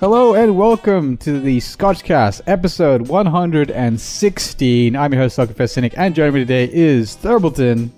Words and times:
Hello 0.00 0.34
and 0.34 0.56
welcome 0.56 1.16
to 1.18 1.40
the 1.40 1.58
Scotchcast, 1.58 2.42
episode 2.46 3.08
116. 3.08 4.96
I'm 4.96 5.12
your 5.12 5.22
host, 5.22 5.34
Self-Confessed 5.36 5.74
Cynic, 5.74 5.94
and 5.96 6.14
joining 6.14 6.34
me 6.34 6.40
today 6.40 6.70
is 6.72 7.16
Thurbleton. 7.16 7.90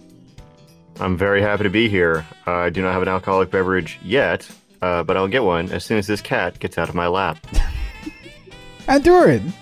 I'm 0.98 1.16
very 1.16 1.42
happy 1.42 1.64
to 1.64 1.70
be 1.70 1.88
here. 1.88 2.24
Uh, 2.46 2.52
I 2.52 2.70
do 2.70 2.80
not 2.82 2.92
have 2.94 3.02
an 3.02 3.08
alcoholic 3.08 3.50
beverage 3.50 3.98
yet, 4.02 4.48
uh, 4.80 5.02
but 5.02 5.16
I'll 5.18 5.28
get 5.28 5.44
one 5.44 5.70
as 5.72 5.84
soon 5.84 5.98
as 5.98 6.06
this 6.06 6.22
cat 6.22 6.58
gets 6.58 6.78
out 6.78 6.88
of 6.88 6.94
my 6.94 7.06
lap. 7.06 7.38
And 8.88 9.04
Dourin. 9.04 9.52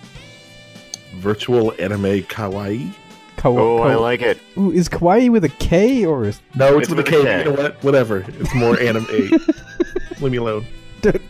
virtual 1.16 1.72
anime 1.78 2.22
kawaii. 2.22 2.90
Ka- 3.36 3.50
Oh, 3.50 3.78
I 3.82 3.94
like 3.96 4.22
it. 4.22 4.38
Ooh, 4.56 4.70
is 4.72 4.88
Kawaii 4.88 5.28
with 5.28 5.44
a 5.44 5.50
K 5.50 6.06
or 6.06 6.24
is 6.24 6.40
No, 6.54 6.78
it's, 6.78 6.88
It's 6.88 6.96
with 6.96 7.00
a 7.00 7.02
with 7.02 7.08
a 7.08 7.10
K. 7.10 7.22
K. 7.24 7.38
You 7.40 7.44
know 7.56 7.62
what? 7.62 7.84
Whatever. 7.84 8.24
It's 8.40 8.54
more 8.54 8.80
anime. 8.80 9.04
Leave 10.20 10.32
me 10.32 10.38
alone. 10.38 10.64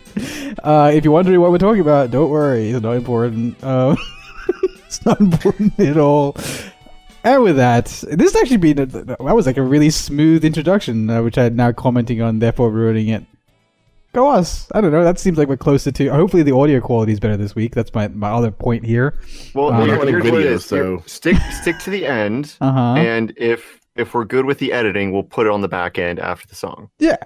Uh, 0.63 0.91
if 0.93 1.05
you're 1.05 1.13
wondering 1.13 1.39
what 1.39 1.51
we're 1.51 1.57
talking 1.57 1.79
about, 1.79 2.11
don't 2.11 2.29
worry. 2.29 2.71
It's 2.71 2.81
not 2.81 2.95
important. 2.97 3.55
Uh, 3.63 3.95
it's 4.85 5.05
not 5.05 5.19
important 5.21 5.79
at 5.79 5.95
all. 5.95 6.35
And 7.23 7.43
with 7.43 7.55
that, 7.55 7.85
this 7.85 8.33
has 8.33 8.35
actually 8.35 8.57
been 8.57 8.79
a, 8.79 8.85
that 8.87 9.19
was 9.21 9.45
like 9.45 9.55
a 9.57 9.61
really 9.61 9.89
smooth 9.89 10.43
introduction, 10.43 11.09
uh, 11.09 11.21
which 11.21 11.37
I'm 11.37 11.55
now 11.55 11.71
commenting 11.71 12.21
on, 12.21 12.39
therefore 12.39 12.71
ruining 12.71 13.07
it. 13.09 13.23
Go 14.11 14.27
us! 14.29 14.67
I 14.73 14.81
don't 14.81 14.91
know. 14.91 15.03
That 15.03 15.19
seems 15.19 15.37
like 15.37 15.47
we're 15.47 15.55
closer 15.55 15.91
to. 15.91 16.07
Hopefully, 16.09 16.41
the 16.43 16.55
audio 16.55 16.81
quality 16.81 17.13
is 17.13 17.19
better 17.19 17.37
this 17.37 17.53
week. 17.55 17.75
That's 17.75 17.93
my, 17.93 18.07
my 18.09 18.31
other 18.31 18.49
point 18.51 18.83
here. 18.83 19.19
Well, 19.53 19.71
here- 19.71 19.81
we're 19.81 19.85
here's 19.85 19.97
running 19.99 20.15
what 20.15 20.25
it 20.25 20.37
video, 20.43 20.53
is. 20.55 20.65
so- 20.65 21.03
stick 21.05 21.37
stick 21.61 21.77
to 21.79 21.89
the 21.91 22.05
end, 22.07 22.55
Uh 22.61 22.71
huh. 22.71 22.93
and 22.95 23.31
if 23.37 23.78
if 23.99 24.13
we're 24.13 24.25
good 24.25 24.45
with 24.45 24.59
the 24.59 24.71
editing, 24.71 25.11
we'll 25.11 25.23
put 25.23 25.45
it 25.45 25.51
on 25.51 25.61
the 25.61 25.67
back 25.67 25.99
end 25.99 26.19
after 26.19 26.47
the 26.47 26.55
song. 26.55 26.89
Yeah. 26.99 27.17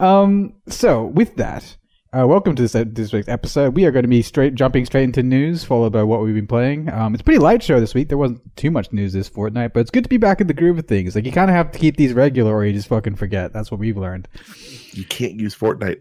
Um. 0.00 0.54
So 0.68 1.04
with 1.06 1.36
that, 1.36 1.76
uh, 2.16 2.26
welcome 2.26 2.54
to 2.56 2.62
this 2.62 2.72
this 2.92 3.12
week's 3.12 3.28
episode. 3.28 3.74
We 3.74 3.84
are 3.84 3.90
going 3.90 4.04
to 4.04 4.08
be 4.08 4.22
straight 4.22 4.54
jumping 4.54 4.86
straight 4.86 5.04
into 5.04 5.22
news, 5.22 5.64
followed 5.64 5.92
by 5.92 6.02
what 6.04 6.20
we've 6.22 6.34
been 6.34 6.46
playing. 6.46 6.90
Um, 6.92 7.14
it's 7.14 7.20
a 7.20 7.24
pretty 7.24 7.40
light 7.40 7.62
show 7.62 7.80
this 7.80 7.94
week. 7.94 8.08
There 8.08 8.18
wasn't 8.18 8.40
too 8.56 8.70
much 8.70 8.92
news 8.92 9.12
this 9.12 9.28
fortnight, 9.28 9.74
but 9.74 9.80
it's 9.80 9.90
good 9.90 10.04
to 10.04 10.08
be 10.10 10.16
back 10.16 10.40
in 10.40 10.46
the 10.46 10.54
groove 10.54 10.78
of 10.78 10.86
things. 10.86 11.14
Like 11.14 11.26
you 11.26 11.32
kind 11.32 11.50
of 11.50 11.56
have 11.56 11.72
to 11.72 11.78
keep 11.78 11.96
these 11.96 12.12
regular, 12.12 12.54
or 12.54 12.64
you 12.64 12.72
just 12.72 12.88
fucking 12.88 13.16
forget. 13.16 13.52
That's 13.52 13.70
what 13.70 13.80
we've 13.80 13.96
learned. 13.98 14.28
You 14.92 15.04
can't 15.04 15.34
use 15.38 15.54
Fortnite. 15.54 16.00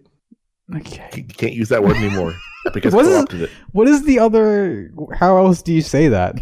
Okay. 0.76 1.10
You 1.16 1.24
can't 1.26 1.54
use 1.54 1.70
that 1.70 1.84
word 1.84 1.96
anymore 1.98 2.34
because 2.74 2.94
What 2.94 3.06
is- 3.06 3.14
co-opted 3.14 3.42
it 3.44 3.50
What 3.72 3.88
is 3.88 4.04
the 4.04 4.18
other? 4.20 4.92
How 5.14 5.38
else 5.38 5.62
do 5.62 5.74
you 5.74 5.82
say 5.82 6.08
that? 6.08 6.36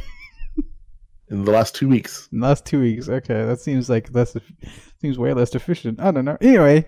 In 1.33 1.43
the 1.45 1.51
last 1.51 1.75
two 1.75 1.89
weeks. 1.89 2.29
In 2.31 2.39
the 2.39 2.47
last 2.47 2.65
two 2.65 2.79
weeks. 2.79 3.09
Okay, 3.09 3.45
that 3.45 3.59
seems 3.59 3.89
like 3.89 4.13
less. 4.13 4.37
Seems 5.01 5.17
way 5.17 5.33
less 5.33 5.53
efficient. 5.53 5.99
I 5.99 6.11
don't 6.11 6.25
know. 6.25 6.37
Anyway, 6.39 6.87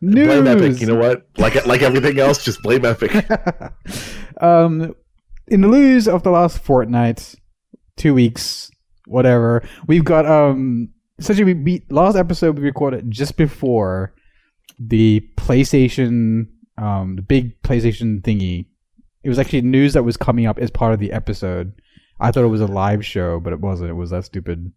news. 0.00 0.26
Blame 0.26 0.46
Epic. 0.46 0.80
You 0.80 0.88
know 0.88 0.96
what? 0.96 1.26
Like 1.38 1.64
like 1.64 1.82
everything 1.82 2.18
else, 2.26 2.44
just 2.44 2.60
blame 2.62 2.84
Epic. 2.84 3.12
um, 4.40 4.94
in 5.46 5.62
the 5.62 5.68
news 5.68 6.08
of 6.08 6.24
the 6.24 6.30
last 6.30 6.58
fortnight, 6.58 7.34
two 7.96 8.12
weeks, 8.12 8.70
whatever, 9.06 9.66
we've 9.86 10.04
got 10.04 10.26
um. 10.26 10.90
Essentially, 11.18 11.52
we 11.52 11.54
beat 11.54 11.90
last 11.90 12.16
episode 12.16 12.58
we 12.58 12.64
recorded 12.64 13.10
just 13.10 13.36
before 13.36 14.14
the 14.78 15.20
PlayStation, 15.36 16.46
um, 16.76 17.16
the 17.16 17.22
big 17.22 17.60
PlayStation 17.62 18.20
thingy. 18.22 18.66
It 19.24 19.28
was 19.28 19.38
actually 19.40 19.62
news 19.62 19.94
that 19.94 20.04
was 20.04 20.16
coming 20.16 20.46
up 20.46 20.58
as 20.60 20.70
part 20.70 20.94
of 20.94 21.00
the 21.00 21.10
episode. 21.10 21.72
I 22.20 22.30
thought 22.32 22.44
it 22.44 22.48
was 22.48 22.60
a 22.60 22.66
live 22.66 23.04
show, 23.04 23.38
but 23.40 23.52
it 23.52 23.60
wasn't. 23.60 23.90
It 23.90 23.94
was 23.94 24.10
that 24.10 24.24
stupid. 24.24 24.72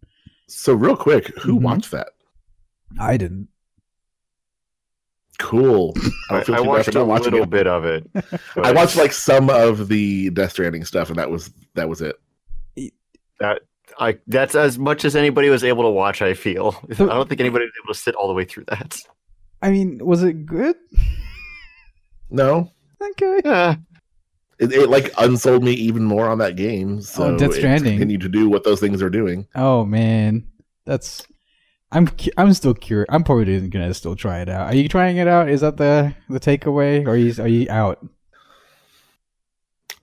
So 0.48 0.74
real 0.74 0.96
quick, 0.96 1.28
who 1.38 1.58
Mhm. 1.58 1.62
watched 1.62 1.90
that? 1.92 2.08
I 3.00 3.16
didn't. 3.16 3.48
Cool. 5.38 5.94
I, 6.30 6.34
don't 6.42 6.44
feel 6.46 6.54
I 6.54 6.58
too 6.58 6.64
watched 7.04 7.26
a 7.26 7.30
little 7.30 7.42
it. 7.42 7.50
bit 7.50 7.66
of 7.66 7.84
it. 7.84 8.08
I 8.62 8.72
watched 8.72 8.96
like 8.96 9.12
some 9.12 9.50
of 9.50 9.88
the 9.88 10.30
Death 10.30 10.52
Stranding 10.52 10.84
stuff, 10.84 11.08
and 11.08 11.18
that 11.18 11.30
was 11.30 11.50
that 11.74 11.88
was 11.88 12.00
it. 12.02 12.16
that. 13.40 13.62
I 13.98 14.18
that's 14.26 14.54
as 14.54 14.78
much 14.78 15.04
as 15.04 15.14
anybody 15.16 15.48
was 15.50 15.64
able 15.64 15.82
to 15.82 15.90
watch. 15.90 16.22
I 16.22 16.34
feel. 16.34 16.72
So- 16.94 17.10
I 17.10 17.14
don't 17.14 17.28
think 17.28 17.40
anybody 17.40 17.64
was 17.64 17.72
able 17.84 17.92
to 17.94 17.98
sit 17.98 18.14
all 18.14 18.28
the 18.28 18.34
way 18.34 18.44
through 18.44 18.64
that. 18.68 18.96
I 19.60 19.70
mean, 19.70 19.98
was 20.04 20.22
it 20.22 20.46
good? 20.46 20.76
No, 22.30 22.70
Okay. 23.02 23.40
Yeah. 23.44 23.76
It, 24.62 24.72
it 24.72 24.88
like 24.88 25.12
unsold 25.18 25.62
me 25.64 25.72
even 25.72 26.04
more 26.04 26.28
on 26.28 26.38
that 26.38 26.56
game. 26.56 26.98
Oh, 26.98 27.00
so 27.00 27.24
Oh, 27.24 27.38
Death 27.38 27.54
Stranding. 27.54 27.92
continue 27.98 28.18
to 28.18 28.28
do 28.28 28.48
what 28.48 28.64
those 28.64 28.80
things 28.80 29.02
are 29.02 29.10
doing. 29.10 29.46
Oh 29.54 29.84
man, 29.84 30.46
that's. 30.86 31.26
I'm 31.94 32.08
I'm 32.38 32.54
still 32.54 32.72
curious. 32.72 33.06
I'm 33.10 33.22
probably 33.22 33.68
gonna 33.68 33.92
still 33.92 34.16
try 34.16 34.40
it 34.40 34.48
out. 34.48 34.68
Are 34.68 34.74
you 34.74 34.88
trying 34.88 35.18
it 35.18 35.28
out? 35.28 35.50
Is 35.50 35.60
that 35.60 35.76
the 35.76 36.14
the 36.30 36.40
takeaway? 36.40 37.04
Or 37.06 37.10
are 37.10 37.16
you 37.16 37.34
are 37.42 37.46
you 37.48 37.66
out? 37.68 38.06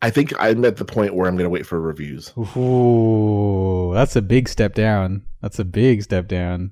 I 0.01 0.09
think 0.09 0.31
I'm 0.39 0.63
at 0.65 0.77
the 0.77 0.85
point 0.85 1.13
where 1.13 1.27
I'm 1.27 1.35
going 1.35 1.43
to 1.45 1.49
wait 1.49 1.65
for 1.65 1.77
reviews. 1.79 2.31
Ooh, 2.37 3.91
that's 3.93 4.15
a 4.15 4.21
big 4.21 4.47
step 4.47 4.73
down. 4.73 5.23
That's 5.41 5.59
a 5.59 5.65
big 5.65 6.03
step 6.03 6.27
down. 6.29 6.71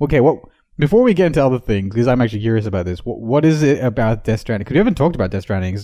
Okay, 0.00 0.20
what? 0.20 0.40
Before 0.76 1.02
we 1.04 1.14
get 1.14 1.26
into 1.26 1.44
other 1.44 1.60
things, 1.60 1.94
because 1.94 2.08
I'm 2.08 2.20
actually 2.20 2.40
curious 2.40 2.66
about 2.66 2.84
this. 2.84 3.04
What 3.04 3.20
what 3.20 3.44
is 3.44 3.62
it 3.62 3.82
about 3.84 4.24
Death 4.24 4.40
Stranding? 4.40 4.64
Because 4.64 4.72
we 4.74 4.78
haven't 4.78 4.96
talked 4.96 5.14
about 5.14 5.30
Death 5.30 5.42
Stranding 5.42 5.78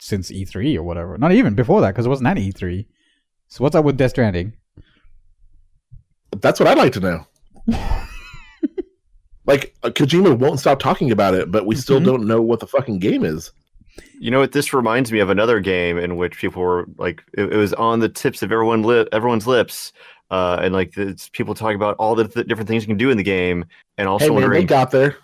since 0.00 0.30
E3 0.30 0.76
or 0.76 0.82
whatever. 0.82 1.16
Not 1.18 1.32
even 1.32 1.54
before 1.54 1.80
that, 1.82 1.88
because 1.92 2.06
it 2.06 2.08
wasn't 2.10 2.28
at 2.28 2.36
E3. 2.38 2.86
So 3.48 3.62
what's 3.62 3.76
up 3.76 3.84
with 3.84 3.96
Death 3.96 4.10
Stranding? 4.10 4.54
That's 6.40 6.58
what 6.60 6.68
I'd 6.68 6.78
like 6.78 6.92
to 6.94 7.00
know. 7.00 7.26
like 9.46 9.74
uh, 9.82 9.88
Kojima 9.90 10.38
won't 10.38 10.60
stop 10.60 10.78
talking 10.78 11.10
about 11.10 11.34
it, 11.34 11.50
but 11.50 11.66
we 11.66 11.74
still 11.74 12.00
Mhm. 12.00 12.04
don't 12.04 12.26
know 12.26 12.40
what 12.40 12.60
the 12.60 12.66
fucking 12.66 12.98
game 12.98 13.24
is. 13.24 13.50
You 14.20 14.30
know 14.30 14.38
what? 14.40 14.52
This 14.52 14.72
reminds 14.72 15.10
me 15.10 15.18
of 15.18 15.30
another 15.30 15.60
game 15.60 15.98
in 15.98 16.16
which 16.16 16.38
people 16.38 16.62
were 16.62 16.86
like, 16.98 17.22
it, 17.34 17.52
it 17.52 17.56
was 17.56 17.72
on 17.74 18.00
the 18.00 18.08
tips 18.08 18.42
of 18.42 18.52
everyone 18.52 18.82
li- 18.82 19.08
everyone's 19.12 19.46
lips, 19.46 19.92
uh, 20.30 20.60
and 20.62 20.72
like 20.72 20.96
it's 20.96 21.28
people 21.30 21.54
talking 21.54 21.76
about 21.76 21.96
all 21.98 22.14
the 22.14 22.28
th- 22.28 22.46
different 22.46 22.68
things 22.68 22.82
you 22.84 22.86
can 22.86 22.96
do 22.96 23.10
in 23.10 23.16
the 23.16 23.24
game, 23.24 23.64
and 23.98 24.08
also 24.08 24.32
hey 24.34 24.40
man, 24.40 24.50
they 24.50 24.64
got 24.64 24.90
there. 24.90 25.16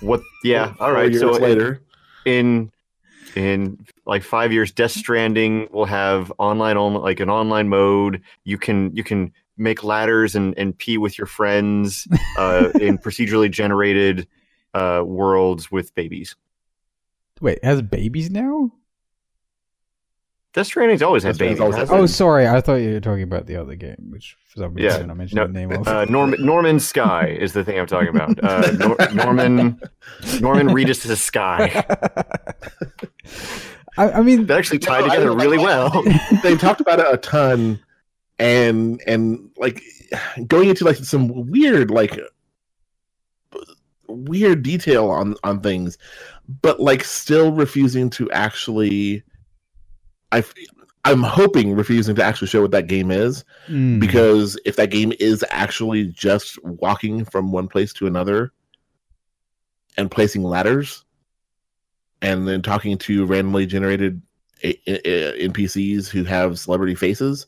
what. 0.00 0.20
Yeah, 0.44 0.74
all 0.78 0.92
right. 0.92 1.10
years 1.10 1.22
So 1.22 1.34
in, 1.36 1.42
later, 1.42 1.82
in 2.26 2.70
in 3.36 3.84
like 4.06 4.22
five 4.22 4.52
years, 4.52 4.70
Death 4.72 4.92
Stranding 4.92 5.68
will 5.72 5.84
have 5.86 6.32
online 6.38 6.76
on 6.76 6.94
like 6.94 7.20
an 7.20 7.30
online 7.30 7.68
mode. 7.68 8.22
You 8.44 8.58
can 8.58 8.94
you 8.94 9.04
can 9.04 9.32
make 9.56 9.84
ladders 9.84 10.34
and 10.34 10.56
and 10.58 10.76
pee 10.76 10.98
with 10.98 11.18
your 11.18 11.26
friends 11.26 12.06
uh, 12.38 12.70
in 12.80 12.98
procedurally 13.04 13.50
generated 13.50 14.26
uh, 14.74 15.02
worlds 15.04 15.70
with 15.70 15.94
babies. 15.94 16.34
Wait, 17.40 17.58
it 17.58 17.64
has 17.64 17.82
babies 17.82 18.30
now? 18.30 18.70
Death 20.54 20.66
Stranding's 20.66 21.00
always 21.00 21.22
had 21.22 21.38
babies. 21.38 21.60
always 21.60 21.76
had 21.76 21.88
hasn't? 21.88 21.98
Oh, 21.98 22.04
sorry. 22.04 22.46
I 22.46 22.60
thought 22.60 22.74
you 22.74 22.92
were 22.92 23.00
talking 23.00 23.22
about 23.22 23.46
the 23.46 23.56
other 23.56 23.74
game, 23.74 24.08
which 24.10 24.36
for 24.48 24.58
some 24.60 24.76
Yeah, 24.76 24.88
reason 24.88 25.10
I 25.10 25.14
mentioned 25.14 25.36
no, 25.38 25.46
the 25.46 25.52
name 25.54 25.72
of. 25.72 25.88
Uh, 25.88 26.04
Norman 26.04 26.44
No 26.44 26.60
Man's 26.60 26.86
Sky 26.86 27.28
is 27.28 27.54
the 27.54 27.64
thing 27.64 27.78
I'm 27.80 27.86
talking 27.86 28.08
about. 28.10 28.38
Uh, 28.44 28.70
Nor- 28.72 28.96
Norman 29.14 29.80
Norman 30.42 30.66
Regis 30.74 31.06
is 31.06 31.22
Sky. 31.22 31.82
I, 33.98 34.10
I 34.12 34.22
mean, 34.22 34.46
That 34.46 34.58
actually 34.58 34.78
tied 34.78 35.00
No, 35.00 35.06
I- 35.06 35.16
together 35.16 35.32
really 35.36 35.58
well. 35.58 36.02
they 36.42 36.56
talked 36.56 36.80
about 36.80 36.98
it 37.00 37.06
a 37.12 37.16
ton, 37.18 37.78
and 38.38 39.00
and 39.06 39.50
like 39.56 39.82
going 40.46 40.68
into 40.68 40.84
like 40.84 40.96
some 40.96 41.50
weird 41.50 41.90
like 41.90 42.18
weird 44.08 44.62
detail 44.62 45.08
on 45.10 45.36
on 45.44 45.60
things, 45.60 45.98
but 46.62 46.80
like 46.80 47.04
still 47.04 47.52
refusing 47.52 48.10
to 48.10 48.30
actually. 48.30 49.22
I 50.32 50.42
I'm 51.04 51.22
hoping 51.22 51.74
refusing 51.74 52.14
to 52.14 52.24
actually 52.24 52.46
show 52.48 52.62
what 52.62 52.70
that 52.70 52.86
game 52.86 53.10
is 53.10 53.44
mm, 53.68 53.98
because 53.98 54.56
if 54.64 54.76
that 54.76 54.90
game 54.90 55.12
is 55.18 55.44
actually 55.50 56.06
just 56.06 56.62
walking 56.64 57.24
from 57.24 57.50
one 57.50 57.66
place 57.66 57.92
to 57.94 58.06
another 58.06 58.52
and 59.96 60.10
placing 60.10 60.44
ladders 60.44 61.04
and 62.22 62.48
then 62.48 62.62
talking 62.62 62.96
to 62.96 63.26
randomly 63.26 63.66
generated 63.66 64.22
a- 64.64 64.78
a- 64.86 65.48
npcs 65.48 66.08
who 66.08 66.24
have 66.24 66.58
celebrity 66.58 66.94
faces 66.94 67.46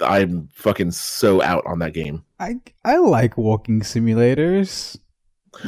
i'm 0.00 0.48
fucking 0.52 0.90
so 0.90 1.40
out 1.42 1.64
on 1.66 1.78
that 1.78 1.92
game 1.94 2.22
I 2.38 2.56
I 2.84 2.96
like 2.98 3.36
walking 3.38 3.80
simulators. 3.80 4.98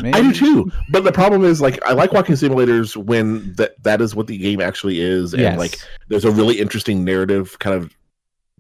i 0.02 0.20
do 0.20 0.32
too 0.32 0.70
but 0.90 1.04
the 1.04 1.12
problem 1.12 1.44
is 1.44 1.60
like 1.60 1.78
i 1.86 1.92
like 1.92 2.12
walking 2.12 2.34
simulators 2.34 2.96
when 2.96 3.52
that 3.54 3.80
that 3.82 4.00
is 4.00 4.14
what 4.14 4.26
the 4.26 4.36
game 4.38 4.60
actually 4.60 5.00
is 5.00 5.32
and 5.32 5.42
Yes. 5.42 5.58
like 5.58 5.78
there's 6.08 6.24
a 6.24 6.30
really 6.30 6.58
interesting 6.60 7.04
narrative 7.04 7.58
kind 7.58 7.76
of 7.76 7.94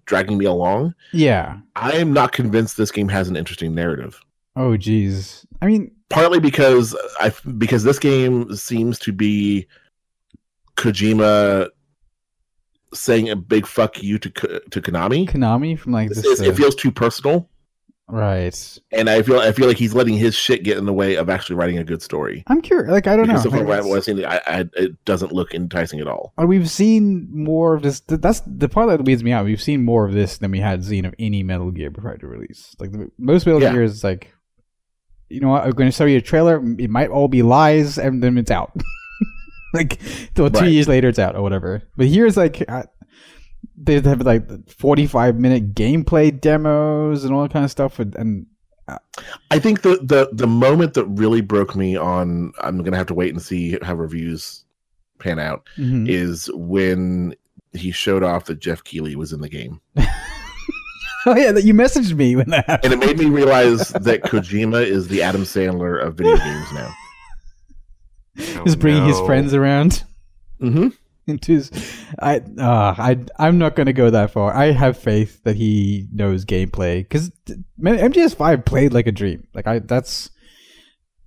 dragging 0.06 0.36
me 0.38 0.44
along 0.44 0.94
yeah. 1.12 1.58
i 1.76 1.92
am 1.92 2.12
not 2.12 2.32
convinced 2.32 2.76
this 2.76 2.90
game 2.90 3.08
has 3.08 3.28
an 3.28 3.36
interesting 3.36 3.74
narrative 3.74 4.20
Oh, 4.56 4.76
geez. 4.76 5.44
I 5.60 5.66
mean, 5.66 5.90
partly 6.10 6.38
because 6.40 6.94
I 7.20 7.32
because 7.58 7.82
this 7.84 7.98
game 7.98 8.54
seems 8.54 8.98
to 9.00 9.12
be 9.12 9.66
Kojima 10.76 11.68
saying 12.92 13.28
a 13.30 13.36
big 13.36 13.66
fuck 13.66 14.02
you 14.02 14.18
to 14.18 14.30
to 14.30 14.80
Konami. 14.80 15.28
Konami 15.28 15.78
from 15.78 15.92
like 15.92 16.10
this. 16.10 16.24
uh, 16.40 16.44
it 16.44 16.56
feels 16.56 16.74
too 16.74 16.92
personal, 16.92 17.48
Right. 18.08 18.78
and 18.92 19.08
I 19.10 19.22
feel 19.22 19.40
I 19.40 19.52
feel 19.52 19.66
like 19.66 19.76
he's 19.78 19.94
letting 19.94 20.14
his 20.16 20.34
shit 20.34 20.62
get 20.62 20.76
in 20.78 20.84
the 20.84 20.92
way 20.92 21.16
of 21.16 21.28
actually 21.30 21.56
writing 21.56 21.78
a 21.78 21.84
good 21.84 22.02
story. 22.02 22.44
I'm 22.46 22.60
curious. 22.60 22.90
Like 22.90 23.06
I 23.06 23.16
don't 23.16 23.26
Because 23.26 23.44
know. 23.46 23.50
so 23.50 23.56
far, 23.56 23.66
Like, 23.66 23.84
what 23.84 23.96
I've 23.96 24.04
seen, 24.04 24.24
I, 24.24 24.40
I, 24.46 24.64
it 24.74 25.04
doesn't 25.04 25.32
look 25.32 25.54
enticing 25.54 26.00
at 26.00 26.06
all. 26.06 26.32
We've 26.38 26.70
seen 26.70 27.28
more 27.32 27.74
of 27.74 27.82
this. 27.82 28.00
That's 28.00 28.42
the 28.46 28.68
part 28.68 28.88
that 28.88 29.04
weeds 29.04 29.24
me 29.24 29.32
out. 29.32 29.44
We've 29.46 29.62
seen 29.62 29.84
more 29.84 30.04
of 30.04 30.12
this 30.12 30.38
than 30.38 30.50
we 30.50 30.60
had 30.60 30.84
seen 30.84 31.04
of 31.04 31.14
any 31.18 31.42
Metal 31.42 31.70
Gear 31.70 31.90
prior 31.90 32.18
to 32.18 32.26
release. 32.26 32.76
Like 32.78 32.92
the, 32.92 33.10
most 33.18 33.46
Metal 33.46 33.62
Yeah. 33.62 33.72
Gear 33.72 33.82
is 33.84 34.04
like, 34.04 34.33
you 35.28 35.40
know 35.40 35.48
what? 35.48 35.64
I'm 35.64 35.70
going 35.70 35.90
to 35.90 35.96
show 35.96 36.04
you 36.04 36.18
a 36.18 36.22
trailer. 36.22 36.62
It 36.78 36.90
might 36.90 37.10
all 37.10 37.28
be 37.28 37.42
lies, 37.42 37.98
and 37.98 38.22
then 38.22 38.38
it's 38.38 38.50
out. 38.50 38.72
like, 39.74 40.00
well, 40.36 40.50
two 40.50 40.60
Right. 40.60 40.70
years 40.72 40.88
later, 40.88 41.08
it's 41.08 41.18
out 41.18 41.36
or 41.36 41.42
whatever. 41.42 41.82
But 41.96 42.06
here's 42.06 42.36
like, 42.36 42.62
uh, 42.68 42.84
they 43.76 44.00
have 44.00 44.22
like 44.22 44.68
45 44.70 45.38
minute 45.38 45.74
gameplay 45.74 46.38
demos 46.38 47.24
and 47.24 47.34
all 47.34 47.42
that 47.42 47.52
kind 47.52 47.64
of 47.64 47.70
stuff, 47.70 47.98
and, 47.98 48.14
and 48.16 48.46
I 49.50 49.58
think 49.58 49.80
the, 49.82 49.96
the 50.02 50.28
the 50.32 50.46
moment 50.46 50.92
that 50.94 51.06
really 51.06 51.40
broke 51.40 51.74
me 51.74 51.96
on 51.96 52.52
I'm 52.60 52.82
gonna 52.82 52.98
have 52.98 53.06
to 53.06 53.14
wait 53.14 53.32
and 53.32 53.40
see 53.40 53.78
how 53.80 53.94
reviews 53.94 54.64
pan 55.18 55.38
out 55.38 55.66
mhm. 55.78 56.06
is 56.06 56.50
when 56.52 57.34
he 57.72 57.90
showed 57.90 58.22
off 58.22 58.44
that 58.44 58.58
Geoff 58.60 58.84
Keighley 58.84 59.16
was 59.16 59.32
in 59.32 59.40
the 59.40 59.48
game. 59.48 59.80
oh 61.26 61.36
yeah, 61.36 61.52
that 61.52 61.64
you 61.64 61.74
messaged 61.74 62.14
me 62.14 62.36
when 62.36 62.50
that 62.50 62.66
happened. 62.66 62.92
And 62.92 63.02
it 63.02 63.06
made 63.06 63.18
me 63.18 63.26
realize 63.26 63.88
that 63.90 64.22
Kojima 64.22 64.84
is 64.84 65.08
the 65.08 65.22
Adam 65.22 65.42
Sandler 65.42 66.04
of 66.04 66.16
video 66.16 66.36
games 66.38 66.72
now. 66.72 66.94
Oh, 68.38 68.64
Just 68.64 68.78
bringing 68.78 69.06
his 69.06 69.20
friends 69.20 69.54
around. 69.54 70.04
Mm-hmm. 70.60 70.88
into 71.26 71.52
his, 71.52 71.70
I 72.18 72.36
uh, 72.36 72.94
I 72.98 73.18
I'm 73.38 73.58
not 73.58 73.76
gonna 73.76 73.92
go 73.92 74.10
that 74.10 74.30
far. 74.30 74.54
I 74.54 74.72
have 74.72 74.98
faith 74.98 75.42
that 75.44 75.56
he 75.56 76.06
knows 76.12 76.44
gameplay 76.44 76.98
because 76.98 77.30
MGS 77.80 78.36
Five 78.36 78.64
played 78.64 78.92
like 78.92 79.06
a 79.06 79.12
dream. 79.12 79.46
Like 79.54 79.66
I 79.66 79.78
that's 79.78 80.30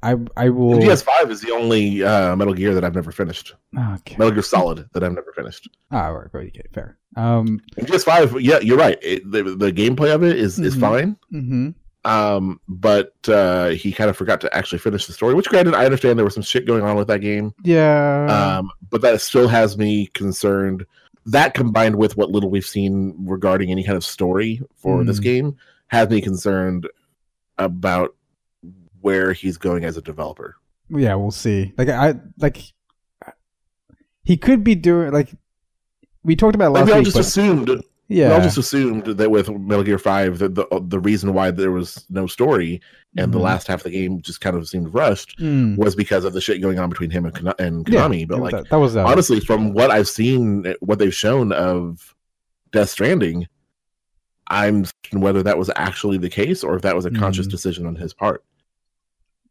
I 0.03 0.15
I 0.37 0.49
will. 0.49 0.79
The 0.79 0.85
GS5 0.87 1.31
is 1.31 1.41
the 1.41 1.51
only 1.51 2.03
uh, 2.03 2.35
Metal 2.35 2.53
Gear 2.53 2.73
that 2.73 2.83
I've 2.83 2.95
never 2.95 3.11
finished. 3.11 3.55
Okay. 3.77 4.15
Metal 4.17 4.31
Gear 4.31 4.43
Solid 4.43 4.87
that 4.93 5.03
I've 5.03 5.13
never 5.13 5.33
finished. 5.35 5.67
Ah, 5.91 6.07
right, 6.09 6.27
right, 6.33 6.47
okay, 6.47 6.67
fair. 6.73 6.97
Um. 7.15 7.59
And 7.77 7.87
GS5, 7.87 8.41
yeah, 8.43 8.59
you're 8.59 8.77
right. 8.77 8.97
It, 9.01 9.29
the, 9.29 9.43
the 9.43 9.71
gameplay 9.71 10.13
of 10.13 10.23
it 10.23 10.37
is, 10.37 10.59
is 10.59 10.75
Mhm. 10.75 10.79
fine. 10.79 11.17
hmm 11.31 11.69
Um, 12.05 12.61
but 12.67 13.13
uh, 13.27 13.69
he 13.69 13.91
kind 13.91 14.09
of 14.09 14.15
forgot 14.15 14.39
to 14.41 14.55
actually 14.55 14.77
finish 14.79 15.07
the 15.07 15.13
story. 15.13 15.33
Which, 15.33 15.49
granted, 15.49 15.73
I 15.73 15.85
understand 15.85 16.17
there 16.19 16.25
was 16.25 16.35
some 16.35 16.43
shit 16.43 16.67
going 16.67 16.83
on 16.83 16.95
with 16.95 17.07
that 17.07 17.19
game. 17.21 17.53
Yeah. 17.63 18.57
Um, 18.59 18.69
but 18.91 19.01
that 19.01 19.19
still 19.21 19.47
has 19.47 19.77
me 19.79 20.07
concerned. 20.13 20.85
That 21.25 21.55
combined 21.55 21.95
with 21.95 22.15
what 22.17 22.29
little 22.29 22.49
we've 22.51 22.63
seen 22.65 23.15
regarding 23.27 23.71
any 23.71 23.83
kind 23.83 23.97
of 23.97 24.05
story 24.05 24.61
for 24.77 25.03
this 25.03 25.19
Mm. 25.19 25.23
game 25.23 25.57
has 25.87 26.07
me 26.09 26.21
concerned 26.21 26.87
about 27.57 28.13
where 29.07 29.31
he's 29.31 29.57
going 29.57 29.85
as 29.85 29.95
a 29.95 30.01
developer. 30.01 30.55
yeah, 30.89 31.15
we'll 31.15 31.31
see. 31.31 31.73
Like 31.77 31.87
I 31.89 32.15
like. 32.37 32.57
He 34.23 34.35
could 34.37 34.63
be 34.63 34.75
doing 34.75 35.11
like. 35.11 35.33
We 36.23 36.35
talked 36.35 36.55
about 36.55 36.67
it 36.67 36.69
Like, 36.71 36.81
last 36.81 36.87
we 36.87 36.91
all 36.91 36.97
week, 36.99 37.05
just 37.05 37.15
but 37.15 37.21
assumed, 37.25 37.69
we 37.69 37.81
yeah, 38.09 38.33
all 38.33 38.41
just 38.41 38.57
assumed 38.57 39.05
that 39.05 39.31
with 39.31 39.49
Metal 39.49 39.83
Gear 39.85 39.97
Five, 39.97 40.39
that 40.39 40.55
the 40.55 40.65
the 40.87 40.99
reason 40.99 41.33
why 41.33 41.51
there 41.51 41.71
was 41.71 42.05
no 42.09 42.27
story 42.27 42.81
and 43.15 43.33
the 43.33 43.39
Mhm. 43.39 43.43
last 43.43 43.67
half 43.67 43.79
of 43.79 43.83
the 43.85 43.91
game 43.91 44.21
just 44.21 44.41
kind 44.41 44.57
of 44.57 44.67
seemed 44.67 44.93
rushed 44.93 45.39
Mm. 45.39 45.77
was 45.77 45.95
because 45.95 46.25
of 46.25 46.33
the 46.33 46.41
shit 46.41 46.61
going 46.61 46.77
on 46.79 46.89
between 46.89 47.09
him 47.09 47.25
and, 47.25 47.33
Kon- 47.33 47.53
and 47.59 47.87
Yeah, 47.87 48.01
Konami. 48.01 48.27
but 48.27 48.39
like, 48.41 48.51
that, 48.51 48.69
that 48.69 48.77
was 48.77 48.95
uh, 48.97 49.05
honestly, 49.05 49.39
from 49.39 49.71
what 49.73 49.89
I've 49.89 50.09
seen, 50.09 50.75
what 50.81 50.99
they've 50.99 51.15
shown 51.15 51.51
of 51.53 52.13
Death 52.73 52.89
Stranding, 52.89 53.47
I'm 54.49 54.85
whether 55.13 55.41
that 55.43 55.57
was 55.57 55.71
actually 55.77 56.17
the 56.17 56.29
case 56.29 56.63
or 56.63 56.75
if 56.75 56.81
that 56.81 56.95
was 56.95 57.05
a 57.05 57.11
conscious 57.11 57.47
Mm. 57.47 57.51
decision 57.51 57.85
on 57.85 57.95
his 57.95 58.13
part. 58.13 58.43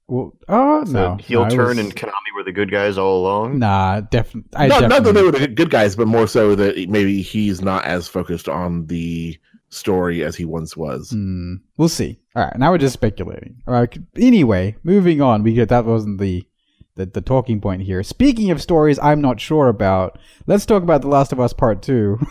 Well, 0.08 0.36
oh 0.48 0.84
So 0.84 0.92
no, 0.92 1.16
heel 1.16 1.42
no, 1.44 1.50
turn 1.50 1.68
was- 1.68 1.78
and 1.78 1.94
Konami 1.96 2.12
were 2.36 2.44
the 2.44 2.52
good 2.52 2.70
guys 2.70 2.96
all 2.96 3.20
along. 3.22 3.58
Nah, 3.58 4.00
definitely. 4.00 4.50
I 4.56 4.68
not, 4.68 4.88
not 4.88 5.02
that 5.04 5.12
they 5.14 5.22
were 5.22 5.32
the 5.32 5.48
good 5.48 5.70
guys, 5.70 5.96
but 5.96 6.06
more 6.06 6.26
so 6.28 6.54
that 6.54 6.88
maybe 6.88 7.22
he's 7.22 7.60
not 7.60 7.84
as 7.84 8.06
focused 8.06 8.48
on 8.48 8.86
the 8.86 9.36
story 9.68 10.22
as 10.22 10.36
he 10.36 10.44
once 10.44 10.76
was. 10.76 11.10
Hmm, 11.10 11.54
we'll 11.76 11.88
see. 11.88 12.18
All 12.36 12.44
right, 12.44 12.56
now 12.58 12.70
we're 12.70 12.78
just 12.78 12.92
speculating. 12.92 13.62
All 13.66 13.74
right. 13.74 13.98
Anyway, 14.16 14.76
moving 14.84 15.20
on 15.20 15.42
because 15.42 15.66
that 15.68 15.84
wasn't 15.86 16.20
the, 16.20 16.46
the 16.94 17.06
the 17.06 17.20
talking 17.20 17.60
point 17.60 17.82
here. 17.82 18.02
Speaking 18.04 18.50
of 18.52 18.62
stories, 18.62 18.98
I'm 19.00 19.20
not 19.20 19.40
sure 19.40 19.68
about. 19.68 20.18
Let's 20.46 20.66
talk 20.66 20.82
about 20.84 21.00
The 21.02 21.08
Last 21.08 21.32
of 21.32 21.40
Us 21.40 21.52
Part 21.52 21.82
Two. 21.82 22.18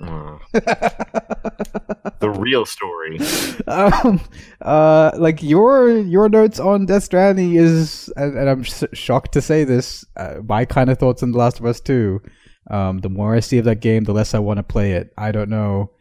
Oh, 0.00 0.38
the 0.52 2.30
real 2.38 2.66
story. 2.66 3.18
um, 3.66 4.20
uh, 4.60 5.12
like 5.16 5.42
your 5.42 5.88
your 5.98 6.28
notes 6.28 6.60
on 6.60 6.86
Death 6.86 7.04
Stranding 7.04 7.54
is, 7.54 8.12
and, 8.16 8.36
and 8.36 8.48
I'm 8.48 8.62
sh- 8.62 8.84
shocked 8.92 9.32
to 9.32 9.40
say 9.40 9.64
this, 9.64 10.04
uh, 10.16 10.36
my 10.46 10.64
kind 10.64 10.90
of 10.90 10.98
thoughts 10.98 11.22
on 11.22 11.32
The 11.32 11.38
Last 11.38 11.60
of 11.60 11.66
Us 11.66 11.80
Two. 11.80 12.20
Um, 12.70 12.98
the 12.98 13.08
more 13.08 13.34
I 13.34 13.40
see 13.40 13.58
of 13.58 13.64
that 13.66 13.80
game, 13.80 14.04
the 14.04 14.12
less 14.12 14.34
I 14.34 14.38
want 14.40 14.58
to 14.58 14.62
play 14.62 14.92
it. 14.92 15.12
I 15.16 15.32
don't 15.32 15.48
know. 15.48 15.92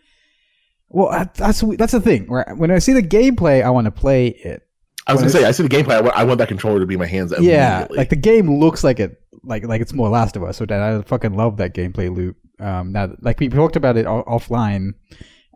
Well, 0.89 1.09
that's 1.35 1.61
that's 1.61 1.91
the 1.91 2.01
thing. 2.01 2.25
Where 2.27 2.53
when 2.57 2.71
I 2.71 2.79
see 2.79 2.93
the 2.93 3.03
gameplay, 3.03 3.63
I 3.63 3.69
want 3.69 3.85
to 3.85 3.91
play 3.91 4.27
it. 4.27 4.63
I 5.07 5.13
was 5.13 5.21
Well, 5.21 5.31
gonna 5.31 5.43
say, 5.43 5.47
I 5.47 5.51
see 5.51 5.63
the 5.63 5.69
gameplay. 5.69 5.91
I 5.93 6.01
want, 6.01 6.15
I 6.17 6.23
want 6.23 6.37
that 6.39 6.47
controller 6.47 6.79
to 6.79 6.85
be 6.85 6.95
in 6.95 6.99
my 6.99 7.05
hands. 7.05 7.31
Yeah, 7.39 7.85
like 7.91 8.09
the 8.09 8.15
game 8.15 8.59
looks 8.59 8.83
like 8.83 8.99
it, 8.99 9.21
like 9.45 9.65
like 9.65 9.81
it's 9.81 9.93
more 9.93 10.09
Last 10.09 10.35
of 10.35 10.43
Us. 10.43 10.57
So 10.57 10.65
that 10.65 10.81
I 10.81 11.01
fucking 11.01 11.35
love 11.35 11.57
that 11.57 11.73
gameplay 11.73 12.13
loop. 12.13 12.37
Um, 12.59 12.91
now 12.91 13.13
like 13.21 13.39
we 13.39 13.49
talked 13.49 13.75
about 13.75 13.97
it 13.97 14.05
o- 14.05 14.23
offline, 14.23 14.93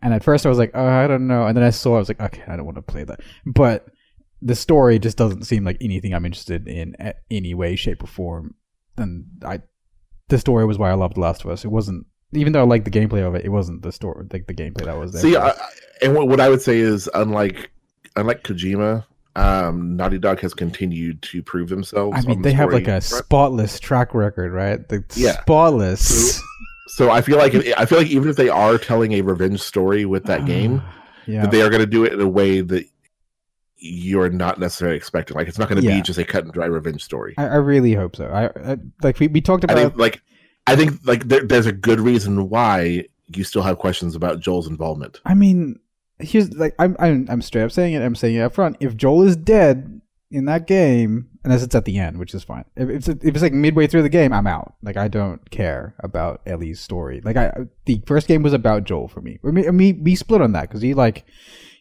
and 0.02 0.14
at 0.14 0.24
first 0.24 0.46
I 0.46 0.50
was 0.50 0.58
like, 0.58 0.72
oh, 0.74 0.86
I 0.86 1.08
don't 1.08 1.28
know, 1.28 1.46
and 1.46 1.56
then 1.56 1.64
I 1.64 1.70
saw, 1.70 1.96
I 1.96 2.00
was 2.00 2.10
like, 2.10 2.22
okay, 2.22 2.44
I 2.48 2.56
don't 2.56 2.66
want 2.66 2.78
to 2.78 2.82
play 2.82 3.04
that. 3.04 3.22
But 3.46 3.86
the 4.42 4.56
story 4.56 5.00
just 5.00 5.18
doesn't 5.18 5.44
seem 5.44 5.66
like 5.66 5.78
anything 5.82 6.14
I'm 6.14 6.26
interested 6.26 6.68
in 6.68 6.96
at 7.00 7.18
any 7.30 7.54
way, 7.54 7.76
shape, 7.76 8.04
or 8.04 8.08
form. 8.08 8.56
And 8.98 9.26
I, 9.46 9.60
the 10.30 10.38
story 10.38 10.66
was 10.66 10.78
why 10.78 10.92
I 10.92 10.94
loved 10.94 11.18
Last 11.18 11.44
of 11.44 11.50
Us. 11.50 11.66
It 11.66 11.70
wasn't, 11.70 12.06
even 12.34 12.54
though 12.54 12.62
I 12.62 12.66
liked 12.66 12.86
the 12.86 12.92
gameplay 12.92 13.26
of 13.26 13.36
it, 13.36 13.44
it 13.44 13.50
wasn't 13.50 13.82
the 13.82 13.92
story, 13.92 14.28
like 14.32 14.48
the 14.48 14.54
gameplay 14.54 14.86
that 14.86 14.98
was 14.98 15.12
there. 15.12 15.22
See, 15.22 15.36
I, 15.36 15.54
and 16.02 16.16
what, 16.16 16.28
what 16.28 16.40
I 16.40 16.50
would 16.50 16.62
say 16.62 16.80
is, 16.80 17.10
unlike 17.14 17.72
unlike 18.16 18.44
Kojima, 18.44 19.06
um, 19.36 19.96
Naughty 19.96 20.18
Dog 20.18 20.40
has 20.42 20.54
continued 20.54 21.22
to 21.24 21.42
prove 21.44 21.70
themselves. 21.70 22.18
I 22.18 22.28
mean, 22.28 22.42
the 22.42 22.50
they 22.50 22.54
have 22.56 22.72
like 22.74 22.84
a 22.88 23.00
front. 23.02 23.26
spotless 23.26 23.80
track 23.80 24.14
record, 24.14 24.52
right? 24.52 24.88
The 24.90 25.04
Yeah. 25.16 25.40
spotless. 25.42 26.42
So 26.88 27.12
I 27.12 27.22
feel 27.22 27.38
like 27.38 27.54
I 27.78 27.86
feel 27.86 28.00
like 28.00 28.08
even 28.08 28.30
if 28.30 28.36
they 28.36 28.50
are 28.50 28.78
telling 28.78 29.14
a 29.14 29.22
revenge 29.22 29.62
story 29.62 30.06
with 30.06 30.26
that 30.26 30.46
game, 30.46 30.82
yeah. 31.28 31.44
that 31.44 31.52
they 31.52 31.62
are 31.62 31.70
going 31.70 31.82
to 31.82 31.86
do 31.86 32.04
it 32.04 32.12
in 32.14 32.20
a 32.20 32.28
way 32.28 32.62
that 32.62 32.86
you're 33.78 34.30
not 34.30 34.60
necessarily 34.60 34.98
expecting. 34.98 35.38
Like 35.38 35.48
it's 35.48 35.58
not 35.60 35.70
going 35.70 35.82
to 35.82 35.88
Yeah. 35.88 35.98
be 35.98 36.02
just 36.02 36.20
a 36.20 36.26
cut 36.26 36.44
and 36.44 36.52
dry 36.52 36.66
revenge 36.66 37.04
story. 37.04 37.36
I, 37.38 37.44
I 37.46 37.56
really 37.56 37.94
hope 37.94 38.16
so. 38.16 38.26
I, 38.26 38.48
I 38.72 38.78
like 39.02 39.20
we, 39.20 39.28
we 39.28 39.40
talked 39.40 39.64
I 39.70 39.72
about. 39.74 39.78
think 39.92 39.98
like 39.98 40.22
I 40.68 40.76
think 40.76 41.00
like 41.06 41.28
there, 41.28 41.44
there's 41.46 41.66
a 41.68 41.72
good 41.72 42.00
reason 42.02 42.50
why 42.50 43.06
you 43.34 43.44
still 43.44 43.62
have 43.62 43.78
questions 43.78 44.16
about 44.16 44.40
Joel's 44.40 44.68
involvement. 44.68 45.22
I 45.26 45.36
mean, 45.36 45.80
here's 46.20 46.54
like 46.54 46.76
I'm 46.80 46.96
I'm 47.00 47.28
I'm 47.30 47.42
straight 47.42 47.64
up 47.64 47.72
saying 47.72 47.94
it. 47.94 48.02
I'm 48.02 48.16
saying 48.16 48.36
it 48.36 48.42
up 48.42 48.54
front. 48.54 48.78
If 48.80 48.96
Joel 48.96 49.24
is 49.24 49.36
dead 49.36 50.02
in 50.32 50.46
that 50.46 50.68
game, 50.68 51.28
unless 51.44 51.64
it's 51.64 51.74
at 51.74 51.86
the 51.86 51.98
end, 51.98 52.18
which 52.18 52.34
is 52.34 52.44
fine. 52.44 52.66
If 52.76 52.90
it's 52.90 53.08
if 53.08 53.24
it's 53.24 53.42
like 53.42 53.54
midway 53.54 53.88
through 53.88 54.04
the 54.04 54.10
game, 54.10 54.32
I'm 54.32 54.48
out. 54.48 54.76
Like 54.82 54.98
I 54.98 55.08
don't 55.08 55.50
care 55.50 55.96
about 56.00 56.42
Ellie's 56.46 56.80
story. 56.80 57.22
Like 57.24 57.38
I 57.38 57.52
the 57.86 58.04
first 58.06 58.28
game 58.28 58.44
was 58.44 58.54
about 58.54 58.84
Joel 58.84 59.08
for 59.08 59.22
me. 59.22 59.40
I 59.44 59.52
mean, 59.52 59.78
we 59.78 59.94
we 59.94 60.16
split 60.16 60.42
on 60.42 60.52
that 60.54 60.70
because 60.70 60.82
he 60.82 60.94
like 60.94 61.26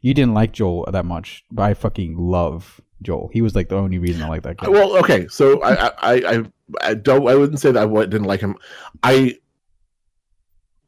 you 0.00 0.14
didn't 0.14 0.34
like 0.34 0.52
Joel 0.52 0.88
that 0.92 1.04
much, 1.04 1.44
but 1.50 1.62
I 1.64 1.74
fucking 1.74 2.16
love 2.16 2.80
Joel. 3.02 3.30
He 3.32 3.42
was 3.42 3.54
like 3.54 3.68
the 3.68 3.76
only 3.76 3.98
reason 3.98 4.22
I 4.22 4.28
like 4.28 4.42
that 4.42 4.58
game. 4.58 4.72
Well, 4.72 4.96
okay, 4.98 5.26
so 5.28 5.60
I 5.62 5.88
I 5.88 5.92
I, 6.36 6.44
I 6.82 6.94
don't 6.94 7.28
I 7.28 7.34
wouldn't 7.34 7.60
say 7.60 7.72
that 7.72 7.88
I 7.88 8.04
didn't 8.04 8.24
like 8.24 8.40
him. 8.40 8.56
I 9.02 9.36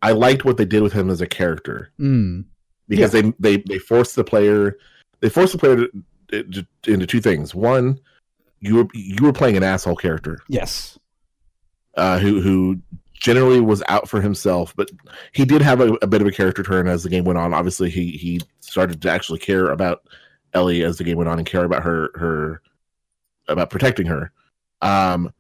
I 0.03 0.13
liked 0.13 0.45
what 0.45 0.57
they 0.57 0.65
did 0.65 0.83
with 0.83 0.93
him 0.93 1.11
as 1.11 1.21
a 1.21 1.27
character 1.27 1.93
Mm, 2.01 2.45
because 2.91 3.13
they 3.13 3.33
they 3.39 3.59
they 3.59 3.79
forced 3.79 4.17
the 4.17 4.25
player 4.25 4.77
they 5.21 5.29
forced 5.29 5.53
the 5.53 5.59
player 5.59 5.87
to, 6.29 6.43
to, 6.43 6.67
into 6.87 7.07
two 7.07 7.21
things. 7.21 7.55
One, 7.55 8.01
you 8.61 8.77
were 8.77 8.89
you 8.95 9.25
were 9.25 9.33
playing 9.33 9.57
an 9.57 9.63
asshole 9.63 9.97
character. 9.97 10.41
yes. 10.49 10.99
uh, 11.97 12.19
who 12.19 12.41
who 12.41 12.81
generally 13.15 13.61
was 13.61 13.83
out 13.89 14.09
for 14.09 14.21
himself, 14.21 14.75
but 14.77 14.91
he 15.33 15.45
did 15.45 15.63
have 15.63 15.81
a, 15.81 15.93
a 16.03 16.07
bit 16.07 16.23
of 16.23 16.27
a 16.27 16.33
character 16.33 16.63
turn 16.63 16.89
as 16.89 17.03
the 17.03 17.11
game 17.11 17.25
went 17.25 17.39
on. 17.39 17.55
Obviously, 17.55 17.91
he 17.91 18.13
he 18.13 18.41
started 18.61 19.01
to 19.03 19.11
actually 19.11 19.39
care 19.39 19.71
about 19.71 20.03
Ellie 20.55 20.83
as 20.83 20.99
the 20.99 21.05
game 21.05 21.17
went 21.17 21.29
on 21.29 21.39
and 21.39 21.47
care 21.47 21.65
about 21.65 21.83
her 21.83 22.11
her 22.15 22.63
about 23.49 23.71
protecting 23.71 24.07
her. 24.07 24.33
Um, 24.83 25.33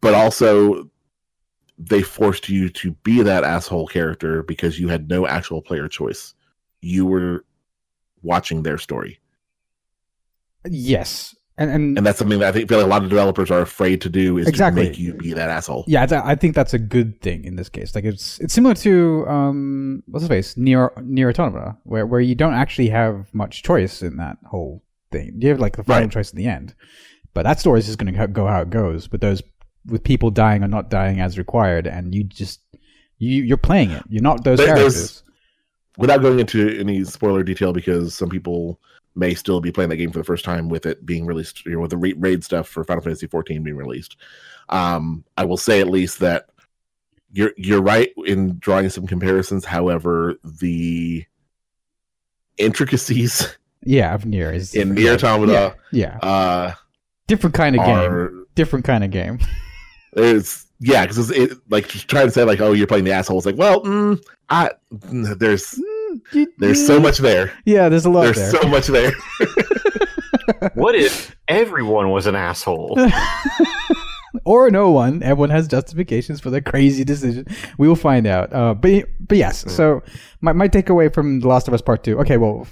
but 0.00 0.14
also 0.14 0.90
they 1.78 2.02
forced 2.02 2.48
you 2.48 2.68
to 2.68 2.90
be 3.04 3.22
that 3.22 3.44
asshole 3.44 3.86
character 3.86 4.42
because 4.42 4.80
you 4.80 4.88
had 4.88 5.08
no 5.08 5.28
actual 5.28 5.62
player 5.62 5.86
choice. 5.86 6.34
You 6.80 7.06
were 7.06 7.44
watching 8.22 8.62
their 8.62 8.78
story. 8.78 9.20
Yes. 10.68 11.34
and 11.56 11.70
and, 11.70 11.98
and 11.98 12.06
that's 12.06 12.18
something 12.18 12.38
that 12.40 12.48
I 12.48 12.52
think 12.52 12.68
feel 12.68 12.78
like 12.78 12.86
a 12.86 12.90
lot 12.90 13.02
of 13.02 13.08
developers 13.08 13.50
are 13.50 13.60
afraid 13.60 14.00
to 14.02 14.08
do 14.08 14.38
is 14.38 14.46
Exactly. 14.46 14.82
to 14.84 14.88
make 14.90 14.98
you 14.98 15.14
be 15.14 15.32
that 15.32 15.48
asshole. 15.50 15.84
yeah, 15.88 16.04
it's- 16.04 16.22
I 16.24 16.34
think 16.34 16.54
that's 16.54 16.74
a 16.74 16.78
good 16.78 17.20
thing 17.20 17.44
in 17.44 17.56
this 17.56 17.68
case. 17.68 17.94
Like 17.94 18.04
it's 18.04 18.38
it's 18.40 18.52
similar 18.54 18.74
to 18.76 19.26
um 19.28 20.02
what's 20.06 20.24
the 20.24 20.28
face 20.28 20.56
near 20.56 20.92
Nier 21.02 21.30
Automata 21.30 21.76
where 21.84 22.06
where 22.06 22.20
you 22.20 22.34
don't 22.34 22.54
actually 22.54 22.88
have 22.90 23.32
much 23.34 23.62
choice 23.62 24.02
in 24.02 24.16
that 24.18 24.38
whole 24.46 24.82
thing. 25.10 25.36
You 25.38 25.48
have 25.50 25.60
like 25.60 25.76
the 25.76 25.84
final 25.84 26.02
Right. 26.04 26.12
choice 26.12 26.30
in 26.32 26.36
the 26.36 26.46
end, 26.46 26.74
but 27.34 27.42
that 27.44 27.58
story 27.60 27.78
is 27.80 27.86
just 27.86 27.98
going 27.98 28.12
to 28.14 28.26
go 28.28 28.46
how 28.46 28.60
it 28.60 28.70
goes. 28.70 29.08
But 29.08 29.20
those 29.20 29.42
with 29.86 30.04
people 30.04 30.30
dying 30.30 30.62
or 30.62 30.68
not 30.68 30.90
dying 30.90 31.18
as 31.20 31.38
required, 31.38 31.86
and 31.86 32.14
you 32.14 32.24
just 32.24 32.60
you 33.18 33.42
you're 33.42 33.56
playing 33.56 33.90
it. 33.90 34.02
You're 34.08 34.22
not 34.22 34.44
those 34.44 34.58
There- 34.58 34.66
characters. 34.66 35.22
Without 35.98 36.22
going 36.22 36.38
into 36.40 36.78
any 36.78 37.04
spoiler 37.04 37.42
detail, 37.42 37.72
because 37.72 38.14
some 38.14 38.28
people 38.30 38.80
may 39.14 39.34
still 39.34 39.60
be 39.60 39.72
playing 39.72 39.90
that 39.90 39.96
game 39.96 40.12
for 40.12 40.18
the 40.18 40.24
first 40.24 40.44
time 40.44 40.68
with 40.68 40.86
it 40.86 41.04
being 41.04 41.26
released, 41.26 41.66
you 41.66 41.72
know, 41.72 41.80
with 41.80 41.90
the 41.90 41.96
raid 41.96 42.44
stuff 42.44 42.68
for 42.68 42.84
Final 42.84 43.02
Fantasy 43.02 43.26
14 43.26 43.62
being 43.62 43.76
released. 43.76 44.16
Um, 44.68 45.24
I 45.36 45.44
will 45.44 45.56
say 45.56 45.80
at 45.80 45.88
least 45.88 46.20
that 46.20 46.46
you're 47.32 47.52
you're 47.56 47.82
right 47.82 48.10
in 48.24 48.58
drawing 48.58 48.88
some 48.88 49.06
comparisons. 49.06 49.64
However, 49.64 50.36
the 50.44 51.24
intricacies 52.56 53.56
Yeah, 53.82 54.14
of 54.14 54.24
Nier 54.24 54.52
is 54.52 54.74
in. 54.74 54.94
Nier 54.94 55.14
Automata 55.14 55.76
Yeah, 55.92 56.18
uh, 56.18 56.74
different 57.26 57.54
kind 57.54 57.76
of 57.76 57.84
game. 57.84 58.46
Different 58.54 58.84
kind 58.84 59.04
of 59.04 59.10
game. 59.10 59.38
It's 60.14 60.66
yeah, 60.80 61.04
because 61.04 61.30
it 61.30 61.52
like 61.68 61.86
trying 61.88 62.26
to 62.26 62.32
say 62.32 62.42
like, 62.42 62.60
oh, 62.60 62.72
you're 62.72 62.86
playing 62.86 63.04
the 63.04 63.12
asshole. 63.12 63.36
It's 63.36 63.46
like, 63.46 63.58
well, 63.58 63.82
mm, 63.82 64.18
I 64.48 64.70
there's 64.90 65.78
there's 66.58 66.86
so 66.86 67.00
much 67.00 67.18
there. 67.18 67.52
Yeah, 67.64 67.88
there's 67.88 68.04
a 68.04 68.10
lot 68.10 68.22
There's 68.24 68.36
there. 68.36 68.62
so 68.62 68.68
much 68.68 68.86
there. 68.86 69.12
What 70.74 70.94
if 70.94 71.36
everyone 71.46 72.10
was 72.10 72.26
an 72.26 72.34
asshole? 72.34 72.98
or 74.44 74.70
no 74.70 74.90
one. 74.90 75.22
Everyone 75.22 75.50
has 75.50 75.68
justifications 75.68 76.40
for 76.40 76.50
their 76.50 76.60
crazy 76.60 77.04
decision. 77.04 77.46
We 77.76 77.86
will 77.86 77.96
find 77.96 78.26
out. 78.26 78.52
Uh, 78.52 78.74
but 78.74 79.04
but 79.20 79.38
yes. 79.38 79.62
Hmm. 79.62 79.68
So 79.68 80.02
my 80.40 80.52
my 80.52 80.68
takeaway 80.68 81.12
from 81.12 81.40
The 81.40 81.48
Last 81.48 81.68
of 81.68 81.74
Us 81.74 81.82
Part 81.82 82.02
Two. 82.04 82.18
Okay, 82.20 82.36
well. 82.36 82.66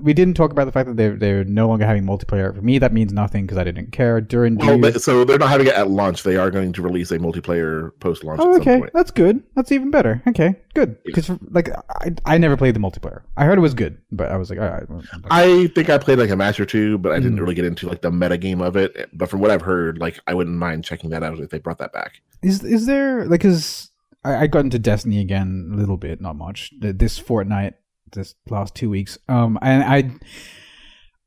We 0.00 0.12
didn't 0.12 0.34
talk 0.34 0.50
about 0.50 0.66
the 0.66 0.72
fact 0.72 0.86
that 0.88 0.96
they're 0.96 1.16
they're 1.16 1.44
no 1.44 1.66
longer 1.66 1.86
having 1.86 2.04
multiplayer. 2.04 2.54
For 2.54 2.60
me, 2.60 2.78
that 2.78 2.92
means 2.92 3.12
nothing 3.12 3.46
because 3.46 3.56
I 3.56 3.64
didn't 3.64 3.90
care 3.92 4.20
during. 4.20 4.56
Well, 4.56 4.78
the- 4.78 4.92
but, 4.92 5.02
so 5.02 5.24
they're 5.24 5.38
not 5.38 5.48
having 5.48 5.66
it 5.66 5.74
at 5.74 5.88
launch. 5.88 6.24
They 6.24 6.36
are 6.36 6.50
going 6.50 6.72
to 6.74 6.82
release 6.82 7.10
a 7.10 7.18
multiplayer 7.18 7.90
post 8.00 8.22
launch. 8.22 8.40
Oh, 8.42 8.50
at 8.50 8.52
some 8.54 8.60
okay, 8.60 8.78
point. 8.80 8.92
that's 8.92 9.10
good. 9.10 9.42
That's 9.54 9.72
even 9.72 9.90
better. 9.90 10.22
Okay, 10.26 10.56
good. 10.74 11.02
Because 11.04 11.30
like 11.50 11.70
I, 12.00 12.14
I 12.26 12.38
never 12.38 12.56
played 12.56 12.74
the 12.74 12.80
multiplayer. 12.80 13.22
I 13.36 13.44
heard 13.46 13.56
it 13.56 13.62
was 13.62 13.72
good, 13.74 13.96
but 14.12 14.30
I 14.30 14.36
was 14.36 14.50
like, 14.50 14.58
all 14.58 14.68
right. 14.68 14.88
well, 14.90 15.02
I 15.30 15.68
think 15.74 15.88
I 15.88 15.96
played 15.98 16.18
like 16.18 16.30
a 16.30 16.36
match 16.36 16.60
or 16.60 16.66
two, 16.66 16.98
but 16.98 17.12
I 17.12 17.16
didn't 17.18 17.36
Mm. 17.36 17.40
really 17.40 17.54
get 17.54 17.64
into 17.64 17.88
like 17.88 18.02
the 18.02 18.10
meta 18.10 18.36
game 18.36 18.60
of 18.60 18.76
it. 18.76 19.08
But 19.12 19.30
from 19.30 19.40
what 19.40 19.50
I've 19.50 19.62
heard, 19.62 19.98
like 19.98 20.18
I 20.26 20.34
wouldn't 20.34 20.56
mind 20.56 20.84
checking 20.84 21.10
that 21.10 21.22
out 21.22 21.38
if 21.38 21.50
they 21.50 21.58
brought 21.58 21.78
that 21.78 21.92
back. 21.92 22.20
Is 22.42 22.62
is 22.62 22.86
there 22.86 23.24
like 23.24 23.40
because 23.40 23.90
I, 24.24 24.36
I 24.42 24.46
got 24.48 24.60
into 24.64 24.78
Destiny 24.78 25.20
again 25.20 25.70
a 25.72 25.76
little 25.76 25.96
bit, 25.96 26.20
not 26.20 26.36
much. 26.36 26.72
This 26.78 27.18
fortnight, 27.18 27.74
this 28.12 28.34
last 28.48 28.74
two 28.74 28.90
weeks, 28.90 29.18
um, 29.28 29.58
and 29.62 29.82
I 29.82 30.10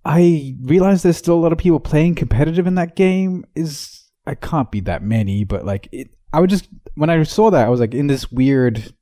I 0.03 0.55
realized 0.61 1.03
there's 1.03 1.17
still 1.17 1.35
a 1.35 1.41
lot 1.41 1.51
of 1.51 1.57
people 1.57 1.79
playing 1.79 2.15
competitive 2.15 2.67
in 2.67 2.75
that 2.75 2.95
game. 2.95 3.45
Is 3.55 4.09
I 4.25 4.35
can't 4.35 4.71
be 4.71 4.79
that 4.81 5.03
many, 5.03 5.43
but 5.43 5.65
like 5.65 5.87
it, 5.91 6.09
I 6.33 6.39
would 6.39 6.49
just 6.49 6.67
when 6.95 7.09
I 7.09 7.21
saw 7.23 7.49
that 7.51 7.65
I 7.65 7.69
was 7.69 7.79
like 7.79 7.93
in 7.93 8.07
this 8.07 8.31
weird 8.31 8.93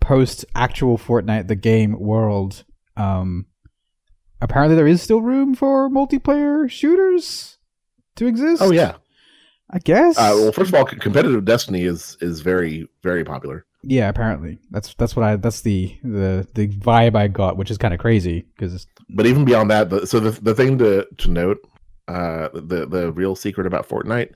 post 0.00 0.44
actual 0.54 0.98
Fortnite 0.98 1.48
the 1.48 1.56
game 1.56 1.98
world. 1.98 2.64
Um, 2.96 3.46
apparently 4.40 4.76
there 4.76 4.86
is 4.86 5.02
still 5.02 5.22
room 5.22 5.54
for 5.54 5.88
multiplayer 5.90 6.70
shooters 6.70 7.58
to 8.16 8.26
exist. 8.26 8.62
Oh 8.62 8.70
yeah. 8.70 8.96
I 9.70 9.78
guess. 9.78 10.16
Uh, 10.18 10.34
well, 10.36 10.52
first 10.52 10.68
of 10.68 10.74
all, 10.74 10.84
competitive 10.84 11.44
Destiny 11.44 11.84
is 11.84 12.16
is 12.20 12.40
very 12.40 12.86
very 13.02 13.24
popular. 13.24 13.66
Yeah, 13.86 14.08
apparently 14.08 14.58
that's 14.70 14.94
that's 14.94 15.14
what 15.16 15.24
I 15.24 15.36
that's 15.36 15.62
the 15.62 15.96
the 16.02 16.46
the 16.54 16.68
vibe 16.68 17.16
I 17.16 17.28
got, 17.28 17.56
which 17.56 17.70
is 17.70 17.78
kind 17.78 17.94
of 17.94 18.00
crazy 18.00 18.46
because 18.56 18.86
But 19.10 19.26
even 19.26 19.44
beyond 19.44 19.70
that, 19.70 19.90
the, 19.90 20.06
so 20.06 20.20
the 20.20 20.30
the 20.30 20.54
thing 20.54 20.78
to 20.78 21.06
to 21.18 21.30
note, 21.30 21.58
uh, 22.08 22.48
the 22.52 22.86
the 22.86 23.12
real 23.12 23.36
secret 23.36 23.66
about 23.66 23.88
Fortnite 23.88 24.34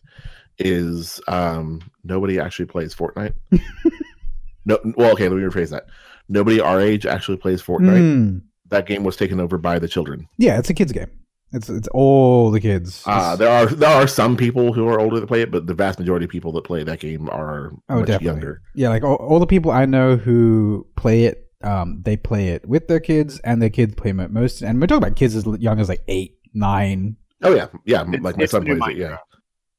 is 0.59 1.21
um 1.29 1.81
nobody 2.05 2.39
actually 2.39 2.67
plays 2.67 2.95
Fortnite. 2.95 3.35
no, 4.65 4.79
well, 4.97 5.13
okay, 5.13 5.29
let 5.29 5.37
me 5.37 5.43
rephrase 5.43 5.71
that. 5.71 5.87
Nobody 6.29 6.61
our 6.61 6.81
age 6.81 7.07
actually 7.07 7.39
plays 7.39 7.63
Fortnite. 7.63 8.43
That 8.69 8.87
game 8.87 9.03
was 9.03 9.17
taken 9.17 9.41
over 9.41 9.57
by 9.57 9.79
the 9.79 9.89
children. 9.89 10.29
Yeah, 10.37 10.59
it's 10.59 10.69
a 10.69 10.75
kids 10.75 10.93
game. 10.93 11.11
It's 11.53 11.71
it's 11.71 11.89
all 11.89 12.51
the 12.51 12.61
kids. 12.61 13.03
Uh, 13.07 13.35
there 13.37 13.49
are 13.51 13.67
there 13.67 13.89
are 13.89 14.07
some 14.07 14.37
people 14.37 14.73
who 14.75 14.87
are 14.89 15.01
older 15.01 15.19
that 15.21 15.27
play 15.27 15.41
it, 15.43 15.51
but 15.51 15.67
the 15.67 15.75
vast 15.75 15.99
majority 15.99 16.25
of 16.25 16.31
people 16.31 16.53
that 16.53 16.65
play 16.65 16.85
that 16.85 17.01
game 17.01 17.29
are 17.31 17.73
Oh, 17.89 18.01
much 18.01 18.07
definitely. 18.09 18.27
younger. 18.27 18.63
yeah, 18.75 18.91
like 18.91 19.03
all, 19.03 19.17
all 19.17 19.39
the 19.41 19.47
people 19.47 19.71
I 19.71 19.87
know 19.87 20.17
who 20.17 20.87
play 20.97 21.25
it, 21.25 21.47
um, 21.65 22.03
they 22.05 22.17
play 22.19 22.49
it 22.49 22.69
with 22.69 22.89
their 22.89 23.01
kids, 23.01 23.41
and 23.45 23.63
their 23.63 23.71
kids 23.71 23.95
play 23.95 24.11
it 24.11 24.31
most. 24.31 24.61
And 24.63 24.79
we're 24.81 24.87
talking 24.89 25.05
about 25.07 25.17
kids 25.17 25.35
as 25.37 25.47
young 25.59 25.81
as 25.81 25.89
like 25.89 26.03
eight, 26.09 26.37
nine. 26.53 27.17
Oh 27.43 27.55
yeah, 27.55 27.69
yeah. 27.87 28.03
It's- 28.03 28.21
like 28.23 28.37
my 28.37 28.45
son 28.47 28.65
new 28.65 28.77
plays 28.77 28.97
it. 28.97 29.01
Yeah. 29.01 29.17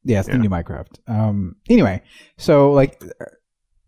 Yeah, 0.06 0.20
it's 0.22 0.30
the 0.30 0.38
new 0.38 0.50
Minecraft. 0.50 0.98
Um, 1.08 1.58
anyway, 1.70 2.02
so 2.38 2.72
like, 2.72 3.04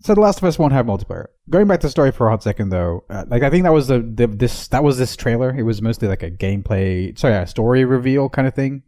so 0.02 0.16
The 0.16 0.22
Last 0.22 0.40
of 0.40 0.44
Us 0.46 0.58
won't 0.58 0.74
have 0.74 0.86
multiplayer. 0.86 1.28
Going 1.50 1.68
back 1.68 1.80
to 1.82 1.88
the 1.88 1.92
story 1.92 2.12
for 2.12 2.28
a 2.28 2.32
hot 2.32 2.44
second, 2.44 2.70
though, 2.70 3.04
uh, 3.10 3.26
like 3.28 3.44
I 3.44 3.50
think 3.50 3.64
that 3.64 3.74
was 3.74 3.88
the, 3.88 4.00
the 4.00 4.28
this 4.28 4.68
that 4.70 4.84
was 4.84 4.98
this 4.98 5.16
trailer. 5.16 5.56
It 5.56 5.64
was 5.64 5.82
mostly 5.82 6.08
like 6.08 6.24
a 6.24 6.32
gameplay, 6.32 7.18
sorry, 7.18 7.36
a 7.36 7.48
story 7.48 7.86
reveal 7.86 8.30
kind 8.30 8.48
of 8.48 8.54
thing. 8.54 8.84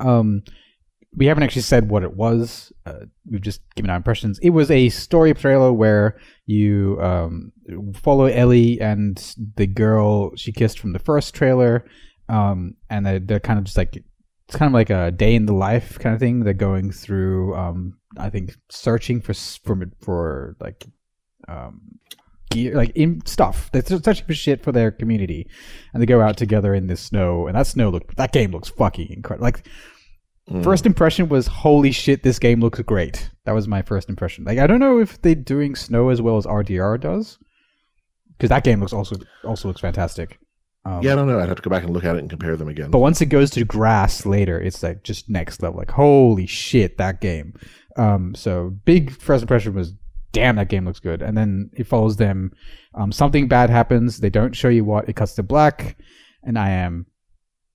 Um, 0.00 0.42
we 1.16 1.26
haven't 1.26 1.44
actually 1.44 1.62
said 1.62 1.90
what 1.90 2.02
it 2.02 2.16
was. 2.16 2.72
Uh, 2.86 3.06
we've 3.30 3.40
just 3.40 3.60
given 3.76 3.90
our 3.90 3.96
impressions. 3.96 4.38
It 4.40 4.50
was 4.50 4.70
a 4.70 4.88
story 4.88 5.32
trailer 5.34 5.72
where 5.72 6.18
you 6.46 6.98
um, 7.00 7.52
follow 7.94 8.26
Ellie 8.26 8.80
and 8.80 9.16
the 9.56 9.66
girl 9.66 10.34
she 10.34 10.50
kissed 10.50 10.78
from 10.78 10.92
the 10.92 10.98
first 10.98 11.34
trailer, 11.34 11.84
um, 12.28 12.74
and 12.90 13.06
they're, 13.06 13.20
they're 13.20 13.40
kind 13.40 13.58
of 13.58 13.64
just 13.64 13.76
like 13.76 13.96
it's 14.48 14.56
kind 14.56 14.68
of 14.68 14.74
like 14.74 14.90
a 14.90 15.10
day 15.10 15.34
in 15.34 15.46
the 15.46 15.54
life 15.54 15.98
kind 15.98 16.14
of 16.14 16.20
thing. 16.20 16.40
They're 16.40 16.52
going 16.52 16.90
through, 16.90 17.54
um, 17.54 17.98
I 18.18 18.30
think, 18.30 18.56
searching 18.70 19.20
for 19.20 19.34
for 19.34 19.78
for 20.00 20.56
like 20.60 20.84
um, 21.48 21.98
gear, 22.50 22.74
like 22.74 22.90
in 22.94 23.24
stuff. 23.26 23.70
They're 23.72 23.82
searching 23.84 24.26
for 24.26 24.34
shit 24.34 24.62
for 24.62 24.72
their 24.72 24.90
community, 24.90 25.48
and 25.92 26.02
they 26.02 26.06
go 26.06 26.20
out 26.20 26.36
together 26.36 26.74
in 26.74 26.86
the 26.86 26.96
snow. 26.96 27.46
And 27.46 27.56
that 27.56 27.66
snow 27.66 27.90
look 27.90 28.14
that 28.16 28.32
game 28.32 28.50
looks 28.52 28.68
fucking 28.70 29.10
incredible. 29.10 29.44
Like 29.44 29.66
Mm. 30.50 30.62
first 30.62 30.84
impression 30.84 31.30
was 31.30 31.46
holy 31.46 31.90
shit, 31.90 32.22
this 32.22 32.38
game 32.38 32.60
looks 32.60 32.78
great. 32.82 33.30
That 33.46 33.52
was 33.52 33.66
my 33.66 33.80
first 33.80 34.10
impression. 34.10 34.44
Like 34.44 34.58
I 34.58 34.66
don't 34.66 34.78
know 34.78 35.00
if 35.00 35.18
they're 35.22 35.34
doing 35.34 35.74
snow 35.74 36.10
as 36.10 36.20
well 36.20 36.36
as 36.36 36.44
RDR 36.44 37.00
does, 37.00 37.38
because 38.36 38.50
that 38.50 38.62
game 38.62 38.78
looks 38.80 38.92
also 38.92 39.16
also 39.42 39.68
looks 39.68 39.80
fantastic. 39.80 40.38
Um, 40.84 41.02
yeah, 41.02 41.14
I 41.14 41.16
don't 41.16 41.28
know. 41.28 41.40
I'd 41.40 41.48
have 41.48 41.56
to 41.56 41.62
go 41.62 41.70
back 41.70 41.82
and 41.82 41.94
look 41.94 42.04
at 42.04 42.14
it 42.16 42.18
and 42.18 42.28
compare 42.28 42.58
them 42.58 42.68
again. 42.68 42.90
but 42.90 42.98
once 42.98 43.22
it 43.22 43.26
goes 43.30 43.48
to 43.52 43.64
grass 43.64 44.26
later, 44.26 44.60
it's 44.60 44.82
like 44.82 45.02
just 45.02 45.30
next 45.30 45.62
level. 45.62 45.78
Like 45.78 45.92
holy 45.92 46.44
shit, 46.46 46.98
that 46.98 47.22
game. 47.22 47.54
Um, 47.96 48.34
so 48.34 48.70
big 48.84 49.10
first 49.10 49.42
impression 49.42 49.74
was, 49.74 49.94
damn, 50.32 50.56
that 50.56 50.68
game 50.68 50.84
looks 50.84 51.00
good. 51.00 51.22
And 51.22 51.36
then 51.36 51.70
it 51.74 51.86
follows 51.86 52.16
them. 52.16 52.52
Um, 52.94 53.12
something 53.12 53.48
bad 53.48 53.70
happens. 53.70 54.18
They 54.18 54.30
don't 54.30 54.54
show 54.54 54.68
you 54.68 54.84
what. 54.84 55.08
It 55.08 55.16
cuts 55.16 55.34
to 55.34 55.42
black, 55.42 55.96
and 56.42 56.58
I 56.58 56.70
am 56.70 57.06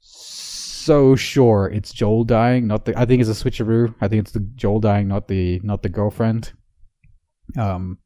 so 0.01 1.15
sure 1.15 1.69
it's 1.71 1.93
Joel 1.93 2.23
dying. 2.23 2.67
Not 2.67 2.85
the. 2.85 2.97
I 2.99 3.05
think 3.05 3.21
it's 3.21 3.29
a 3.29 3.43
switcheroo. 3.43 3.93
I 4.01 4.07
think 4.07 4.21
it's 4.21 4.31
the 4.31 4.47
Joel 4.55 4.79
dying, 4.79 5.07
not 5.07 5.27
the 5.27 5.59
not 5.63 5.83
the 5.83 5.89
girlfriend. 5.89 6.51
Um, 7.57 7.99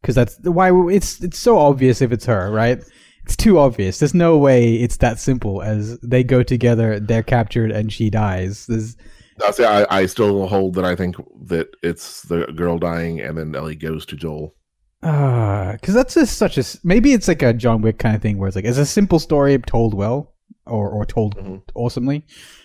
because 0.00 0.14
that's 0.14 0.38
why 0.42 0.70
it's 0.90 1.22
it's 1.22 1.38
so 1.38 1.58
obvious 1.58 2.00
if 2.00 2.12
it's 2.12 2.26
her, 2.26 2.50
right? 2.50 2.82
It's 3.24 3.36
too 3.36 3.58
obvious. 3.58 3.98
There's 3.98 4.14
no 4.14 4.38
way 4.38 4.76
it's 4.76 4.96
that 4.98 5.18
simple 5.18 5.60
as 5.62 5.98
they 6.00 6.24
go 6.24 6.42
together, 6.42 6.98
they're 6.98 7.22
captured, 7.22 7.70
and 7.70 7.92
she 7.92 8.10
dies. 8.10 8.66
There's 8.66 8.96
I'll 9.44 9.52
say 9.52 9.64
I, 9.64 9.86
I 10.00 10.06
still 10.06 10.46
hold 10.46 10.74
that 10.74 10.84
I 10.84 10.94
think 10.96 11.16
that 11.46 11.68
it's 11.82 12.22
the 12.22 12.46
girl 12.54 12.78
dying 12.78 13.20
and 13.20 13.36
then 13.38 13.54
Ellie 13.54 13.76
goes 13.76 14.04
to 14.06 14.16
Joel. 14.16 14.54
uh 15.02 15.72
because 15.72 15.94
that's 15.94 16.14
just 16.14 16.36
such 16.38 16.58
a 16.58 16.64
maybe 16.84 17.12
it's 17.12 17.28
like 17.28 17.42
a 17.42 17.52
John 17.52 17.82
Wick 17.82 17.98
kind 17.98 18.16
of 18.16 18.22
thing 18.22 18.38
where 18.38 18.48
it's 18.48 18.56
like 18.56 18.64
it's 18.64 18.78
a 18.78 18.86
simple 18.86 19.18
story 19.18 19.56
told 19.58 19.94
well 19.94 20.34
or 20.66 20.88
or 20.90 21.04
told 21.06 21.36
Mhm. 21.36 21.62
awesomely 21.74 22.24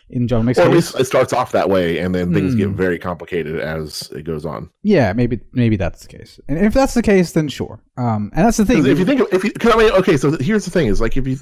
in 0.10 0.28
John 0.28 0.46
Wick's 0.46 0.60
Or 0.60 0.64
at 0.64 0.72
least 0.72 1.00
it 1.00 1.06
starts 1.06 1.32
off 1.34 1.52
that 1.54 1.70
way 1.70 1.98
and 2.00 2.14
then 2.14 2.34
things 2.34 2.56
get 2.56 2.68
Hmm. 2.70 2.76
very 2.76 3.00
complicated 3.00 3.60
as 3.60 4.12
it 4.12 4.24
goes 4.24 4.46
on. 4.46 4.70
Yeah, 4.84 5.14
maybe 5.14 5.40
maybe 5.54 5.76
that's 5.78 6.02
the 6.06 6.08
case. 6.18 6.40
And 6.48 6.58
if 6.58 6.74
that's 6.74 6.94
the 6.96 7.02
case, 7.02 7.32
then 7.32 7.48
sure. 7.50 7.82
Um, 7.98 8.30
and 8.36 8.46
that's 8.46 8.58
the 8.58 8.66
thing. 8.66 8.86
if 8.86 9.00
you 9.00 9.06
think, 9.06 9.22
if 9.32 9.44
you, 9.44 9.52
cause 9.54 9.74
I 9.74 9.78
mean, 9.78 9.92
okay, 9.94 10.18
so 10.18 10.36
here's 10.40 10.66
the 10.66 10.72
thing: 10.72 10.88
is 10.88 11.00
like 11.02 11.18
if 11.18 11.26
you 11.28 11.38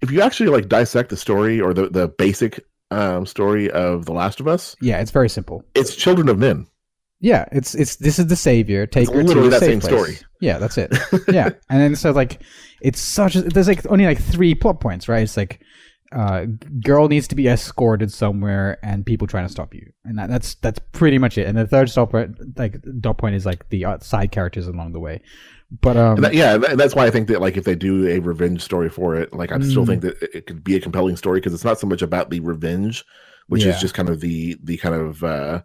if 0.00 0.10
you 0.10 0.20
actually 0.22 0.48
like 0.50 0.68
dissect 0.68 1.10
the 1.10 1.16
story 1.16 1.60
or 1.60 1.74
the 1.74 1.88
the 1.90 2.08
basic 2.08 2.64
um 2.90 3.26
story 3.26 3.70
of 3.70 4.06
The 4.06 4.12
Last 4.12 4.40
of 4.40 4.48
Us, 4.48 4.76
yeah, 4.80 5.00
it's 5.00 5.10
very 5.10 5.28
simple. 5.28 5.64
it's 5.74 5.94
Children 5.94 6.28
of 6.28 6.38
Men. 6.38 6.66
Yeah, 7.20 7.46
it's 7.50 7.74
it's 7.74 7.96
this 7.96 8.18
is 8.18 8.28
the 8.28 8.36
savior. 8.36 8.86
Take 8.86 9.08
It's 9.08 9.12
her 9.12 9.22
to 9.22 9.26
literally 9.26 9.48
a 9.48 9.50
that 9.50 9.60
safe 9.60 9.70
same 9.70 9.80
place. 9.80 9.92
story. 9.92 10.28
Yeah, 10.40 10.58
that's 10.58 10.78
it. 10.78 10.96
yeah, 11.28 11.50
and 11.68 11.80
then 11.80 11.96
so 11.96 12.12
like 12.12 12.40
it's 12.80 13.00
such 13.00 13.34
a, 13.34 13.42
there's 13.42 13.66
like 13.68 13.84
only 13.90 14.06
like 14.06 14.20
three 14.22 14.54
plot 14.54 14.80
points, 14.80 15.08
right? 15.08 15.22
It's 15.24 15.36
like 15.36 15.60
uh, 16.12 16.46
girl 16.82 17.08
needs 17.08 17.26
to 17.28 17.34
be 17.34 17.48
escorted 17.48 18.12
somewhere, 18.12 18.78
and 18.84 19.04
people 19.04 19.26
trying 19.26 19.46
to 19.46 19.52
stop 19.52 19.74
you, 19.74 19.90
and 20.04 20.16
that, 20.18 20.30
that's 20.30 20.54
that's 20.56 20.78
pretty 20.92 21.18
much 21.18 21.36
it. 21.38 21.48
And 21.48 21.58
the 21.58 21.66
third 21.66 21.90
stop 21.90 22.14
like 22.56 22.76
dot 23.00 23.18
point 23.18 23.34
is 23.34 23.44
like 23.44 23.68
the 23.70 23.84
uh, 23.84 23.98
side 23.98 24.30
characters 24.30 24.68
along 24.68 24.92
the 24.92 25.00
way. 25.00 25.20
But 25.82 25.96
um, 25.96 26.20
that- 26.22 26.34
yeah, 26.34 26.54
and 26.54 26.80
that's 26.80 26.94
why 26.94 27.06
I 27.06 27.10
think 27.10 27.28
that 27.28 27.40
like 27.40 27.56
if 27.56 27.64
they 27.64 27.74
do 27.74 28.06
a 28.08 28.20
revenge 28.20 28.62
story 28.62 28.88
for 28.88 29.16
it, 29.16 29.32
like 29.34 29.52
I 29.52 29.58
still 29.60 29.84
Mm. 29.84 29.88
think 29.88 30.02
that 30.02 30.22
it- 30.34 30.46
could 30.46 30.64
be 30.64 30.76
a 30.76 30.80
compelling 30.80 31.16
story 31.16 31.40
because 31.40 31.52
it's 31.54 31.64
not 31.64 31.78
so 31.78 31.86
much 31.86 32.00
about 32.02 32.30
the 32.30 32.40
revenge, 32.40 33.04
which 33.48 33.64
Yeah. 33.64 33.70
is 33.74 33.80
just 33.80 33.94
kind 33.94 34.08
of 34.08 34.20
the 34.20 34.56
the 34.62 34.76
kind 34.78 34.94
of 34.94 35.22
uh 35.22 35.62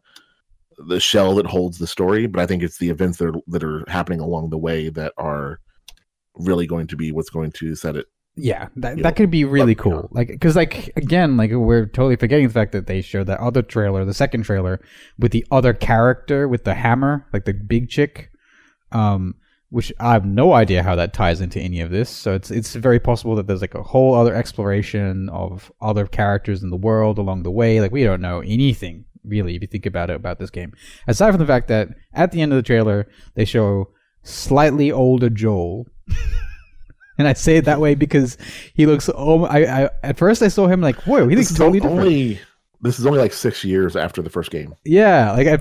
the 0.87 0.99
shell 0.99 1.35
that 1.35 1.45
holds 1.45 1.77
the 1.77 1.87
story, 1.87 2.25
but 2.27 2.41
I 2.41 2.47
think 2.47 2.63
it's 2.63 2.79
the 2.79 2.89
events 2.89 3.19
that 3.19 3.27
are, 3.29 3.39
that 3.47 3.63
are 3.63 3.85
happening 3.87 4.19
along 4.19 4.49
the 4.49 4.57
way 4.57 4.89
that 4.89 5.13
are 5.17 5.59
really 6.35 6.65
going 6.65 6.87
to 6.87 6.95
be 6.97 7.11
what's 7.11 7.29
going 7.29 7.51
to 7.51 7.75
set 7.75 7.95
it. 7.95 8.07
Yeah, 8.35 8.69
that, 8.77 8.95
that 8.95 9.03
know, 9.03 9.11
could 9.11 9.29
be 9.29 9.45
really 9.45 9.75
but, 9.75 9.85
you 9.85 9.91
cool. 9.91 10.01
know. 10.01 10.09
Like, 10.11 10.29
because 10.29 10.55
like 10.55 10.91
again, 10.97 11.37
like 11.37 11.51
we're 11.51 11.85
totally 11.85 12.15
forgetting 12.15 12.47
the 12.47 12.53
fact 12.53 12.71
that 12.71 12.87
they 12.87 13.01
showed 13.01 13.27
that 13.27 13.39
other 13.39 13.61
trailer, 13.61 14.03
the 14.03 14.13
second 14.15 14.43
trailer, 14.43 14.81
with 15.19 15.31
the 15.31 15.45
other 15.51 15.71
character 15.73 16.47
with 16.47 16.63
the 16.63 16.73
hammer, 16.73 17.27
like 17.31 17.45
the 17.45 17.53
big 17.53 17.87
chick, 17.89 18.31
um, 18.91 19.35
which 19.73 19.91
I 19.99 20.13
have 20.13 20.23
no 20.23 20.53
idea 20.53 20.83
how 20.83 20.95
that 20.97 21.13
ties 21.13 21.41
into 21.41 21.59
any 21.59 21.81
of 21.81 21.89
this. 21.89 22.07
So 22.07 22.35
it's 22.35 22.51
it's 22.51 22.75
very 22.75 22.99
possible 22.99 23.35
that 23.37 23.47
there's 23.47 23.61
like 23.61 23.73
a 23.73 23.81
whole 23.81 24.13
other 24.13 24.35
exploration 24.35 25.29
of 25.29 25.71
other 25.81 26.05
characters 26.05 26.61
in 26.61 26.69
the 26.69 26.77
world 26.77 27.17
along 27.17 27.41
the 27.41 27.49
way. 27.49 27.81
Like 27.81 27.91
we 27.91 28.03
don't 28.03 28.21
know 28.21 28.41
anything 28.41 29.05
really 29.25 29.55
if 29.55 29.63
you 29.63 29.67
think 29.67 29.87
about 29.87 30.11
it 30.11 30.15
about 30.15 30.37
this 30.37 30.51
game, 30.51 30.73
aside 31.07 31.31
from 31.31 31.39
the 31.39 31.47
fact 31.47 31.69
that 31.69 31.89
at 32.13 32.31
the 32.31 32.39
end 32.41 32.53
of 32.53 32.57
the 32.57 32.61
trailer 32.61 33.07
they 33.33 33.45
show 33.45 33.89
slightly 34.21 34.91
older 34.91 35.29
Joel. 35.29 35.87
And 37.15 37.27
I 37.27 37.33
say 37.33 37.57
it 37.57 37.65
that 37.65 37.79
way 37.79 37.93
because 37.93 38.39
he 38.73 38.87
looks. 38.87 39.07
Oh, 39.13 39.45
I, 39.45 39.83
I 39.83 39.89
at 40.01 40.17
first 40.17 40.41
I 40.41 40.47
saw 40.47 40.65
him 40.65 40.81
like, 40.81 40.95
whoa, 41.03 41.27
he 41.27 41.35
looks 41.35 41.53
totally 41.53 41.79
different. 41.79 41.99
only 41.99 42.39
this 42.81 42.97
is 42.97 43.05
only 43.05 43.19
like 43.19 43.33
six 43.33 43.63
years 43.63 43.95
after 43.95 44.23
the 44.23 44.31
first 44.31 44.49
game. 44.49 44.73
Yeah, 44.83 45.31
like 45.31 45.47
I, 45.47 45.59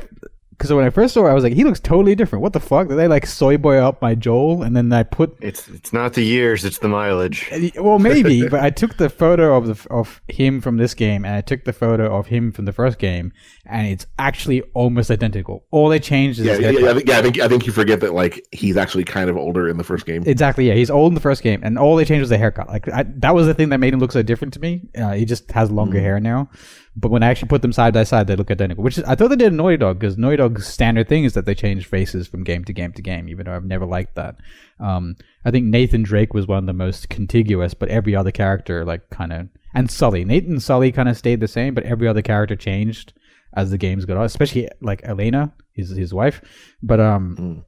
because 0.62 0.73
when 0.73 0.85
I 0.85 0.90
first 0.90 1.12
saw, 1.14 1.26
it, 1.26 1.31
I 1.31 1.35
was 1.35 1.42
like, 1.42 1.54
he 1.54 1.64
looks 1.64 1.81
totally 1.81 2.14
different. 2.14 2.40
What 2.40 2.52
the 2.52 2.61
fuck? 2.61 2.87
Did 2.87 2.95
they 2.97 3.09
like 3.09 3.26
soy 3.26 3.57
boy 3.57 3.78
up 3.78 4.00
my 4.00 4.14
Joel? 4.14 4.62
And 4.62 4.76
then 4.76 4.92
I 4.92 5.02
put, 5.02 5.37
It's 5.40 5.66
it's 5.66 5.92
not 5.92 6.12
the 6.14 6.23
years, 6.23 6.64
it's 6.64 6.78
the 6.78 6.87
mileage. 6.87 7.50
well, 7.76 7.99
maybe, 7.99 8.47
but 8.49 8.61
I 8.61 8.71
took 8.71 8.97
the 8.97 9.11
photo 9.11 9.57
of 9.57 9.66
the 9.66 9.88
of 9.92 10.23
him 10.28 10.61
from 10.61 10.76
this 10.76 10.95
game, 10.95 11.25
and 11.25 11.35
I 11.35 11.40
took 11.40 11.64
the 11.64 11.73
photo 11.73 12.16
of 12.16 12.28
him 12.28 12.52
from 12.52 12.66
the 12.66 12.73
first 12.73 13.00
game, 13.00 13.33
and 13.66 13.88
it's 13.88 14.07
actually 14.21 14.62
almost 14.75 15.11
identical. 15.11 15.64
All 15.73 15.88
they 15.88 15.99
changed 15.99 16.38
is 16.38 16.47
Yeah, 16.47 16.59
yeah, 16.59 16.71
yeah, 16.71 16.90
I 16.90 16.95
think, 16.95 17.09
yeah, 17.09 17.19
I 17.19 17.23
think 17.23 17.40
I 17.40 17.49
think 17.49 17.66
you 17.66 17.73
forget 17.73 17.99
that 17.99 18.14
like 18.14 18.47
he's 18.52 18.76
actually 18.76 19.02
kind 19.02 19.28
of 19.28 19.37
older 19.37 19.69
in 19.69 19.78
the 19.78 19.85
first 19.85 20.07
game. 20.07 20.23
Exactly. 20.26 20.69
Yeah, 20.69 20.75
he's 20.75 20.90
old 20.90 21.11
in 21.11 21.14
the 21.14 21.21
first 21.21 21.42
game, 21.42 21.61
and 21.64 21.76
all 21.76 21.97
they 21.97 22.04
changed 22.04 22.21
was 22.21 22.31
the 22.31 22.38
haircut. 22.38 22.69
Like 22.69 22.87
I, 22.88 23.02
that 23.16 23.35
was 23.35 23.49
the 23.49 23.54
thing 23.54 23.71
that 23.71 23.78
made 23.78 23.92
him 23.95 23.99
look 23.99 24.12
so 24.12 24.23
different 24.23 24.54
to 24.54 24.61
me. 24.61 24.83
Uh, 24.97 25.12
he 25.14 25.25
just 25.25 25.50
has 25.50 25.73
longer 25.73 25.99
Mhm. 25.99 26.02
hair 26.02 26.21
now. 26.21 26.49
But 26.94 27.11
when 27.11 27.22
I 27.22 27.28
actually 27.28 27.49
put 27.49 27.62
them 27.62 27.72
side 27.72 27.94
by 27.94 28.04
side, 28.04 28.26
they 28.26 28.37
look 28.37 28.50
identical. 28.50 28.84
Which 28.84 28.99
is, 28.99 29.04
I 29.04 29.14
thought 29.14 29.28
they 29.28 29.37
did 29.37 29.54
Naughty 29.54 29.78
Dog 29.78 29.99
because 29.99 30.18
Naughty 30.18 30.37
Dog's 30.37 30.66
standard 30.66 31.08
thing 31.08 31.25
is 31.25 31.32
that 31.32 31.46
they 31.46 31.54
change 31.54 31.87
faces 31.87 32.28
from 32.28 32.44
game 32.44 32.64
to 32.66 32.72
game 32.75 32.92
to 32.92 33.00
game. 33.02 33.28
Even 33.30 33.46
though 33.46 33.54
I've 33.56 33.64
never 33.64 33.87
liked 33.87 34.14
that. 34.16 34.37
Um, 34.78 35.16
I 35.44 35.50
think 35.50 35.66
Nathan 35.66 36.02
Drake 36.02 36.34
was 36.34 36.46
one 36.46 36.58
of 36.58 36.66
the 36.66 36.72
most 36.75 37.08
contiguous, 37.08 37.72
but 37.72 37.88
every 37.88 38.14
other 38.14 38.30
character 38.30 38.84
like 38.84 39.08
kind 39.11 39.32
of 39.32 39.49
and 39.75 39.90
Sully. 39.90 40.22
Nathan 40.25 40.61
Sully 40.61 40.92
kind 40.92 41.08
of 41.08 41.16
stayed 41.16 41.40
the 41.40 41.49
same, 41.49 41.72
but 41.72 41.84
every 41.84 42.06
other 42.06 42.20
character 42.20 42.56
changed 42.56 43.14
as 43.54 43.70
the 43.70 43.78
games 43.78 44.04
got 44.04 44.18
on. 44.18 44.25
Especially 44.25 44.68
like 44.82 45.02
Elena, 45.04 45.54
his 45.72 45.90
his 45.96 46.12
wife. 46.12 46.42
But 46.82 47.00
um, 47.00 47.37
Mm. 47.38 47.64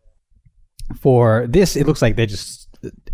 for 1.01 1.47
this, 1.49 1.77
it 1.77 1.87
looks 1.87 2.03
like 2.03 2.17
they 2.17 2.27
just 2.27 2.64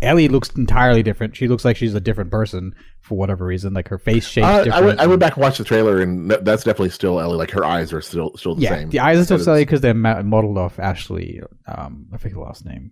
Ellie 0.01 0.27
looks 0.27 0.49
entirely 0.51 1.03
different. 1.03 1.35
She 1.35 1.47
looks 1.47 1.63
like 1.65 1.77
she's 1.77 1.93
a 1.95 1.99
different 1.99 2.31
person 2.31 2.73
for 3.01 3.17
whatever 3.17 3.45
reason. 3.45 3.73
Like 3.73 3.87
her 3.89 3.97
face 3.97 4.25
shape. 4.27 4.43
Uh. 4.45 4.65
I 4.71 4.81
went 4.81 4.99
I 4.99 5.07
went 5.07 5.19
back 5.19 5.35
and 5.35 5.41
watched 5.43 5.57
the 5.57 5.63
trailer, 5.63 6.01
and 6.01 6.29
that- 6.31 6.45
that's 6.45 6.63
definitely 6.63 6.89
still 6.89 7.19
Ellie. 7.19 7.37
Like 7.37 7.51
her 7.51 7.65
eyes 7.65 7.93
are 7.93 8.01
still 8.01 8.35
still 8.37 8.55
the 8.55 8.61
yeah, 8.63 8.69
same. 8.69 8.89
the 8.89 8.99
eyes 8.99 9.19
are 9.19 9.25
still 9.25 9.37
But 9.37 9.43
silly 9.43 9.65
because 9.65 9.81
they're 9.81 9.93
modeled 9.93 10.57
off 10.57 10.79
Ashley. 10.79 11.41
Um, 11.67 12.07
I 12.13 12.17
forget 12.17 12.33
the 12.35 12.41
last 12.41 12.65
name. 12.65 12.91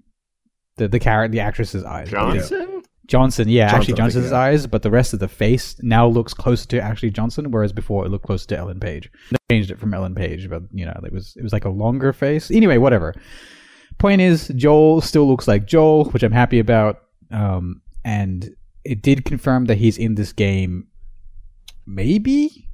The 0.78 0.88
the 0.88 1.00
character, 1.00 1.32
the 1.32 1.42
actress's 1.42 1.84
eyes. 1.84 2.10
Johnson? 2.10 2.84
Johnson, 3.08 3.50
yeah, 3.50 3.66
Ashley 3.66 3.72
Johnson, 3.72 3.82
I 3.82 3.86
think, 3.86 3.98
Johnson's 3.98 4.32
yeah. 4.32 4.40
eyes, 4.40 4.68
but 4.68 4.84
the 4.84 4.92
rest 4.92 5.14
of 5.14 5.20
the 5.20 5.28
face 5.28 5.76
now 5.82 6.06
looks 6.06 6.32
closer 6.36 6.68
to 6.68 6.80
Ashley 6.80 7.10
Johnson, 7.10 7.50
whereas 7.50 7.74
before 7.74 8.06
it 8.06 8.10
looked 8.10 8.26
closer 8.26 8.46
to 8.50 8.58
Ellen 8.58 8.80
Page. 8.80 9.10
They 9.32 9.38
changed 9.56 9.72
it 9.72 9.80
from 9.80 9.96
Ellen 9.96 10.14
Page, 10.14 10.48
but 10.48 10.62
you 10.72 10.86
know, 10.86 10.94
it 11.04 11.12
was 11.12 11.34
it 11.36 11.42
was 11.42 11.52
like 11.52 11.66
a 11.66 11.70
longer 11.70 12.14
face. 12.14 12.52
Anyway, 12.52 12.78
whatever. 12.78 13.16
Point 14.00 14.22
is, 14.22 14.48
Joel 14.50 15.02
still 15.02 15.28
looks 15.28 15.48
like 15.48 15.68
Joel, 15.68 16.06
which 16.06 16.24
I'm 16.24 16.32
happy 16.32 16.60
about. 16.60 17.02
Um, 17.32 17.82
and 18.04 18.56
it 18.84 19.02
did 19.02 19.26
confirm 19.26 19.66
that 19.66 19.78
he's 19.78 19.98
in 19.98 20.16
this 20.16 20.34
game. 20.34 20.88
Maybe. 21.86 22.68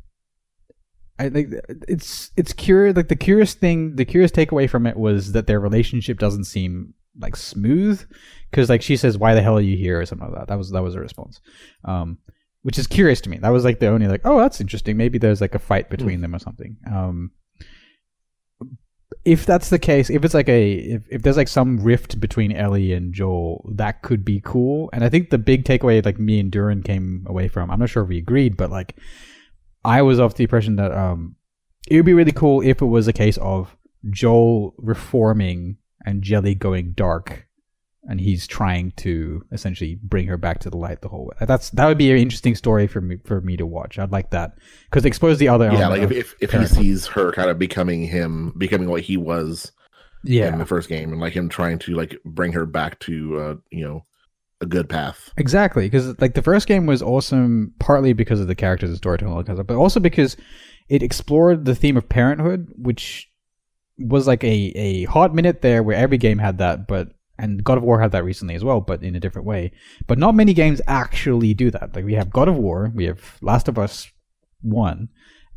I 1.18 1.30
think 1.30 1.54
it's 1.88 2.32
it's 2.38 2.54
curious. 2.54 2.96
Like 2.96 3.08
the 3.08 3.16
curious 3.16 3.54
thing, 3.54 3.96
the 3.96 4.06
curious 4.06 4.32
takeaway 4.32 4.70
from 4.70 4.86
it 4.86 4.98
was 4.98 5.32
that 5.32 5.48
their 5.48 5.60
relationship 5.60 6.20
doesn't 6.20 6.44
seem 6.46 6.94
like 7.20 7.36
smooth 7.36 8.04
because 8.50 8.70
like 8.70 8.82
she 8.82 8.98
says 8.98 9.18
why 9.18 9.34
the 9.34 9.42
hell 9.42 9.58
are 9.58 9.62
you 9.62 9.78
here 9.78 10.00
or 10.00 10.06
something 10.06 10.28
like 10.30 10.40
that 10.40 10.48
that 10.48 10.58
was 10.58 10.72
that 10.72 10.84
was 10.84 10.96
a 10.96 11.00
response 11.00 11.40
um 11.86 12.18
which 12.64 12.78
is 12.78 12.88
curious 12.88 13.22
to 13.22 13.30
me 13.30 13.38
that 13.38 13.50
was 13.50 13.64
like 13.64 13.80
the 13.80 13.88
only 13.88 14.08
like 14.08 14.22
oh 14.26 14.40
that's 14.40 14.62
interesting 14.62 14.98
maybe 14.98 15.18
there's 15.18 15.42
like 15.42 15.56
a 15.56 15.60
fight 15.60 15.90
between 15.90 16.22
them 16.22 16.36
or 16.36 16.40
something 16.40 16.76
um 16.92 17.32
if 19.26 19.46
that's 19.46 19.70
the 19.70 19.80
case 19.80 20.10
if 20.10 20.24
it's 20.24 20.34
like 20.34 20.50
a 20.50 20.74
if, 20.74 21.02
if 21.10 21.22
there's 21.24 21.38
like 21.38 21.48
some 21.48 21.80
rift 21.80 22.20
between 22.20 22.52
ellie 22.52 22.94
and 22.94 23.14
joel 23.14 23.70
that 23.76 24.02
could 24.02 24.24
be 24.24 24.40
cool. 24.44 24.90
And 24.94 25.04
i 25.04 25.10
think 25.10 25.30
the 25.30 25.38
big 25.38 25.66
takeaway 25.66 26.04
like 26.06 26.20
me 26.20 26.40
and 26.40 26.52
Dourin 26.52 26.84
came 26.84 27.26
away 27.28 27.48
from 27.48 27.72
i'm 27.72 27.80
not 27.80 27.90
sure 27.90 28.04
if 28.04 28.10
we 28.10 28.18
agreed 28.18 28.56
but 28.56 28.70
like 28.70 28.96
i 29.84 30.02
was 30.02 30.20
of 30.20 30.36
the 30.36 30.44
impression 30.44 30.76
that 30.78 30.92
um 30.92 31.36
it 31.90 31.96
would 31.98 32.06
be 32.06 32.14
really 32.14 32.32
cool 32.32 32.62
if 32.62 32.82
it 32.82 32.86
was 32.86 33.08
a 33.08 33.14
case 33.14 33.38
of 33.38 33.76
joel 34.10 34.74
reforming 34.78 35.78
and 36.06 36.22
Jelly 36.22 36.56
going 36.56 36.94
dark, 36.94 37.48
and 38.08 38.22
he's 38.22 38.46
trying 38.48 38.92
to 38.98 39.44
essentially 39.52 39.98
bring 40.04 40.28
her 40.28 40.38
back 40.38 40.60
to 40.60 40.70
the 40.70 40.78
light 40.78 41.02
the 41.02 41.08
whole 41.10 41.26
way. 41.26 41.46
That's 41.48 41.70
that 41.72 41.88
would 41.88 41.98
be 41.98 42.12
an 42.12 42.18
interesting 42.18 42.56
story 42.56 42.88
for 42.88 43.02
me 43.02 43.18
for 43.26 43.42
me 43.42 43.58
to 43.58 43.66
watch. 43.66 43.98
I'd 44.00 44.12
like 44.12 44.32
that 44.32 44.58
because 44.86 45.06
expose 45.06 45.38
the 45.40 45.48
other. 45.50 45.72
yeah, 45.72 45.88
like 45.88 46.02
if 46.04 46.12
if, 46.12 46.36
if 46.42 46.52
he 46.52 46.66
sees 46.66 47.08
her 47.08 47.32
kind 47.32 47.50
of 47.50 47.58
becoming 47.60 48.06
him, 48.06 48.54
becoming 48.58 48.90
what 48.90 49.02
he 49.02 49.18
was 49.18 49.72
Yeah. 50.24 50.52
in 50.52 50.60
the 50.60 50.66
first 50.66 50.88
game, 50.90 51.12
and 51.12 51.20
like 51.22 51.34
him 51.34 51.50
trying 51.50 51.80
to 51.80 51.96
like 51.96 52.18
bring 52.26 52.54
her 52.54 52.66
back 52.66 53.00
to 53.02 53.38
uh, 53.40 53.56
you 53.72 53.84
know 53.88 54.06
a 54.62 54.66
good 54.66 54.88
path. 54.88 55.32
exactly. 55.38 55.86
Because 55.86 56.20
like 56.22 56.34
the 56.34 56.42
first 56.42 56.66
game 56.68 56.86
was 56.86 57.02
awesome, 57.02 57.74
partly 57.80 58.14
because 58.14 58.40
of 58.40 58.48
the 58.48 58.56
characters 58.56 58.90
and 58.90 58.98
storytelling, 58.98 59.32
and 59.32 59.38
all 59.38 59.44
that 59.44 59.48
kind 59.48 59.60
of 59.60 59.66
stuff, 59.66 59.68
but 59.76 59.82
also 59.82 60.00
because 60.00 60.38
it 60.88 61.02
explored 61.04 61.66
the 61.66 61.76
theme 61.76 61.98
of 61.98 62.08
parenthood, 62.08 62.68
which 62.78 63.30
was 63.98 64.28
like 64.28 64.44
a 64.44 64.72
a 64.76 65.04
hot 65.06 65.34
minute 65.34 65.62
there 65.62 65.82
where 65.82 65.96
every 65.98 66.18
game 66.18 66.38
had 66.38 66.60
that, 66.60 66.88
but 66.88 67.10
and 67.38 67.64
God 67.64 67.78
of 67.78 67.84
War 67.84 68.00
had 68.00 68.12
that 68.12 68.24
recently 68.24 68.56
as 68.56 68.64
well, 68.64 68.82
but 68.82 69.04
in 69.04 69.16
a 69.16 69.20
different 69.20 69.48
way. 69.48 69.72
But 70.08 70.18
not 70.18 70.36
many 70.36 70.54
games 70.54 70.82
actually 70.88 71.54
do 71.54 71.72
that. 71.72 71.96
Like 71.96 72.06
we 72.06 72.14
have 72.14 72.30
God 72.32 72.48
of 72.48 72.58
War, 72.58 72.92
we 72.94 73.06
have 73.06 73.38
Last 73.42 73.68
of 73.68 73.78
Us 73.78 74.12
One, 74.62 75.10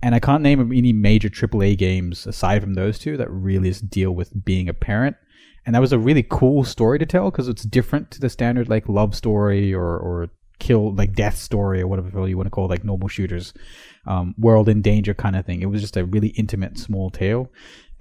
and 0.02 0.14
I 0.14 0.20
can't 0.20 0.42
name 0.42 0.72
any 0.72 0.92
major 0.92 1.28
AAA 1.28 1.76
games 1.78 2.26
aside 2.26 2.62
from 2.62 2.74
those 2.74 2.98
two 2.98 3.16
that 3.16 3.30
really 3.30 3.70
deal 3.72 4.12
with 4.12 4.44
being 4.44 4.68
a 4.68 4.74
parent. 4.74 5.16
And 5.66 5.74
that 5.74 5.80
was 5.80 5.92
a 5.92 5.98
really 5.98 6.22
cool 6.22 6.64
story 6.64 6.98
to 6.98 7.06
tell 7.06 7.30
because 7.30 7.48
it's 7.48 7.64
different 7.64 8.10
to 8.12 8.20
the 8.20 8.30
standard 8.30 8.68
like 8.68 8.88
love 8.88 9.14
story 9.14 9.74
or 9.74 9.98
or 9.98 10.30
kill 10.58 10.94
like 10.94 11.14
death 11.14 11.36
story 11.36 11.80
or 11.80 11.86
whatever 11.86 12.26
you 12.26 12.36
want 12.36 12.46
to 12.46 12.50
call 12.50 12.64
it, 12.64 12.70
like 12.70 12.84
normal 12.84 13.08
shooters, 13.08 13.52
um, 14.06 14.34
world 14.38 14.68
in 14.68 14.82
danger 14.82 15.14
kind 15.14 15.36
of 15.36 15.46
thing. 15.46 15.62
It 15.62 15.66
was 15.66 15.80
just 15.80 15.96
a 15.96 16.04
really 16.04 16.28
intimate 16.28 16.78
small 16.78 17.10
tale. 17.10 17.50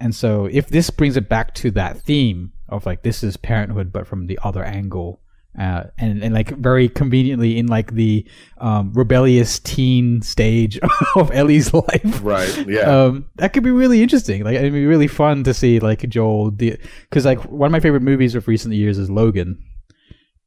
And 0.00 0.14
so 0.14 0.46
if 0.46 0.68
this 0.68 0.90
brings 0.90 1.16
it 1.16 1.28
back 1.28 1.54
to 1.56 1.70
that 1.72 2.00
theme 2.00 2.52
of 2.68 2.86
like 2.86 3.02
this 3.02 3.22
is 3.22 3.36
parenthood 3.36 3.92
but 3.92 4.06
from 4.06 4.26
the 4.26 4.38
other 4.42 4.62
angle 4.64 5.20
uh, 5.58 5.84
and 5.98 6.22
and 6.22 6.34
like 6.34 6.50
very 6.56 6.88
conveniently 6.88 7.58
in 7.58 7.66
like 7.66 7.92
the 7.94 8.24
um, 8.58 8.92
rebellious 8.92 9.58
teen 9.58 10.22
stage 10.22 10.78
of 11.16 11.32
Ellie's 11.32 11.74
life. 11.74 12.20
Right. 12.22 12.68
Yeah. 12.68 12.82
Um, 12.82 13.28
that 13.36 13.52
could 13.52 13.64
be 13.64 13.72
really 13.72 14.00
interesting. 14.02 14.44
Like 14.44 14.54
it'd 14.54 14.72
be 14.72 14.86
really 14.86 15.08
fun 15.08 15.42
to 15.44 15.54
see 15.54 15.80
like 15.80 16.08
Joel, 16.08 16.52
because 16.52 17.24
like 17.24 17.40
one 17.46 17.66
of 17.66 17.72
my 17.72 17.80
favorite 17.80 18.02
movies 18.02 18.36
of 18.36 18.46
recent 18.46 18.74
years 18.74 18.98
is 18.98 19.10
Logan, 19.10 19.60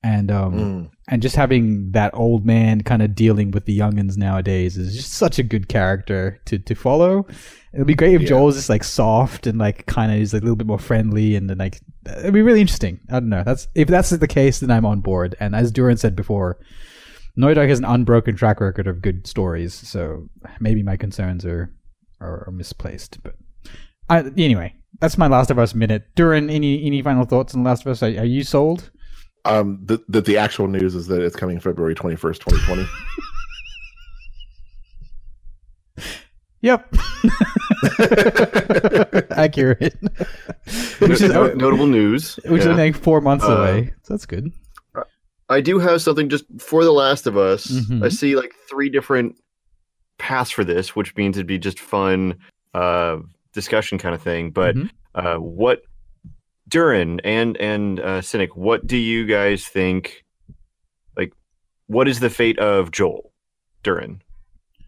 and 0.01 0.31
um, 0.31 0.53
Mm. 0.53 0.89
And 1.12 1.21
just 1.21 1.36
having 1.36 1.91
that 1.91 2.12
old 2.15 2.45
man 2.45 2.82
kind 2.82 3.02
of 3.02 3.13
dealing 3.13 3.52
with 3.52 3.65
the 3.65 3.78
youngins 3.78 4.15
nowadays 4.17 4.78
is 4.78 4.95
just 4.95 5.12
such 5.12 5.38
a 5.38 5.43
good 5.43 5.67
character 5.67 6.39
to 6.45 6.58
to 6.58 6.74
follow. 6.74 7.28
It'd 7.74 7.86
be 7.86 7.95
great 7.95 8.15
if 8.15 8.21
Yeah. 8.21 8.30
Joel's 8.30 8.56
just 8.56 8.69
like 8.69 8.84
soft 8.84 9.45
and 9.45 9.60
like 9.60 9.86
kind 9.88 10.12
of 10.12 10.19
is 10.19 10.34
like 10.34 10.41
a 10.41 10.45
little 10.45 10.56
bit 10.56 10.67
more 10.67 10.80
friendly 10.80 11.36
and 11.36 11.50
then 11.50 11.58
like 11.58 11.82
it'd 12.06 12.34
be 12.34 12.41
really 12.41 12.62
interesting. 12.62 13.02
I 13.10 13.19
don't 13.19 13.30
know. 13.30 13.43
That's 13.43 13.67
if 13.76 13.89
that's 13.89 14.10
the 14.10 14.28
case, 14.28 14.62
then 14.62 14.71
I'm 14.71 14.86
on 14.86 15.02
board. 15.02 15.36
And 15.41 15.54
as 15.54 15.71
Dourin 15.71 16.00
said 16.00 16.15
before, 16.15 16.58
Naughty 17.36 17.56
Dog 17.56 17.69
has 17.69 17.80
an 17.80 17.86
unbroken 17.86 18.36
track 18.36 18.62
record 18.62 18.88
of 18.88 19.02
good 19.02 19.28
stories, 19.28 19.74
so 19.74 20.30
maybe 20.60 20.82
my 20.82 20.95
concerns 20.97 21.45
are 21.45 21.74
are, 22.21 22.45
are 22.47 22.52
misplaced. 22.52 23.21
But 23.24 23.36
I, 24.10 24.19
anyway, 24.38 24.76
that's 25.00 25.17
my 25.17 25.28
Last 25.28 25.52
of 25.52 25.60
Us 25.60 25.76
minute. 25.76 26.04
Dourin, 26.15 26.50
any 26.52 26.86
any 26.86 27.02
final 27.02 27.26
thoughts 27.26 27.54
on 27.54 27.63
Last 27.63 27.86
of 27.86 27.91
Us? 27.91 28.02
Are, 28.02 28.08
are 28.08 28.26
you 28.26 28.43
sold? 28.43 28.91
Um, 29.45 29.80
the, 29.84 30.04
the 30.08 30.21
the 30.21 30.38
actual 30.38 30.67
news 30.67 30.95
is 30.95 31.08
that 31.08 31.21
it's 31.21 31.36
coming 31.36 31.60
February 31.60 31.95
twenty 31.95 32.15
first, 32.15 32.41
twenty 32.41 32.60
twenty. 32.63 32.86
Yep. 36.63 36.93
Accurate. 39.32 39.95
which 40.99 41.19
is 41.21 41.34
No- 41.34 41.51
notable 41.54 41.88
news. 41.88 42.36
which 42.45 42.63
Yeah. 42.63 42.71
is 42.73 42.77
like 42.77 42.95
four 42.95 43.19
months 43.19 43.45
Uh, 43.45 43.54
away. 43.58 43.93
So 44.04 44.13
that's 44.13 44.27
good. 44.27 44.51
I 45.49 45.60
do 45.60 45.80
have 45.80 46.04
something 46.04 46.30
just 46.30 46.45
for 46.60 46.84
The 46.86 46.91
Last 46.93 47.25
of 47.25 47.36
Us. 47.36 47.65
Mhm. 47.67 48.06
I 48.06 48.10
see 48.10 48.36
like 48.36 48.54
three 48.69 48.89
different 48.89 49.38
paths 50.19 50.51
for 50.51 50.63
this, 50.63 50.95
which 50.95 51.15
means 51.15 51.36
it'd 51.36 51.47
be 51.47 51.58
just 51.58 51.80
fun 51.80 52.36
uh, 52.75 53.17
discussion 53.54 53.97
kind 53.97 54.13
of 54.15 54.21
thing. 54.21 54.51
But 54.51 54.75
Mhm. 54.75 54.89
uh, 55.15 55.38
what 55.38 55.82
Dourin 56.71 57.19
and 57.23 57.55
and 57.57 57.99
uh, 57.99 58.21
Cynic, 58.21 58.55
what 58.55 58.88
do 58.88 58.97
you 58.97 59.25
guys 59.27 59.65
think? 59.67 60.23
Like, 61.17 61.34
what 61.88 62.07
is 62.07 62.19
the 62.19 62.29
fate 62.29 62.57
of 62.60 62.91
Joel 62.91 63.31
Dourin? 63.84 64.21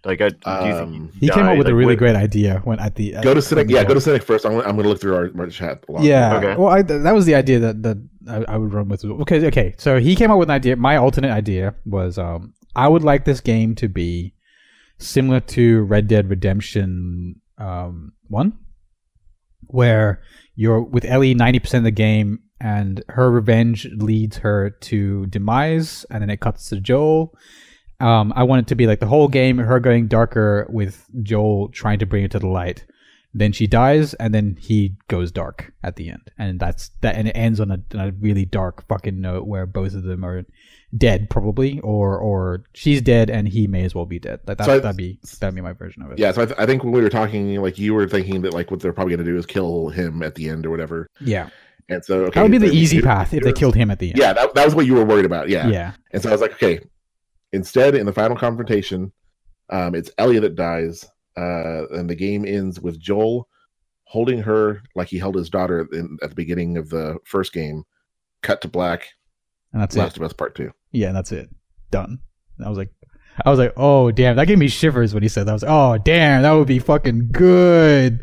Like, 0.06 0.20
I, 0.20 0.30
do 0.30 0.36
you 0.36 0.74
think 0.74 0.76
Um, 0.82 1.12
He 1.18 1.30
came 1.30 1.44
up 1.44 1.52
died? 1.52 1.58
with 1.60 1.68
a 1.68 1.74
really 1.76 1.94
what- 1.94 2.00
great 2.00 2.16
idea 2.18 2.60
when 2.66 2.78
at 2.80 2.96
the 2.96 3.16
go 3.22 3.34
to 3.34 3.42
Cynic. 3.42 3.70
Yeah, 3.70 3.86
go 3.86 3.94
to 3.94 4.02
Cynic 4.02 4.22
first. 4.24 4.46
I'm, 4.46 4.52
gonna- 4.54 4.64
I'm 4.68 4.72
going 4.76 4.84
to 4.84 4.90
look 4.90 5.00
through 5.00 5.16
our, 5.16 5.30
our 5.40 5.48
chat. 5.48 5.84
a 5.88 5.92
lot. 5.94 6.04
Yeah. 6.04 6.36
Okay. 6.38 6.56
Well, 6.58 6.68
I, 6.68 6.82
that 6.82 7.14
was 7.14 7.26
the 7.26 7.36
idea 7.36 7.60
that 7.60 7.84
that 7.84 7.98
I, 8.28 8.54
I 8.54 8.58
would 8.58 8.74
run 8.74 8.90
with. 8.90 9.06
Okay. 9.06 9.46
Okay. 9.48 9.76
So 9.78 10.00
he 10.00 10.16
came 10.16 10.30
up 10.32 10.40
with 10.40 10.50
an 10.50 10.56
idea. 10.56 10.76
My 10.76 10.98
alternate 10.98 11.32
idea 11.32 11.76
was 11.86 12.18
um 12.18 12.54
I 12.76 12.88
would 12.90 13.04
like 13.04 13.24
this 13.26 13.40
game 13.40 13.76
to 13.76 13.88
be 13.88 14.34
similar 15.00 15.40
to 15.40 15.84
Red 15.84 16.08
Dead 16.10 16.30
Redemption 16.30 17.40
um 17.58 18.12
one, 18.28 18.58
where 19.68 20.22
you're 20.56 20.82
with 20.82 21.06
Ellie 21.06 21.34
ninety 21.34 21.60
percent 21.60 21.82
of 21.82 21.86
the 21.86 21.92
game, 21.92 22.40
and 22.60 23.04
her 23.10 23.32
revenge 23.32 23.88
leads 23.96 24.38
her 24.38 24.70
to 24.70 25.26
demise, 25.28 26.06
and 26.10 26.22
then 26.22 26.30
it 26.30 26.40
cuts 26.40 26.70
to 26.70 26.80
Joel. 26.80 27.34
Um, 28.00 28.34
I 28.36 28.44
want 28.44 28.62
it 28.62 28.68
to 28.68 28.76
be 28.76 28.88
like 28.88 29.00
the 29.00 29.08
whole 29.08 29.28
game, 29.28 29.60
her 29.60 29.80
going 29.80 30.08
darker 30.08 30.68
with 30.70 31.08
Joel 31.22 31.70
trying 31.70 32.00
to 32.00 32.06
bring 32.06 32.24
her 32.24 32.28
to 32.30 32.40
the 32.40 32.48
light 32.48 32.86
then 33.34 33.52
she 33.52 33.68
dies 33.68 34.14
and 34.16 34.34
then 34.34 34.58
he 34.60 34.96
goes 35.08 35.32
dark 35.32 35.74
at 35.84 35.96
the 35.96 36.10
end 36.10 36.30
and 36.38 36.60
that's 36.60 36.92
that 37.02 37.16
and 37.16 37.28
it 37.28 37.36
ends 37.36 37.60
on 37.60 37.72
a, 37.72 37.80
on 37.94 38.00
a 38.00 38.12
really 38.20 38.46
dark 38.46 38.88
fucking 38.88 39.20
note 39.20 39.48
where 39.48 39.66
both 39.66 39.94
of 39.94 40.04
them 40.04 40.24
are 40.24 40.46
dead 40.96 41.30
probably 41.30 41.80
or 41.80 42.18
or 42.18 42.64
she's 42.74 43.02
dead 43.02 43.30
and 43.30 43.48
he 43.48 43.66
may 43.68 43.84
as 43.84 43.96
well 43.96 44.06
be 44.06 44.20
dead 44.20 44.40
like 44.46 44.58
that, 44.60 44.66
So 44.66 44.80
that'd 44.80 44.96
be 44.96 45.20
that'd 45.40 45.56
be 45.56 45.62
my 45.62 45.74
version 45.74 46.04
of 46.04 46.12
it 46.12 46.20
Yeah, 46.20 46.32
so 46.32 46.44
I, 46.44 46.46
th- 46.46 46.60
I 46.60 46.66
think 46.66 46.84
when 46.84 46.94
we 46.94 47.02
were 47.02 47.10
talking, 47.10 47.56
like 47.62 47.80
you 47.80 47.94
were 47.94 48.08
thinking 48.08 48.42
that 48.44 48.54
like 48.54 48.70
what 48.70 48.80
they're 48.80 48.94
probably 48.94 49.16
going 49.16 49.26
to 49.26 49.32
do 49.32 49.38
is 49.38 49.46
kill 49.46 49.90
him 49.90 50.22
at 50.22 50.36
the 50.36 50.50
end 50.50 50.66
or 50.66 50.70
whatever. 50.70 51.08
yeah 51.20 51.50
And 51.90 52.04
so 52.06 52.26
okay, 52.26 52.40
that 52.40 52.44
would 52.44 52.52
be 52.52 52.58
the 52.60 52.68
easy 52.68 53.02
path 53.02 53.34
if 53.34 53.44
they 53.44 53.54
killed 53.54 53.76
him 53.76 53.90
at 53.92 54.00
the 54.00 54.10
end 54.10 54.20
Yeah, 54.20 54.34
that, 54.34 54.54
that 54.54 54.66
was 54.66 54.76
what 54.76 54.86
you 54.86 54.94
were 54.94 55.06
worried 55.06 55.26
about. 55.26 55.50
Yeah. 55.50 55.68
yeah 55.68 55.94
And 56.12 56.22
so 56.22 56.30
I 56.30 56.32
was 56.32 56.42
like, 56.42 56.54
okay, 56.54 56.80
instead 57.52 57.96
in 57.96 58.06
the 58.06 58.14
final 58.14 58.38
confrontation, 58.38 59.12
um, 59.70 59.96
it's 59.96 60.12
Ellie 60.18 60.40
that 60.40 60.56
dies, 60.56 61.06
uh, 61.38 61.88
and 61.90 62.10
the 62.10 62.16
game 62.16 62.46
ends 62.46 62.80
with 62.80 63.00
Joel 63.00 63.48
holding 64.06 64.40
her 64.44 64.82
like 64.96 65.08
he 65.08 65.18
held 65.18 65.34
his 65.36 65.50
daughter 65.50 65.88
in, 65.92 66.18
at 66.22 66.30
the 66.30 66.36
beginning 66.36 66.78
of 66.78 66.90
the 66.90 67.18
first 67.26 67.52
game. 67.54 67.84
Cut 68.44 68.62
to 68.62 68.68
black. 68.68 69.08
and 69.72 69.82
that's 69.82 69.96
Last 69.96 70.18
it 70.18 70.18
of 70.18 70.24
Us 70.24 70.34
Part 70.34 70.54
Two. 70.54 70.72
Yeah 70.94 71.08
and 71.08 71.16
that's 71.18 71.32
it 71.34 71.50
done 71.92 72.20
i 72.66 72.70
was 72.70 72.78
like 72.78 72.90
I 73.44 73.50
was 73.50 73.58
like, 73.58 73.74
oh 73.78 74.12
damn, 74.12 74.36
that 74.36 74.46
gave 74.46 74.60
me 74.60 74.68
shivers 74.68 75.12
when 75.16 75.24
he 75.24 75.28
said 75.28 75.48
that. 75.48 75.50
I 75.50 75.54
was 75.56 75.64
like, 75.64 75.72
oh 75.72 75.98
damn, 75.98 76.44
that 76.44 76.52
would 76.52 76.68
be 76.68 76.78
fucking 76.78 77.30
good 77.32 78.20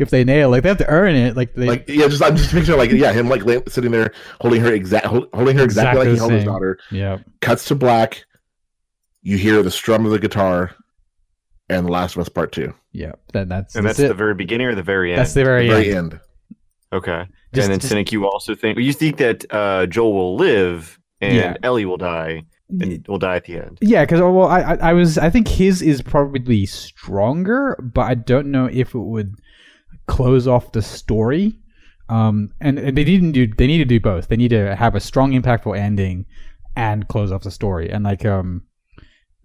if 0.00 0.10
they 0.10 0.24
nail. 0.24 0.50
Like 0.50 0.64
they 0.64 0.68
have 0.68 0.78
to 0.78 0.88
earn 0.88 1.14
it. 1.14 1.36
Like 1.36 1.54
they, 1.54 1.66
Like 1.68 1.84
yeah, 1.88 2.08
just 2.08 2.20
I'm 2.20 2.34
just 2.34 2.50
picturing 2.50 2.76
like 2.76 2.90
yeah, 2.90 3.12
him 3.12 3.28
like 3.28 3.42
sitting 3.68 3.92
there 3.92 4.10
holding 4.40 4.60
her 4.62 4.72
exact 4.72 5.06
holding 5.06 5.56
her 5.56 5.62
exactly, 5.62 5.62
Exactly 5.62 5.98
like 6.00 6.08
he 6.08 6.14
the 6.14 6.18
held 6.18 6.32
his 6.32 6.42
daughter. 6.44 6.76
yeah, 6.90 7.18
Cuts 7.40 7.66
to 7.66 7.76
black. 7.76 8.24
You 9.22 9.38
hear 9.38 9.62
the 9.62 9.70
strum 9.70 10.04
of 10.04 10.10
the 10.10 10.18
guitar, 10.18 10.74
and 11.68 11.86
The 11.86 11.92
Last 11.92 12.16
of 12.16 12.22
Us 12.22 12.28
Part 12.28 12.50
Two. 12.50 12.74
yeah. 12.90 13.12
Then 13.32 13.48
that's 13.48 13.76
and 13.76 13.86
that's 13.86 14.00
it. 14.00 14.08
the 14.08 14.14
very 14.14 14.34
beginning 14.34 14.66
or 14.66 14.74
the 14.74 14.82
very 14.82 15.12
end? 15.12 15.20
that's 15.20 15.34
the 15.34 15.40
The 15.42 15.44
very, 15.44 15.68
very 15.68 15.94
end. 15.94 16.14
end. 16.14 16.20
okay. 16.92 17.26
Just- 17.54 17.66
and 17.66 17.72
then 17.74 17.78
just- 17.78 17.90
Cynic, 17.90 18.10
you 18.10 18.26
also 18.26 18.56
think 18.56 18.76
you 18.80 18.92
think 18.92 19.18
that 19.18 19.44
uh, 19.54 19.86
Joel 19.86 20.14
will 20.14 20.34
live 20.34 20.97
and 21.20 21.34
Yeah. 21.34 21.56
Ellie 21.62 21.84
will 21.84 21.96
die 21.96 22.44
and 22.68 23.06
will 23.08 23.18
die 23.18 23.36
at 23.36 23.44
the 23.44 23.56
end. 23.56 23.78
Yeah, 23.80 24.04
because 24.04 24.20
well, 24.20 24.44
I, 24.44 24.60
I 24.60 24.74
I 24.90 24.92
was 24.92 25.18
I 25.18 25.30
think 25.30 25.48
his 25.48 25.82
is 25.82 26.02
probably 26.02 26.66
stronger, 26.66 27.78
but 27.82 28.02
I 28.02 28.14
don't 28.14 28.50
know 28.50 28.66
if 28.66 28.94
it 28.94 28.98
would 28.98 29.34
close 30.06 30.46
off 30.46 30.72
the 30.72 30.82
story. 30.82 31.58
Um, 32.10 32.50
and, 32.60 32.78
and 32.78 32.96
they 32.96 33.04
didn't 33.04 33.32
do 33.32 33.46
they 33.46 33.66
need 33.66 33.78
to 33.78 33.84
do 33.84 34.00
both. 34.00 34.28
They 34.28 34.36
need 34.36 34.48
to 34.48 34.74
have 34.74 34.94
a 34.94 35.00
strong, 35.00 35.32
impactful 35.32 35.76
ending 35.78 36.26
and 36.76 37.06
close 37.08 37.32
off 37.32 37.42
the 37.42 37.50
story. 37.50 37.90
And 37.90 38.04
like 38.04 38.24
um, 38.24 38.62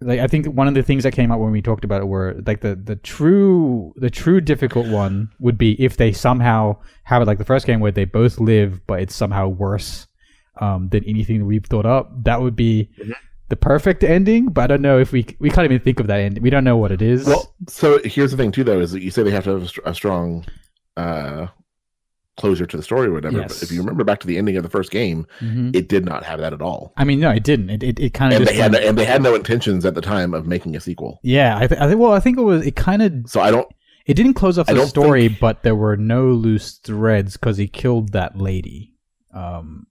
like 0.00 0.20
I 0.20 0.26
think 0.26 0.46
one 0.46 0.68
of 0.68 0.74
the 0.74 0.82
things 0.82 1.02
that 1.04 1.12
came 1.12 1.30
up 1.30 1.40
when 1.40 1.52
we 1.52 1.60
talked 1.62 1.84
about 1.84 2.00
it 2.00 2.06
were 2.06 2.40
like 2.46 2.60
the 2.60 2.74
the 2.74 2.96
true 2.96 3.92
the 3.96 4.10
true 4.10 4.40
difficult 4.40 4.86
one 4.88 5.30
would 5.40 5.58
be 5.58 5.72
if 5.82 5.96
they 5.96 6.12
somehow 6.12 6.76
have 7.04 7.20
it 7.22 7.26
like 7.26 7.38
the 7.38 7.44
first 7.44 7.66
game 7.66 7.80
where 7.80 7.92
they 7.92 8.04
both 8.04 8.38
live, 8.40 8.86
but 8.86 9.00
it's 9.00 9.14
somehow 9.14 9.48
worse 9.48 10.06
um, 10.60 10.88
than 10.90 11.04
anything 11.04 11.38
that 11.40 11.44
we've 11.46 11.64
thought 11.66 11.86
up. 11.86 12.10
That 12.24 12.40
would 12.42 12.56
be 12.56 12.90
the 13.48 13.56
perfect 13.56 14.02
ending, 14.04 14.46
but 14.46 14.62
I 14.62 14.66
don't 14.68 14.82
know 14.82 14.98
if 14.98 15.12
we 15.12 15.26
we 15.38 15.50
can't 15.50 15.64
even 15.64 15.80
think 15.80 16.00
of 16.00 16.06
that 16.08 16.20
ending. 16.20 16.42
We 16.42 16.50
don't 16.50 16.64
know 16.64 16.76
what 16.76 16.92
it 16.92 17.02
is. 17.02 17.26
Well, 17.26 17.54
so 17.68 18.00
here's 18.04 18.30
the 18.30 18.36
thing 18.36 18.52
too, 18.52 18.64
though, 18.64 18.80
is 18.80 18.92
that 18.92 19.02
you 19.02 19.10
say 19.10 19.22
they 19.22 19.30
have 19.30 19.44
to 19.44 19.50
have 19.50 19.62
a, 19.62 19.68
str- 19.68 19.80
a 19.84 19.94
strong 19.94 20.44
uh, 20.96 21.46
closure 22.36 22.66
to 22.66 22.76
the 22.76 22.82
story 22.82 23.08
or 23.08 23.12
whatever. 23.12 23.38
Yes. 23.38 23.54
But 23.60 23.62
if 23.64 23.72
you 23.72 23.80
remember 23.80 24.02
back 24.02 24.18
to 24.20 24.26
the 24.26 24.38
ending 24.38 24.56
of 24.56 24.62
the 24.64 24.68
first 24.70 24.90
game, 24.90 25.26
Mhm. 25.40 25.74
it 25.76 25.88
did 25.88 26.04
not 26.04 26.24
have 26.24 26.40
that 26.40 26.52
at 26.52 26.60
all, 26.62 26.92
I 26.96 27.04
mean, 27.04 27.20
no, 27.20 27.30
it 27.30 27.44
didn't. 27.44 27.70
It 27.70 27.82
it, 27.82 28.00
it 28.00 28.14
kind 28.14 28.32
of 28.32 28.40
and 28.40 28.48
they 28.48 28.54
had 28.54 28.72
went- 28.72 28.84
and 28.84 28.98
they 28.98 29.04
had 29.04 29.22
no 29.22 29.34
intentions 29.34 29.84
at 29.84 29.94
the 29.94 30.00
time 30.00 30.34
of 30.34 30.46
making 30.46 30.74
a 30.76 30.80
sequel. 30.80 31.20
yeah. 31.22 31.56
I, 31.56 31.66
th- 31.66 31.80
I 31.80 31.86
think 31.88 32.00
well, 32.00 32.12
I 32.12 32.20
think 32.20 32.38
it 32.38 32.42
was 32.42 32.66
it 32.66 32.76
kind 32.76 33.02
of 33.02 33.12
So 33.26 33.40
I 33.40 33.50
don't. 33.50 33.68
it 34.06 34.14
didn't 34.14 34.34
close 34.34 34.58
off 34.58 34.66
the 34.66 34.86
story, 34.86 35.28
think- 35.28 35.40
but 35.40 35.62
there 35.62 35.76
were 35.76 35.96
no 35.96 36.28
loose 36.28 36.72
threads 36.78 37.36
because 37.36 37.56
he 37.56 37.68
killed 37.68 38.12
that 38.12 38.36
lady, 38.36 38.94
um, 39.32 39.86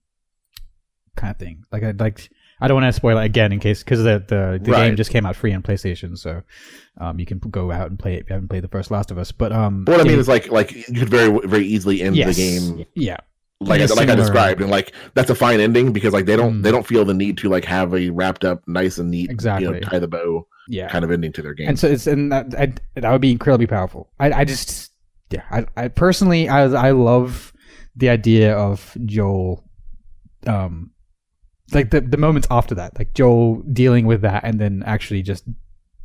kind 1.16 1.30
of 1.30 1.38
thing. 1.38 1.64
Like 1.72 1.82
I 1.82 1.90
like. 1.92 2.28
I 2.60 2.68
don't 2.68 2.80
want 2.80 2.86
to 2.86 2.92
spoil 2.92 3.18
it 3.18 3.24
again 3.24 3.52
in 3.52 3.58
case 3.60 3.82
because 3.82 4.04
the 4.04 4.24
the, 4.26 4.60
the 4.62 4.70
game 4.70 4.96
just 4.96 5.10
came 5.10 5.26
out 5.26 5.34
free 5.36 5.52
on 5.52 5.60
PlayStation, 5.62 6.16
so 6.16 6.42
um, 6.98 7.18
you 7.18 7.26
can 7.26 7.38
go 7.38 7.72
out 7.72 7.90
and 7.90 7.98
play 7.98 8.14
it 8.14 8.20
if 8.20 8.30
you 8.30 8.34
haven't 8.34 8.48
played 8.48 8.62
the 8.62 8.68
first 8.68 8.90
Last 8.92 9.10
of 9.10 9.18
Us. 9.18 9.32
But 9.32 9.52
um, 9.52 9.84
What 9.86 10.00
I 10.00 10.04
mean 10.04 10.12
yeah, 10.12 10.18
is 10.18 10.28
like 10.28 10.50
like 10.50 10.72
you 10.72 11.00
could 11.00 11.10
very 11.10 11.36
very 11.46 11.66
easily 11.66 12.00
end 12.00 12.16
yes, 12.16 12.36
the 12.36 12.42
game 12.42 12.86
yeah, 12.94 13.16
like 13.60 13.80
I, 13.80 13.86
like 13.86 14.08
I 14.08 14.14
described, 14.14 14.60
and 14.62 14.70
like 14.70 14.94
that's 15.14 15.30
a 15.30 15.34
fine 15.34 15.58
ending 15.60 15.92
because 15.92 16.12
like 16.14 16.26
they 16.26 16.36
don't 16.36 16.60
Mm. 16.60 16.62
they 16.62 16.70
don't 16.70 16.86
feel 16.86 17.04
the 17.04 17.12
need 17.12 17.36
to 17.38 17.48
like 17.48 17.64
have 17.64 17.92
a 17.92 18.08
wrapped 18.10 18.44
up 18.44 18.62
nice 18.68 18.98
and 18.98 19.10
neat 19.10 19.28
you 19.28 19.34
Exactly. 19.34 19.66
know 19.68 19.80
tie 19.80 19.98
the 19.98 20.08
bow 20.08 20.46
yeah. 20.68 20.88
kind 20.88 21.04
of 21.04 21.10
ending 21.10 21.32
to 21.32 21.42
their 21.42 21.54
game. 21.54 21.68
and 21.68 21.78
so 21.78 21.88
it's 21.88 22.06
and 22.06 22.30
that 22.32 22.54
I, 22.56 22.72
that 22.94 23.10
would 23.10 23.20
be 23.20 23.32
incredibly 23.32 23.66
powerful. 23.66 24.10
I 24.20 24.32
I 24.32 24.44
just 24.44 24.92
yeah 25.30 25.42
I, 25.50 25.66
I 25.76 25.88
personally 25.88 26.48
I 26.48 26.62
I 26.66 26.92
love 26.92 27.52
the 27.96 28.08
idea 28.10 28.56
of 28.56 28.96
Joel, 29.04 29.64
um, 30.46 30.92
like 31.72 31.90
the 31.90 32.00
the 32.00 32.16
moments 32.18 32.46
after 32.50 32.74
that, 32.74 32.98
like 32.98 33.14
Joel 33.14 33.62
dealing 33.72 34.06
with 34.06 34.20
that, 34.22 34.44
and 34.44 34.60
then 34.60 34.82
actually 34.86 35.22
just 35.22 35.44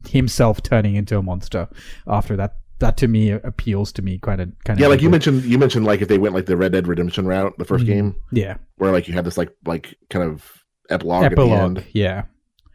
himself 0.08 0.64
turning 0.64 0.96
into 0.96 1.18
a 1.18 1.22
monster 1.22 1.68
after 2.08 2.36
that. 2.38 2.56
That 2.80 2.96
to 2.98 3.10
me 3.10 3.32
appeals 3.32 3.92
to 3.94 4.02
me 4.02 4.20
kind 4.20 4.40
of 4.40 4.54
kind 4.64 4.80
of 4.80 4.82
yeah, 4.82 4.88
like 4.88 5.02
you 5.02 5.10
mentioned, 5.10 5.44
you 5.44 5.58
mentioned 5.58 5.86
like 5.86 6.02
if 6.02 6.08
they 6.08 6.18
went 6.18 6.34
like 6.34 6.46
the 6.46 6.56
Red 6.56 6.72
Dead 6.72 6.88
Redemption 6.88 7.26
route, 7.28 7.54
the 7.58 7.66
1st 7.66 7.84
Mhm. 7.84 7.86
game, 7.86 8.16
yeah 8.32 8.56
where 8.78 8.92
like 8.94 9.10
you 9.10 9.14
had 9.14 9.26
this 9.26 9.38
like 9.38 9.50
like 9.66 9.96
kind 10.10 10.24
of 10.24 10.64
epilogue, 10.90 11.26
at 11.26 11.30
the 11.32 11.42
epilogue 11.42 11.60
end, 11.78 11.84
yeah 11.92 12.24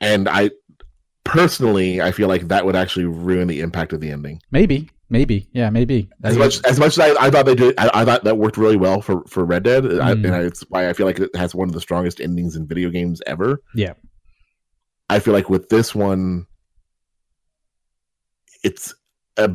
and 0.03 0.29
I 0.29 0.51
personally 1.25 2.03
I 2.03 2.13
feel 2.13 2.29
like 2.29 2.49
that 2.49 2.67
would 2.67 2.77
actually 2.77 3.07
ruin 3.07 3.49
the 3.49 3.61
impact 3.61 3.93
of 3.95 4.01
the 4.01 4.11
ending. 4.11 4.41
maybe 4.51 4.91
maybe 5.11 5.49
yeah 5.53 5.71
maybe 5.71 6.09
As 6.23 6.37
much 6.37 6.65
as 6.65 6.79
much 6.79 6.99
as 6.99 6.99
I, 6.99 7.27
I 7.27 7.31
thought 7.31 7.47
they 7.47 7.55
did, 7.55 7.75
I, 7.79 7.91
I 7.95 8.05
thought 8.05 8.25
that 8.25 8.39
worked 8.39 8.57
really 8.57 8.77
well 8.77 9.01
for 9.01 9.23
for 9.27 9.45
Red 9.45 9.63
Dead, 9.65 9.85
I, 9.85 10.15
Mm. 10.15 10.25
and 10.35 10.47
it's 10.47 10.63
why 10.71 10.89
I 10.89 10.93
feel 10.95 11.07
like 11.07 11.19
it 11.19 11.35
has 11.37 11.55
one 11.55 11.69
of 11.69 11.75
the 11.75 11.81
strongest 11.81 12.21
endings 12.21 12.57
in 12.57 12.67
video 12.67 12.91
games 12.91 13.21
ever. 13.27 13.61
yeah 13.75 13.93
I 15.11 15.19
feel 15.19 15.35
like 15.35 15.51
with 15.51 15.69
this 15.69 15.95
one, 15.95 16.47
it's 18.63 18.95
a 19.37 19.51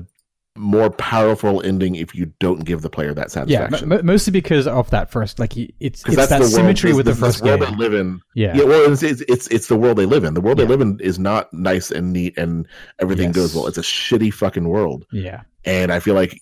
more 0.59 0.89
powerful 0.89 1.61
ending 1.63 1.95
if 1.95 2.13
you 2.13 2.25
don't 2.39 2.65
give 2.65 2.81
the 2.81 2.89
player 2.89 3.13
that 3.13 3.27
yeah 3.47 3.59
satisfaction. 3.67 3.89
mo- 3.89 4.01
mostly 4.03 4.31
because 4.31 4.67
of 4.67 4.89
that 4.89 5.09
first 5.09 5.39
like 5.39 5.55
it's 5.57 5.71
it's 5.79 6.15
that 6.15 6.29
the 6.29 6.39
world, 6.39 6.51
symmetry 6.51 6.89
this- 6.89 6.97
with 6.97 7.05
the 7.05 7.13
this 7.13 7.19
first 7.21 7.41
world 7.43 7.61
game 7.61 7.71
they 7.71 7.75
live 7.77 7.93
in. 7.93 8.19
yeah 8.35 8.55
Yeah, 8.55 8.63
well, 8.65 8.91
it's, 8.91 9.01
it's 9.01 9.21
it's 9.29 9.47
it's 9.47 9.67
the 9.67 9.77
world 9.77 9.97
they 9.97 10.05
live 10.05 10.23
in. 10.25 10.33
The 10.33 10.41
world 10.41 10.59
Yeah. 10.59 10.65
they 10.65 10.69
live 10.69 10.81
in 10.81 10.99
is 10.99 11.17
not 11.17 11.51
nice 11.53 11.91
and 11.91 12.11
neat 12.13 12.37
and 12.37 12.67
everything 12.99 13.27
Yes. 13.29 13.35
goes 13.35 13.55
well. 13.55 13.67
It's 13.67 13.77
a 13.77 13.81
shitty 13.81 14.33
fucking 14.33 14.67
world, 14.67 15.05
yeah 15.11 15.41
and 15.65 15.91
I 15.91 15.99
feel 15.99 16.13
like 16.15 16.39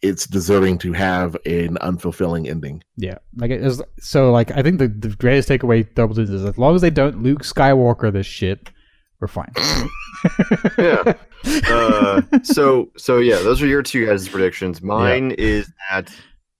it's 0.00 0.26
deserving 0.26 0.78
to 0.78 0.92
have 0.92 1.34
an 1.44 1.76
unfulfilling 1.82 2.48
ending. 2.48 2.82
Yeah, 2.96 3.18
like 3.36 3.50
it 3.50 3.60
is. 3.64 3.82
So, 3.98 4.30
like, 4.30 4.52
I 4.52 4.62
think 4.62 4.78
the, 4.78 4.86
the 4.86 5.08
greatest 5.16 5.48
takeaway 5.48 5.92
double 5.96 6.16
is 6.20 6.30
as 6.30 6.56
long 6.56 6.76
as 6.76 6.82
they 6.82 6.90
don't 6.90 7.20
Luke 7.22 7.42
Skywalker 7.42 8.12
this 8.12 8.24
shit, 8.26 8.70
we're 9.20 9.28
fine. 9.28 9.52
Yeah. 10.78 11.14
Uh, 11.70 12.22
so 12.42 12.90
so 12.96 13.18
yeah, 13.18 13.36
those 13.36 13.62
are 13.62 13.66
your 13.66 13.82
two 13.82 14.06
guys' 14.06 14.28
predictions. 14.28 14.82
Mine 14.82 15.30
is 15.38 15.72
that 15.90 16.10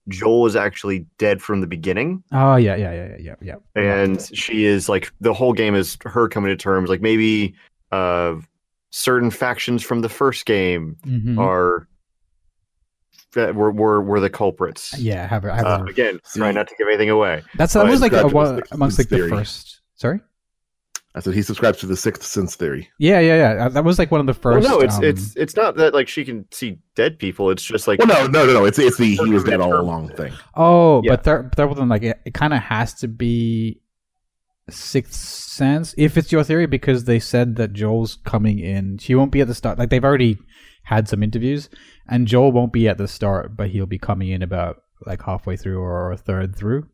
Joel 0.07 0.45
is 0.47 0.55
actually 0.55 1.05
dead 1.17 1.41
from 1.41 1.59
the 1.59 1.67
beginning, 1.67 2.23
oh 2.31 2.55
yeah, 2.55 2.75
yeah, 2.75 2.93
yeah, 2.93 3.15
yeah, 3.19 3.35
yeah, 3.41 3.55
yeah. 3.75 3.81
and 4.01 4.21
she 4.33 4.63
is 4.65 4.87
like 4.87 5.11
the 5.19 5.33
whole 5.33 5.51
game 5.53 5.75
is 5.75 5.97
her 6.05 6.29
coming 6.29 6.49
to 6.49 6.55
terms. 6.55 6.89
Like 6.89 7.01
maybe 7.01 7.53
uh, 7.91 8.35
certain 8.91 9.29
factions 9.29 9.83
from 9.83 9.99
the 10.01 10.09
first 10.09 10.45
game 10.45 10.95
Mhm. 11.05 11.37
are 11.37 11.85
that 13.33 13.55
were, 13.55 13.71
were 13.71 14.01
were 14.01 14.19
the 14.21 14.29
culprits. 14.29 14.97
yeah, 14.97 15.27
have, 15.27 15.43
have 15.43 15.65
Uh, 15.65 15.83
again, 15.87 16.19
try 16.33 16.51
not 16.53 16.67
to 16.69 16.75
give 16.77 16.87
anything 16.87 17.09
away. 17.09 17.43
that's 17.55 17.73
that 17.73 17.85
was 17.85 17.99
like 18.01 18.13
a, 18.13 18.19
subscribe 18.21 18.29
to 18.29 18.29
the 18.29 18.35
one, 18.35 18.55
Sixth 18.55 18.71
amongst 18.73 18.97
like 18.99 19.09
the 19.09 19.15
theory. 19.17 19.29
first. 19.29 19.81
Sorry. 19.95 20.19
I 21.15 21.21
said 21.21 21.33
he 21.33 21.41
subscribes 21.41 21.79
to 21.79 21.87
the 21.87 21.97
sixth 21.97 22.23
sense 22.23 22.55
theory. 22.55 22.87
Yeah, 22.99 23.19
yeah, 23.19 23.35
yeah. 23.55 23.65
Uh, 23.65 23.69
That 23.69 23.83
was 23.83 23.97
like 23.97 24.11
one 24.11 24.19
of 24.21 24.27
the 24.27 24.39
Well, 24.47 24.61
first. 24.61 24.67
no, 24.69 24.79
it's 24.79 24.97
um, 24.97 25.03
it's 25.03 25.35
it's 25.35 25.55
not 25.55 25.75
that 25.77 25.93
like 25.93 26.07
she 26.07 26.23
can 26.23 26.45
see 26.51 26.77
dead 26.95 27.17
people. 27.17 27.49
It's 27.49 27.63
just 27.63 27.87
like 27.87 27.97
Well, 27.99 28.07
no, 28.07 28.27
no, 28.27 28.45
no, 28.45 28.53
no. 28.53 28.65
It's 28.65 28.77
it's 28.77 28.97
the 28.97 29.15
he 29.15 29.29
was 29.31 29.43
dead 29.43 29.59
all 29.59 29.75
along 29.75 30.09
thing. 30.09 30.33
Oh, 30.55 31.01
Yeah. 31.03 31.13
but 31.13 31.23
there, 31.23 31.43
but 31.43 31.55
there 31.55 31.67
wasn't 31.67 31.89
like 31.89 32.03
it, 32.03 32.19
it 32.25 32.33
kind 32.35 32.53
of 32.53 32.59
has 32.61 32.93
to 32.95 33.07
be 33.07 33.81
sixth 34.69 35.15
sense 35.15 35.95
if 35.97 36.15
it's 36.15 36.31
your 36.31 36.43
theory 36.43 36.67
because 36.67 37.05
they 37.05 37.19
said 37.19 37.55
that 37.55 37.73
Joel's 37.73 38.19
coming 38.25 38.59
in. 38.59 38.97
She 38.99 39.15
won't 39.15 39.31
be 39.31 39.41
at 39.41 39.47
the 39.47 39.55
start. 39.55 39.79
Like 39.79 39.89
they've 39.89 40.03
already 40.05 40.37
had 40.83 41.07
some 41.07 41.23
interviews, 41.23 41.69
and 42.07 42.27
Joel 42.27 42.51
won't 42.51 42.71
be 42.73 42.87
at 42.87 42.97
the 42.99 43.07
start, 43.07 43.57
but 43.57 43.69
he'll 43.69 43.85
be 43.87 43.97
coming 43.99 44.29
in 44.29 44.41
about 44.43 44.81
like 45.05 45.23
halfway 45.23 45.57
through 45.57 45.79
or 45.79 46.11
a 46.11 46.17
third 46.17 46.55
through. 46.55 46.87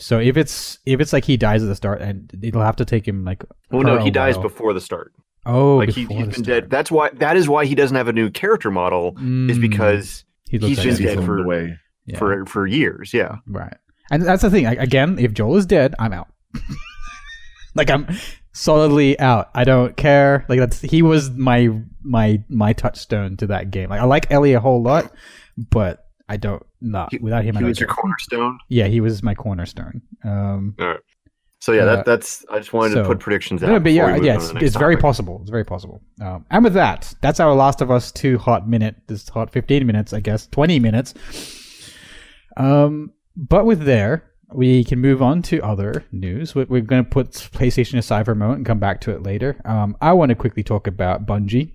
So 0.00 0.18
if 0.18 0.36
it's 0.36 0.78
if 0.86 0.98
it's 1.00 1.12
like 1.12 1.24
he 1.24 1.36
dies 1.36 1.62
at 1.62 1.66
the 1.66 1.74
start, 1.76 2.00
and 2.02 2.30
it'll 2.42 2.62
have 2.62 2.76
to 2.76 2.84
take 2.84 3.06
him 3.06 3.24
like 3.24 3.44
well, 3.70 3.82
no, 3.82 3.96
a 3.96 4.02
he 4.02 4.10
dies 4.10 4.36
while. 4.36 4.42
before 4.48 4.72
the 4.72 4.80
start. 4.80 5.12
Oh, 5.46 5.76
like 5.76 5.90
he, 5.90 6.02
before 6.06 6.16
he's 6.24 6.34
been 6.34 6.44
start. 6.44 6.62
dead. 6.64 6.70
That's 6.70 6.90
why 6.90 7.10
that 7.10 7.36
is 7.36 7.48
why 7.48 7.64
he 7.66 7.74
doesn't 7.74 7.96
have 7.96 8.08
a 8.08 8.12
new 8.12 8.30
character 8.30 8.70
model. 8.70 9.14
Is 9.16 9.22
Mm, 9.58 9.60
because 9.60 10.24
he 10.48 10.58
looks 10.58 10.68
he's 10.70 10.78
like 10.78 10.86
been 10.86 10.96
He's 11.06 11.16
dead 11.16 11.24
for- 11.24 11.36
the 11.42 11.46
way. 11.46 11.76
yeah. 12.06 12.18
for 12.18 12.44
for 12.46 12.66
years. 12.66 13.12
Yeah. 13.14 13.36
Right. 13.46 13.76
And 14.10 14.22
that's 14.22 14.42
the 14.42 14.50
thing. 14.50 14.64
Like, 14.64 14.78
again, 14.80 15.18
if 15.20 15.32
Joel 15.32 15.56
is 15.56 15.66
dead, 15.66 15.94
I'm 15.98 16.12
out. 16.12 16.28
like 17.74 17.90
I'm 17.90 18.06
solidly 18.52 19.18
out. 19.20 19.50
I 19.54 19.64
don't 19.64 19.96
care. 19.96 20.44
Like 20.48 20.58
that's 20.58 20.80
he 20.80 21.02
was 21.02 21.30
my 21.30 21.68
my 22.02 22.42
my 22.48 22.72
touchstone 22.72 23.36
to 23.38 23.46
that 23.48 23.70
game. 23.70 23.90
Like 23.90 24.00
I 24.00 24.04
like 24.04 24.30
Ellie 24.30 24.54
a 24.54 24.60
whole 24.60 24.82
lot, 24.82 25.12
but 25.56 26.06
I 26.30 26.36
don't 26.36 26.64
not 26.80 27.10
He- 27.12 27.18
without 27.18 27.44
him. 27.44 27.56
I 27.56 27.60
He 27.60 27.66
was 27.66 27.80
your 27.80 27.88
cornerstone. 27.88 28.58
Yeah, 28.68 28.86
he 28.86 29.00
was 29.00 29.22
my 29.22 29.34
cornerstone. 29.34 30.00
Um, 30.24 30.76
All 30.78 30.86
right. 30.86 31.00
So 31.58 31.72
yeah, 31.72 31.82
Uh, 31.82 31.96
that 31.96 32.04
that's. 32.06 32.44
I 32.50 32.58
just 32.58 32.72
wanted 32.72 32.92
so- 32.94 33.02
to 33.02 33.08
put 33.08 33.18
predictions 33.18 33.62
out. 33.62 33.68
no, 33.68 33.80
but 33.80 33.92
yeah, 33.92 34.16
yeah, 34.16 34.36
it's, 34.36 34.50
it's 34.50 34.76
very 34.76 34.96
possible. 34.96 35.38
It's 35.42 35.50
very 35.50 35.64
possible. 35.64 36.00
Um, 36.22 36.46
and 36.50 36.64
with 36.64 36.72
that, 36.74 37.12
that's 37.20 37.38
our 37.40 37.52
Last 37.54 37.82
of 37.82 37.90
Us 37.90 38.10
two 38.12 38.38
hot 38.38 38.66
minute. 38.68 38.94
This 39.08 39.28
hot 39.28 39.50
fifteen 39.50 39.86
minutes, 39.86 40.12
I 40.12 40.20
guess, 40.20 40.46
twenty 40.46 40.78
minutes. 40.78 41.12
Um, 42.56 43.12
but 43.36 43.66
with 43.66 43.84
there, 43.84 44.24
we 44.52 44.84
can 44.84 45.00
move 45.00 45.20
on 45.20 45.42
to 45.42 45.60
other 45.62 46.04
news. 46.12 46.54
We're, 46.54 46.66
we're 46.66 46.80
going 46.80 47.04
to 47.04 47.10
put 47.10 47.32
PlayStation 47.32 47.98
aside 47.98 48.24
for 48.24 48.32
a 48.32 48.36
moment 48.36 48.58
and 48.58 48.66
come 48.66 48.78
back 48.78 49.00
to 49.02 49.10
it 49.10 49.22
later. 49.22 49.60
Um, 49.64 49.96
I 50.00 50.12
want 50.12 50.30
to 50.30 50.34
quickly 50.36 50.62
talk 50.62 50.86
about 50.86 51.26
Bungie. 51.26 51.72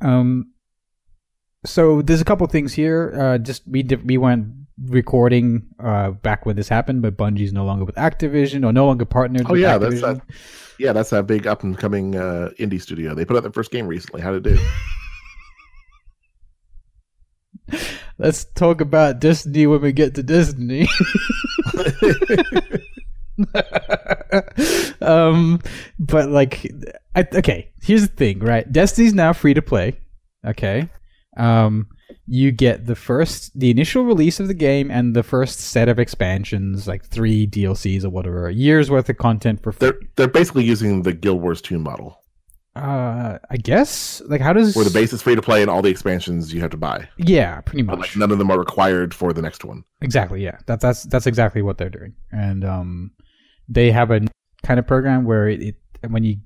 Um, 0.00 0.51
so 1.64 2.02
there's 2.02 2.20
a 2.20 2.24
couple 2.24 2.46
things 2.46 2.72
here. 2.72 3.12
Uh, 3.18 3.38
just 3.38 3.62
we 3.66 3.82
did, 3.82 4.06
we 4.06 4.18
weren't 4.18 4.46
recording 4.86 5.62
uh 5.84 6.10
back 6.10 6.46
when 6.46 6.56
this 6.56 6.68
happened, 6.68 7.02
but 7.02 7.16
Bungie's 7.16 7.52
no 7.52 7.64
longer 7.64 7.84
with 7.84 7.94
Activision 7.96 8.66
or 8.66 8.72
no 8.72 8.86
longer 8.86 9.04
partnered. 9.04 9.46
Oh 9.46 9.52
with 9.52 9.60
yeah, 9.60 9.78
that's 9.78 10.00
that. 10.00 10.20
Yeah, 10.78 10.92
that's 10.92 11.10
that 11.10 11.26
big 11.26 11.46
up 11.46 11.62
and 11.62 11.78
coming 11.78 12.16
uh, 12.16 12.50
indie 12.58 12.80
studio. 12.80 13.14
They 13.14 13.24
put 13.24 13.36
out 13.36 13.42
their 13.42 13.52
first 13.52 13.70
game 13.70 13.86
recently. 13.86 14.20
How 14.20 14.32
did 14.32 14.46
it 14.46 14.56
do? 17.68 17.78
Let's 18.18 18.44
talk 18.44 18.80
about 18.80 19.20
Destiny 19.20 19.66
when 19.66 19.80
we 19.80 19.92
get 19.92 20.14
to 20.16 20.22
Destiny. 20.22 20.88
um, 25.00 25.60
but 25.98 26.28
like, 26.28 26.70
I, 27.14 27.26
okay, 27.34 27.70
here's 27.82 28.02
the 28.02 28.14
thing, 28.14 28.40
right? 28.40 28.70
Destiny's 28.70 29.14
now 29.14 29.32
free 29.32 29.54
to 29.54 29.62
play. 29.62 29.98
Okay, 30.46 30.88
um, 31.36 31.86
you 32.26 32.52
get 32.52 32.86
the 32.86 32.94
first, 32.94 33.58
the 33.58 33.70
initial 33.70 34.04
release 34.04 34.38
of 34.40 34.48
the 34.48 34.54
game 34.54 34.90
and 34.90 35.14
the 35.16 35.22
first 35.22 35.58
set 35.60 35.88
of 35.88 35.98
expansions, 35.98 36.86
like 36.86 37.04
three 37.04 37.46
DLCs 37.46 38.04
or 38.04 38.10
whatever, 38.10 38.46
a 38.48 38.52
year's 38.52 38.90
worth 38.90 39.08
of 39.08 39.16
content 39.18 39.62
for 39.62 39.72
free. 39.72 39.88
they're 39.90 39.98
they're 40.16 40.28
basically 40.28 40.64
using 40.64 41.02
the 41.02 41.12
Guild 41.12 41.40
Wars 41.40 41.60
2 41.62 41.78
model, 41.78 42.18
Uh, 42.76 43.38
I 43.50 43.56
guess, 43.56 44.22
like, 44.26 44.40
how 44.40 44.52
does 44.52 44.74
where 44.74 44.84
the 44.84 44.90
base 44.90 45.12
is 45.12 45.20
free 45.22 45.34
to 45.34 45.42
play 45.42 45.60
and 45.62 45.70
all 45.70 45.82
the 45.82 45.90
expansions 45.90 46.52
you 46.54 46.60
have 46.60 46.70
to 46.70 46.76
buy, 46.76 47.08
Yeah, 47.16 47.60
pretty 47.62 47.82
but 47.82 47.98
much. 47.98 48.08
like 48.10 48.16
none 48.16 48.30
of 48.30 48.38
them 48.38 48.50
are 48.50 48.58
required 48.58 49.12
for 49.14 49.32
the 49.32 49.42
next 49.42 49.64
one. 49.64 49.84
Exactly. 50.00 50.42
Yeah. 50.44 50.58
That, 50.66 50.80
that's 50.80 51.02
that's 51.04 51.26
exactly 51.26 51.60
what 51.62 51.76
they're 51.78 51.90
doing, 51.90 52.14
and 52.30 52.64
um, 52.64 53.10
they 53.68 53.90
have 53.90 54.10
a 54.10 54.20
kind 54.62 54.78
of 54.78 54.86
program 54.86 55.24
where 55.24 55.48
it, 55.48 55.60
it 55.62 55.76
when 56.10 56.24
you 56.24 56.36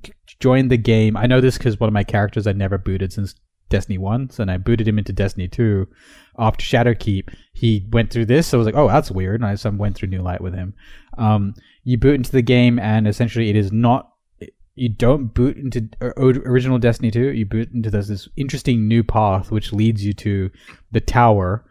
join 0.41 0.69
the 0.69 0.77
game. 0.79 1.17
I 1.17 1.27
know 1.27 1.41
this 1.41 1.59
because 1.59 1.79
one 1.81 1.89
of 1.89 1.95
my 1.95 2.05
characters 2.05 2.47
I 2.47 2.53
never 2.53 2.77
booted 2.79 3.13
since 3.13 3.35
Destiny 3.69 3.99
One, 3.99 4.31
so 4.31 4.43
and 4.43 4.51
I 4.51 4.59
booted 4.59 4.87
him 4.87 4.99
into 4.99 5.13
Destiny 5.13 5.49
Two 5.49 5.89
after 6.39 6.65
Shadowkeep. 6.65 7.35
He 7.53 7.87
went 7.91 8.11
through 8.11 8.27
this, 8.27 8.47
so 8.47 8.57
I 8.57 8.59
was 8.59 8.67
like, 8.67 8.77
oh, 8.77 8.89
that's 8.89 9.11
weird. 9.11 9.41
And 9.41 9.49
I 9.49 9.55
so 9.55 9.71
I 9.71 9.73
went 9.73 9.97
through 9.97 10.09
New 10.09 10.23
Light 10.23 10.41
with 10.41 10.55
him. 10.55 10.75
Um, 11.19 11.55
you 11.85 11.99
boot 11.99 12.15
into 12.15 12.33
the 12.33 12.43
game, 12.43 12.79
and 12.79 13.09
essentially 13.09 13.51
it 13.51 13.57
is 13.57 13.73
not. 13.73 14.13
You 14.75 14.91
don't 14.91 15.33
boot 15.33 15.57
into 15.57 15.89
o- 16.03 16.43
original 16.45 16.79
Destiny 16.79 17.11
2. 17.11 17.33
You 17.33 17.47
boot 17.47 17.73
into 17.73 17.91
this, 17.91 18.09
this 18.09 18.29
interesting 18.37 18.87
new 18.87 19.03
path, 19.03 19.51
which 19.51 19.73
leads 19.73 20.05
you 20.05 20.13
to 20.13 20.51
the 20.93 21.01
tower, 21.01 21.65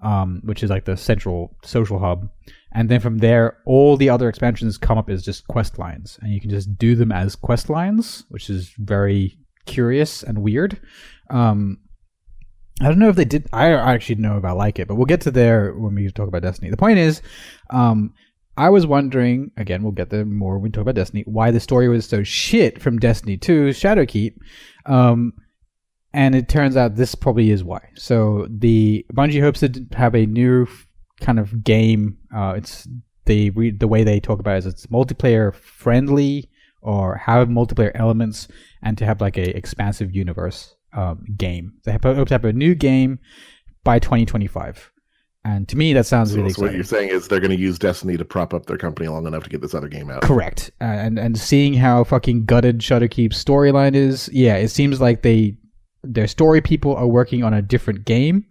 um, 0.00 0.40
which 0.44 0.62
is 0.62 0.70
like 0.70 0.84
the 0.84 0.96
central 0.96 1.56
social 1.64 1.98
hub. 1.98 2.30
And 2.70 2.88
then 2.88 3.00
from 3.00 3.18
there, 3.18 3.58
all 3.66 3.96
the 3.96 4.08
other 4.08 4.28
expansions 4.28 4.78
come 4.78 4.96
up 4.96 5.10
as 5.10 5.24
just 5.24 5.48
quest 5.48 5.78
lines, 5.78 6.18
and 6.22 6.32
you 6.32 6.40
can 6.40 6.50
just 6.50 6.78
do 6.78 6.94
them 6.94 7.12
as 7.12 7.34
quest 7.34 7.68
lines, 7.68 8.24
which 8.28 8.48
is 8.48 8.70
very 8.78 9.36
curious 9.66 10.22
and 10.22 10.38
weird. 10.38 10.80
Um, 11.30 11.78
I 12.80 12.88
don't 12.88 12.98
know 12.98 13.08
if 13.08 13.16
they 13.16 13.24
did. 13.24 13.48
I 13.52 13.72
actually 13.72 14.16
know 14.16 14.36
if 14.36 14.44
I 14.44 14.52
like 14.52 14.78
it, 14.78 14.88
but 14.88 14.96
we'll 14.96 15.06
get 15.06 15.20
to 15.22 15.30
there 15.30 15.72
when 15.74 15.94
we 15.94 16.10
talk 16.10 16.28
about 16.28 16.42
Destiny. 16.42 16.70
The 16.70 16.76
point 16.76 16.98
is, 16.98 17.22
um, 17.70 18.14
I 18.56 18.70
was 18.70 18.86
wondering 18.86 19.50
again. 19.56 19.82
We'll 19.82 19.92
get 19.92 20.10
there 20.10 20.24
more 20.24 20.54
when 20.54 20.64
we 20.64 20.70
talk 20.70 20.82
about 20.82 20.94
Destiny. 20.94 21.22
Why 21.26 21.50
the 21.50 21.60
story 21.60 21.88
was 21.88 22.06
so 22.06 22.22
shit 22.22 22.80
from 22.80 22.98
Destiny 22.98 23.36
2 23.36 23.68
Shadowkeep, 23.68 24.36
um, 24.86 25.32
and 26.12 26.34
it 26.34 26.48
turns 26.48 26.76
out 26.76 26.96
this 26.96 27.14
probably 27.14 27.50
is 27.50 27.62
why. 27.62 27.88
So 27.94 28.46
the 28.50 29.06
Bungie 29.12 29.40
hopes 29.40 29.60
to 29.60 29.86
have 29.92 30.14
a 30.14 30.26
new 30.26 30.66
kind 31.20 31.38
of 31.38 31.62
game. 31.62 32.18
Uh, 32.34 32.54
it's 32.56 32.88
read 33.26 33.80
the 33.80 33.88
way 33.88 34.04
they 34.04 34.20
talk 34.20 34.40
about 34.40 34.56
it 34.56 34.58
is 34.58 34.66
it's 34.66 34.86
multiplayer 34.86 35.54
friendly 35.54 36.50
or 36.80 37.16
have 37.16 37.48
multiplayer 37.48 37.92
elements 37.94 38.48
and 38.82 38.98
to 38.98 39.06
have 39.06 39.20
like 39.20 39.38
a 39.38 39.56
expansive 39.56 40.14
universe 40.14 40.74
um, 40.92 41.24
game. 41.36 41.74
They 41.84 41.92
hope 41.92 42.28
to 42.28 42.34
have 42.34 42.44
a 42.44 42.52
new 42.52 42.74
game 42.74 43.18
by 43.84 43.98
2025. 43.98 44.90
And 45.44 45.68
to 45.68 45.76
me, 45.76 45.92
that 45.94 46.06
sounds 46.06 46.30
So, 46.30 46.36
really 46.36 46.50
so 46.50 46.62
what 46.62 46.74
you're 46.74 46.84
saying 46.84 47.08
is 47.08 47.26
they're 47.26 47.40
going 47.40 47.50
to 47.50 47.58
use 47.58 47.78
Destiny 47.78 48.16
to 48.16 48.24
prop 48.24 48.54
up 48.54 48.66
their 48.66 48.78
company 48.78 49.08
long 49.08 49.26
enough 49.26 49.42
to 49.42 49.50
get 49.50 49.60
this 49.60 49.74
other 49.74 49.88
game 49.88 50.08
out. 50.08 50.22
Correct. 50.22 50.70
And 50.80 51.18
and 51.18 51.36
seeing 51.36 51.74
how 51.74 52.04
fucking 52.04 52.44
gutted 52.44 52.78
Shadowkeep's 52.78 53.42
storyline 53.42 53.94
is, 53.94 54.30
yeah, 54.32 54.54
it 54.56 54.68
seems 54.68 55.00
like 55.00 55.22
they 55.22 55.56
their 56.04 56.28
story 56.28 56.60
people 56.60 56.94
are 56.94 57.08
working 57.08 57.42
on 57.42 57.54
a 57.54 57.62
different 57.62 58.04
game, 58.04 58.46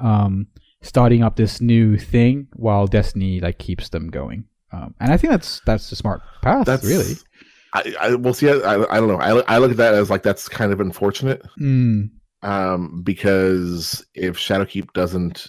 um, 0.00 0.46
starting 0.82 1.24
up 1.24 1.34
this 1.34 1.60
new 1.60 1.98
thing 1.98 2.46
while 2.54 2.86
Destiny 2.86 3.40
like 3.40 3.58
keeps 3.58 3.88
them 3.88 4.08
going. 4.08 4.44
Um, 4.70 4.94
and 5.00 5.12
I 5.12 5.16
think 5.16 5.32
that's 5.32 5.60
that's 5.66 5.90
a 5.90 5.96
smart 5.96 6.20
path, 6.42 6.66
That's 6.66 6.84
really. 6.84 7.14
I, 7.72 7.94
I 8.00 8.14
will 8.14 8.32
see. 8.34 8.48
I, 8.48 8.74
I 8.74 8.98
don't 8.98 9.08
know. 9.08 9.20
I, 9.20 9.54
I 9.54 9.58
look 9.58 9.70
at 9.70 9.76
that 9.76 9.94
as 9.94 10.08
like 10.10 10.22
that's 10.22 10.48
kind 10.48 10.72
of 10.72 10.80
unfortunate 10.80 11.42
Mm, 11.60 12.10
um, 12.42 13.02
because 13.02 14.06
if 14.14 14.38
Shadowkeep 14.38 14.92
doesn't 14.94 15.48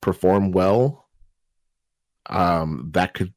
perform 0.00 0.50
well, 0.52 1.08
um, 2.26 2.90
that 2.94 3.14
could 3.14 3.32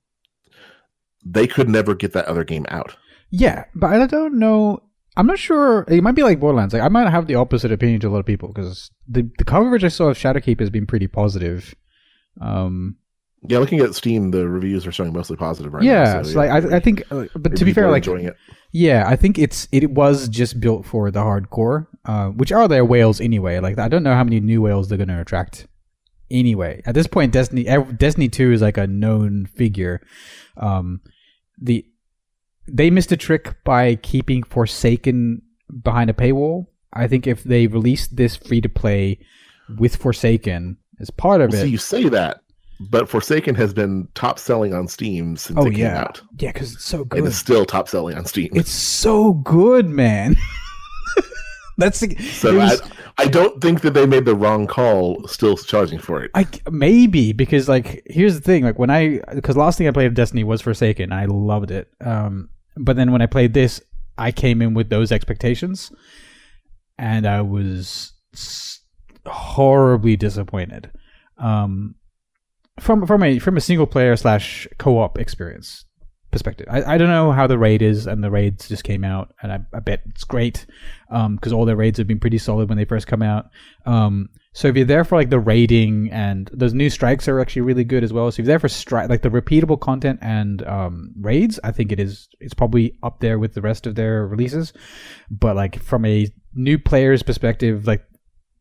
they 1.26 1.48
could 1.48 1.70
never 1.70 1.96
get 1.96 2.14
that 2.14 2.26
other 2.26 2.44
game 2.44 2.66
out. 2.70 2.96
yeah, 3.30 3.66
but 3.74 3.88
I 3.94 4.06
don't 4.08 4.38
know. 4.40 4.82
I'm 5.18 5.28
not 5.28 5.40
sure. 5.40 5.86
It 5.88 6.04
might 6.04 6.16
be 6.16 6.24
like 6.24 6.40
Borderlands. 6.40 6.74
Like 6.74 6.84
I 6.84 6.90
might 6.90 7.10
have 7.10 7.28
the 7.28 7.36
opposite 7.36 7.72
opinion 7.72 8.02
to 8.02 8.08
a 8.08 8.10
lot 8.10 8.20
of 8.20 8.26
people 8.26 8.50
because 8.50 8.92
the 9.08 9.30
the 9.38 9.46
coverage 9.46 9.84
I 9.84 9.88
saw 9.90 10.10
of 10.10 10.18
Shadowkeep 10.18 10.60
has 10.60 10.70
been 10.70 10.86
pretty 10.86 11.08
positive. 11.08 11.74
Um, 12.42 12.98
Yeah, 13.50 13.60
looking 13.60 13.80
at 13.80 13.94
Steam, 13.96 14.32
the 14.32 14.48
reviews 14.48 14.86
are 14.86 14.92
showing 14.92 15.14
mostly 15.14 15.38
positive 15.38 15.74
right 15.74 15.84
yeah, 15.84 16.14
now. 16.16 16.24
so 16.24 16.38
like 16.38 16.50
I, 16.50 16.78
I 16.78 16.80
think, 16.80 17.04
uh, 17.12 17.26
but 17.36 17.56
to 17.56 17.66
be 17.66 17.74
fair, 17.74 17.90
like 17.90 18.02
enjoying 18.04 18.26
it. 18.26 18.36
Yeah, 18.72 19.06
I 19.08 19.16
think 19.16 19.38
it's 19.40 19.68
it 19.72 19.92
was 19.92 20.28
just 20.28 20.60
built 20.60 20.86
for 20.86 21.12
the 21.12 21.22
hardcore, 21.22 21.88
uh, 22.06 22.28
which 22.30 22.52
are 22.52 22.68
their 22.68 22.86
whales 22.86 23.22
anyway. 23.22 23.60
Like 23.60 23.80
I 23.80 23.88
don't 23.88 24.04
know 24.04 24.14
how 24.14 24.24
many 24.24 24.40
new 24.40 24.62
whales 24.62 24.90
they're 24.90 24.98
going 24.98 25.08
to 25.10 25.22
attract. 25.22 25.68
Anyway, 26.32 26.82
at 26.86 26.96
this 26.96 27.08
point, 27.08 27.32
Destiny 27.32 27.64
Destiny 27.98 28.30
Two 28.30 28.52
is 28.52 28.62
like 28.62 28.78
a 28.78 28.88
known 28.88 29.46
figure. 29.46 30.02
Um, 30.58 31.02
the 31.62 31.86
they 32.68 32.90
missed 32.90 33.12
a 33.12 33.18
trick 33.18 33.64
by 33.64 33.96
keeping 33.96 34.44
Forsaken 34.44 35.42
behind 35.84 36.10
a 36.10 36.14
paywall. 36.14 36.68
I 36.94 37.08
think 37.08 37.28
if 37.28 37.44
they 37.44 37.68
released 37.68 38.16
this 38.16 38.36
free 38.36 38.62
to 38.62 38.70
play 38.70 39.20
with 39.78 39.96
Forsaken 39.96 40.78
as 41.00 41.10
part 41.10 41.42
of 41.42 41.52
Well, 41.52 41.60
it, 41.60 41.62
so 41.62 41.68
you 41.68 41.78
say 41.78 42.10
that, 42.10 42.42
but 42.80 43.08
Forsaken 43.10 43.56
has 43.56 43.74
been 43.74 44.08
top 44.16 44.38
selling 44.40 44.74
on 44.74 44.88
Steam 44.88 45.38
since 45.38 45.58
oh 45.60 45.66
it 45.68 45.72
came 45.72 45.80
yeah, 45.82 46.02
out. 46.02 46.22
yeah, 46.38 46.52
because 46.52 46.74
it's 46.74 46.84
so 46.86 47.02
It 47.02 47.10
good. 47.10 47.26
it's 47.26 47.36
still 47.38 47.66
top 47.66 47.88
selling 47.88 48.18
on 48.18 48.26
Steam. 48.26 48.50
It's 48.54 48.72
so 48.72 49.34
good, 49.34 49.88
man. 49.88 50.36
That's 51.78 52.00
So 52.00 52.50
it 52.54 52.58
was- 52.58 52.82
I, 52.82 53.24
I 53.24 53.28
don't 53.28 53.62
think 53.62 53.82
that 53.82 53.94
they 53.94 54.06
made 54.06 54.26
the 54.26 54.36
wrong 54.36 54.68
call 54.68 55.26
still 55.28 55.56
charging 55.58 56.00
for 56.00 56.22
it. 56.24 56.32
I 56.34 56.46
maybe 56.70 57.32
because 57.34 57.70
like 57.70 58.02
here's 58.08 58.36
the 58.36 58.42
thing 58.42 58.64
like 58.64 58.78
when 58.78 58.90
I 58.90 59.22
because 59.34 59.56
last 59.56 59.78
thing 59.78 59.88
I 59.88 59.92
played 59.92 60.08
of 60.08 60.14
Destiny 60.16 60.44
was 60.44 60.62
Forsaken 60.62 61.14
I 61.14 61.26
loved 61.26 61.72
it 61.72 61.90
um 62.02 62.50
but 62.76 62.98
then 62.98 63.14
when 63.14 63.22
I 63.22 63.26
played 63.26 63.54
this 63.54 63.82
I 64.18 64.32
came 64.34 64.62
in 64.62 64.74
with 64.74 64.90
those 64.90 65.14
expectations 65.14 65.94
and 66.98 67.26
I 67.26 67.40
was 67.42 68.12
horribly 69.26 70.16
disappointed 70.18 70.92
um 71.38 71.96
from 72.80 73.06
from 73.06 73.24
a 73.24 73.40
from 73.40 73.58
a 73.58 73.62
single 73.62 73.88
player 73.88 74.16
slash 74.16 74.68
co-op 74.78 75.18
experience 75.18 75.86
perspective 76.32 76.68
I, 76.70 76.96
I 76.96 76.98
don't 76.98 77.08
know 77.08 77.32
how 77.32 77.48
the 77.48 77.58
raid 77.58 77.82
is 77.82 78.08
and 78.08 78.24
the 78.24 78.32
raids 78.32 78.68
just 78.68 78.84
came 78.84 79.06
out 79.06 79.34
and 79.42 79.52
I, 79.54 79.60
I 79.74 79.80
bet 79.80 80.02
it's 80.10 80.26
great 80.26 80.66
um 81.10 81.36
because 81.36 81.54
all 81.54 81.66
their 81.66 81.78
raids 81.78 81.98
have 81.98 82.08
been 82.08 82.20
pretty 82.20 82.38
solid 82.38 82.68
when 82.68 82.78
they 82.78 82.86
first 82.86 83.08
come 83.08 83.22
out 83.22 83.46
um 83.86 84.30
so 84.56 84.70
if 84.70 84.78
you're 84.78 84.86
there 84.86 85.04
for 85.04 85.18
like 85.18 85.30
the 85.30 85.40
raiding 85.40 86.10
and 86.12 86.50
those 86.54 86.74
new 86.74 86.90
strikes 86.90 87.28
are 87.28 87.42
actually 87.42 87.64
really 87.64 87.84
good 87.84 88.06
as 88.06 88.14
well. 88.14 88.32
So 88.32 88.36
if 88.36 88.38
you're 88.40 88.54
there 88.54 88.60
for 88.60 88.70
strike 88.70 89.10
like 89.10 89.22
the 89.22 89.30
repeatable 89.30 89.78
content 89.78 90.20
and 90.22 90.66
um, 90.66 91.14
raids, 91.20 91.60
I 91.62 91.74
think 91.74 91.92
it 91.92 92.00
is 92.00 92.30
it's 92.40 92.54
probably 92.54 92.98
up 93.04 93.20
there 93.20 93.38
with 93.38 93.54
the 93.54 93.62
rest 93.62 93.86
of 93.86 93.96
their 93.96 94.26
releases. 94.26 94.72
But 95.30 95.58
like 95.58 95.84
from 95.84 96.06
a 96.06 96.30
new 96.54 96.80
player's 96.80 97.22
perspective, 97.22 97.86
like 97.86 98.06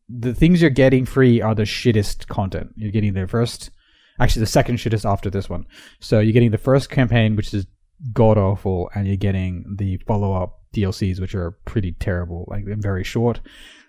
the 0.09 0.33
things 0.33 0.59
you're 0.59 0.69
getting 0.69 1.05
free 1.05 1.41
are 1.41 1.55
the 1.55 1.63
shittest 1.63 2.27
content. 2.27 2.71
You're 2.75 2.91
getting 2.91 3.13
the 3.13 3.25
first, 3.25 3.71
actually 4.19 4.41
the 4.41 4.47
second 4.47 4.77
shittest 4.77 5.09
after 5.09 5.29
this 5.29 5.49
one. 5.49 5.65
So 5.99 6.19
you're 6.19 6.33
getting 6.33 6.51
the 6.51 6.57
first 6.57 6.89
campaign, 6.89 7.35
which 7.35 7.53
is 7.53 7.65
god 8.13 8.37
awful, 8.37 8.89
and 8.95 9.07
you're 9.07 9.15
getting 9.15 9.75
the 9.77 9.97
follow 10.07 10.33
up 10.33 10.61
DLCs, 10.73 11.19
which 11.19 11.35
are 11.35 11.51
pretty 11.65 11.93
terrible, 11.93 12.45
like 12.49 12.65
very 12.65 13.03
short. 13.03 13.39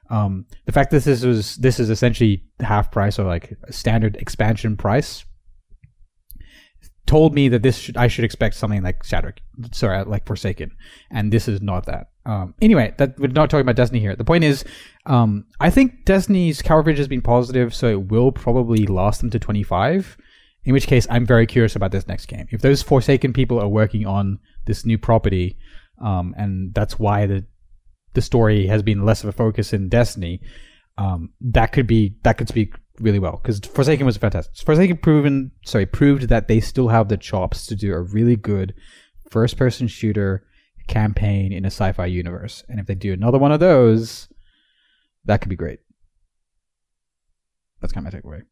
Um, 0.08 0.46
the 0.66 0.72
fact 0.72 0.92
that 0.92 1.02
this 1.02 1.24
was 1.24 1.56
this 1.56 1.80
is 1.80 1.90
essentially 1.90 2.44
half 2.60 2.90
price 2.92 3.18
or 3.18 3.24
like 3.24 3.56
standard 3.70 4.16
expansion 4.16 4.76
price 4.76 5.24
told 7.06 7.34
me 7.34 7.48
that 7.48 7.62
this 7.62 7.78
should 7.78 7.96
I 7.96 8.08
should 8.08 8.24
expect 8.24 8.56
something 8.56 8.82
like 8.82 9.04
Shadow, 9.04 9.32
sorry, 9.72 10.04
like 10.04 10.26
Forsaken, 10.26 10.72
and 11.10 11.32
this 11.32 11.48
is 11.48 11.62
not 11.62 11.86
that. 11.86 12.10
Um, 12.24 12.54
anyway, 12.60 12.94
that 12.98 13.18
we're 13.18 13.28
not 13.28 13.48
talking 13.48 13.62
about 13.62 13.76
Destiny 13.76 14.00
here. 14.00 14.16
The 14.16 14.24
point 14.24 14.44
is, 14.44 14.64
um, 15.06 15.46
I 15.60 15.70
think 15.70 16.04
Destiny's 16.04 16.62
coverage 16.62 16.98
has 16.98 17.08
been 17.08 17.22
positive, 17.22 17.74
so 17.74 17.88
it 17.88 18.08
will 18.08 18.32
probably 18.32 18.86
last 18.86 19.20
them 19.20 19.30
to 19.30 19.38
twenty 19.38 19.62
five. 19.62 20.16
In 20.64 20.72
which 20.72 20.88
case, 20.88 21.06
I'm 21.08 21.24
very 21.24 21.46
curious 21.46 21.76
about 21.76 21.92
this 21.92 22.08
next 22.08 22.26
game. 22.26 22.48
If 22.50 22.60
those 22.60 22.82
Forsaken 22.82 23.32
people 23.32 23.60
are 23.60 23.68
working 23.68 24.04
on 24.04 24.40
this 24.64 24.84
new 24.84 24.98
property, 24.98 25.56
um, 26.02 26.34
and 26.36 26.74
that's 26.74 26.98
why 26.98 27.26
the 27.26 27.46
the 28.14 28.22
story 28.22 28.66
has 28.66 28.82
been 28.82 29.04
less 29.04 29.22
of 29.22 29.28
a 29.28 29.32
focus 29.32 29.72
in 29.72 29.88
Destiny, 29.88 30.40
um, 30.98 31.30
that 31.40 31.72
could 31.72 31.86
be 31.86 32.16
that 32.24 32.36
could 32.38 32.48
speak 32.48 32.74
really 33.00 33.18
well 33.18 33.40
because 33.42 33.60
Forsaken 33.60 34.06
was 34.06 34.16
fantastic. 34.16 34.56
Forsaken 34.64 34.96
proven 34.98 35.50
sorry 35.64 35.86
proved 35.86 36.28
that 36.28 36.48
they 36.48 36.60
still 36.60 36.88
have 36.88 37.08
the 37.08 37.16
chops 37.16 37.66
to 37.66 37.74
do 37.76 37.92
a 37.92 38.00
really 38.00 38.36
good 38.36 38.74
first 39.30 39.56
person 39.56 39.86
shooter 39.88 40.44
campaign 40.88 41.52
in 41.52 41.64
a 41.64 41.68
sci-fi 41.68 42.06
universe, 42.06 42.64
and 42.68 42.78
if 42.80 42.86
they 42.86 42.94
do 42.94 43.12
another 43.12 43.38
one 43.38 43.52
of 43.52 43.60
those, 43.60 44.28
that 45.24 45.40
could 45.40 45.48
be 45.50 45.56
great. 45.56 45.80
That's 47.80 47.92
kind 47.92 48.06
of 48.06 48.12
my 48.12 48.18
takeaway. 48.20 48.42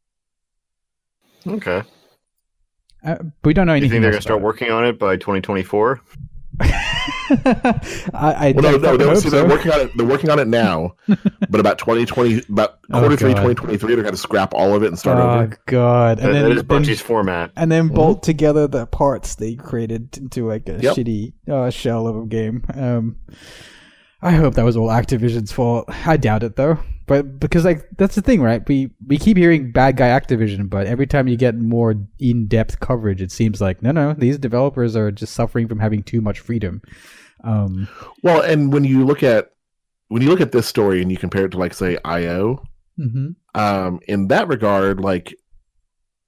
Okay. 1.46 1.82
Uh, 3.06 3.16
but 3.16 3.32
we 3.44 3.54
don't 3.54 3.66
know 3.66 3.72
You 3.74 3.78
anything. 3.78 3.90
think 3.96 4.02
they're 4.02 4.10
gonna 4.12 4.22
start 4.22 4.38
about 4.38 4.44
working 4.46 4.70
on 4.70 4.84
it 4.84 4.98
by 4.98 5.16
2024? 5.16 6.00
it. 7.06 8.10
I, 8.14 8.48
I, 8.48 8.52
Well, 8.52 8.62
no, 8.62 8.68
I 8.68 8.72
no, 8.72 8.78
fucking 8.78 8.98
they're, 8.98 9.08
hope 9.08 9.16
see, 9.18 9.28
they're 9.30 9.48
working 9.48 9.72
on 9.72 9.80
it. 9.80 9.96
They're 9.96 10.06
working 10.06 10.30
on 10.30 10.38
it 10.38 10.48
now, 10.48 10.94
but 11.50 11.60
about 11.60 11.78
2020, 11.78 12.42
about 12.48 12.78
Oh, 12.92 13.00
quarter 13.00 13.16
three, 13.16 13.30
2023, 13.30 13.94
they're 13.94 14.02
going 14.02 14.14
to 14.14 14.20
scrap 14.20 14.52
all 14.54 14.74
of 14.74 14.82
it 14.82 14.88
and 14.88 14.98
start 14.98 15.18
Oh 15.18 15.30
over. 15.44 15.58
god! 15.66 16.18
That, 16.18 16.26
And 16.26 16.34
then, 16.34 16.42
that 16.44 16.50
is 16.58 16.64
then 16.64 16.82
Bungie's 16.82 17.00
format. 17.00 17.50
and 17.56 17.70
then 17.72 17.88
Mhm. 17.90 17.94
bolt 17.94 18.22
together 18.22 18.66
the 18.68 18.86
parts 18.86 19.34
they 19.36 19.54
created 19.54 20.16
into 20.18 20.46
like 20.46 20.68
a 20.68 20.78
Yep. 20.80 20.96
shitty 20.96 21.32
uh, 21.50 21.70
shell 21.70 22.06
of 22.06 22.16
a 22.16 22.26
game. 22.26 22.62
Um, 22.74 23.16
I 24.22 24.32
hope 24.32 24.54
that 24.54 24.64
was 24.64 24.76
all 24.76 24.88
Activision's 24.88 25.52
fault. 25.52 25.86
I 26.06 26.16
doubt 26.16 26.42
it 26.42 26.56
though, 26.56 26.78
but 27.06 27.38
because 27.38 27.64
like 27.64 27.86
that's 27.96 28.14
the 28.14 28.22
thing, 28.22 28.40
right? 28.40 28.66
We 28.66 28.90
we 29.06 29.18
keep 29.18 29.36
hearing 29.36 29.72
bad 29.72 29.96
guy 29.96 30.08
Activision, 30.08 30.70
but 30.70 30.86
every 30.86 31.06
time 31.06 31.28
you 31.28 31.36
get 31.36 31.56
more 31.56 31.94
in 32.18 32.46
depth 32.46 32.80
coverage, 32.80 33.20
it 33.20 33.30
seems 33.30 33.60
like 33.60 33.82
no, 33.82 33.92
no, 33.92 34.14
these 34.14 34.38
developers 34.38 34.96
are 34.96 35.10
just 35.10 35.34
suffering 35.34 35.68
from 35.68 35.80
having 35.80 36.02
too 36.02 36.20
much 36.20 36.40
freedom. 36.40 36.80
Um, 37.42 37.88
Well, 38.22 38.40
and 38.40 38.72
when 38.72 38.84
you 38.84 39.04
look 39.04 39.22
at 39.22 39.50
when 40.08 40.22
you 40.22 40.28
look 40.28 40.40
at 40.40 40.52
this 40.52 40.66
story 40.66 41.02
and 41.02 41.10
you 41.10 41.18
compare 41.18 41.44
it 41.44 41.50
to 41.50 41.58
like 41.58 41.74
say 41.74 41.98
IO, 42.04 42.62
mhm. 42.98 43.34
um, 43.54 44.00
in 44.08 44.28
that 44.28 44.48
regard, 44.48 45.00
like 45.00 45.34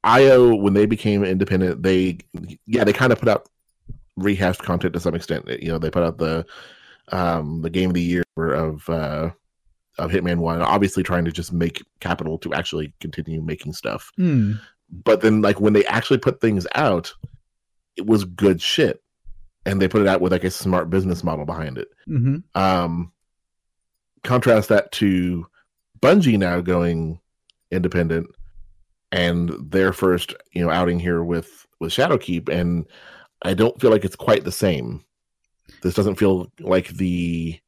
IO 0.05 0.55
when 0.55 0.75
they 0.75 0.87
became 0.87 1.25
independent, 1.25 1.83
they 1.83 2.19
yeah 2.67 2.85
they 2.85 2.93
kind 2.93 3.13
of 3.13 3.19
put 3.19 3.29
out 3.29 3.49
rehashed 4.17 4.63
content 4.63 4.93
to 4.93 5.01
some 5.01 5.15
extent. 5.15 5.49
You 5.49 5.69
know, 5.69 5.79
they 5.79 5.91
put 5.91 6.03
out 6.03 6.19
the 6.19 6.45
um 7.13 7.63
the 7.63 7.71
game 7.71 7.91
of 7.91 7.95
the 7.95 8.03
year 8.03 8.25
of 8.37 8.89
uh 8.91 9.31
of 9.99 10.11
Hitman 10.11 10.39
One, 10.39 10.61
obviously 10.63 11.03
trying 11.03 11.25
to 11.25 11.33
just 11.33 11.53
make 11.53 11.83
capital 12.01 12.39
to 12.39 12.53
actually 12.53 12.93
continue 13.01 13.41
making 13.41 13.73
stuff. 13.73 14.11
Hmm. 14.17 14.55
But 15.05 15.21
then 15.21 15.43
like 15.43 15.61
when 15.61 15.73
they 15.73 15.85
actually 15.87 16.19
put 16.19 16.41
things 16.41 16.67
out, 16.75 17.13
it 17.97 18.07
was 18.07 18.25
good 18.25 18.61
shit. 18.61 19.03
And 19.65 19.83
they 19.83 19.89
put 19.89 20.03
it 20.03 20.09
out 20.09 20.21
with 20.21 20.33
like 20.33 20.45
a 20.45 20.51
smart 20.51 20.91
business 20.91 21.25
model 21.25 21.45
behind 21.45 21.77
it. 21.79 21.89
Mhm. 22.09 22.45
Um, 22.55 23.13
contrast 24.23 24.69
that 24.69 24.93
to 24.93 25.47
Bungie 26.01 26.39
now 26.39 26.61
going 26.61 27.21
independent 27.71 28.29
and 29.13 29.51
their 29.71 29.93
first, 29.93 30.35
you 30.53 30.65
know, 30.65 30.71
outing 30.71 31.01
here 31.01 31.25
with 31.25 31.67
with 31.81 31.93
Shadowkeep, 31.93 32.49
and 32.49 32.87
I 33.43 33.55
don't 33.55 33.79
feel 33.81 33.91
like 33.91 34.05
it's 34.05 34.17
quite 34.17 34.45
the 34.45 34.53
same. 34.53 35.05
This 35.83 35.95
doesn't 35.95 36.17
feel 36.17 36.51
like 36.61 36.89
the 36.89 37.59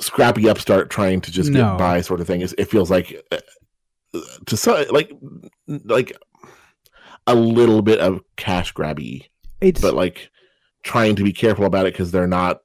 scrappy 0.00 0.48
upstart 0.48 0.90
trying 0.90 1.20
to 1.22 1.30
just 1.32 1.50
No. 1.50 1.70
get 1.70 1.78
by 1.78 2.00
sort 2.00 2.20
of 2.20 2.26
thing. 2.26 2.40
It's- 2.42 2.54
It 2.58 2.66
feels 2.70 2.90
like 2.90 3.22
uh, 3.32 3.38
to 4.46 4.56
some 4.56 4.84
like 4.90 5.10
like 5.68 6.12
a 7.26 7.34
little 7.34 7.82
bit 7.82 7.98
of 7.98 8.20
cash 8.36 8.72
grabby 8.72 9.26
It's 9.60 9.80
but 9.80 9.94
like 9.94 10.30
trying 10.82 11.16
to 11.16 11.24
be 11.24 11.32
careful 11.32 11.64
about 11.64 11.86
it 11.86 11.92
because 11.94 12.10
they're 12.12 12.26
not. 12.26 12.60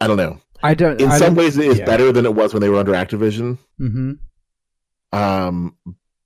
I 0.00 0.06
don't 0.06 0.16
know. 0.16 0.40
I 0.62 0.74
don't. 0.74 1.00
In 1.00 1.08
I 1.10 1.18
some 1.18 1.34
don't- 1.34 1.44
ways, 1.44 1.58
it 1.58 1.66
is 1.66 1.78
yeah. 1.80 1.84
better 1.84 2.12
than 2.12 2.24
it 2.24 2.34
was 2.34 2.54
when 2.54 2.60
they 2.60 2.68
were 2.68 2.78
under 2.78 2.92
Activision, 2.92 3.58
Mhm. 3.80 4.18
um, 5.12 5.76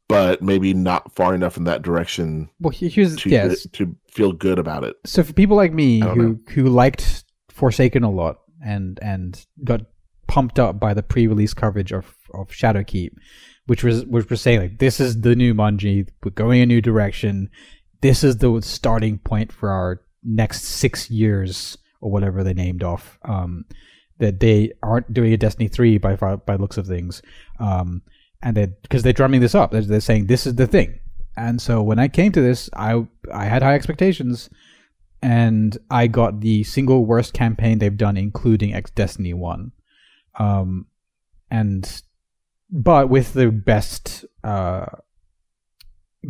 but 0.09 0.43
maybe 0.43 0.73
not 0.75 1.15
far 1.15 1.35
enough 1.35 1.57
in 1.57 1.65
that 1.65 1.83
direction 1.83 2.49
Well, 2.61 2.71
he- 2.71 2.89
here's 2.89 3.17
to 3.17 3.31
yes. 3.31 3.67
to 3.73 3.95
feel 4.11 4.33
good 4.33 4.59
about 4.59 4.85
it. 4.85 4.97
so 5.05 5.23
for 5.23 5.33
people 5.33 5.57
like 5.57 5.73
me 5.73 6.01
who 6.01 6.39
who 6.51 6.65
liked 6.69 7.25
Forsaken 7.51 8.03
a 8.05 8.11
lot 8.11 8.39
and 8.65 8.99
and 9.03 9.47
got 9.65 9.83
pumped 10.27 10.59
up 10.59 10.81
by 10.81 10.95
the 10.95 11.03
pre-release 11.03 11.55
coverage 11.55 11.93
of 11.93 12.15
of 12.35 12.49
Shadowkeep, 12.49 13.13
which 13.67 13.83
was 13.83 14.05
which 14.07 14.29
was 14.29 14.41
saying 14.41 14.61
like 14.61 14.79
this 14.79 15.01
is 15.01 15.21
the 15.21 15.35
new 15.35 15.55
Bungie, 15.55 16.09
we're 16.25 16.31
going 16.31 16.61
a 16.61 16.67
new 16.67 16.81
direction. 16.81 17.51
This 18.01 18.23
is 18.23 18.39
the 18.39 18.61
starting 18.63 19.19
point 19.19 19.53
for 19.53 19.71
our 19.71 20.03
next 20.23 20.65
six 20.65 21.11
years 21.11 21.79
or 22.01 22.11
whatever 22.11 22.45
they 22.45 22.55
named 22.55 22.83
off. 22.83 23.19
Um, 23.25 23.65
that 24.19 24.41
they 24.41 24.73
aren't 24.83 25.13
doing 25.13 25.33
a 25.33 25.37
Destiny 25.37 25.69
three 25.69 25.99
by 25.99 26.17
by 26.17 26.57
looks 26.57 26.79
of 26.79 26.87
things, 26.87 27.23
um, 27.61 28.03
and 28.43 28.57
they 28.57 28.67
because 28.83 29.03
they're 29.03 29.13
drumming 29.13 29.41
this 29.41 29.55
up. 29.55 29.71
They're, 29.71 29.83
they're 29.83 30.01
saying 30.01 30.27
this 30.27 30.47
is 30.47 30.55
the 30.55 30.67
thing. 30.67 31.01
And 31.37 31.61
so 31.61 31.83
when 31.83 31.99
I 31.99 32.09
came 32.09 32.33
to 32.33 32.41
this, 32.41 32.71
I 32.75 33.07
I 33.33 33.45
had 33.45 33.63
high 33.63 33.75
expectations 33.75 34.49
and 35.27 35.77
I 35.91 36.07
got 36.07 36.41
the 36.41 36.63
single 36.63 37.05
worst 37.05 37.33
campaign 37.33 37.81
they've 37.81 37.97
done, 37.97 38.17
including 38.17 38.73
X 38.73 38.93
Destiny 38.93 39.35
One, 39.35 39.73
um, 40.39 40.87
and 41.51 42.03
but 42.71 43.11
with 43.11 43.33
the 43.33 43.51
best 43.51 44.25
uh, 44.45 44.87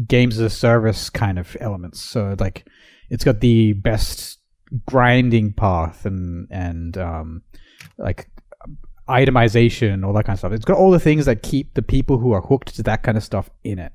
games 0.07 0.39
as 0.39 0.41
a 0.41 0.49
service 0.49 1.11
kind 1.11 1.39
of 1.39 1.59
elements. 1.61 2.01
So 2.01 2.37
like, 2.39 2.67
it's 3.11 3.23
got 3.23 3.41
the 3.41 3.75
best 3.75 4.39
grinding 4.87 5.53
path 5.53 6.07
and 6.07 6.49
and 6.51 6.97
um, 6.97 7.43
like 7.99 8.31
itemization, 9.11 10.07
all 10.07 10.15
that 10.15 10.25
kind 10.25 10.37
of 10.37 10.39
stuff. 10.39 10.53
It's 10.53 10.65
got 10.65 10.79
all 10.79 10.91
the 10.91 10.99
things 10.99 11.27
that 11.27 11.43
keep 11.43 11.75
the 11.75 11.83
people 11.83 12.17
who 12.17 12.33
are 12.33 12.41
hooked 12.41 12.75
to 12.77 12.83
that 12.85 13.03
kind 13.03 13.19
of 13.19 13.25
stuff 13.25 13.51
in 13.63 13.79
it. 13.79 13.93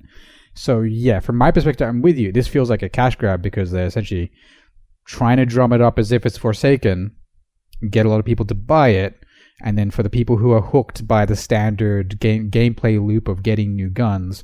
So 0.54 0.82
yeah, 0.82 1.22
from 1.22 1.38
my 1.38 1.50
perspective, 1.50 1.88
I'm 1.88 2.04
with 2.04 2.20
you. 2.20 2.32
This 2.32 2.48
feels 2.48 2.70
like 2.70 2.84
a 2.84 2.90
cash 2.90 3.16
grab 3.16 3.42
because 3.42 3.72
they're 3.72 3.88
essentially 3.88 4.32
trying 5.06 5.38
to 5.38 5.46
drum 5.46 5.74
it 5.74 5.82
up 5.82 5.98
as 6.00 6.12
if 6.12 6.26
it's 6.26 6.38
Forsaken, 6.38 7.16
get 7.90 8.06
a 8.06 8.10
lot 8.10 8.20
of 8.20 8.26
people 8.26 8.46
to 8.46 8.56
buy 8.56 8.90
it, 8.90 9.24
and 9.62 9.78
then 9.78 9.92
for 9.92 10.04
the 10.04 10.10
people 10.10 10.38
who 10.38 10.52
are 10.52 10.62
hooked 10.62 11.08
by 11.08 11.26
the 11.26 11.36
standard 11.36 12.20
game 12.20 12.50
gameplay 12.50 13.04
loop 13.04 13.28
of 13.28 13.44
getting 13.44 13.76
new 13.76 13.90
guns, 13.90 14.44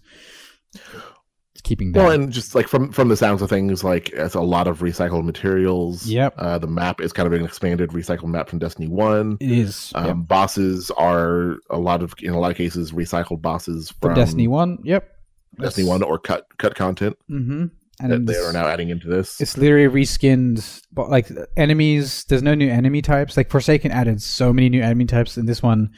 keeping 1.64 1.92
down. 1.92 2.04
Well, 2.06 2.14
and 2.14 2.32
just 2.32 2.56
like 2.56 2.68
from 2.68 2.92
from 2.92 3.10
the 3.10 3.18
sounds 3.18 3.42
of 3.42 3.50
things, 3.50 3.84
like 3.84 4.10
it's 4.12 4.36
a 4.36 4.42
lot 4.42 4.68
of 4.68 4.80
recycled 4.80 5.26
materials. 5.26 6.06
Yep. 6.08 6.36
Uh, 6.38 6.58
the 6.58 6.68
map 6.68 7.02
is 7.02 7.12
kind 7.14 7.28
of 7.28 7.34
an 7.34 7.44
expanded 7.46 7.90
recycled 7.92 8.28
map 8.28 8.50
from 8.50 8.60
Destiny 8.60 8.88
One. 8.88 9.38
it 9.40 9.52
is 9.52 9.92
Um, 9.96 10.06
yep. 10.06 10.16
Bosses 10.28 10.92
are 10.92 11.58
a 11.70 11.78
lot 11.78 12.02
of 12.04 12.14
in 12.22 12.32
a 12.34 12.40
lot 12.40 12.52
of 12.52 12.58
cases 12.58 12.92
recycled 12.92 13.42
bosses 13.42 13.90
from 13.92 14.10
from 14.10 14.16
Destiny 14.16 14.48
One. 14.48 14.80
Yep. 14.84 15.14
Destiny 15.60 15.88
One 15.88 16.04
or 16.04 16.20
cut 16.20 16.46
cut 16.58 16.76
content 16.76 17.18
Mm-hmm. 17.30 17.66
That 18.00 18.12
And 18.12 18.28
they 18.28 18.36
are 18.38 18.54
now 18.54 18.68
adding 18.68 18.90
into 18.90 19.08
this. 19.08 19.40
It's 19.42 19.58
literally 19.58 19.88
reskinned, 20.04 20.82
but 20.92 21.10
like 21.10 21.30
enemies. 21.56 22.24
There's 22.26 22.44
no 22.44 22.54
new 22.56 22.70
enemy 22.70 23.02
types. 23.02 23.36
Like 23.38 23.50
Forsaken 23.50 23.92
added 23.92 24.22
so 24.22 24.54
many 24.54 24.70
new 24.70 24.82
enemy 24.82 25.06
types. 25.06 25.38
In 25.38 25.46
this 25.46 25.64
one, 25.64 25.90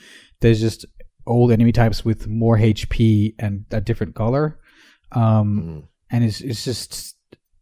there's 0.42 0.60
just 0.62 0.86
old 1.28 1.52
enemy 1.52 1.72
types 1.72 2.04
with 2.06 2.28
more 2.28 2.58
HP 2.58 3.36
and 3.40 3.66
a 3.72 3.82
different 3.82 4.16
color. 4.16 4.60
Um, 5.12 5.60
Mm. 5.62 5.88
and 6.12 6.24
it's 6.24 6.42
it's 6.42 6.64
just 6.64 7.16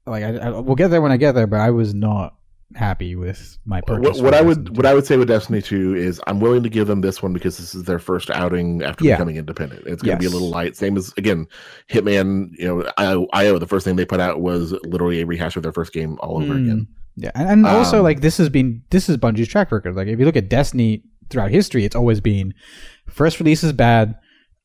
like 0.05 0.23
I, 0.23 0.37
I, 0.37 0.49
we'll 0.59 0.75
get 0.75 0.89
there 0.89 1.01
when 1.01 1.11
I 1.11 1.17
get 1.17 1.33
there. 1.33 1.47
But 1.47 1.59
I 1.59 1.71
was 1.71 1.93
not 1.93 2.35
happy 2.75 3.15
with 3.15 3.57
my 3.65 3.79
purchase. 3.81 4.17
What, 4.17 4.23
what 4.25 4.33
I 4.33 4.41
would 4.41 4.65
2. 4.67 4.73
what 4.73 4.85
I 4.85 4.93
would 4.93 5.05
say 5.05 5.15
with 5.17 5.27
Destiny 5.29 5.61
Two 5.61 5.95
is 5.95 6.21
I'm 6.27 6.39
willing 6.39 6.63
to 6.63 6.69
give 6.69 6.87
them 6.87 7.01
this 7.01 7.23
one 7.23 7.31
because 7.33 7.57
this 7.57 7.73
is 7.73 7.83
their 7.83 7.99
first 7.99 8.29
outing 8.29 8.81
after 8.83 9.05
Yeah. 9.05 9.15
becoming 9.15 9.37
independent. 9.37 9.83
It's 9.87 10.01
going 10.03 10.17
to 10.17 10.19
be 10.19 10.25
a 10.25 10.29
little 10.29 10.49
light. 10.49 10.75
Same 10.75 10.97
as 10.97 11.13
again, 11.17 11.47
Hitman. 11.89 12.49
You 12.57 12.83
know, 12.97 13.25
IO. 13.33 13.57
The 13.59 13.67
first 13.67 13.85
thing 13.85 13.95
they 13.95 14.05
put 14.05 14.19
out 14.19 14.41
was 14.41 14.73
literally 14.83 15.21
a 15.21 15.25
rehash 15.25 15.55
of 15.55 15.63
their 15.63 15.71
first 15.73 15.93
game 15.93 16.17
all 16.21 16.37
over 16.41 16.53
Mm. 16.53 16.63
again. 16.63 16.87
Yeah, 17.15 17.31
and, 17.33 17.49
and 17.49 17.65
also 17.65 17.97
Um, 17.97 18.03
like 18.03 18.21
this 18.21 18.37
has 18.37 18.49
been 18.49 18.83
this 18.91 19.09
is 19.09 19.17
Bungie's 19.17 19.47
track 19.47 19.71
record. 19.71 19.95
Like 19.95 20.07
if 20.07 20.19
you 20.19 20.25
look 20.25 20.35
at 20.35 20.49
Destiny 20.49 21.03
throughout 21.29 21.49
history, 21.51 21.83
it's 21.85 21.95
always 21.95 22.21
been 22.21 22.53
first 23.09 23.39
release 23.39 23.63
is 23.63 23.73
bad. 23.73 24.15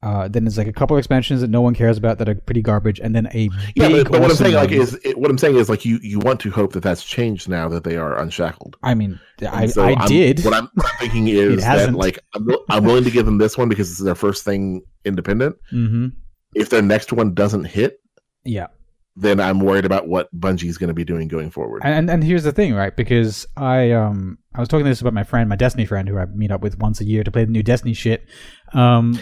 Uh, 0.03 0.27
then 0.27 0.43
there's 0.45 0.59
like 0.59 0.67
a 0.67 0.73
couple 0.73 0.97
of 0.97 0.99
expansions 0.99 1.41
that 1.43 1.49
no 1.51 1.61
one 1.61 1.75
cares 1.75 1.97
about 1.97 2.19
that 2.19 2.29
are 2.29 2.35
pretty 2.35 2.61
garbage, 2.61 2.99
and 2.99 3.15
then 3.15 3.27
a 3.35 3.49
Yeah, 3.77 3.89
but, 3.89 4.11
but 4.11 4.21
what 4.21 4.31
I'm 4.31 4.37
saying 4.37 4.55
like 4.55 4.73
is 4.73 4.95
it, 5.05 5.17
what 5.17 5.31
I'm 5.31 5.39
saying 5.39 5.57
is 5.57 5.69
like 5.69 5.85
you 5.85 5.99
you 6.03 6.19
want 6.19 6.41
to 6.41 6.51
hope 6.51 6.73
that 6.73 6.83
that's 6.83 7.05
changed 7.05 7.49
now 7.49 7.69
that 7.69 7.85
they 7.85 7.97
are 7.97 8.19
unshackled. 8.19 8.77
I 8.83 8.95
mean, 8.95 9.21
I, 9.49 9.67
so 9.67 9.83
I 9.85 9.93
I'm- 9.93 10.09
did. 10.09 10.45
What 10.45 10.55
I'm, 10.55 10.69
thinking 10.99 11.29
is 11.29 11.63
that 11.63 11.95
like 11.95 12.19
I'm, 12.35 12.49
I'm 12.69 12.85
willing 12.85 13.05
to 13.05 13.11
give 13.13 13.27
them 13.27 13.39
this 13.39 13.57
one 13.57 13.69
because 13.69 13.91
is 13.91 13.99
their 13.99 14.17
first 14.17 14.45
thing 14.45 14.83
independent. 15.05 15.55
hmm 15.71 16.09
If 16.55 16.71
their 16.71 16.83
next 16.83 17.13
one 17.13 17.33
doesn't 17.35 17.65
hit, 17.67 18.01
Yeah, 18.45 18.67
then 19.15 19.39
I'm 19.39 19.61
worried 19.61 19.85
about 19.85 20.09
what 20.09 20.29
Bungie's 20.37 20.79
going 20.79 20.89
to 20.89 20.95
be 20.95 21.05
doing 21.05 21.29
going 21.29 21.51
forward. 21.53 21.83
and, 21.85 21.95
and 21.95 22.11
and 22.11 22.25
here's 22.25 22.43
the 22.43 22.51
thing, 22.53 22.75
right? 22.75 22.97
Because 22.97 23.47
I 23.57 23.93
um 23.93 24.39
I 24.53 24.59
was 24.59 24.69
talking 24.69 24.85
this 24.85 25.01
about 25.01 25.15
my 25.15 25.23
friend, 25.25 25.49
my 25.49 25.55
Destiny 25.57 25.87
friend, 25.87 26.09
who 26.09 26.19
I 26.19 26.25
meet 26.27 26.51
up 26.51 26.61
with 26.61 26.77
once 26.81 27.01
a 27.01 27.05
year 27.05 27.23
to 27.23 27.31
play 27.31 27.45
the 27.45 27.53
new 27.53 27.63
Destiny 27.63 27.95
shit. 27.95 28.27
Um, 28.73 29.19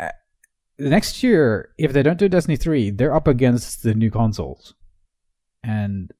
uh, 0.00 0.08
next 0.78 1.22
year, 1.22 1.70
if 1.78 1.92
they 1.92 2.02
don't 2.02 2.18
do 2.18 2.28
Destiny 2.28 2.56
three, 2.56 2.90
they're 2.90 3.14
up 3.14 3.28
against 3.28 3.82
the 3.82 3.94
new 3.94 4.10
consoles, 4.10 4.74
and 5.62 6.12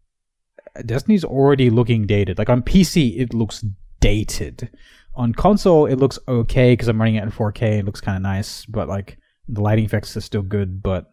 Destiny's 0.85 1.25
already 1.25 1.71
looking 1.71 2.07
dated. 2.07 2.39
Like 2.39 2.51
on 2.51 2.63
PC, 2.63 3.19
it 3.19 3.35
looks 3.35 3.65
dated. 4.01 4.71
On 5.17 5.33
console, 5.33 5.87
it 5.87 5.97
looks 5.97 6.19
okay 6.27 6.73
because 6.73 6.89
I'm 6.89 6.99
running 6.99 7.15
it 7.15 7.23
in 7.23 7.31
4K. 7.31 7.79
It 7.79 7.85
looks 7.85 8.01
kind 8.01 8.17
of 8.17 8.23
nice, 8.23 8.65
but 8.67 8.89
like 8.89 9.19
the 9.49 9.61
lighting 9.61 9.85
effects 9.85 10.17
are 10.17 10.21
still 10.21 10.43
good, 10.43 10.83
but 10.83 11.13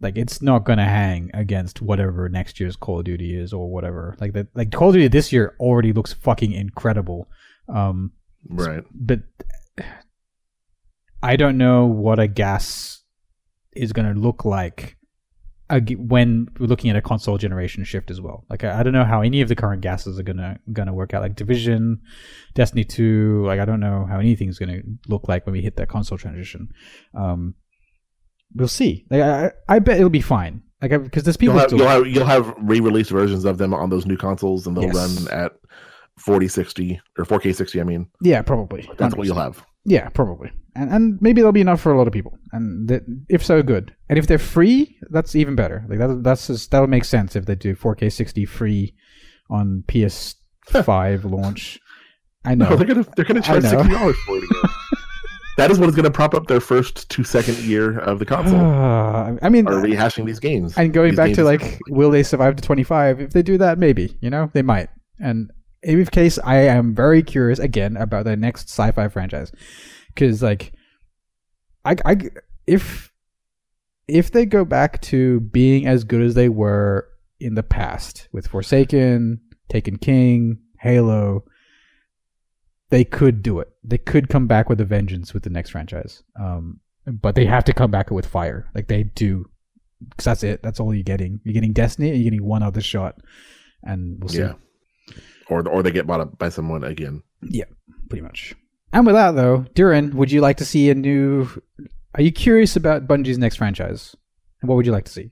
like 0.00 0.16
it's 0.16 0.40
not 0.40 0.64
gonna 0.64 0.84
hang 0.84 1.30
against 1.34 1.82
whatever 1.82 2.28
next 2.28 2.60
year's 2.60 2.76
Call 2.76 3.00
of 3.00 3.04
Duty 3.04 3.36
is 3.36 3.52
or 3.52 3.68
whatever. 3.68 4.16
Like 4.20 4.34
that, 4.34 4.46
like 4.54 4.70
Call 4.70 4.88
of 4.88 4.94
Duty 4.94 5.08
this 5.08 5.32
year 5.32 5.56
already 5.58 5.92
looks 5.92 6.12
fucking 6.12 6.52
incredible. 6.52 7.28
Um, 7.68 8.12
right. 8.48 8.84
but 8.92 9.20
I 11.22 11.36
don't 11.36 11.58
know 11.58 11.86
what 11.86 12.18
a 12.18 12.26
gas 12.28 13.02
is 13.74 13.92
going 13.92 14.12
to 14.14 14.18
look 14.20 14.44
like 14.44 14.96
when 15.98 16.48
we're 16.58 16.66
looking 16.66 16.88
at 16.90 16.96
a 16.96 17.02
console 17.02 17.36
generation 17.36 17.84
shift 17.84 18.10
as 18.10 18.20
well. 18.20 18.44
Like 18.48 18.64
I, 18.64 18.80
I 18.80 18.82
don't 18.82 18.94
know 18.94 19.04
how 19.04 19.20
any 19.20 19.42
of 19.42 19.48
the 19.48 19.54
current 19.56 19.82
gases 19.82 20.18
are 20.18 20.22
gonna 20.22 20.58
gonna 20.72 20.94
work 20.94 21.12
out. 21.12 21.20
Like 21.20 21.36
Division, 21.36 22.00
Destiny 22.54 22.84
Two. 22.84 23.44
Like 23.44 23.60
I 23.60 23.66
don't 23.66 23.80
know 23.80 24.06
how 24.08 24.18
anything's 24.18 24.58
gonna 24.58 24.80
look 25.08 25.28
like 25.28 25.44
when 25.44 25.52
we 25.52 25.60
hit 25.60 25.76
that 25.76 25.88
console 25.90 26.16
transition. 26.16 26.68
Um, 27.14 27.54
we'll 28.54 28.66
see. 28.68 29.04
Like 29.10 29.20
I, 29.20 29.52
I 29.68 29.78
bet 29.80 29.98
it'll 29.98 30.08
be 30.08 30.22
fine. 30.22 30.62
Like 30.80 30.90
because 31.02 31.24
there's 31.24 31.36
people 31.36 31.56
You'll 31.56 31.60
have, 31.60 31.68
still. 31.68 31.78
you'll 31.80 31.88
have 31.88 32.06
you'll 32.06 32.24
have 32.24 32.54
re-released 32.62 33.10
versions 33.10 33.44
of 33.44 33.58
them 33.58 33.74
on 33.74 33.90
those 33.90 34.06
new 34.06 34.16
consoles, 34.16 34.66
and 34.66 34.74
they'll 34.74 34.84
Yes. 34.84 34.94
run 35.28 35.28
at 35.44 35.52
4060 36.18 36.98
or 37.18 37.24
4K 37.26 37.54
60. 37.54 37.80
I 37.80 37.84
mean, 37.84 38.06
yeah, 38.22 38.40
probably. 38.42 38.88
that's 38.96 39.14
what 39.14 39.24
100%. 39.24 39.26
you'll 39.26 39.36
have. 39.36 39.62
Yeah, 39.84 40.08
probably, 40.10 40.50
and 40.74 40.90
and 40.92 41.18
maybe 41.22 41.40
that'll 41.40 41.52
be 41.52 41.60
enough 41.62 41.80
for 41.80 41.92
a 41.92 41.96
lot 41.98 42.06
of 42.06 42.12
people, 42.12 42.38
and 42.52 42.88
that, 42.88 43.02
if 43.28 43.44
so, 43.44 43.62
good. 43.62 43.94
And 44.08 44.18
if 44.18 44.26
they're 44.26 44.38
free, 44.38 44.98
that's 45.10 45.34
even 45.34 45.54
better. 45.54 45.84
Like 45.88 45.98
that, 45.98 46.22
that's 46.22 46.46
just, 46.48 46.70
that'll 46.70 46.88
make 46.88 47.04
sense 47.04 47.36
if 47.36 47.46
they 47.46 47.54
do 47.54 47.74
4K 47.74 48.12
60 48.12 48.44
free 48.44 48.94
on 49.48 49.84
PS5 49.88 51.24
launch. 51.30 51.78
I 52.44 52.54
know. 52.54 52.68
No, 52.70 52.76
they're 52.76 52.86
gonna 52.86 53.06
they're 53.16 53.24
gonna 53.24 53.40
charge 53.42 53.62
sixty 53.64 53.88
dollars 53.88 54.16
for 54.26 54.36
it 54.36 54.44
again. 54.44 54.70
that 55.58 55.70
is 55.70 55.78
what 55.78 55.88
is 55.88 55.94
gonna 55.96 56.10
prop 56.10 56.34
up 56.34 56.46
their 56.46 56.60
first 56.60 57.08
two 57.10 57.24
second 57.24 57.58
year 57.58 57.98
of 57.98 58.18
the 58.20 58.24
console. 58.24 58.60
Ah, 58.60 59.32
I 59.42 59.48
mean, 59.48 59.66
are 59.66 59.72
rehashing 59.82 60.24
these 60.24 60.38
games. 60.38 60.76
and 60.78 60.92
going 60.92 61.10
These 61.10 61.16
back 61.16 61.32
to 61.34 61.44
like, 61.44 61.80
will 61.88 62.10
they 62.10 62.22
survive 62.22 62.56
to 62.56 62.62
25? 62.62 63.20
If 63.20 63.30
they 63.32 63.42
do 63.42 63.58
that, 63.58 63.78
maybe. 63.78 64.16
You 64.20 64.30
know, 64.30 64.50
they 64.54 64.62
might. 64.62 64.88
And 65.18 65.50
in 65.82 65.98
which 65.98 66.10
case, 66.10 66.38
I 66.44 66.56
am 66.56 66.94
very 66.94 67.22
curious 67.22 67.58
again 67.58 67.96
about 67.96 68.24
the 68.24 68.36
next 68.36 68.68
sci-fi 68.68 69.08
franchise, 69.08 69.52
because 70.08 70.42
like, 70.42 70.72
I, 71.84 71.96
I, 72.04 72.16
if 72.66 73.12
if 74.06 74.30
they 74.30 74.46
go 74.46 74.64
back 74.64 75.00
to 75.02 75.40
being 75.40 75.86
as 75.86 76.04
good 76.04 76.22
as 76.22 76.34
they 76.34 76.48
were 76.48 77.08
in 77.40 77.54
the 77.54 77.62
past 77.62 78.28
with 78.32 78.48
Forsaken, 78.48 79.40
Taken 79.68 79.98
King, 79.98 80.58
Halo, 80.80 81.44
they 82.90 83.04
could 83.04 83.42
do 83.42 83.60
it. 83.60 83.68
They 83.84 83.98
could 83.98 84.28
come 84.28 84.46
back 84.46 84.68
with 84.68 84.80
a 84.80 84.84
vengeance 84.84 85.34
with 85.34 85.42
the 85.42 85.50
next 85.50 85.70
franchise. 85.70 86.22
Um, 86.40 86.80
but 87.06 87.34
they 87.34 87.46
have 87.46 87.64
to 87.64 87.72
come 87.72 87.90
back 87.90 88.10
with 88.10 88.26
fire, 88.26 88.70
like 88.74 88.88
they 88.88 89.04
do 89.04 89.48
because 90.00 90.24
that's 90.24 90.42
it. 90.42 90.62
That's 90.62 90.80
all 90.80 90.94
you're 90.94 91.02
getting. 91.02 91.40
You're 91.44 91.54
getting 91.54 91.72
Destiny, 91.72 92.10
and 92.10 92.18
you're 92.18 92.30
getting 92.30 92.46
one 92.46 92.62
other 92.62 92.80
shot, 92.80 93.16
and 93.82 94.18
we'll 94.20 94.28
see. 94.28 94.40
yeah, 94.40 94.54
or 95.48 95.66
or 95.68 95.82
they 95.82 95.90
get 95.90 96.06
bought 96.06 96.20
up 96.20 96.38
by 96.38 96.48
someone 96.48 96.84
again. 96.84 97.22
Yeah, 97.42 97.64
pretty 98.08 98.22
much. 98.22 98.54
And 98.92 99.04
with 99.06 99.14
that, 99.14 99.32
though, 99.32 99.66
Dourin, 99.74 100.14
would 100.14 100.32
you 100.32 100.40
like 100.40 100.56
to 100.58 100.64
see 100.64 100.88
a 100.90 100.94
new? 100.94 101.48
Are 102.14 102.22
you 102.22 102.32
curious 102.32 102.74
about 102.76 103.06
Bungie's 103.06 103.38
next 103.38 103.56
franchise? 103.56 104.16
And 104.60 104.68
what 104.68 104.76
would 104.76 104.86
you 104.86 104.92
like 104.92 105.04
to 105.04 105.12
see? 105.12 105.30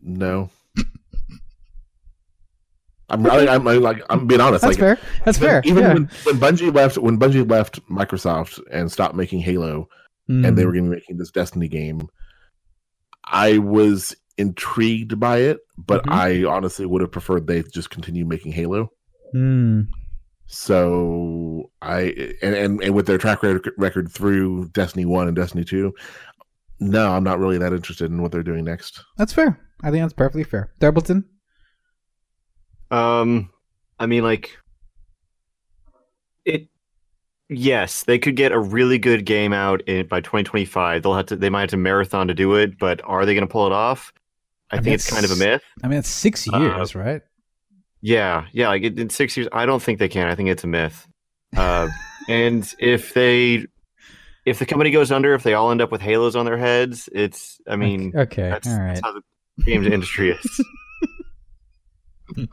No. 0.00 0.50
I'm, 3.10 3.26
I, 3.26 3.48
I'm, 3.48 3.66
I'm 3.66 3.80
like 3.80 4.02
I'm 4.10 4.26
being 4.26 4.40
honest. 4.40 4.62
That's 4.62 4.78
like 4.78 4.98
fair. 4.98 4.98
That's 5.24 5.38
even, 5.38 5.48
fair. 5.48 5.62
Even 5.64 5.82
yeah. 5.82 5.94
when, 5.94 6.10
when 6.24 6.36
Bungie 6.36 6.74
left, 6.74 6.98
when 6.98 7.18
Bungie 7.18 7.48
left 7.48 7.80
Microsoft 7.88 8.60
and 8.70 8.92
stopped 8.92 9.14
making 9.14 9.40
Halo, 9.40 9.88
and 10.28 10.44
they 10.58 10.62
Mm, 10.62 10.66
were 10.66 10.72
going 10.72 10.84
to 10.84 10.90
be 10.90 10.96
making 10.96 11.16
this 11.16 11.30
Destiny 11.30 11.68
game, 11.68 12.06
I 13.24 13.56
was 13.58 14.14
intrigued 14.38 15.18
by 15.20 15.38
it, 15.38 15.58
but 15.76 16.04
Mhm. 16.06 16.12
I 16.12 16.44
honestly 16.48 16.86
would 16.86 17.00
have 17.02 17.12
preferred 17.12 17.46
they 17.46 17.62
just 17.64 17.90
continue 17.90 18.24
making 18.24 18.52
Halo. 18.52 18.90
mm, 19.34 19.86
So 20.46 21.70
I 21.82 22.34
and 22.42 22.54
and, 22.54 22.82
and 22.82 22.94
with 22.94 23.06
their 23.06 23.18
track 23.18 23.42
record, 23.42 23.70
record 23.76 24.10
through 24.10 24.68
Destiny 24.70 25.04
One 25.04 25.26
and 25.28 25.36
Destiny 25.36 25.64
Two, 25.64 25.92
no, 26.80 27.12
I'm 27.12 27.24
not 27.24 27.38
really 27.38 27.58
that 27.58 27.72
interested 27.72 28.10
in 28.10 28.22
what 28.22 28.32
they're 28.32 28.42
doing 28.42 28.64
next. 28.64 29.04
that's 29.18 29.32
fair. 29.32 29.58
I 29.82 29.90
think 29.90 30.02
that's 30.02 30.14
perfectly 30.14 30.44
fair. 30.44 30.72
Thurbleton. 30.80 31.24
Um, 32.90 33.50
I 33.98 34.06
mean, 34.06 34.22
like, 34.24 34.56
it. 36.44 36.68
Yes, 37.50 38.04
they 38.04 38.18
could 38.18 38.36
get 38.36 38.52
a 38.52 38.58
really 38.58 38.98
good 38.98 39.24
game 39.24 39.52
out 39.52 39.80
in 39.82 40.06
by 40.06 40.20
2025. 40.20 41.02
They'll 41.02 41.14
have 41.14 41.26
to. 41.26 41.36
They 41.36 41.50
might 41.50 41.62
have 41.62 41.70
to 41.70 41.76
marathon 41.76 42.28
to 42.28 42.34
do 42.34 42.54
it, 42.54 42.78
but 42.78 43.00
are 43.04 43.24
they 43.26 43.34
going 43.34 43.46
to 43.46 43.50
pull 43.52 43.66
it 43.66 43.72
off? 43.72 44.12
I, 44.70 44.76
I 44.76 44.78
mean, 44.78 44.84
think 44.84 44.94
it's 44.94 45.10
kind 45.10 45.24
of 45.24 45.30
a 45.30 45.36
myth. 45.36 45.62
I 45.82 45.88
mean, 45.88 45.98
it's 45.98 46.08
six 46.08 46.46
Uh, 46.52 46.58
years, 46.58 46.94
right? 46.94 47.22
Yeah, 48.00 48.46
yeah. 48.52 48.68
Like 48.68 48.82
in 48.82 48.98
in 48.98 49.10
six 49.10 49.36
years, 49.36 49.48
I 49.52 49.66
don't 49.66 49.82
think 49.82 49.98
they 49.98 50.08
can. 50.08 50.28
I 50.28 50.34
think 50.34 50.48
it's 50.50 50.64
a 50.64 50.68
myth. 50.68 51.06
Uh, 51.56 51.88
and 52.28 52.72
if 52.78 53.14
they, 53.14 53.66
if 54.44 54.58
the 54.58 54.66
company 54.66 54.90
goes 54.90 55.10
under, 55.10 55.34
if 55.34 55.42
they 55.42 55.54
all 55.54 55.70
end 55.70 55.80
up 55.80 55.90
with 55.90 56.00
halos 56.00 56.36
on 56.36 56.44
their 56.46 56.58
heads, 56.58 57.08
it's. 57.12 57.60
I 57.66 57.76
mean, 57.76 58.12
okay, 58.14 58.50
that's, 58.50 58.68
all 58.68 58.78
right. 58.78 58.88
that's 58.88 59.00
how 59.00 59.12
the 59.12 59.22
games 59.64 59.86
industry 59.86 60.30
is. 60.30 60.64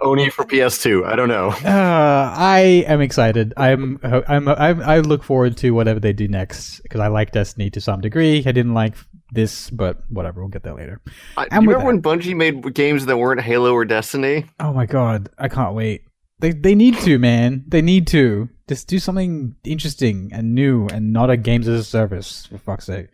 Oni 0.00 0.30
for 0.30 0.44
PS2. 0.44 1.04
I 1.04 1.14
don't 1.14 1.28
know. 1.28 1.48
Uh, 1.48 2.34
I 2.34 2.84
am 2.86 3.00
excited. 3.02 3.52
I'm, 3.56 3.98
I'm, 4.02 4.48
I'm, 4.48 4.80
I 4.82 5.00
look 5.00 5.22
forward 5.22 5.56
to 5.58 5.72
whatever 5.72 6.00
they 6.00 6.14
do 6.14 6.26
next 6.26 6.80
because 6.80 7.00
I 7.00 7.08
like 7.08 7.32
Destiny 7.32 7.68
to 7.70 7.80
some 7.80 8.00
degree. 8.00 8.38
I 8.38 8.52
didn't 8.52 8.72
like 8.74 8.94
this, 9.32 9.70
but 9.70 10.02
whatever. 10.08 10.40
We'll 10.40 10.50
get 10.50 10.62
that 10.64 10.76
later. 10.76 11.00
I, 11.36 11.44
do 11.44 11.48
And 11.52 11.64
you 11.64 11.70
remember 11.70 11.86
when 11.86 12.02
Bungie 12.02 12.36
made 12.36 12.74
games 12.74 13.06
that 13.06 13.16
weren't 13.16 13.40
Halo 13.40 13.72
or 13.72 13.84
Destiny? 13.84 14.46
Oh 14.60 14.72
my 14.72 14.86
god, 14.86 15.28
I 15.38 15.48
can't 15.48 15.74
wait. 15.74 16.02
They, 16.38 16.52
they 16.52 16.74
need 16.74 16.98
to, 16.98 17.18
man. 17.18 17.64
They 17.66 17.82
need 17.82 18.06
to. 18.08 18.48
Just 18.68 18.88
do 18.88 18.98
something 18.98 19.56
interesting 19.64 20.30
and 20.32 20.54
new 20.54 20.86
and 20.88 21.12
not 21.12 21.30
a 21.30 21.36
games 21.36 21.68
as 21.68 21.80
a 21.80 21.84
service, 21.84 22.46
for 22.46 22.58
fuck's 22.58 22.86
sake. 22.86 23.08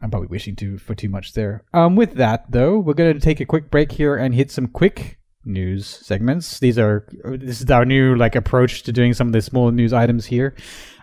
I'm 0.00 0.10
probably 0.10 0.28
wishing 0.28 0.54
too 0.54 0.78
for 0.78 0.94
too 0.94 1.08
much 1.08 1.32
there. 1.32 1.64
Um, 1.72 1.96
with 1.96 2.14
that 2.14 2.50
though, 2.50 2.78
we're 2.78 2.94
gonna 2.94 3.18
take 3.18 3.40
a 3.40 3.44
quick 3.44 3.70
break 3.70 3.92
here 3.92 4.16
and 4.16 4.34
hit 4.34 4.50
some 4.50 4.68
quick 4.68 5.17
news 5.44 5.86
segments. 5.86 6.58
These 6.58 6.78
are 6.78 7.06
this 7.24 7.60
is 7.60 7.70
our 7.70 7.84
new 7.84 8.14
like 8.14 8.36
approach 8.36 8.82
to 8.84 8.92
doing 8.92 9.14
some 9.14 9.28
of 9.28 9.32
the 9.32 9.42
small 9.42 9.70
news 9.70 9.92
items 9.92 10.26
here. 10.26 10.54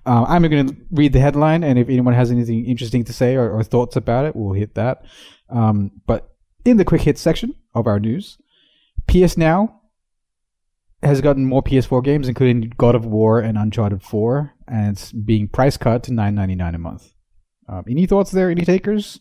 Uh, 0.06 0.24
I'm 0.28 0.44
going 0.44 0.68
to 0.68 0.76
read 0.92 1.14
the 1.14 1.20
headline, 1.20 1.64
and 1.64 1.80
if 1.80 1.90
anyone 1.90 2.14
has 2.14 2.30
anything 2.30 2.66
interesting 2.66 3.04
to 3.06 3.14
say 3.14 3.36
or, 3.36 3.50
or 3.50 3.64
thoughts 3.64 3.96
about 3.96 4.26
it, 4.26 4.36
we'll 4.36 4.54
hit 4.54 4.76
that. 4.76 5.04
Um, 5.50 5.92
but 6.06 6.36
in 6.64 6.78
the 6.78 6.86
quick 6.86 7.02
hits 7.02 7.22
section 7.22 7.56
of 7.74 7.88
our 7.88 8.00
news, 8.00 8.38
PS 9.08 9.36
Now 9.36 9.82
has 11.02 11.22
gotten 11.22 11.46
more 11.46 11.64
PS4 11.64 12.04
games, 12.04 12.28
including 12.28 12.74
God 12.78 12.96
of 12.96 13.06
War 13.06 13.40
and 13.40 13.58
Uncharted 13.58 14.04
4, 14.04 14.54
and 14.68 14.92
it's 14.92 15.12
being 15.12 15.48
price 15.48 15.78
cut 15.78 16.04
to 16.04 16.12
$9.99 16.12 16.76
a 16.76 16.78
month. 16.78 17.14
Um, 17.68 17.86
any 17.90 18.06
thoughts 18.06 18.32
there? 18.32 18.50
Any 18.52 18.64
takers? 18.64 19.20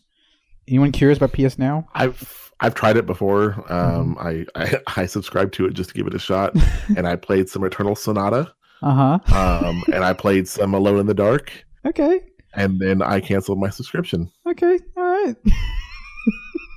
Anyone 0.67 0.91
curious 0.91 1.17
about 1.17 1.33
PS 1.33 1.57
Now? 1.59 1.87
I've 1.93 2.51
I've 2.59 2.73
tried 2.73 2.97
it 2.97 3.05
before. 3.05 3.63
Um, 3.71 4.17
I, 4.19 4.45
I 4.55 4.79
I 5.01 5.05
subscribed 5.05 5.53
to 5.55 5.65
it 5.65 5.73
just 5.73 5.89
to 5.91 5.95
give 5.95 6.07
it 6.07 6.13
a 6.13 6.19
shot, 6.19 6.53
and 6.97 7.07
I 7.07 7.15
played 7.15 7.49
some 7.49 7.63
Eternal 7.63 7.95
Sonata, 7.95 8.51
Uh 8.81 9.19
huh. 9.27 9.35
um, 9.67 9.83
and 9.93 10.03
I 10.03 10.13
played 10.13 10.47
some 10.47 10.73
Alone 10.73 10.99
in 10.99 11.05
the 11.05 11.13
Dark, 11.13 11.51
Okay. 11.85 12.21
and 12.53 12.79
then 12.79 13.01
I 13.01 13.19
canceled 13.19 13.59
my 13.59 13.69
subscription. 13.69 14.31
Okay. 14.47 14.79
All 14.97 15.03
right. 15.03 15.35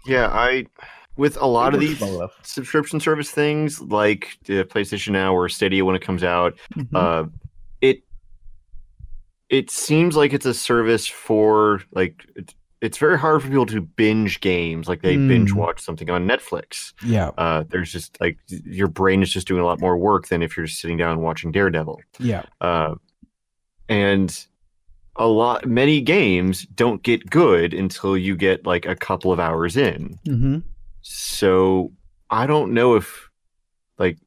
Yeah, 0.06 0.28
I 0.28 0.64
with 1.18 1.36
a 1.36 1.44
lot 1.46 1.74
of 1.74 1.80
these 1.80 2.02
subscription 2.42 2.98
service 2.98 3.30
things 3.30 3.78
like 3.80 4.38
the 4.46 4.64
PlayStation 4.64 5.10
Now 5.10 5.34
or 5.34 5.50
Stadia 5.50 5.84
when 5.84 5.94
it 5.94 6.00
comes 6.00 6.24
out, 6.24 6.58
Mhm. 6.74 6.88
uh, 6.94 7.28
it 7.82 8.02
it 9.50 9.70
seems 9.70 10.16
like 10.16 10.32
it's 10.32 10.46
a 10.46 10.54
service 10.54 11.06
for 11.06 11.82
like 11.92 12.24
it's, 12.80 12.98
very 12.98 13.18
hard 13.18 13.42
for 13.42 13.48
people 13.48 13.66
to 13.66 13.80
binge 13.80 14.40
games 14.40 14.88
like 14.88 15.02
they 15.02 15.16
binge 15.16 15.52
Mm. 15.52 15.56
watch 15.56 15.80
something 15.80 16.08
on 16.10 16.26
Netflix. 16.28 16.92
yeah. 17.04 17.30
Uh, 17.38 17.64
there's 17.68 17.90
just 17.92 18.20
like 18.20 18.38
your 18.48 18.88
brain 18.88 19.22
is 19.22 19.32
just 19.32 19.46
doing 19.48 19.60
a 19.62 19.64
lot 19.66 19.80
more 19.80 19.96
work 19.96 20.28
than 20.28 20.42
if 20.42 20.56
you're 20.56 20.66
just 20.66 20.80
sitting 20.80 20.96
down 20.96 21.12
and 21.12 21.22
watching 21.22 21.50
Daredevil. 21.52 22.00
Yeah. 22.18 22.42
Uh, 22.60 22.94
and 23.88 24.46
a 25.16 25.26
lot 25.26 25.66
many 25.66 26.00
games 26.00 26.62
don't 26.74 27.02
get 27.02 27.28
good 27.28 27.74
until 27.74 28.16
you 28.16 28.36
get 28.36 28.64
like 28.66 28.86
a 28.86 28.94
couple 28.94 29.32
of 29.32 29.40
hours 29.40 29.76
in. 29.76 30.18
Mm-hmm. 30.26 30.58
So 31.02 31.92
I 32.30 32.46
don't 32.46 32.72
know 32.74 32.94
if 32.94 33.28
like 33.98 34.18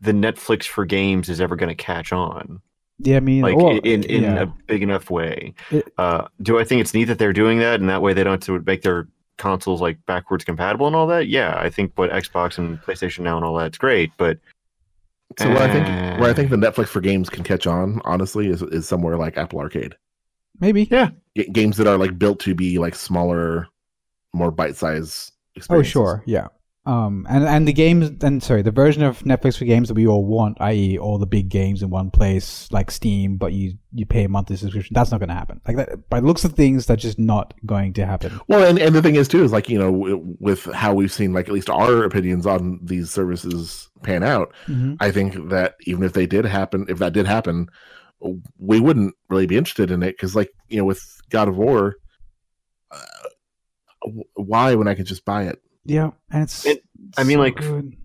the 0.00 0.12
Netflix 0.12 0.64
for 0.64 0.84
games 0.84 1.28
is 1.28 1.40
ever 1.40 1.54
going 1.56 1.68
to 1.68 1.74
catch 1.74 2.12
on 2.12 2.60
Yeah. 2.98 3.16
I 3.16 3.20
mean, 3.20 3.42
like 3.42 3.56
well, 3.56 3.78
in 3.78 4.02
in 4.04 4.22
yeah. 4.22 4.42
a 4.42 4.46
big 4.46 4.82
enough 4.82 5.10
way. 5.10 5.54
It- 5.70 5.92
uh, 5.98 6.28
do 6.42 6.58
I 6.58 6.64
think 6.64 6.80
it's 6.80 6.94
neat 6.94 7.04
that 7.04 7.18
they're 7.18 7.32
doing 7.32 7.58
that, 7.58 7.80
and 7.80 7.88
that 7.88 8.02
way 8.02 8.12
they 8.12 8.24
don't 8.24 8.32
have 8.34 8.40
to 8.40 8.62
make 8.66 8.82
their 8.82 9.08
consoles 9.36 9.80
like 9.80 9.98
backwards 10.06 10.44
compatible 10.44 10.86
and 10.86 10.94
all 10.94 11.06
that? 11.08 11.26
Yeah, 11.28 11.56
I 11.58 11.70
think 11.70 11.92
what 11.96 12.10
Xbox 12.10 12.56
and 12.58 12.80
PlayStation 12.82 13.20
now 13.20 13.36
and 13.36 13.44
all 13.44 13.56
that's 13.56 13.78
great, 13.78 14.12
but 14.16 14.38
So 15.38 15.48
where 15.48 15.62
I 15.62 15.72
think 15.72 15.86
where 16.20 16.30
I 16.30 16.32
think 16.32 16.50
the 16.50 16.56
Netflix 16.56 16.88
for 16.88 17.00
games 17.00 17.28
can 17.28 17.42
catch 17.42 17.66
on, 17.66 18.00
honestly, 18.04 18.46
is 18.48 18.62
is 18.62 18.86
somewhere 18.86 19.16
like 19.16 19.36
Apple 19.36 19.58
Arcade. 19.58 19.96
maybe. 20.60 20.84
G- 21.36 21.48
games 21.50 21.76
that 21.78 21.88
are 21.88 21.98
like 21.98 22.16
built 22.18 22.38
to 22.40 22.54
be 22.54 22.78
like 22.78 22.94
smaller, 22.94 23.66
more 24.32 24.52
bite 24.52 24.76
size. 24.76 25.32
Oh, 25.68 25.82
sure, 25.82 26.22
yeah. 26.26 26.46
Um, 26.86 27.26
and 27.30 27.44
and 27.44 27.66
the 27.66 27.72
games, 27.72 28.10
and 28.22 28.42
sorry, 28.42 28.60
the 28.60 28.70
version 28.70 29.02
of 29.02 29.20
Netflix 29.20 29.56
for 29.56 29.64
games 29.64 29.88
that 29.88 29.94
we 29.94 30.06
all 30.06 30.22
want, 30.26 30.58
i.e., 30.60 30.98
all 30.98 31.16
the 31.16 31.24
big 31.26 31.48
games 31.48 31.82
in 31.82 31.88
one 31.88 32.10
place, 32.10 32.68
like 32.70 32.90
Steam, 32.90 33.38
but 33.38 33.54
you 33.54 33.78
you 33.92 34.04
pay 34.04 34.24
a 34.24 34.28
monthly 34.28 34.56
subscription. 34.56 34.92
That's 34.92 35.10
not 35.10 35.18
going 35.18 35.30
to 35.30 35.34
happen. 35.34 35.62
Like 35.66 35.78
that, 35.78 36.10
by 36.10 36.18
looks 36.18 36.44
of 36.44 36.52
things, 36.52 36.84
that's 36.84 37.00
just 37.00 37.18
not 37.18 37.54
going 37.64 37.94
to 37.94 38.04
happen. 38.04 38.38
Well, 38.48 38.68
and, 38.68 38.78
and 38.78 38.94
the 38.94 39.00
thing 39.00 39.14
is 39.14 39.28
too 39.28 39.42
is 39.42 39.50
like 39.50 39.70
you 39.70 39.78
know 39.78 39.90
w- 39.90 40.36
with 40.40 40.66
how 40.74 40.92
we've 40.92 41.12
seen 41.12 41.32
like 41.32 41.48
at 41.48 41.54
least 41.54 41.70
our 41.70 42.04
opinions 42.04 42.46
on 42.46 42.80
these 42.82 43.10
services 43.10 43.88
pan 44.02 44.22
out. 44.22 44.52
Mhm. 44.66 44.98
I 45.00 45.10
think 45.10 45.48
that 45.48 45.76
even 45.86 46.02
if 46.02 46.12
they 46.12 46.26
did 46.26 46.44
happen, 46.44 46.84
if 46.90 46.98
that 46.98 47.14
did 47.14 47.26
happen, 47.26 47.70
we 48.58 48.78
wouldn't 48.78 49.14
really 49.30 49.46
be 49.46 49.56
interested 49.56 49.90
in 49.90 50.02
it 50.02 50.16
because 50.18 50.36
like 50.36 50.50
you 50.68 50.76
know 50.76 50.84
with 50.84 51.02
God 51.30 51.48
of 51.48 51.56
War, 51.56 51.96
uh, 52.90 52.98
why 54.34 54.74
when 54.74 54.86
I 54.86 54.94
could 54.94 55.06
just 55.06 55.24
buy 55.24 55.44
it? 55.44 55.58
Yeah, 55.84 56.10
and 56.30 56.42
it's. 56.42 56.64
It- 56.66 56.84
I 57.16 57.22
mean, 57.24 57.36
so 57.36 57.40
like, 57.42 57.56
good. 57.56 57.96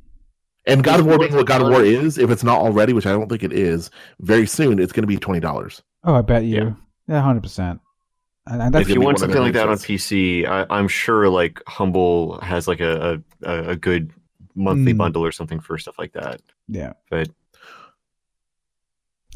And 0.68 0.84
God 0.84 1.00
of 1.00 1.06
War 1.08 1.18
being 1.18 1.34
what 1.34 1.48
God 1.48 1.62
of 1.62 1.70
War 1.70 1.84
is, 1.84 2.18
if 2.20 2.30
it's 2.30 2.44
not 2.44 2.60
already, 2.60 2.94
which 2.94 3.08
I 3.08 3.12
don't 3.12 3.28
think 3.28 3.42
it 3.44 3.54
is, 3.54 3.90
very 4.20 4.46
soon 4.46 4.78
it's 4.80 4.92
going 4.92 5.04
to 5.04 5.08
be 5.08 5.18
twenty 5.18 5.40
dollars. 5.40 5.82
oh, 6.04 6.14
I 6.14 6.22
bet 6.22 6.44
you, 6.44 6.56
Yeah. 6.58 6.72
yeah, 7.08 7.22
hundred 7.22 7.42
percent. 7.42 7.80
And, 8.46 8.62
and 8.62 8.74
that's 8.76 8.88
if 8.88 8.94
you 8.94 9.02
want 9.02 9.18
something 9.20 9.42
like 9.42 9.54
that 9.54 9.68
on. 9.70 9.78
PC, 9.78 10.46
I, 10.48 10.66
I'm 10.70 10.88
sure 10.88 11.28
like 11.30 11.62
Humble 11.68 12.40
has 12.42 12.68
like 12.68 12.82
a 12.82 13.24
a, 13.44 13.70
a 13.72 13.76
good 13.76 14.12
monthly 14.56 14.94
Mm. 14.94 14.98
bundle 14.98 15.26
or 15.26 15.32
something 15.32 15.60
for 15.60 15.78
stuff 15.78 15.98
like 15.98 16.14
that. 16.14 16.42
yeah. 16.68 16.94
But 17.10 17.30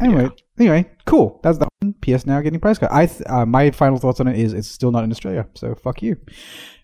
Anyway, 0.01 0.29
anyway, 0.59 0.89
cool. 1.05 1.39
That's 1.43 1.57
the. 1.59 1.67
PS 2.01 2.25
Now 2.25 2.41
getting 2.41 2.59
price 2.59 2.79
cut. 2.79 2.91
I 2.91 3.05
th- 3.05 3.21
uh, 3.27 3.45
my 3.45 3.71
final 3.71 3.97
thoughts 3.99 4.19
on 4.19 4.27
it 4.27 4.37
is 4.39 4.53
it's 4.53 4.67
still 4.67 4.91
not 4.91 5.03
in 5.03 5.11
Australia, 5.11 5.47
so 5.53 5.75
fuck 5.75 6.01
you. 6.01 6.17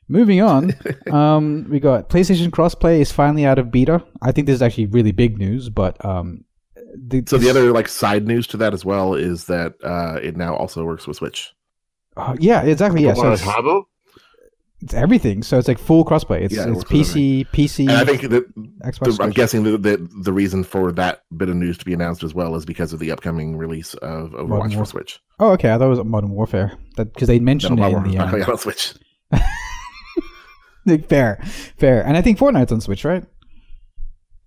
Moving 0.10 0.41
on, 0.41 0.74
um, 1.12 1.68
we 1.70 1.80
got 1.80 2.10
PlayStation 2.10 2.49
Crossplay 2.49 2.99
is 2.99 3.12
finally 3.12 3.45
out 3.45 3.60
of 3.60 3.70
beta. 3.72 4.03
I 4.22 4.32
think 4.32 4.47
this 4.47 4.55
is 4.55 4.62
actually 4.62 4.88
really 4.88 5.12
big 5.12 5.38
news, 5.38 5.70
but 5.70 6.03
um, 6.03 6.43
the, 6.95 7.24
So 7.28 7.38
the 7.38 7.49
other 7.49 7.72
like 7.72 7.88
side 7.88 8.26
news 8.28 8.47
to 8.47 8.57
that 8.57 8.74
as 8.74 8.84
well 8.84 9.14
is 9.14 9.45
that 9.45 9.76
uh, 9.84 10.20
it 10.22 10.36
now 10.36 10.55
also 10.55 10.84
works 10.84 11.05
with 11.07 11.18
Switch. 11.18 11.53
uh, 12.18 12.36
yeah, 12.39 12.64
exactly, 12.64 13.03
yeah. 13.03 13.14
So 13.14 13.32
it's, 13.32 13.43
it's 14.82 14.93
everything. 14.93 15.43
So 15.43 15.60
it's 15.60 15.68
like 15.68 15.78
full 15.78 16.03
crossplay. 16.05 16.41
It's 16.41 16.55
Yeah, 16.55 16.70
it 16.70 16.72
it's 16.72 16.84
PC, 16.86 17.45
PC, 17.49 17.82
And 17.82 17.91
I 17.91 18.05
think 18.05 18.22
that 18.24 18.45
Xbox. 18.86 19.18
the, 19.18 19.24
I'm 19.24 19.30
guessing 19.32 19.64
that 19.64 19.84
the, 19.84 20.10
the 20.24 20.34
reason 20.34 20.64
for 20.64 20.91
that 20.93 21.24
bit 21.38 21.49
of 21.49 21.55
news 21.57 21.78
to 21.80 21.86
be 21.86 21.93
announced 21.93 22.24
as 22.24 22.34
well 22.34 22.55
is 22.55 22.66
because 22.66 22.93
of 22.93 22.99
the 22.99 23.12
upcoming 23.12 23.57
release 23.57 23.93
of 23.95 24.32
Overwatch 24.32 24.47
Modern 24.47 24.72
for 24.72 24.78
War- 24.78 24.86
Switch. 24.86 25.20
Oh, 25.39 25.51
okay. 25.51 25.70
I 25.72 25.78
thought 25.78 25.86
it 25.86 25.89
was 25.89 26.03
Modern 26.05 26.32
Warfare 26.32 26.72
because 26.95 27.28
they 27.28 27.39
No, 27.39 27.45
mentioned 27.45 27.78
Modern 27.80 28.05
it 28.07 28.14
in 28.14 28.14
Warfare's 28.14 28.14
the 28.14 28.18
not 28.18 28.28
uh, 28.28 28.32
coming 28.32 28.49
on 28.49 28.57
Switch. 28.57 28.93
fair, 30.97 31.39
fair. 31.77 32.05
And 32.05 32.17
I 32.17 32.21
think 32.21 32.37
Fortnite's 32.37 32.71
on 32.71 32.81
Switch, 32.81 33.05
right? 33.05 33.23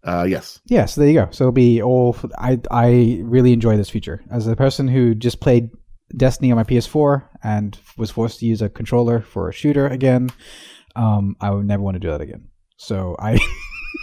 Uh, 0.05 0.27
yes. 0.29 0.61
Yeah, 0.67 0.87
so 0.87 1.01
there 1.01 1.11
you 1.11 1.21
go. 1.21 1.29
So 1.31 1.45
it'll 1.45 1.53
be 1.53 1.81
all. 1.81 2.17
I 2.39 2.61
I 2.71 3.21
really 3.23 3.53
enjoy 3.53 3.77
this 3.77 3.91
feature 3.91 4.23
as 4.31 4.47
a 4.47 4.57
person 4.57 4.89
who 4.89 5.15
just 5.15 5.41
played 5.41 5.71
Destiny 6.17 6.51
on 6.51 6.57
my 6.57 6.65
PS4 6.65 7.25
and 7.43 7.79
was 7.97 8.11
forced 8.11 8.41
to 8.41 8.47
use 8.47 8.63
a 8.63 8.69
controller 8.69 9.21
for 9.21 9.49
a 9.49 9.53
shooter 9.53 9.87
again. 9.87 10.31
Um, 10.97 11.37
I 11.41 11.51
would 11.51 11.67
never 11.67 11.83
want 11.83 11.95
to 11.95 12.01
do 12.01 12.11
that 12.11 12.21
again. 12.21 12.49
So 12.77 13.17
I. 13.19 13.39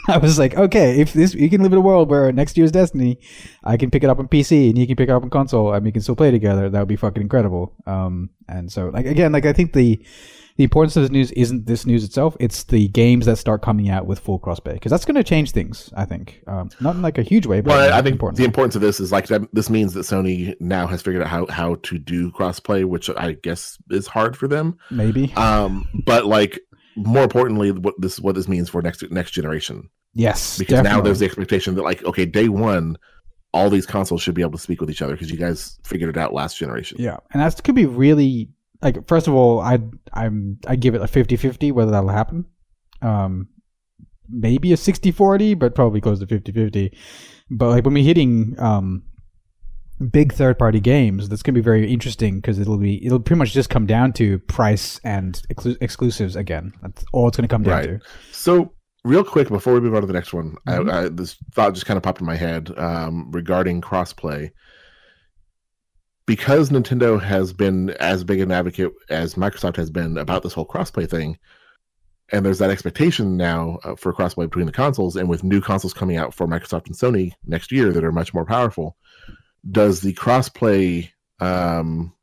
I 0.07 0.17
was 0.17 0.37
like, 0.37 0.55
okay, 0.55 0.99
if 1.01 1.13
this 1.13 1.33
you 1.33 1.49
can 1.49 1.61
live 1.61 1.71
in 1.71 1.77
a 1.77 1.81
world 1.81 2.09
where 2.09 2.31
next 2.31 2.57
year's 2.57 2.71
Destiny, 2.71 3.19
I 3.63 3.75
can 3.75 3.89
pick 3.89 4.03
it 4.03 4.09
up 4.09 4.19
on 4.19 4.27
PC 4.27 4.69
and 4.69 4.77
you 4.77 4.85
can 4.85 4.95
pick 4.95 5.09
it 5.09 5.11
up 5.11 5.23
on 5.23 5.29
console 5.29 5.73
and 5.73 5.83
we 5.83 5.91
can 5.91 6.01
still 6.01 6.15
play 6.15 6.31
together. 6.31 6.69
That 6.69 6.79
would 6.79 6.87
be 6.87 6.95
fucking 6.95 7.21
incredible. 7.21 7.75
Um, 7.87 8.29
and 8.47 8.71
so 8.71 8.89
like 8.89 9.05
again, 9.05 9.31
like 9.31 9.45
I 9.45 9.53
think 9.53 9.73
the 9.73 10.03
the 10.60 10.66
importance 10.66 10.97
of 10.97 11.03
this 11.03 11.10
news 11.10 11.32
isn't 11.32 11.68
this 11.68 11.86
news 11.86 12.03
itself; 12.03 12.36
it's 12.38 12.66
the 12.66 12.89
games 12.89 13.26
that 13.28 13.38
start 13.38 13.62
coming 13.62 13.89
out 13.89 14.05
with 14.05 14.20
full 14.20 14.41
crossplay 14.41 14.74
because 14.74 14.89
that's 14.89 15.05
going 15.05 15.16
to 15.16 15.24
change 15.24 15.51
things. 15.51 15.89
I 15.95 16.03
think, 16.03 16.43
um, 16.47 16.70
not 16.82 16.95
in 16.95 17.01
like 17.01 17.18
a 17.18 17.24
huge 17.24 17.45
way, 17.45 17.62
but 17.62 17.70
Well, 17.70 17.93
I 17.93 18.01
think 18.01 18.16
important 18.16 18.39
the 18.39 18.43
importance 18.43 18.76
of 18.76 18.82
this 18.82 18.99
is 18.99 19.10
like 19.10 19.28
that. 19.28 19.43
This 19.53 19.70
means 19.70 19.93
that 19.93 20.01
Sony 20.01 20.60
now 20.60 20.86
has 20.86 21.01
figured 21.01 21.24
out 21.24 21.30
how, 21.30 21.45
how 21.45 21.76
to 21.84 21.97
do 21.97 22.30
crossplay, 22.32 22.84
which 22.84 23.10
I 23.10 23.38
guess 23.41 23.78
is 23.89 24.05
hard 24.05 24.36
for 24.36 24.49
them. 24.49 24.78
maybe 24.91 25.32
Um, 25.38 25.88
but 26.05 26.26
like 26.26 26.60
more 26.97 27.24
importantly, 27.24 27.72
what 27.72 27.95
this 27.97 28.20
what 28.20 28.36
this 28.36 28.49
means 28.49 28.68
for 28.68 28.82
next 28.82 29.10
next 29.12 29.32
generation, 29.32 29.89
yes, 30.14 30.57
because 30.57 30.84
now 30.84 30.99
there's 30.99 31.20
the 31.20 31.26
expectation 31.26 31.76
that 31.76 31.84
like 31.84 32.03
okay, 32.03 32.26
day 32.26 32.49
one, 32.49 32.97
all 33.53 33.70
these 33.70 33.86
consoles 33.86 34.22
should 34.22 34.36
be 34.36 34.41
able 34.41 34.51
to 34.51 34.57
speak 34.57 34.82
with 34.82 34.91
each 34.91 35.01
other 35.01 35.14
because 35.14 35.32
you 35.32 35.38
guys 35.38 35.80
figured 35.86 36.10
it 36.10 36.18
out 36.18 36.34
last 36.34 36.57
generation. 36.57 36.97
Yeah, 36.99 37.16
and 37.32 37.41
that 37.41 37.64
could 37.64 37.76
be 37.76 37.86
really 37.86 38.49
like. 38.82 39.07
First 39.07 39.27
of 39.27 39.34
all, 39.34 39.59
I 39.59 39.80
I'm 40.13 40.59
I 40.67 40.75
give 40.75 40.95
it 40.95 41.01
a 41.01 41.05
50-50 41.05 41.71
whether 41.71 41.91
that'll 41.91 42.09
happen. 42.09 42.45
Um, 43.01 43.47
maybe 44.30 44.73
a 44.73 44.75
60-40, 44.75 45.57
but 45.57 45.73
probably 45.75 46.01
close 46.01 46.19
to 46.19 46.25
50-50. 46.27 46.95
But 47.49 47.69
like 47.69 47.86
when 47.86 47.93
we're 47.93 48.03
hitting 48.03 48.55
um 48.59 49.03
big 50.11 50.32
third 50.34 50.57
party 50.59 50.80
games, 50.80 51.27
that's 51.30 51.41
gonna 51.43 51.55
be 51.55 51.61
very 51.61 51.91
interesting 51.91 52.36
because 52.38 52.59
it'll 52.59 52.77
be 52.77 53.03
it'll 53.05 53.19
pretty 53.19 53.39
much 53.39 53.53
just 53.53 53.69
come 53.69 53.86
down 53.86 54.13
to 54.13 54.39
price 54.39 54.99
and 55.03 55.41
exclu- 55.53 55.77
exclusives 55.82 56.36
again. 56.36 56.73
That's 56.82 57.03
all 57.11 57.27
it's 57.27 57.38
gonna 57.38 57.47
come 57.47 57.63
down 57.63 57.73
Right. 57.73 57.88
to. 57.88 57.99
So, 58.32 58.73
real 59.03 59.23
quick 59.23 59.47
before 59.49 59.73
we 59.73 59.80
move 59.82 59.95
on 59.95 60.01
to 60.01 60.07
the 60.07 60.13
next 60.13 60.34
one, 60.34 60.55
Mhm. 60.67 60.91
I, 60.91 61.05
I, 61.05 61.09
this 61.09 61.36
thought 61.53 61.73
just 61.73 61.86
kind 61.86 61.97
of 61.97 62.03
popped 62.03 62.21
in 62.21 62.27
my 62.27 62.36
head 62.36 62.71
um, 62.77 63.30
regarding 63.32 63.82
crossplay. 63.82 64.51
Because 66.30 66.69
Nintendo 66.69 67.19
has 67.19 67.53
been 67.53 67.89
as 67.99 68.23
big 68.23 68.39
an 68.39 68.51
advocate 68.51 68.93
as 69.09 69.34
Microsoft 69.34 69.77
has 69.77 69.89
been 69.89 70.15
about 70.15 70.43
this 70.43 70.53
whole 70.53 70.67
crossplay 70.67 71.09
thing, 71.09 71.39
and 72.32 72.45
there's 72.45 72.59
that 72.59 72.69
expectation 72.69 73.36
now 73.36 73.80
uh, 73.84 73.95
for 73.95 74.13
crossplay 74.13 74.45
between 74.45 74.67
the 74.67 74.71
consoles, 74.71 75.15
and 75.15 75.27
with 75.27 75.43
new 75.43 75.59
consoles 75.59 75.91
coming 75.91 76.17
out 76.17 76.36
for 76.36 76.45
Microsoft 76.45 76.86
and 76.86 76.95
Sony 76.95 77.32
next 77.47 77.71
year 77.71 77.91
that 77.91 78.03
are 78.03 78.11
much 78.11 78.32
more 78.32 78.45
powerful, 78.45 78.95
does 79.71 80.01
the 80.01 80.13
crossplay 80.13 81.09
um, 81.39 82.13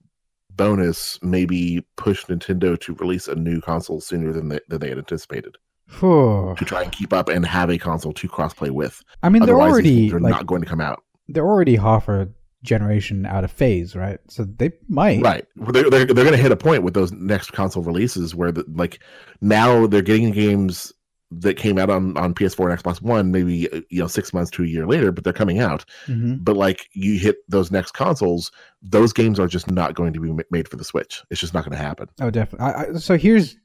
bonus 0.55 1.19
maybe 1.21 1.85
push 1.97 2.25
Nintendo 2.27 2.79
to 2.83 2.95
release 2.95 3.27
a 3.27 3.35
new 3.35 3.61
console 3.61 4.01
sooner 4.01 4.33
than 4.33 4.51
they, 4.51 4.61
than 4.69 4.79
they 4.79 4.89
had 4.89 4.99
anticipated 4.99 5.57
to 6.01 6.65
try 6.65 6.85
and 6.85 6.93
keep 6.93 7.13
up 7.13 7.29
and 7.29 7.45
have 7.45 7.71
a 7.71 7.79
console 7.79 8.13
to 8.13 8.29
crossplay 8.29 8.71
with? 8.71 9.03
I 9.25 9.31
mean, 9.31 9.45
they're 9.45 9.61
already 9.61 10.13
are 10.13 10.21
like 10.21 10.31
not 10.31 10.47
going 10.47 10.63
to 10.63 10.69
come 10.69 10.81
out. 10.81 11.03
they're 11.27 11.45
already 11.45 11.75
half 11.75 12.09
a 12.09 12.29
generation 12.63 13.27
out 13.27 13.45
of 13.45 13.51
phase, 13.51 13.95
right? 13.95 14.19
So 14.29 14.45
they 14.45 14.73
might. 14.89 15.23
Right. 15.23 15.47
They're, 15.57 15.89
they're, 15.91 16.07
they're 16.07 16.25
going 16.25 16.33
to 16.33 16.37
hit 16.37 16.53
a 16.53 16.57
point 16.57 16.83
with 16.83 16.95
those 16.95 17.13
next 17.13 17.53
console 17.53 17.83
releases 17.83 18.35
where, 18.35 18.53
the, 18.53 18.65
like, 18.69 19.01
now 19.41 19.87
they're 19.87 20.03
getting 20.03 20.31
games 20.33 20.93
that 21.31 21.55
came 21.57 21.77
out 21.77 21.91
on, 21.91 22.17
on 22.17 22.35
PS4 22.35 22.71
and 22.71 22.83
Xbox 22.83 23.03
One 23.03 23.33
maybe, 23.33 23.71
uh, 23.71 23.81
you 23.91 24.01
know, 24.01 24.07
six 24.07 24.33
months 24.33 24.51
to 24.53 24.63
a 24.63 24.67
year 24.67 24.87
later, 24.87 25.11
but 25.13 25.25
they're 25.25 25.33
coming 25.33 25.59
out. 25.59 25.85
hmm 26.07 26.37
But, 26.37 26.57
like, 26.57 26.89
you 26.93 27.19
hit 27.19 27.39
those 27.49 27.71
next 27.71 27.93
consoles, 27.93 28.51
those 28.83 29.13
games 29.13 29.39
are 29.39 29.49
just 29.49 29.71
not 29.71 29.95
going 29.95 30.13
to 30.13 30.21
be 30.21 30.45
made 30.51 30.69
for 30.69 30.77
the 30.77 30.85
Switch. 30.85 31.23
It's 31.31 31.41
just 31.41 31.55
not 31.55 31.65
going 31.65 31.77
to 31.77 31.83
happen. 31.83 32.09
Oh, 32.21 32.31
definitely. 32.31 32.67
I, 32.67 32.83
I, 32.83 32.93
so 32.95 33.17
here's, 33.17 33.57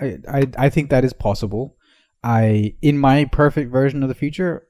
I, 0.00 0.18
I 0.28 0.46
I 0.56 0.68
think 0.70 0.90
that 0.90 1.04
is 1.04 1.12
possible. 1.12 1.76
I 2.24 2.74
in 2.82 2.98
my 2.98 3.24
perfect 3.26 3.70
version 3.70 4.02
of 4.02 4.08
the 4.08 4.14
future, 4.14 4.66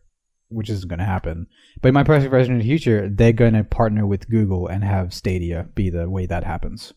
which 0.53 0.70
isn't 0.70 0.88
going 0.88 0.98
to 0.98 1.05
happen, 1.05 1.46
but 1.80 1.88
in 1.88 1.94
my 1.94 2.05
perfect 2.05 2.30
version 2.30 2.55
of 2.57 2.61
the 2.62 2.68
future, 2.68 3.09
they're 3.09 3.32
going 3.32 3.55
to 3.55 3.64
partner 3.64 4.07
with 4.07 4.28
Google 4.28 4.66
and 4.68 4.84
have 4.84 5.12
Stadia 5.14 5.68
be 5.74 5.90
the 5.90 6.09
way 6.09 6.26
that 6.26 6.44
happens. 6.44 6.92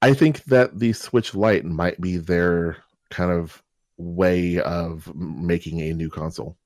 I 0.00 0.14
think 0.14 0.44
that 0.44 0.78
the 0.78 0.92
Switch 0.92 1.34
Lite 1.34 1.64
might 1.64 2.00
be 2.00 2.16
their 2.18 2.76
kind 3.10 3.32
of 3.32 3.62
way 3.96 4.60
of 4.60 5.12
making 5.16 5.80
a 5.80 5.92
new 5.92 6.08
console 6.08 6.56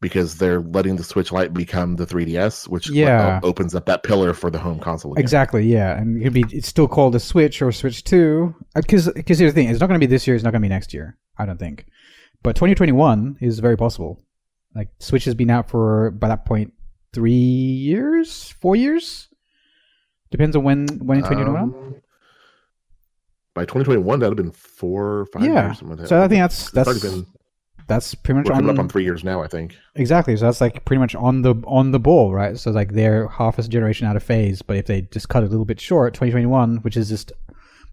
because 0.00 0.38
they're 0.38 0.60
letting 0.62 0.96
the 0.96 1.04
Switch 1.04 1.30
Lite 1.30 1.52
become 1.52 1.96
the 1.96 2.06
3DS, 2.06 2.66
which 2.68 2.88
Yeah. 2.88 3.36
uh, 3.36 3.46
opens 3.46 3.74
up 3.74 3.84
that 3.84 4.02
pillar 4.02 4.32
for 4.32 4.50
the 4.50 4.58
home 4.58 4.78
console. 4.78 5.12
Again. 5.12 5.22
Exactly. 5.22 5.66
Yeah, 5.70 5.98
and 5.98 6.18
it'd 6.22 6.32
be 6.32 6.46
it's 6.50 6.68
still 6.68 6.88
called 6.88 7.14
a 7.14 7.20
Switch 7.20 7.60
or 7.60 7.70
Switch 7.70 8.02
Two 8.02 8.54
because 8.74 9.12
because 9.12 9.38
here's 9.38 9.52
the 9.52 9.60
thing: 9.60 9.68
it's 9.68 9.80
not 9.80 9.88
going 9.88 10.00
to 10.00 10.06
be 10.06 10.10
this 10.10 10.26
year. 10.26 10.34
It's 10.34 10.42
not 10.44 10.52
going 10.52 10.62
to 10.62 10.64
be 10.66 10.70
next 10.72 10.94
year. 10.94 11.18
I 11.36 11.44
don't 11.44 11.58
think, 11.58 11.84
but 12.42 12.56
2021 12.56 13.38
is 13.40 13.58
very 13.58 13.76
possible. 13.76 14.20
Like 14.74 14.88
Switch 14.98 15.24
has 15.24 15.34
been 15.34 15.50
out 15.50 15.68
for 15.68 16.10
by 16.12 16.28
that 16.28 16.44
point 16.44 16.72
three 17.12 17.32
years, 17.32 18.50
four 18.60 18.76
years. 18.76 19.28
Depends 20.30 20.54
on 20.56 20.62
when 20.62 20.86
when 21.00 21.18
in 21.18 21.24
2021. 21.24 21.62
Um, 21.62 21.94
by 23.54 23.62
2021, 23.62 24.20
that'd 24.20 24.30
have 24.38 24.44
been 24.44 24.52
four, 24.52 25.26
five 25.32 25.42
Yeah. 25.44 25.66
years. 25.66 25.78
something 25.78 25.98
like. 25.98 26.06
So 26.06 26.22
I 26.22 26.28
think 26.28 26.40
that's 26.40 26.70
that's 26.70 27.00
been 27.02 27.26
that's 27.88 28.14
pretty 28.14 28.38
much 28.38 28.50
on, 28.50 28.70
up 28.70 28.78
on 28.78 28.88
three 28.88 29.02
years 29.02 29.24
now. 29.24 29.42
I 29.42 29.48
think. 29.48 29.76
exactly. 29.96 30.36
So 30.36 30.44
that's 30.44 30.60
like 30.60 30.84
pretty 30.84 31.00
much 31.00 31.16
on 31.16 31.42
the 31.42 31.56
on 31.66 31.90
the 31.90 31.98
ball, 31.98 32.32
right? 32.32 32.56
So 32.56 32.70
like 32.70 32.92
they're 32.92 33.26
half 33.26 33.58
a 33.58 33.62
generation 33.64 34.06
out 34.06 34.14
of 34.14 34.22
phase, 34.22 34.62
but 34.62 34.76
if 34.76 34.86
they 34.86 35.02
just 35.02 35.28
cut 35.28 35.42
it 35.42 35.46
a 35.46 35.50
little 35.50 35.64
bit 35.64 35.80
short, 35.80 36.14
2021, 36.14 36.76
which 36.78 36.96
is 36.96 37.08
just 37.08 37.32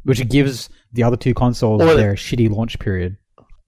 which 0.04 0.30
gives 0.30 0.70
the 0.94 1.02
other 1.02 1.18
two 1.18 1.34
consoles 1.34 1.82
their 1.82 2.14
shitty 2.14 2.50
launch 2.52 2.78
period, 2.78 3.18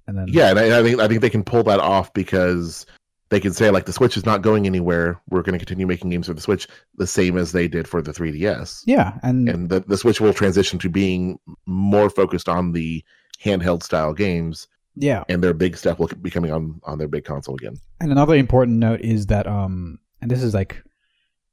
and 0.09 0.17
then 0.17 0.27
Yeah, 0.29 0.49
and 0.49 0.59
I, 0.59 0.79
I 0.79 0.83
think 0.83 0.99
I 0.99 1.07
think 1.07 1.21
they 1.21 1.29
can 1.29 1.43
pull 1.43 1.63
that 1.63 1.79
off 1.79 2.11
because 2.13 2.85
they 3.29 3.39
can 3.39 3.53
say 3.53 3.69
like 3.69 3.85
the 3.85 3.93
Switch 3.93 4.17
is 4.17 4.25
not 4.25 4.41
going 4.41 4.65
anywhere. 4.65 5.21
We're 5.29 5.43
going 5.43 5.57
to 5.57 5.63
continue 5.63 5.87
making 5.87 6.09
games 6.09 6.27
for 6.27 6.33
the 6.33 6.41
Switch 6.41 6.67
the 6.95 7.07
same 7.07 7.37
as 7.37 7.51
they 7.51 7.67
did 7.67 7.87
for 7.87 8.01
the 8.01 8.11
3DS, 8.11 8.83
yeah, 8.85 9.19
and 9.23 9.47
and 9.47 9.69
the 9.69 9.81
the 9.81 9.97
Switch 9.97 10.19
will 10.19 10.33
transition 10.33 10.79
to 10.79 10.89
being 10.89 11.39
more 11.65 12.09
focused 12.09 12.49
on 12.49 12.71
the 12.73 13.03
handheld 13.43 13.83
style 13.83 14.13
games, 14.13 14.67
yeah. 14.95 15.23
and 15.29 15.43
their 15.43 15.53
big 15.53 15.77
stuff 15.77 15.99
will 15.99 16.07
be 16.07 16.29
coming 16.29 16.51
on 16.51 16.81
on 16.83 16.97
their 16.97 17.07
big 17.07 17.23
console 17.23 17.55
again. 17.55 17.77
And 18.01 18.11
another 18.11 18.35
important 18.35 18.79
note 18.79 19.01
is 19.01 19.27
that 19.27 19.47
um, 19.47 19.99
and 20.21 20.29
this 20.29 20.43
is 20.43 20.53
like 20.53 20.83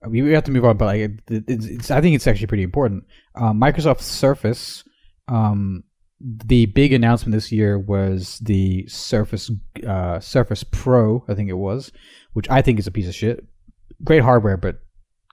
we, 0.06 0.32
have 0.32 0.44
to 0.44 0.50
move 0.50 0.64
on, 0.64 0.76
but 0.76 0.86
like 0.86 1.10
it's, 1.28 1.66
it's 1.66 1.90
I 1.90 2.00
think 2.00 2.14
it's 2.14 2.26
actually 2.26 2.46
pretty 2.46 2.62
important. 2.62 3.04
Um, 3.34 3.60
Microsoft 3.60 4.00
Surface, 4.00 4.84
um, 5.28 5.84
the 6.20 6.66
big 6.66 6.92
announcement 6.92 7.34
this 7.34 7.52
year 7.52 7.78
was 7.78 8.38
the 8.38 8.86
Surface 8.88 9.50
uh, 9.86 10.18
Surface 10.20 10.64
Pro, 10.64 11.24
I 11.28 11.34
think 11.34 11.50
it 11.50 11.54
was, 11.54 11.92
which 12.32 12.48
I 12.48 12.62
think 12.62 12.78
is 12.78 12.86
a 12.86 12.90
piece 12.90 13.08
of 13.08 13.14
shit. 13.14 13.44
Great 14.02 14.22
hardware, 14.22 14.56
but 14.56 14.80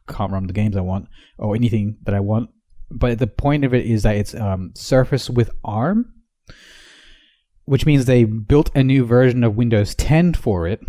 can't 0.09 0.31
run 0.31 0.47
the 0.47 0.53
games 0.53 0.75
I 0.75 0.81
want 0.81 1.07
or 1.37 1.55
anything 1.55 1.97
that 2.03 2.15
I 2.15 2.19
want. 2.19 2.49
But 2.91 3.19
the 3.19 3.27
point 3.27 3.63
of 3.63 3.73
it 3.73 3.85
is 3.85 4.03
that 4.03 4.17
it's 4.17 4.35
um, 4.35 4.71
Surface 4.75 5.29
with 5.29 5.49
ARM, 5.63 6.13
which 7.65 7.85
means 7.85 8.05
they 8.05 8.25
built 8.25 8.69
a 8.75 8.83
new 8.83 9.05
version 9.05 9.43
of 9.43 9.55
Windows 9.55 9.95
10 9.95 10.33
for 10.33 10.67
it 10.67 10.81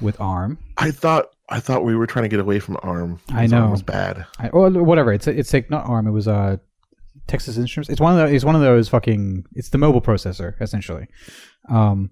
with 0.00 0.20
ARM. 0.20 0.58
I 0.76 0.90
thought 0.90 1.30
I 1.48 1.60
thought 1.60 1.84
we 1.84 1.96
were 1.96 2.06
trying 2.06 2.24
to 2.24 2.28
get 2.28 2.40
away 2.40 2.58
from 2.58 2.76
ARM. 2.82 3.20
I 3.30 3.46
know 3.46 3.58
ARM 3.58 3.66
know. 3.66 3.70
was 3.72 3.82
bad. 3.82 4.26
I, 4.38 4.48
or 4.48 4.70
whatever. 4.70 5.12
It's 5.12 5.26
it's 5.26 5.52
like 5.52 5.70
not 5.70 5.86
ARM. 5.86 6.06
It 6.06 6.12
was 6.12 6.28
uh 6.28 6.56
Texas 7.26 7.56
Instruments. 7.58 7.90
It's 7.90 8.00
one 8.00 8.18
of 8.18 8.28
the, 8.28 8.34
it's 8.34 8.44
one 8.44 8.54
of 8.54 8.60
those 8.62 8.88
fucking. 8.88 9.44
It's 9.54 9.70
the 9.70 9.78
mobile 9.78 10.00
processor 10.02 10.60
essentially. 10.60 11.06
Um, 11.68 12.10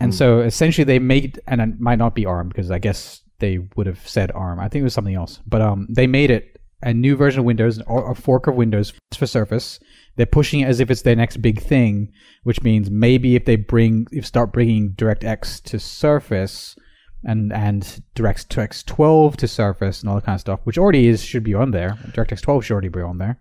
and 0.00 0.12
Hmm. 0.12 0.16
so 0.16 0.40
essentially 0.40 0.84
they 0.84 0.98
made 0.98 1.40
and 1.46 1.60
it 1.60 1.80
might 1.80 1.98
not 1.98 2.14
be 2.14 2.26
ARM 2.26 2.48
because 2.48 2.70
I 2.70 2.78
guess 2.78 3.22
they 3.38 3.58
would 3.76 3.86
have 3.86 4.06
said 4.06 4.30
ARM. 4.32 4.60
I 4.60 4.68
think 4.68 4.80
it 4.80 4.84
was 4.84 4.94
something 4.94 5.14
else. 5.14 5.40
But 5.46 5.62
um, 5.62 5.86
they 5.90 6.06
made 6.06 6.30
it 6.30 6.60
a 6.82 6.92
new 6.92 7.16
version 7.16 7.40
of 7.40 7.46
Windows, 7.46 7.80
or 7.86 8.10
a 8.10 8.14
fork 8.14 8.46
of 8.46 8.54
Windows 8.54 8.92
for 9.16 9.26
Surface. 9.26 9.80
They're 10.16 10.26
pushing 10.26 10.60
it 10.60 10.68
as 10.68 10.78
if 10.78 10.90
it's 10.90 11.02
their 11.02 11.16
next 11.16 11.38
big 11.38 11.60
thing, 11.60 12.12
which 12.44 12.62
means 12.62 12.90
maybe 12.90 13.34
if 13.34 13.46
they 13.46 13.56
bring, 13.56 14.06
if 14.12 14.26
start 14.26 14.52
bringing 14.52 14.90
DirectX 14.90 15.62
to 15.64 15.78
Surface, 15.78 16.76
and 17.24 17.52
and 17.52 18.02
DirectX 18.14 18.84
12 18.84 19.36
to 19.38 19.48
Surface 19.48 20.00
and 20.00 20.08
all 20.10 20.16
that 20.16 20.24
kind 20.26 20.36
of 20.36 20.40
stuff, 20.40 20.60
which 20.64 20.76
already 20.78 21.08
is 21.08 21.22
should 21.24 21.42
be 21.44 21.54
on 21.54 21.70
there. 21.70 21.98
DirectX 22.12 22.42
12 22.42 22.64
should 22.66 22.72
already 22.74 22.88
be 22.88 23.00
on 23.00 23.18
there. 23.18 23.40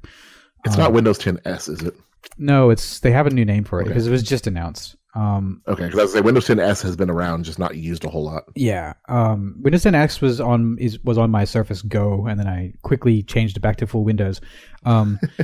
It's 0.66 0.76
Um, 0.76 0.82
not 0.82 0.94
Windows 0.94 1.20
10s, 1.20 1.70
is 1.70 1.82
it? 1.84 1.96
No, 2.38 2.70
it's 2.72 3.00
they 3.00 3.12
have 3.12 3.28
a 3.28 3.30
new 3.30 3.46
name 3.46 3.64
for 3.64 3.80
it 3.80 3.84
Okay. 3.84 3.90
because 3.90 4.08
it 4.08 4.12
was 4.12 4.24
just 4.24 4.48
announced. 4.48 4.96
Um, 5.14 5.62
Okay, 5.66 5.86
because 5.86 5.98
I 6.00 6.02
was 6.04 6.12
say 6.14 6.20
Windows 6.20 6.46
10s 6.48 6.82
has 6.82 6.98
been 6.98 7.10
around, 7.10 7.46
just 7.46 7.58
not 7.60 7.78
used 7.78 8.04
a 8.04 8.10
whole 8.10 8.26
lot. 8.26 8.44
yeah, 8.56 8.94
um, 9.08 9.56
Windows 9.62 9.84
10 9.84 9.96
X 9.96 10.20
was 10.20 10.42
on 10.42 10.76
is 10.78 11.00
was 11.06 11.18
on 11.18 11.32
my 11.32 11.46
Surface 11.46 11.82
Go, 11.84 12.26
and 12.28 12.38
then 12.38 12.48
I 12.48 12.74
quickly 12.82 13.24
changed 13.24 13.56
it 13.56 13.62
back 13.62 13.78
to 13.78 13.88
full 13.88 14.04
Windows. 14.04 14.42
Um, 14.84 15.18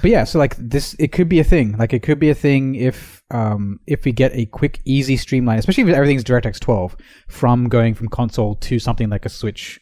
but 0.00 0.10
yeah, 0.10 0.24
so 0.24 0.38
like 0.38 0.56
this, 0.56 0.94
it 0.98 1.08
could 1.12 1.28
be 1.28 1.38
a 1.40 1.44
thing. 1.44 1.76
Like 1.76 1.92
it 1.92 2.02
could 2.02 2.18
be 2.18 2.30
a 2.30 2.34
thing 2.34 2.76
if 2.76 3.22
um, 3.30 3.78
if 3.86 4.06
we 4.06 4.12
get 4.12 4.30
a 4.34 4.46
quick, 4.46 4.80
easy 4.86 5.18
streamline, 5.18 5.58
especially 5.58 5.82
if 5.82 5.90
everything's 5.90 6.24
DirectX 6.24 6.58
12, 6.60 6.96
from 7.28 7.68
going 7.68 7.92
from 7.92 8.08
console 8.08 8.54
to 8.54 8.78
something 8.78 9.10
like 9.10 9.26
a 9.26 9.28
Switch, 9.28 9.78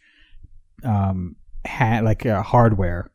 um, 0.83 1.37
ha- 1.67 2.01
like 2.03 2.27
uh, 2.27 2.43
hardware. 2.43 3.11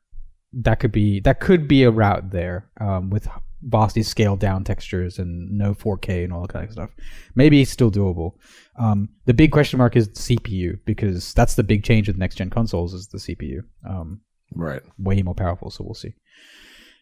That 0.53 0.79
could 0.79 0.91
be 0.91 1.19
that 1.21 1.39
could 1.39 1.67
be 1.67 1.83
a 1.83 1.91
route 1.91 2.31
there 2.31 2.69
um, 2.79 3.09
with 3.09 3.27
vastly 3.63 4.03
scaled 4.03 4.39
down 4.39 4.63
textures 4.63 5.19
and 5.19 5.49
no 5.57 5.73
4K 5.73 6.23
and 6.25 6.33
all 6.33 6.41
that 6.41 6.51
kind 6.51 6.65
of 6.65 6.71
stuff. 6.73 6.89
Maybe 7.33 7.61
it's 7.61 7.71
still 7.71 7.89
doable. 7.91 8.33
Um, 8.77 9.09
the 9.25 9.33
big 9.33 9.51
question 9.51 9.77
mark 9.77 9.95
is 9.95 10.09
CPU 10.09 10.79
because 10.85 11.33
that's 11.33 11.55
the 11.55 11.63
big 11.63 11.83
change 11.83 12.07
with 12.07 12.17
next 12.17 12.35
gen 12.35 12.49
consoles 12.49 12.93
is 12.93 13.07
the 13.07 13.17
CPU. 13.19 13.59
Um, 13.87 14.21
Right. 14.55 14.81
way 14.99 15.21
more 15.23 15.33
powerful. 15.33 15.71
So 15.71 15.83
we'll 15.83 15.93
see. 15.95 16.13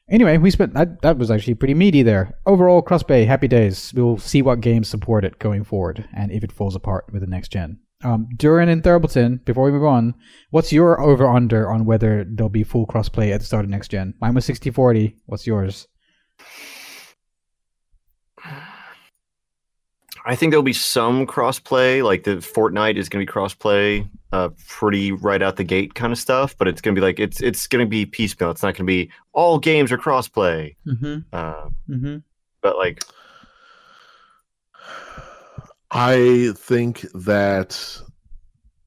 Anyway, 0.10 0.38
we 0.38 0.52
spent 0.52 0.74
that. 0.74 1.02
That 1.02 1.18
was 1.18 1.32
actually 1.32 1.56
pretty 1.56 1.74
meaty 1.74 2.04
there. 2.04 2.38
Overall, 2.46 2.82
Crossplay, 2.84 3.26
happy 3.26 3.48
days. 3.48 3.94
We'll 3.94 4.18
see 4.18 4.42
what 4.42 4.60
games 4.62 4.90
support 4.90 5.24
it 5.24 5.40
going 5.40 5.64
forward, 5.64 6.08
and 6.14 6.32
if 6.32 6.44
it 6.44 6.52
falls 6.52 6.76
apart 6.76 7.06
with 7.12 7.22
the 7.22 7.28
next 7.28 7.50
gen. 7.52 7.80
Um, 8.04 8.28
Dourin 8.36 8.70
and 8.70 8.82
Thurbleton, 8.84 9.44
before 9.46 9.64
we 9.66 9.72
move 9.72 9.84
on, 9.84 10.16
what's 10.50 10.74
your 10.74 11.00
over 11.00 11.28
under 11.28 11.70
on 11.72 11.86
whether 11.86 12.24
there'll 12.24 12.50
be 12.50 12.64
full 12.64 12.88
crossplay 12.88 13.32
at 13.32 13.40
the 13.42 13.46
start 13.46 13.64
of 13.66 13.70
next 13.70 13.90
gen? 13.90 14.14
Mine 14.22 14.34
was 14.34 14.46
60 14.46 14.72
40. 14.72 15.16
What's 15.28 15.46
yours? 15.46 15.88
I 20.24 20.36
think 20.36 20.52
there'll 20.52 20.62
be 20.64 20.74
some 20.74 21.26
crossplay, 21.26 22.04
like 22.04 22.24
the 22.24 22.36
Fortnite 22.38 22.96
is 22.96 23.10
going 23.10 23.26
to 23.26 23.32
be 23.32 23.40
crossplay, 23.40 24.08
uh, 24.32 24.50
pretty 24.68 25.12
right 25.12 25.42
out 25.42 25.56
the 25.56 25.64
gate 25.64 25.96
kind 25.96 26.14
of 26.14 26.20
stuff. 26.20 26.56
But 26.58 26.68
it's 26.68 26.80
going 26.80 26.94
to 26.96 27.02
be 27.02 27.06
like 27.06 27.20
it's 27.20 27.42
it's 27.42 27.66
going 27.68 27.84
to 27.84 27.90
be 27.90 28.06
piecemeal. 28.06 28.52
It's 28.52 28.62
not 28.62 28.76
going 28.76 28.86
to 28.86 28.92
be 28.92 29.12
all 29.34 29.58
games 29.58 29.92
are 29.92 29.98
crossplay. 29.98 30.76
Mm-hmm. 30.88 31.20
Uh, 31.34 31.70
Mm-hmm. 31.90 32.18
but 32.62 32.78
like, 32.78 33.04
I 35.92 36.54
think 36.56 37.02
that 37.14 38.02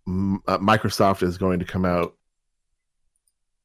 uh, 0.07 0.59
Microsoft 0.59 1.23
is 1.23 1.39
going 1.39 1.59
to 1.59 1.65
come 1.65 1.85
out 1.85 2.15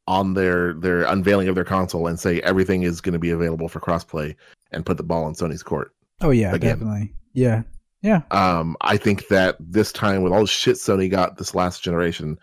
on 0.07 0.33
their 0.33 0.73
their 0.73 1.03
unveiling 1.03 1.47
of 1.47 1.55
their 1.55 1.63
console 1.63 2.07
and 2.07 2.19
say 2.19 2.41
everything 2.41 2.83
is 2.83 2.99
going 2.99 3.13
to 3.13 3.19
be 3.19 3.29
available 3.29 3.69
for 3.69 3.79
crossplay 3.79 4.35
and 4.71 4.85
put 4.85 4.97
the 4.97 5.03
ball 5.03 5.27
in 5.27 5.35
Sony's 5.35 5.63
court. 5.63 5.93
Oh, 6.21 6.31
yeah, 6.31 6.53
Again. 6.53 6.79
definitely. 6.79 7.13
Yeah. 7.33 7.63
Yeah. 8.01 8.21
Um, 8.31 8.75
I 8.81 8.97
think 8.97 9.27
that 9.27 9.55
this 9.59 9.91
time 9.91 10.21
with 10.21 10.33
all 10.33 10.41
the 10.41 10.47
shit 10.47 10.75
Sony 10.75 11.09
got 11.09 11.37
this 11.37 11.53
last 11.53 11.83
generation, 11.83 12.39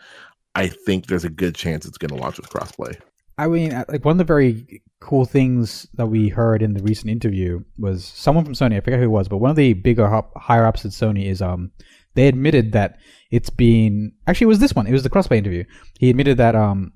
I 0.54 0.68
think 0.68 1.06
there's 1.06 1.24
a 1.24 1.30
good 1.30 1.54
chance 1.54 1.84
it's 1.84 1.98
going 1.98 2.10
to 2.10 2.22
launch 2.22 2.38
with 2.38 2.48
crossplay. 2.48 2.98
I 3.38 3.46
mean, 3.48 3.72
uh, 3.72 3.84
like 3.88 4.04
one 4.04 4.12
of 4.12 4.18
the 4.18 4.24
very 4.24 4.82
cool 5.00 5.24
things 5.26 5.86
that 5.94 6.06
we 6.06 6.28
heard 6.28 6.62
in 6.62 6.72
the 6.74 6.82
recent 6.82 7.10
interview 7.10 7.62
was 7.78 8.04
someone 8.04 8.44
from 8.44 8.54
Sony. 8.54 8.76
I 8.76 8.80
forget 8.80 8.98
who 8.98 9.04
it 9.04 9.08
was, 9.08 9.28
but 9.28 9.38
one 9.38 9.50
of 9.50 9.56
the 9.56 9.74
bigger 9.74 10.08
higher 10.36 10.64
ups 10.66 10.84
at 10.84 10.92
Sony 10.92 11.26
is 11.26 11.42
um 11.42 11.70
they 12.14 12.28
admitted 12.28 12.72
that 12.72 12.98
it's 13.30 13.50
been 13.50 14.12
actually 14.26 14.46
it 14.46 14.48
was 14.48 14.58
this 14.60 14.74
one. 14.74 14.86
It 14.86 14.92
was 14.92 15.02
the 15.02 15.10
crossplay 15.10 15.36
interview. 15.36 15.64
He 15.98 16.08
admitted 16.08 16.38
that 16.38 16.54
um, 16.56 16.92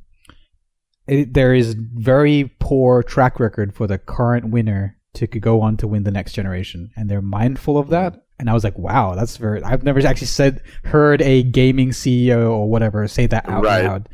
it, 1.06 1.34
there 1.34 1.54
is 1.54 1.74
very 1.74 2.54
poor 2.58 3.02
track 3.02 3.38
record 3.38 3.74
for 3.74 3.86
the 3.86 3.98
current 3.98 4.48
winner 4.50 4.96
to 5.14 5.26
go 5.26 5.60
on 5.60 5.76
to 5.78 5.88
win 5.88 6.04
the 6.04 6.10
next 6.10 6.32
generation, 6.32 6.90
and 6.96 7.10
they're 7.10 7.20
mindful 7.20 7.76
of 7.76 7.88
that. 7.88 8.22
And 8.38 8.48
I 8.48 8.54
was 8.54 8.64
like, 8.64 8.78
wow, 8.78 9.14
that's 9.14 9.36
very. 9.36 9.62
I've 9.62 9.82
never 9.82 9.98
actually 10.06 10.28
said 10.28 10.62
heard 10.84 11.20
a 11.20 11.42
gaming 11.42 11.90
CEO 11.90 12.50
or 12.50 12.70
whatever 12.70 13.06
say 13.08 13.26
that 13.26 13.46
out 13.48 13.64
Right. 13.64 13.84
loud. 13.84 14.08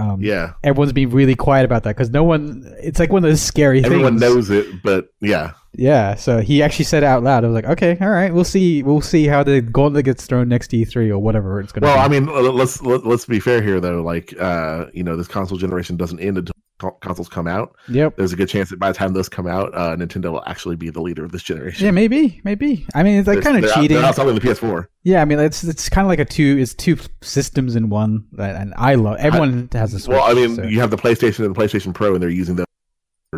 Um, 0.00 0.22
Yeah, 0.22 0.54
everyone's 0.64 0.92
being 0.92 1.10
really 1.10 1.34
quiet 1.34 1.64
about 1.64 1.82
that 1.84 1.96
because 1.96 2.10
no 2.10 2.24
one. 2.24 2.64
It's 2.82 2.98
like 2.98 3.10
one 3.12 3.24
of 3.24 3.30
those 3.30 3.42
scary 3.42 3.80
things. 3.82 3.92
everyone 3.92 4.18
things. 4.18 4.34
knows 4.34 4.50
it, 4.50 4.66
but 4.82 5.12
yeah, 5.20 5.52
Yeah, 5.74 6.14
so 6.14 6.40
he 6.40 6.62
actually 6.62 6.86
said 6.86 7.02
it 7.02 7.06
out 7.06 7.22
loud. 7.22 7.44
I 7.44 7.48
was 7.48 7.54
like, 7.54 7.66
okay, 7.66 7.96
all 8.00 8.08
right, 8.10 8.32
we'll 8.32 8.44
see. 8.44 8.82
We'll 8.82 9.00
see 9.00 9.26
how 9.26 9.42
the 9.42 9.60
gauntlet 9.60 10.04
gets 10.06 10.26
thrown 10.26 10.48
next 10.48 10.70
E3 10.72 11.10
or 11.10 11.18
whatever 11.18 11.60
it's 11.60 11.72
going 11.72 11.82
to 11.82 11.86
Well, 11.88 12.08
be. 12.08 12.16
I 12.16 12.20
mean, 12.20 12.56
let's 12.56 12.80
let, 12.82 13.04
let's 13.06 13.26
be 13.26 13.38
fair 13.40 13.62
here, 13.62 13.78
though. 13.80 14.02
Like, 14.02 14.34
uh, 14.40 14.86
you 14.92 15.04
know, 15.04 15.16
this 15.16 15.28
console 15.28 15.58
generation 15.58 15.96
doesn't 15.96 16.18
end 16.20 16.38
until 16.38 16.54
consoles 17.00 17.28
come 17.28 17.46
out. 17.46 17.76
yep. 17.88 18.16
There's 18.16 18.32
a 18.32 18.36
good 18.36 18.48
chance 18.48 18.70
that 18.70 18.78
by 18.78 18.90
the 18.90 18.98
time 18.98 19.12
those 19.12 19.28
come 19.28 19.46
out, 19.46 19.74
uh, 19.74 19.96
Nintendo 19.96 20.32
will 20.32 20.42
actually 20.46 20.76
be 20.76 20.90
the 20.90 21.00
leader 21.00 21.24
of 21.24 21.32
this 21.32 21.42
generation. 21.42 21.84
Yeah, 21.84 21.90
maybe, 21.90 22.40
maybe. 22.44 22.86
I 22.94 23.02
mean, 23.02 23.18
it's 23.18 23.28
like 23.28 23.42
kind 23.42 23.56
of 23.56 23.62
they're 23.62 23.70
out- 23.70 23.74
cheating. 23.80 23.96
They're 23.96 24.06
not 24.06 24.14
selling 24.16 24.34
the 24.34 24.40
PS4. 24.40 24.86
Yeah, 25.02 25.22
I 25.22 25.24
mean, 25.24 25.38
it's 25.38 25.62
it's 25.64 25.88
kind 25.88 26.04
of 26.04 26.08
like 26.08 26.18
a 26.18 26.24
two. 26.24 26.56
It's 26.58 26.74
two 26.74 26.96
systems 27.22 27.76
in 27.76 27.88
one, 27.88 28.26
that- 28.32 28.56
and 28.56 28.74
I 28.76 28.94
love. 28.96 29.18
Everyone 29.18 29.68
has 29.72 29.94
a 29.94 30.00
Switch. 30.00 30.14
Well, 30.16 30.24
I 30.24 30.34
mean, 30.34 30.56
so- 30.56 30.62
you 30.64 30.80
have 30.80 30.90
the 30.90 30.96
PlayStation 30.98 31.44
and 31.44 31.54
the 31.54 31.60
PlayStation 31.60 31.94
Pro, 31.94 32.14
and 32.14 32.22
they're 32.22 32.30
using 32.30 32.56
those. 32.56 32.66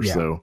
Yeah. 0.01 0.15
So 0.15 0.43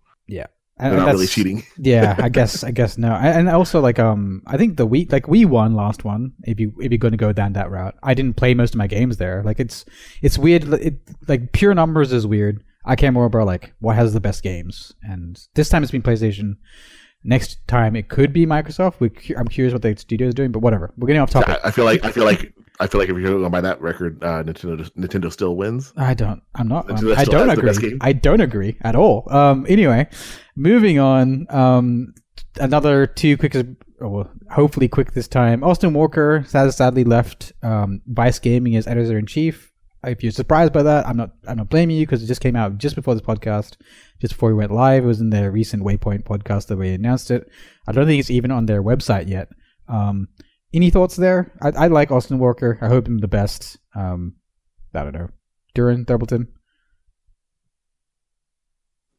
and- 0.80 0.94
they're 0.94 1.02
not 1.02 1.12
really 1.12 1.28
cheating. 1.28 1.64
yeah, 1.78 2.16
I 2.18 2.30
guess 2.30 2.64
I 2.64 2.72
guess 2.72 2.98
no, 2.98 3.12
and 3.14 3.50
also 3.50 3.82
like 3.82 4.00
um, 4.00 4.42
I 4.48 4.58
think 4.58 4.78
the 4.78 4.88
Wii 4.88 5.12
like 5.12 5.26
Wii 5.26 5.46
won 5.46 5.76
last 5.76 6.06
one. 6.06 6.34
If 6.44 6.60
you 6.60 6.74
if 6.80 6.92
you're 6.92 6.98
going 6.98 7.12
to 7.12 7.18
go 7.18 7.34
down 7.34 7.54
that 7.54 7.70
route, 7.70 7.96
I 8.02 8.14
didn't 8.14 8.38
play 8.38 8.54
most 8.54 8.74
of 8.74 8.78
my 8.78 8.88
games 8.88 9.18
there. 9.18 9.44
Like 9.44 9.60
it's 9.60 9.86
it's 10.22 10.38
weird. 10.38 10.64
It 10.74 11.00
like 11.28 11.52
pure 11.52 11.74
numbers 11.74 12.14
is 12.14 12.26
weird. 12.26 12.64
I 12.86 13.10
more 13.12 13.26
about 13.26 13.46
like 13.46 13.74
what 13.80 13.96
has 13.96 14.14
the 14.14 14.20
best 14.20 14.44
games, 14.44 14.94
and 15.04 15.40
this 15.56 15.70
time 15.70 15.84
it's 15.84 15.92
been 15.92 16.02
PlayStation. 16.02 16.58
Next 17.24 17.60
time 17.68 17.98
it 17.98 18.08
could 18.08 18.32
be 18.32 18.46
Microsoft. 18.46 19.00
We, 19.00 19.12
I'm 19.38 19.48
curious 19.48 19.74
what 19.74 19.82
the 19.82 19.96
studio 19.98 20.30
is 20.30 20.34
doing, 20.34 20.54
but 20.54 20.60
whatever. 20.60 20.94
We're 20.98 21.08
getting 21.08 21.22
off 21.22 21.30
topic. 21.30 21.60
I, 21.64 21.68
I 21.68 21.72
feel 21.72 21.84
like 21.84 22.06
I 22.06 22.12
feel 22.12 22.24
like 22.24 22.54
I 22.80 22.88
feel 22.88 23.00
like 23.00 23.10
if 23.10 23.18
you're 23.18 23.38
going 23.40 23.52
by 23.52 23.62
that 23.62 23.82
record, 23.82 24.24
uh, 24.24 24.42
Nintendo 24.44 24.90
Nintendo 24.92 25.32
still 25.32 25.58
wins. 25.58 25.92
I 25.98 26.14
don't. 26.14 26.42
I'm 26.56 26.70
not. 26.70 26.90
Um, 26.90 26.96
I 26.96 27.26
don't 27.26 27.48
that's 27.48 27.60
the 27.60 27.66
best 27.66 27.80
agree. 27.80 27.98
I 28.00 28.14
don't 28.14 28.40
agree 28.40 28.78
at 28.82 28.96
all. 28.96 29.28
Um. 29.34 29.66
Anyway, 29.68 30.08
moving 30.56 30.98
on. 31.00 31.46
Um. 31.50 32.14
Another 32.60 33.06
two 33.06 33.38
quick. 33.38 33.54
oh, 33.56 33.76
well, 34.00 34.32
hopefully 34.50 34.88
quick 34.88 35.12
this 35.12 35.28
time. 35.28 35.62
Austin 35.62 35.94
Walker 35.94 36.46
sad, 36.48 36.74
sadly 36.74 37.04
left. 37.04 37.52
Um. 37.62 38.02
Vice 38.08 38.40
Gaming 38.40 38.78
as 38.78 38.88
editor 38.88 39.18
in 39.18 39.26
chief. 39.26 39.69
If 40.04 40.24
you're 40.24 40.32
surprised 40.32 40.72
by 40.72 40.84
that, 40.84 41.08
I'm 41.08 41.18
not. 41.18 41.32
I'm 41.48 41.58
not 41.58 41.70
blaming 41.70 41.98
you 41.98 42.06
because 42.06 42.24
it 42.24 42.28
just 42.28 42.42
came 42.42 42.56
out 42.56 42.78
just 42.78 42.96
before 42.96 43.16
this 43.16 43.24
podcast, 43.24 43.76
just 44.22 44.34
before 44.34 44.50
we 44.50 44.56
went 44.56 44.72
live. 44.72 45.04
It 45.04 45.08
was 45.08 45.20
in 45.20 45.30
their 45.30 45.52
recent 45.52 45.84
Waypoint 45.84 46.24
podcast 46.24 46.68
that 46.68 46.78
we 46.78 46.90
announced 46.90 47.32
it. 47.32 47.50
I 47.88 47.92
don't 47.92 48.06
think 48.06 48.20
it's 48.20 48.32
even 48.32 48.52
on 48.52 48.66
their 48.66 48.84
website 48.84 49.28
yet. 49.28 49.50
Um. 49.88 50.30
Any 50.72 50.92
thoughts 50.92 51.16
there? 51.16 51.52
I, 51.62 51.70
I 51.70 51.88
like 51.88 52.12
Austin 52.12 52.38
Walker. 52.38 52.78
I 52.82 52.88
hope 52.88 53.08
him 53.08 53.18
the 53.18 53.28
best. 53.28 53.78
Um. 53.96 54.36
I 54.94 55.04
don't 55.04 55.14
know. 55.14 55.30
Dourin 55.76 56.06
Thurbleton. 56.06 56.48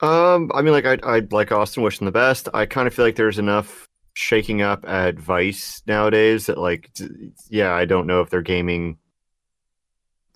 Um, 0.02 0.50
I 0.54 0.62
mean, 0.62 0.72
like 0.72 0.86
I 0.86 0.98
I 1.02 1.22
like 1.30 1.52
Austin, 1.52 1.82
wishing 1.82 2.06
the 2.06 2.12
best. 2.12 2.48
I 2.54 2.66
kind 2.66 2.86
of 2.86 2.94
feel 2.94 3.04
like 3.04 3.16
there's 3.16 3.38
enough 3.38 3.86
shaking 4.14 4.62
up 4.62 4.88
at 4.88 5.18
Vice 5.18 5.82
nowadays 5.86 6.46
that 6.46 6.58
like, 6.58 6.90
yeah, 7.50 7.72
I 7.74 7.84
don't 7.84 8.06
know 8.06 8.22
if 8.22 8.30
they're 8.30 8.42
gaming. 8.42 8.98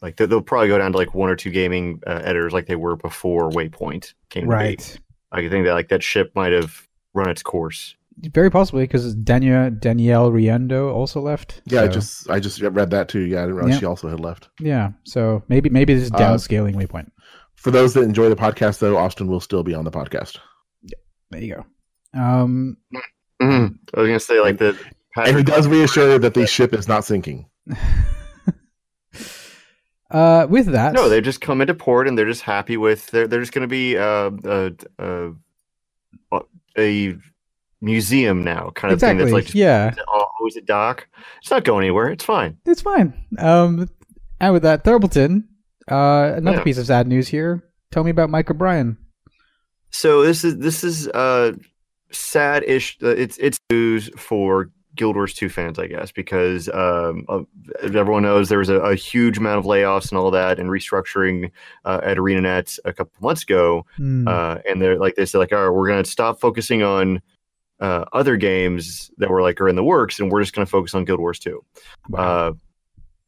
Like 0.03 0.17
they- 0.17 0.27
they'll 0.27 0.43
probably 0.43 0.69
go 0.69 0.79
down 0.79 0.93
to 0.93 0.99
like 0.99 1.15
one 1.15 1.31
or 1.31 1.37
two 1.37 1.51
gaming 1.51 2.01
uh, 2.07 2.21
editors 2.25 2.53
like 2.53 2.67
they 2.67 2.77
were 2.77 2.97
before 2.97 3.51
Waypoint 3.51 4.13
came. 4.31 4.47
Right. 4.49 4.99
I 5.33 5.49
think 5.49 5.65
that 5.67 5.73
like 5.75 5.89
that 5.89 6.03
ship 6.03 6.33
might 6.35 6.53
have 6.53 6.87
run 7.15 7.29
its 7.29 7.43
course. 7.43 7.97
Very 8.33 8.49
possibly 8.51 8.85
because 8.85 9.13
Daniel 9.17 9.71
Danielle 9.71 10.31
Riendeau 10.31 10.93
also 10.93 11.21
left. 11.21 11.63
Yeah, 11.67 11.83
I 11.83 11.89
just 11.89 12.31
I 12.31 12.39
just 12.39 12.61
read 12.61 12.91
that 12.91 13.09
too. 13.09 13.21
Yeah, 13.23 13.39
I 13.39 13.43
didn't 13.43 13.57
realize 13.57 13.75
Yeah. 13.75 13.79
she 13.81 13.87
also 13.87 14.09
had 14.09 14.21
left. 14.21 14.51
yeah. 14.61 14.91
So 15.05 15.43
maybe 15.49 15.69
maybe 15.71 15.95
this 15.95 16.05
is 16.05 16.13
Uh, 16.13 16.19
downscaling 16.19 16.75
Waypoint. 16.77 17.11
For 17.57 17.71
those 17.73 17.95
that 17.95 18.03
enjoy 18.03 18.29
the 18.29 18.37
podcast, 18.37 18.79
though, 18.79 18.97
Austin 18.97 19.27
will 19.27 19.41
still 19.41 19.63
be 19.65 19.75
on 19.75 19.85
the 19.85 19.91
podcast. 19.91 20.37
Yeah, 20.83 20.99
There 21.31 21.41
you 21.43 21.55
go. 21.57 22.21
Um. 22.21 22.77
Mhm. 23.43 23.79
I 23.95 24.01
was 24.01 24.07
gonna 24.09 24.21
say 24.21 24.41
like 24.41 24.59
the. 24.59 24.79
And 25.17 25.37
he 25.37 25.43
does 25.43 25.67
reassure 25.67 26.19
that 26.19 26.35
the 26.35 26.47
ship 26.57 26.73
is 26.75 26.87
not 26.87 27.05
sinking. 27.05 27.47
Uh. 30.15 30.47
With 30.49 30.67
that. 30.67 30.93
No, 30.95 31.09
they 31.09 31.21
just 31.21 31.41
come 31.41 31.61
into 31.61 31.75
port 31.75 32.07
and 32.07 32.17
they're 32.17 32.25
just 32.25 32.43
happy 32.43 32.77
with. 32.77 33.11
They're 33.11 33.27
they're 33.27 33.41
just 33.41 33.53
going 33.53 33.69
to 33.69 33.69
be 33.69 33.99
uh, 33.99 34.31
uh, 34.45 34.71
uh, 36.33 36.41
a 36.79 37.17
museum 37.81 38.45
now, 38.45 38.71
kind 38.75 38.93
of 38.93 38.97
exactly. 38.99 39.25
thing. 39.25 39.35
That's 39.35 39.49
like 39.49 39.55
yeah. 39.55 39.95
always 40.39 40.57
a 40.57 40.61
dock. 40.61 41.09
It's 41.41 41.51
not 41.51 41.65
going 41.65 41.85
anywhere. 41.85 42.09
It's 42.09 42.25
fine. 42.25 42.57
It's 42.65 42.81
fine. 42.81 43.13
Um. 43.39 43.89
And 44.41 44.53
with 44.53 44.63
that, 44.63 44.85
Thurbleton. 44.85 45.45
Uh. 45.91 46.35
Another 46.37 46.59
Yeah. 46.59 46.65
piece 46.65 46.79
of 46.79 46.87
sad 46.87 47.09
news 47.09 47.29
here. 47.29 47.65
Tell 47.91 48.05
me 48.05 48.11
about 48.11 48.31
Mike 48.31 48.51
O'Brien. 48.51 48.97
So 49.91 50.23
this 50.23 50.45
is 50.45 50.59
this 50.59 50.83
is 50.85 51.09
uh 51.09 51.53
sad-ish. 52.11 52.99
Uh, 53.03 53.09
it's 53.09 53.37
it's 53.39 53.59
news 53.71 54.11
for 54.17 54.71
Guild 54.95 55.17
Wars 55.17 55.35
2 55.35 55.49
fans, 55.49 55.79
I 55.79 55.87
guess, 55.87 56.13
because 56.13 56.69
um, 56.69 57.25
uh, 57.29 57.43
everyone 57.83 58.23
knows 58.23 58.49
there 58.49 58.59
was 58.59 58.69
a, 58.69 58.81
a 58.81 58.95
huge 58.95 59.39
amount 59.39 59.59
of 59.59 59.65
layoffs 59.65 60.11
and 60.11 60.19
all 60.19 60.31
that, 60.31 60.59
and 60.59 60.71
restructuring 60.71 61.51
uh, 61.85 62.01
at 62.03 62.17
ArenaNet 62.17 62.79
a 62.85 62.93
couple 62.93 63.13
months 63.21 63.43
ago. 63.43 63.87
Hmm. 63.97 64.27
uh, 64.29 64.59
and 64.69 64.81
they're 64.81 64.99
like 64.99 65.15
they 65.17 65.27
said 65.27 65.39
like 65.39 65.53
all 65.53 65.63
right 65.63 65.71
we're 65.71 65.89
going 65.89 66.03
to 66.03 66.11
stop 66.11 66.41
focusing 66.41 66.83
on 66.83 67.21
uh, 67.81 68.05
other 68.13 68.37
games 68.37 69.11
that 69.19 69.31
were 69.31 69.43
like 69.43 69.61
are 69.61 69.69
in 69.69 69.77
the 69.77 69.85
works 69.85 70.19
and 70.21 70.31
we're 70.31 70.41
just 70.43 70.55
going 70.55 70.65
to 70.67 70.71
focus 70.71 70.95
on 70.95 71.05
guild 71.05 71.21
wars 71.21 71.39
2 71.39 71.65
Wow. 72.09 72.21
uh, 72.21 72.53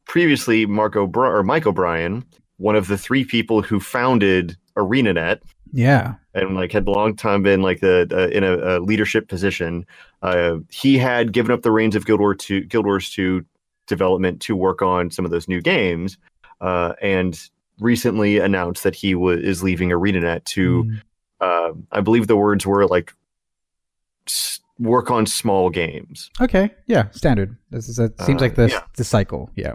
previously 0.05 0.65
mark 0.65 0.95
o'brien 0.95 1.33
or 1.33 1.43
mike 1.43 1.65
o'brien 1.67 2.23
one 2.57 2.75
of 2.75 2.87
the 2.87 2.97
three 2.97 3.23
people 3.25 3.61
who 3.61 3.79
founded 3.79 4.57
arenanet 4.77 5.39
yeah. 5.73 6.15
and 6.33 6.55
like 6.55 6.71
had 6.71 6.87
long 6.87 7.15
time 7.15 7.43
been 7.43 7.61
like 7.61 7.81
the 7.81 8.07
uh, 8.11 8.27
in 8.35 8.43
a, 8.43 8.77
a 8.77 8.79
leadership 8.79 9.27
position 9.27 9.85
uh, 10.21 10.57
he 10.69 10.97
had 10.97 11.31
given 11.31 11.51
up 11.51 11.61
the 11.61 11.71
reins 11.71 11.95
of 11.95 12.05
guild 12.05 12.19
wars 12.19 12.37
2 12.39 12.61
guild 12.65 12.85
wars 12.85 13.09
2 13.11 13.43
development 13.87 14.41
to 14.41 14.55
work 14.55 14.81
on 14.81 15.09
some 15.11 15.25
of 15.25 15.31
those 15.31 15.47
new 15.47 15.61
games 15.61 16.17
uh, 16.61 16.93
and 17.01 17.49
recently 17.79 18.37
announced 18.39 18.83
that 18.83 18.95
he 18.95 19.13
was 19.15 19.39
is 19.41 19.61
leaving 19.63 19.89
arenanet 19.89 20.43
to 20.45 20.83
Hmm. 20.83 20.95
uh, 21.41 21.71
I 21.91 22.01
believe 22.01 22.27
the 22.27 22.35
words 22.35 22.65
were 22.65 22.87
like 22.87 23.13
s- 24.27 24.59
work 24.79 25.09
on 25.11 25.25
small 25.25 25.69
games, 25.69 26.29
Okay. 26.39 26.69
Yeah. 26.85 27.09
Standard. 27.11 27.55
This 27.71 27.89
is. 27.89 27.97
a, 27.99 28.11
seems 28.25 28.41
Uh, 28.41 28.45
like 28.45 28.55
the 28.55 28.69
yeah. 28.69 28.81
the 28.95 29.03
cycle. 29.03 29.49
Yeah. 29.55 29.73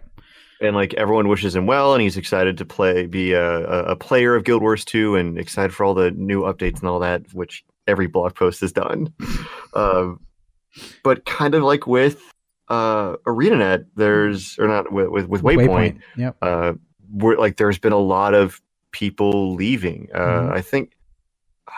and 0.61 0.77
like 0.77 0.95
everyone 0.95 1.27
wishes 1.29 1.57
him 1.57 1.67
well, 1.67 1.93
and 1.95 2.01
he's 2.03 2.17
excited 2.17 2.57
to 2.59 2.65
play, 2.65 3.07
be 3.07 3.33
a, 3.33 3.65
a, 3.65 3.97
player 3.97 4.37
of 4.37 4.45
Guild 4.45 4.63
Wars 4.63 4.85
2, 4.85 5.17
and 5.17 5.37
excited 5.39 5.75
for 5.75 5.83
all 5.85 5.93
the 5.95 6.13
new 6.13 6.43
updates 6.43 6.79
and 6.79 6.89
all 6.89 7.01
that, 7.01 7.23
which 7.35 7.65
every 7.89 8.07
blog 8.07 8.37
post 8.37 8.61
has 8.61 8.71
done. 8.73 9.13
um, 9.75 10.21
but 11.03 11.25
kind 11.25 11.55
of 11.55 11.63
like 11.63 11.87
with 11.87 12.23
uh, 12.69 13.17
ArenaNet, 13.27 13.87
there's 13.97 14.59
or 14.59 14.67
not 14.69 14.93
with 14.93 15.09
with, 15.09 15.27
with 15.29 15.43
Waypoint, 15.43 16.01
Yep. 16.17 16.37
uh, 16.43 16.73
we're 17.13 17.37
like 17.37 17.57
there's 17.57 17.79
been 17.79 17.93
a 17.93 17.99
lot 17.99 18.35
of 18.35 18.61
people 18.93 19.55
leaving. 19.55 20.09
Uh, 20.15 20.19
Mhm. 20.19 20.53
I 20.53 20.61
think 20.61 20.93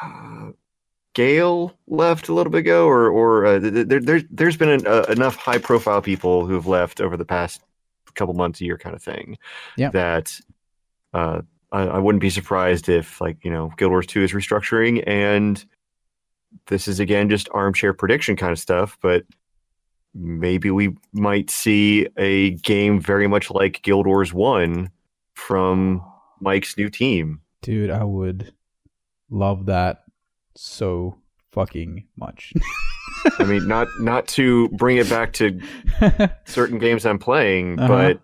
uh, 0.03 0.51
Gale 1.15 1.77
left 1.87 2.29
a 2.29 2.35
little 2.35 2.51
bit 2.51 2.59
ago, 2.59 2.87
or 2.87 3.09
or 3.09 3.47
uh, 3.47 3.61
th- 3.61 3.73
th- 3.75 3.87
there, 3.89 4.01
there's 4.01 4.25
there's 4.31 4.57
been 4.57 4.69
an, 4.69 4.87
uh, 4.87 5.05
enough 5.09 5.37
high 5.37 5.59
profile 5.59 6.03
people 6.03 6.47
who've 6.47 6.67
left 6.67 7.01
over 7.01 7.17
the 7.17 7.25
past 7.25 7.61
couple 8.15 8.35
months, 8.35 8.61
a 8.61 8.65
year 8.65 8.79
kind 8.79 8.95
of 8.95 9.03
thing. 9.03 9.37
Yeah. 9.77 9.91
That 9.91 10.39
uh, 11.13 11.43
I, 11.73 11.83
I 11.83 11.99
wouldn't 11.99 12.21
be 12.23 12.31
surprised 12.31 12.89
if 12.89 13.21
like 13.21 13.45
you 13.45 13.51
know 13.51 13.73
Guild 13.77 13.91
Wars 13.91 14.07
Two 14.07 14.23
is 14.23 14.33
restructuring 14.33 15.03
and 15.07 15.65
this 16.67 16.89
is 16.89 17.01
again 17.01 17.29
just 17.29 17.49
armchair 17.53 17.93
prediction 17.93 18.37
kind 18.37 18.53
of 18.53 18.59
stuff, 18.59 18.97
but 19.03 19.25
maybe 20.15 20.71
we 20.71 20.95
might 21.13 21.51
see 21.51 22.07
a 22.17 22.51
game 22.51 23.01
very 23.01 23.27
much 23.27 23.51
like 23.51 23.83
Guild 23.83 24.07
Wars 24.07 24.33
One 24.33 24.91
from 25.35 26.03
Mike's 26.41 26.77
new 26.77 26.89
team. 26.89 27.41
Dude, 27.63 27.91
I 27.91 28.05
would 28.05 28.53
love 29.31 29.67
that 29.67 30.05
so 30.55 31.17
fucking 31.53 32.07
much. 32.17 32.53
I 33.39 33.45
mean, 33.45 33.67
not 33.67 33.89
not 34.01 34.29
to 34.29 34.69
bring 34.71 34.99
it 34.99 35.09
back 35.09 35.33
to 35.35 35.59
certain 36.45 36.79
games 36.79 37.07
I'm 37.07 37.19
playing, 37.19 37.79
Uh-huh. 37.81 37.89
but 37.89 38.21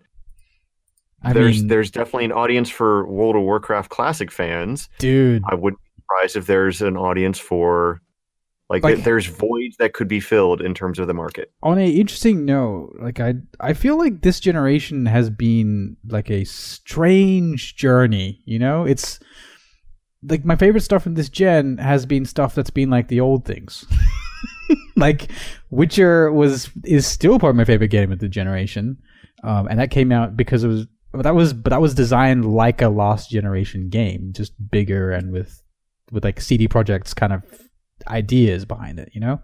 I 1.23 1.33
there's 1.33 1.59
mean, 1.59 1.67
there's 1.67 1.91
definitely 1.91 2.25
an 2.25 2.31
audience 2.31 2.69
for 2.69 3.05
World 3.07 3.35
of 3.35 3.41
Warcraft 3.43 3.89
Classic 3.89 4.31
fans. 4.31 4.89
dude, 4.99 5.43
I 5.49 5.55
wouldn't 5.55 5.79
be 5.81 6.01
surprised 6.01 6.35
if 6.35 6.45
there's 6.47 6.81
an 6.81 6.97
audience 6.97 7.37
for 7.39 8.01
Like, 8.71 8.83
Like- 8.83 8.95
th- 8.95 9.05
there's 9.05 9.25
voids 9.27 9.75
that 9.77 9.93
could 9.93 10.07
be 10.07 10.19
filled 10.19 10.61
in 10.61 10.73
terms 10.73 10.97
of 10.97 11.05
the 11.07 11.13
market. 11.13 11.51
on 11.61 11.77
a 11.77 11.87
interesting 11.89 12.45
note, 12.45 12.95
like 12.99 13.19
I 13.19 13.35
I 13.59 13.73
feel 13.73 13.97
like 13.97 14.21
this 14.21 14.39
generation 14.39 15.05
has 15.05 15.29
been 15.29 15.97
like 16.07 16.31
a 16.31 16.43
strange 16.45 17.75
journey, 17.75 18.41
you 18.45 18.57
know? 18.59 18.85
It's 18.85 19.19
like 20.23 20.45
my 20.45 20.55
favorite 20.55 20.81
stuff 20.81 21.05
in 21.05 21.15
this 21.15 21.29
gen 21.29 21.77
has 21.79 22.05
been 22.05 22.25
stuff 22.25 22.55
that's 22.55 22.69
been 22.69 22.89
like 22.89 23.07
the 23.09 23.19
old 23.19 23.43
things. 23.45 23.85
like 24.95 25.29
Witcher 25.69 26.31
was 26.31 26.69
is 26.85 27.05
still 27.05 27.39
part 27.39 27.51
of 27.51 27.55
my 27.57 27.65
favorite 27.65 27.89
game 27.89 28.11
of 28.11 28.19
the 28.19 28.29
generation. 28.29 28.97
Um, 29.43 29.67
and 29.67 29.79
that 29.79 29.91
came 29.91 30.11
out 30.11 30.37
because 30.37 30.63
it 30.63 30.67
was 30.67 30.87
but 31.11 31.23
that 31.23 31.35
was 31.35 31.53
but 31.53 31.71
that 31.71 31.81
was 31.81 31.93
designed 31.93 32.45
like 32.45 32.81
a 32.81 32.89
last 32.89 33.29
generation 33.31 33.89
game, 33.89 34.31
just 34.33 34.53
bigger 34.71 35.11
and 35.11 35.31
with 35.31 35.61
with 36.11 36.23
like 36.23 36.39
CD 36.39 36.67
Projekt's 36.67 37.13
kind 37.13 37.33
of 37.33 37.43
ideas 38.07 38.65
behind 38.65 38.99
it, 38.99 39.09
you 39.13 39.21
know? 39.21 39.39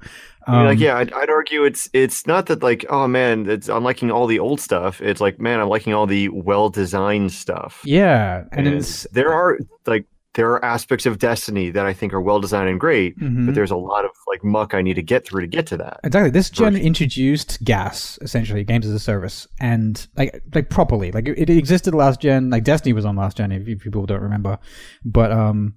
I 0.47 0.57
mean, 0.57 0.65
like, 0.65 0.77
Um, 0.77 0.83
yeah, 0.83 0.97
I'd, 0.97 1.11
I'd 1.13 1.29
argue 1.29 1.65
it's 1.65 1.89
it's 1.93 2.25
not 2.25 2.45
that 2.45 2.63
like, 2.63 2.85
oh 2.89 3.07
man, 3.07 3.49
it's 3.49 3.69
I'm 3.69 3.83
liking 3.83 4.11
all 4.11 4.27
the 4.27 4.39
old 4.39 4.61
stuff. 4.61 5.01
It's 5.01 5.19
like, 5.19 5.39
man, 5.39 5.59
I'm 5.59 5.69
liking 5.69 5.93
all 5.93 6.05
the 6.07 6.29
well 6.29 6.69
designed 6.69 7.31
stuff. 7.31 7.81
Yeah, 7.83 8.45
and, 8.51 8.67
And 8.67 8.77
it's 8.77 9.05
there 9.11 9.33
are 9.33 9.57
like 9.85 10.05
there 10.35 10.51
are 10.51 10.63
aspects 10.63 11.07
of 11.07 11.17
Destiny 11.17 11.71
that 11.71 11.87
I 11.87 11.93
think 11.93 12.13
are 12.13 12.21
well 12.21 12.39
designed 12.39 12.69
and 12.69 12.79
great, 12.79 13.19
mhm. 13.19 13.47
but 13.47 13.55
there's 13.55 13.71
a 13.71 13.75
lot 13.75 14.05
of 14.05 14.11
like 14.27 14.43
muck 14.43 14.75
I 14.75 14.83
need 14.83 14.93
to 14.93 15.01
get 15.01 15.25
through 15.25 15.41
to 15.41 15.47
get 15.47 15.65
to 15.67 15.77
that. 15.77 15.99
exactly 16.03 16.29
this 16.29 16.49
gen 16.51 16.75
introduced 16.75 17.63
gas 17.63 18.19
essentially 18.21 18.63
games 18.63 18.85
as 18.85 18.93
a 18.93 18.99
service 18.99 19.47
and 19.59 20.07
like 20.15 20.41
like 20.53 20.69
properly 20.69 21.11
like 21.11 21.27
it, 21.27 21.49
it 21.49 21.57
existed 21.57 21.95
last 21.95 22.21
gen 22.21 22.51
like 22.51 22.63
Destiny 22.63 22.93
was 22.93 23.03
on 23.03 23.15
last 23.15 23.37
gen 23.37 23.51
if, 23.51 23.67
if 23.67 23.79
people 23.81 24.05
don't 24.05 24.21
remember, 24.21 24.59
but 25.03 25.31
um 25.31 25.73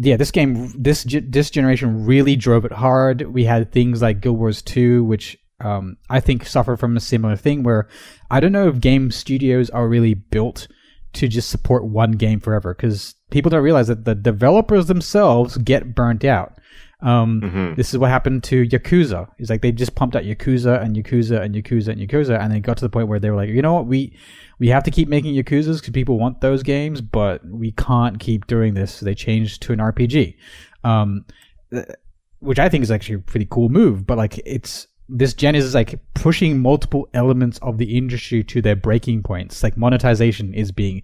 yeah 0.00 0.16
this 0.16 0.30
game 0.30 0.72
this 0.76 1.06
this 1.28 1.50
generation 1.50 2.04
really 2.06 2.36
drove 2.36 2.64
it 2.64 2.72
hard. 2.72 3.22
We 3.22 3.44
had 3.44 3.72
things 3.72 4.02
like 4.02 4.20
Guild 4.20 4.38
Wars 4.38 4.62
two 4.62 5.04
which 5.04 5.36
um 5.60 5.96
I 6.10 6.20
think 6.20 6.46
suffer 6.46 6.76
from 6.76 6.96
a 6.96 7.00
similar 7.00 7.36
thing 7.36 7.62
where 7.62 7.88
I 8.30 8.40
don't 8.40 8.52
know 8.52 8.68
if 8.68 8.80
game 8.80 9.10
studios 9.10 9.70
are 9.70 9.88
really 9.88 10.14
built 10.14 10.68
to 11.14 11.28
just 11.28 11.48
support 11.48 11.84
one 11.84 12.12
game 12.12 12.40
forever 12.40 12.74
because 12.74 13.14
people 13.30 13.50
don't 13.50 13.62
realize 13.62 13.88
that 13.88 14.04
the 14.04 14.14
developers 14.14 14.86
themselves 14.86 15.56
get 15.58 15.94
burnt 15.94 16.24
out. 16.24 16.58
Um, 17.06 17.40
hmm 17.40 17.74
this 17.74 17.92
is 17.92 17.98
what 17.98 18.10
happened 18.10 18.42
to 18.44 18.66
Yakuza. 18.66 19.28
It's 19.38 19.48
like 19.48 19.62
they 19.62 19.70
just 19.70 19.94
pumped 19.94 20.16
out 20.16 20.24
Yakuza 20.24 20.82
and 20.82 20.96
Yakuza 20.96 21.40
and 21.40 21.54
Yakuza 21.54 21.88
and 21.88 22.00
Yakuza, 22.00 22.40
and 22.40 22.52
they 22.52 22.58
got 22.58 22.78
to 22.78 22.84
the 22.84 22.88
point 22.88 23.06
where 23.06 23.20
they 23.20 23.30
were 23.30 23.36
like, 23.36 23.48
you 23.48 23.62
know 23.62 23.74
what, 23.74 23.86
we 23.86 24.16
we 24.58 24.68
have 24.68 24.82
to 24.84 24.90
keep 24.90 25.08
making 25.08 25.34
Yakuzas 25.34 25.78
because 25.78 25.92
people 25.92 26.18
want 26.18 26.40
those 26.40 26.64
games, 26.64 27.00
but 27.00 27.44
we 27.46 27.70
can't 27.72 28.18
keep 28.18 28.46
doing 28.48 28.74
this. 28.74 28.94
So 28.94 29.04
they 29.04 29.14
changed 29.14 29.62
to 29.62 29.72
an 29.72 29.78
RPG, 29.78 30.36
um, 30.82 31.24
which 32.40 32.58
I 32.58 32.68
think 32.68 32.82
is 32.82 32.90
actually 32.90 33.16
a 33.16 33.20
pretty 33.20 33.46
cool 33.50 33.68
move. 33.68 34.04
But 34.04 34.18
like, 34.18 34.38
it's 34.44 34.88
this 35.08 35.32
gen 35.32 35.54
is 35.54 35.74
like 35.74 36.00
pushing 36.14 36.60
multiple 36.60 37.08
elements 37.14 37.58
of 37.62 37.78
the 37.78 37.96
industry 37.96 38.42
to 38.44 38.60
their 38.60 38.76
breaking 38.76 39.22
points. 39.22 39.62
Like 39.62 39.76
monetization 39.76 40.54
is 40.54 40.72
being 40.72 41.02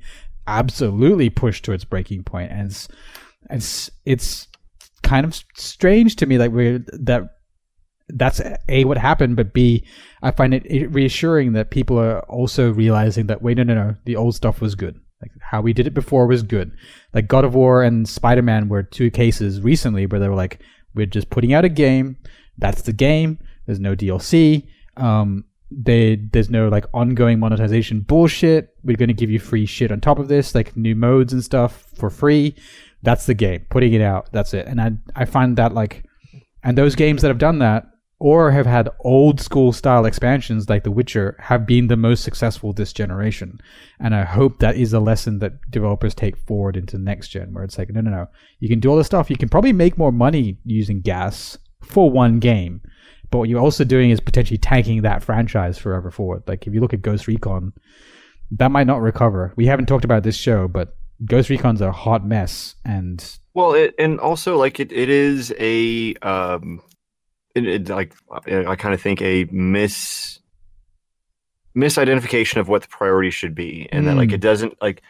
absolutely 0.49 1.31
pushed 1.31 1.65
to 1.67 1.73
its 1.73 1.85
breaking 1.85 2.25
point, 2.25 2.51
and 2.51 2.67
it's 2.67 2.89
it's, 3.51 3.91
it's 4.05 4.49
kind 5.03 5.25
of 5.27 5.35
strange 5.57 6.17
to 6.17 6.27
me 6.27 6.39
like 6.39 6.51
we're 6.51 6.85
that 6.93 7.23
that's 8.09 8.41
a 8.69 8.85
what 8.85 8.99
happened 8.99 9.37
but 9.37 9.53
b 9.53 9.85
i 10.23 10.31
find 10.31 10.55
it 10.55 10.93
reassuring 10.93 11.53
that 11.53 11.71
people 11.71 11.99
are 11.99 12.21
also 12.21 12.71
realizing 12.73 13.27
that 13.27 13.43
wait 13.43 13.57
no 13.57 13.63
no 13.63 13.75
no 13.75 13.95
the 14.05 14.17
old 14.17 14.35
stuff 14.35 14.61
was 14.61 14.75
good. 14.75 14.99
Like 15.21 15.31
how 15.41 15.61
we 15.61 15.73
did 15.73 15.87
it 15.87 15.95
before 15.95 16.27
was 16.27 16.43
good. 16.43 16.73
Like 17.15 17.29
god 17.29 17.45
of 17.45 17.55
war 17.55 17.83
and 17.83 18.09
spider-man 18.09 18.69
were 18.69 18.83
two 18.83 19.11
cases 19.11 19.61
recently 19.61 20.07
where 20.07 20.21
they 20.21 20.29
were 20.29 20.35
like 20.35 20.61
we're 20.95 21.07
just 21.07 21.31
putting 21.31 21.55
out 21.55 21.65
a 21.65 21.69
game. 21.69 22.17
That's 22.59 22.83
the 22.83 22.93
game. 22.93 23.39
There's 23.67 23.81
no 23.81 23.95
dlc 23.95 24.67
um 24.97 25.45
they 25.71 26.17
there's 26.17 26.51
no 26.51 26.69
like 26.69 26.85
ongoing 26.93 27.39
monetization 27.39 28.01
bullshit. 28.01 28.75
We're 28.85 28.97
going 28.97 29.09
to 29.09 29.15
give 29.15 29.31
you 29.31 29.39
free 29.39 29.65
shit 29.65 29.91
on 29.91 30.01
top 30.01 30.19
of 30.19 30.29
this 30.29 30.55
like 30.55 30.77
new 30.77 30.95
modes 30.95 31.33
and 31.33 31.43
stuff 31.43 31.87
for 31.95 32.11
free 32.11 32.57
that's 33.03 33.27
the 33.27 33.35
game. 33.35 33.67
Putting 33.69 33.93
it 33.93 34.01
out. 34.01 34.31
That's 34.33 34.55
it. 34.55 34.67
And 34.67 34.81
i 34.81 34.93
i 35.15 35.25
find 35.25 35.57
that 35.57 35.75
like 35.75 36.05
and 36.63 36.79
those 36.79 36.95
games 36.95 37.23
that 37.23 37.29
have 37.29 37.39
done 37.39 37.59
that 37.59 37.87
or 38.19 38.53
have 38.53 38.67
had 38.67 38.89
old 39.01 39.41
school 39.41 39.73
style 39.73 40.07
expansions 40.07 40.69
like 40.69 40.85
the 40.85 40.93
witcher 40.93 41.37
have 41.41 41.67
been 41.67 41.89
the 41.89 41.97
most 41.97 42.23
successful 42.23 42.73
this 42.73 42.93
generation. 42.93 43.61
And 44.01 44.15
i 44.15 44.25
hope 44.25 44.59
that 44.59 44.77
is 44.77 44.93
a 44.93 45.01
lesson 45.01 45.41
that 45.41 45.71
developers 45.71 46.15
take 46.15 46.37
forward 46.37 46.77
into 46.77 46.99
next 46.99 47.29
gen 47.29 47.53
where 47.53 47.65
it's 47.65 47.79
like 47.79 47.91
no 47.91 48.01
no 48.01 48.11
no. 48.11 48.29
You 48.61 48.69
can 48.69 48.81
do 48.81 48.91
all 48.91 48.97
this 48.97 49.07
stuff. 49.07 49.31
You 49.31 49.37
can 49.37 49.49
probably 49.49 49.73
make 49.73 49.99
more 49.99 50.13
money 50.13 50.59
using 50.65 51.01
gas 51.01 51.59
for 51.83 52.11
one 52.11 52.39
game. 52.39 52.81
But 53.31 53.39
what 53.39 53.49
you're 53.49 53.61
also 53.61 53.83
doing 53.83 54.11
is 54.11 54.21
potentially 54.21 54.59
tanking 54.59 55.03
that 55.03 55.25
franchise 55.25 55.79
forever 55.79 56.11
forward. 56.11 56.43
Like 56.47 56.67
if 56.67 56.75
you 56.75 56.81
look 56.81 56.95
at 56.95 57.03
ghost 57.03 57.27
recon 57.27 57.73
that 58.55 58.71
might 58.71 58.87
not 58.87 59.01
recover. 59.01 59.55
We 59.57 59.65
haven't 59.65 59.87
talked 59.87 60.05
about 60.05 60.23
this 60.23 60.37
show 60.37 60.69
but 60.69 60.95
Ghost 61.25 61.51
Recon's 61.51 61.81
a 61.81 61.93
hot 61.93 62.27
mess, 62.27 62.75
and 62.85 63.25
Well, 63.55 63.75
it, 63.75 63.95
and 63.99 64.19
also 64.21 64.57
like 64.59 64.81
it, 64.81 64.91
it 64.93 65.09
is 65.09 65.53
a 65.59 66.15
um, 66.17 66.81
it, 67.55 67.67
it, 67.67 67.89
like 67.89 68.15
I 68.49 68.77
kind 68.77 68.95
of 68.95 69.01
think 69.01 69.21
a 69.23 69.45
mis 69.51 70.39
misidentification 71.77 72.57
of 72.59 72.69
what 72.69 72.83
the 72.83 72.89
priority 72.89 73.31
should 73.31 73.55
be, 73.55 73.89
and 73.93 74.07
that 74.07 74.17
like 74.17 74.31
Mm. 74.31 74.35
it 74.35 74.41
doesn't 74.41 74.81
like. 74.83 75.03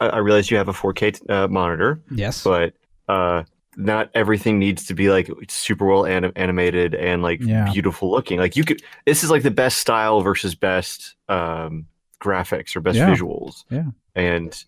I, 0.00 0.08
I 0.08 0.18
realize 0.18 0.50
you 0.50 0.56
have 0.56 0.68
a 0.68 0.72
4K 0.72 1.14
t- 1.14 1.26
uh, 1.28 1.48
monitor, 1.48 2.00
yes, 2.10 2.42
but 2.44 2.74
uh, 3.08 3.44
not 3.76 4.10
everything 4.14 4.58
needs 4.58 4.86
to 4.86 4.94
be 4.94 5.10
like 5.10 5.30
super 5.48 5.86
well 5.86 6.04
anim- 6.06 6.32
animated 6.36 6.94
and 6.94 7.22
like 7.22 7.40
Yeah. 7.42 7.70
beautiful 7.72 8.10
looking. 8.10 8.38
Like 8.38 8.56
you 8.56 8.64
could, 8.64 8.82
this 9.06 9.24
is 9.24 9.30
like 9.30 9.42
the 9.42 9.50
best 9.50 9.78
style 9.78 10.20
versus 10.20 10.54
best 10.54 11.14
um, 11.28 11.86
graphics 12.22 12.76
or 12.76 12.80
best 12.80 12.96
Yeah. 12.98 13.08
visuals. 13.14 13.64
Yeah. 13.70 13.84
and 14.14 14.64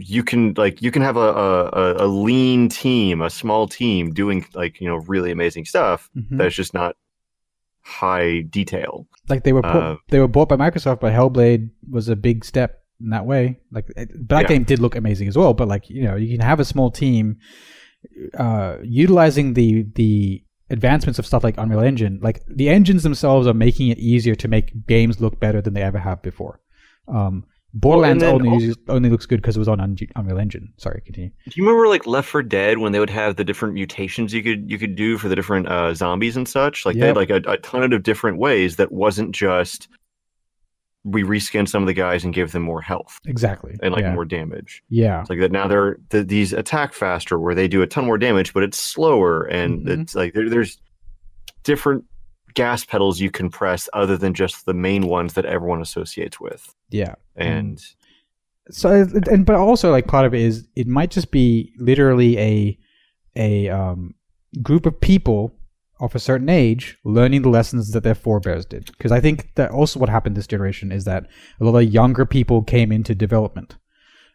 you 0.00 0.22
can 0.24 0.54
like 0.56 0.80
you 0.82 0.90
can 0.90 1.02
have 1.02 1.16
a, 1.16 1.20
a 1.20 2.06
a- 2.06 2.08
lean 2.08 2.68
team, 2.68 3.20
a 3.20 3.30
small 3.30 3.68
team 3.68 4.12
doing 4.12 4.44
like 4.54 4.80
you 4.80 4.88
know 4.88 4.96
really 5.06 5.30
amazing 5.30 5.64
stuff. 5.66 6.08
Mhm. 6.16 6.38
That's 6.38 6.54
just 6.54 6.74
not 6.74 6.96
high 7.82 8.40
detail. 8.42 9.06
like 9.28 9.44
they 9.44 9.52
were 9.52 9.62
bought, 9.62 9.82
uh, 9.82 9.96
they 10.08 10.18
were 10.20 10.28
bought 10.28 10.48
by 10.48 10.56
Microsoft, 10.56 11.00
but 11.00 11.12
Hellblade 11.12 11.70
was 11.88 12.08
a 12.08 12.16
big 12.16 12.44
step 12.44 12.82
in 13.00 13.10
that 13.10 13.26
way. 13.26 13.58
Like 13.72 13.86
that 13.96 14.42
Yeah. 14.42 14.48
game 14.48 14.64
did 14.64 14.78
look 14.80 14.94
amazing 14.96 15.28
as 15.28 15.36
well. 15.36 15.54
But 15.54 15.68
like 15.68 15.88
you 15.90 16.02
know, 16.04 16.16
you 16.16 16.36
can 16.36 16.44
have 16.46 16.60
a 16.60 16.64
small 16.64 16.90
team 16.90 17.36
uh, 18.38 18.76
utilizing 18.82 19.54
the 19.54 19.84
the 19.94 20.42
advancements 20.70 21.18
of 21.18 21.26
stuff 21.26 21.42
like 21.44 21.56
Unreal 21.58 21.80
Engine. 21.80 22.18
Like 22.22 22.42
the 22.46 22.68
engines 22.68 23.02
themselves 23.02 23.46
are 23.46 23.54
making 23.54 23.88
it 23.88 23.98
easier 23.98 24.34
to 24.36 24.48
make 24.48 24.86
games 24.86 25.20
look 25.20 25.40
better 25.40 25.60
than 25.60 25.74
they 25.74 25.82
ever 25.82 25.98
have 25.98 26.22
before. 26.22 26.60
Um, 27.08 27.44
Borderlands 27.72 28.22
then 28.22 28.34
only 28.34 28.48
also- 28.48 28.60
uses, 28.64 28.76
only 28.88 29.10
looks 29.10 29.26
good 29.26 29.40
because 29.40 29.54
it 29.56 29.60
was 29.60 29.68
on 29.68 29.78
Unreal 29.80 30.38
Engine. 30.38 30.72
Sorry, 30.76 31.00
continue. 31.04 31.30
Do 31.46 31.52
you 31.54 31.64
remember 31.64 31.86
like 31.88 32.06
Left 32.06 32.28
4 32.28 32.42
Dead 32.42 32.78
when 32.78 32.90
they 32.92 32.98
would 32.98 33.10
have 33.10 33.36
the 33.36 33.44
different 33.44 33.74
mutations 33.74 34.34
you 34.34 34.42
could 34.42 34.68
you 34.70 34.76
could 34.78 34.96
do 34.96 35.18
for 35.18 35.28
the 35.28 35.36
different 35.36 35.68
uh, 35.68 35.94
zombies 35.94 36.36
and 36.36 36.48
such? 36.48 36.84
Like 36.84 36.96
they 36.96 37.06
had 37.06 37.16
like 37.16 37.30
a, 37.30 37.40
a 37.46 37.58
ton 37.58 37.92
of 37.92 38.02
different 38.02 38.38
ways 38.38 38.76
that 38.76 38.90
wasn't 38.90 39.32
just 39.32 39.88
we 41.04 41.22
reskinned 41.22 41.66
some 41.68 41.82
of 41.82 41.86
the 41.86 41.94
guys 41.94 42.24
and 42.24 42.34
gave 42.34 42.52
them 42.52 42.62
more 42.62 42.82
health 42.82 43.20
Exactly. 43.24 43.74
and 43.82 43.94
like 43.94 44.02
yeah. 44.02 44.12
more 44.12 44.26
damage. 44.26 44.82
yeah. 44.90 45.20
It's 45.22 45.30
like 45.30 45.38
that 45.38 45.50
now 45.50 45.66
they're 45.66 45.94
th- 46.10 46.26
these 46.26 46.52
attack 46.52 46.92
faster 46.92 47.38
where 47.38 47.54
they 47.54 47.68
do 47.68 47.80
a 47.80 47.86
ton 47.86 48.04
more 48.04 48.18
damage, 48.18 48.52
but 48.52 48.62
it's 48.62 48.76
slower 48.76 49.44
and 49.44 49.86
Mhm. 49.86 50.02
it's 50.02 50.14
like 50.14 50.34
there, 50.34 50.50
there's 50.50 50.78
different 51.62 52.04
gas 52.54 52.84
pedals 52.84 53.20
you 53.20 53.30
can 53.30 53.50
press 53.50 53.88
other 53.92 54.16
than 54.16 54.34
just 54.34 54.66
the 54.66 54.74
main 54.74 55.06
ones 55.06 55.34
that 55.34 55.44
everyone 55.44 55.80
associates 55.82 56.40
with. 56.40 56.74
Yeah. 56.90 57.14
And 57.36 57.80
so 58.70 59.06
and 59.30 59.44
but 59.46 59.56
also 59.56 59.90
like 59.90 60.06
part 60.06 60.26
of 60.26 60.34
it 60.34 60.40
is 60.40 60.66
it 60.76 60.86
might 60.86 61.10
just 61.10 61.30
be 61.30 61.72
literally 61.78 62.38
a 62.38 62.78
a 63.36 63.68
um, 63.68 64.14
group 64.62 64.86
of 64.86 65.00
people 65.00 65.52
of 66.00 66.14
a 66.14 66.18
certain 66.18 66.48
age 66.48 66.96
learning 67.04 67.42
the 67.42 67.48
lessons 67.48 67.90
that 67.92 68.02
their 68.02 68.14
forebears 68.14 68.64
did 68.64 68.86
because 68.86 69.12
i 69.12 69.20
think 69.20 69.54
that 69.56 69.70
also 69.70 69.98
what 70.00 70.08
happened 70.08 70.36
this 70.36 70.46
generation 70.46 70.90
is 70.92 71.04
that 71.04 71.26
a 71.60 71.64
lot 71.64 71.76
of 71.76 71.92
younger 71.92 72.24
people 72.24 72.62
came 72.62 72.90
into 72.90 73.14
development 73.14 73.76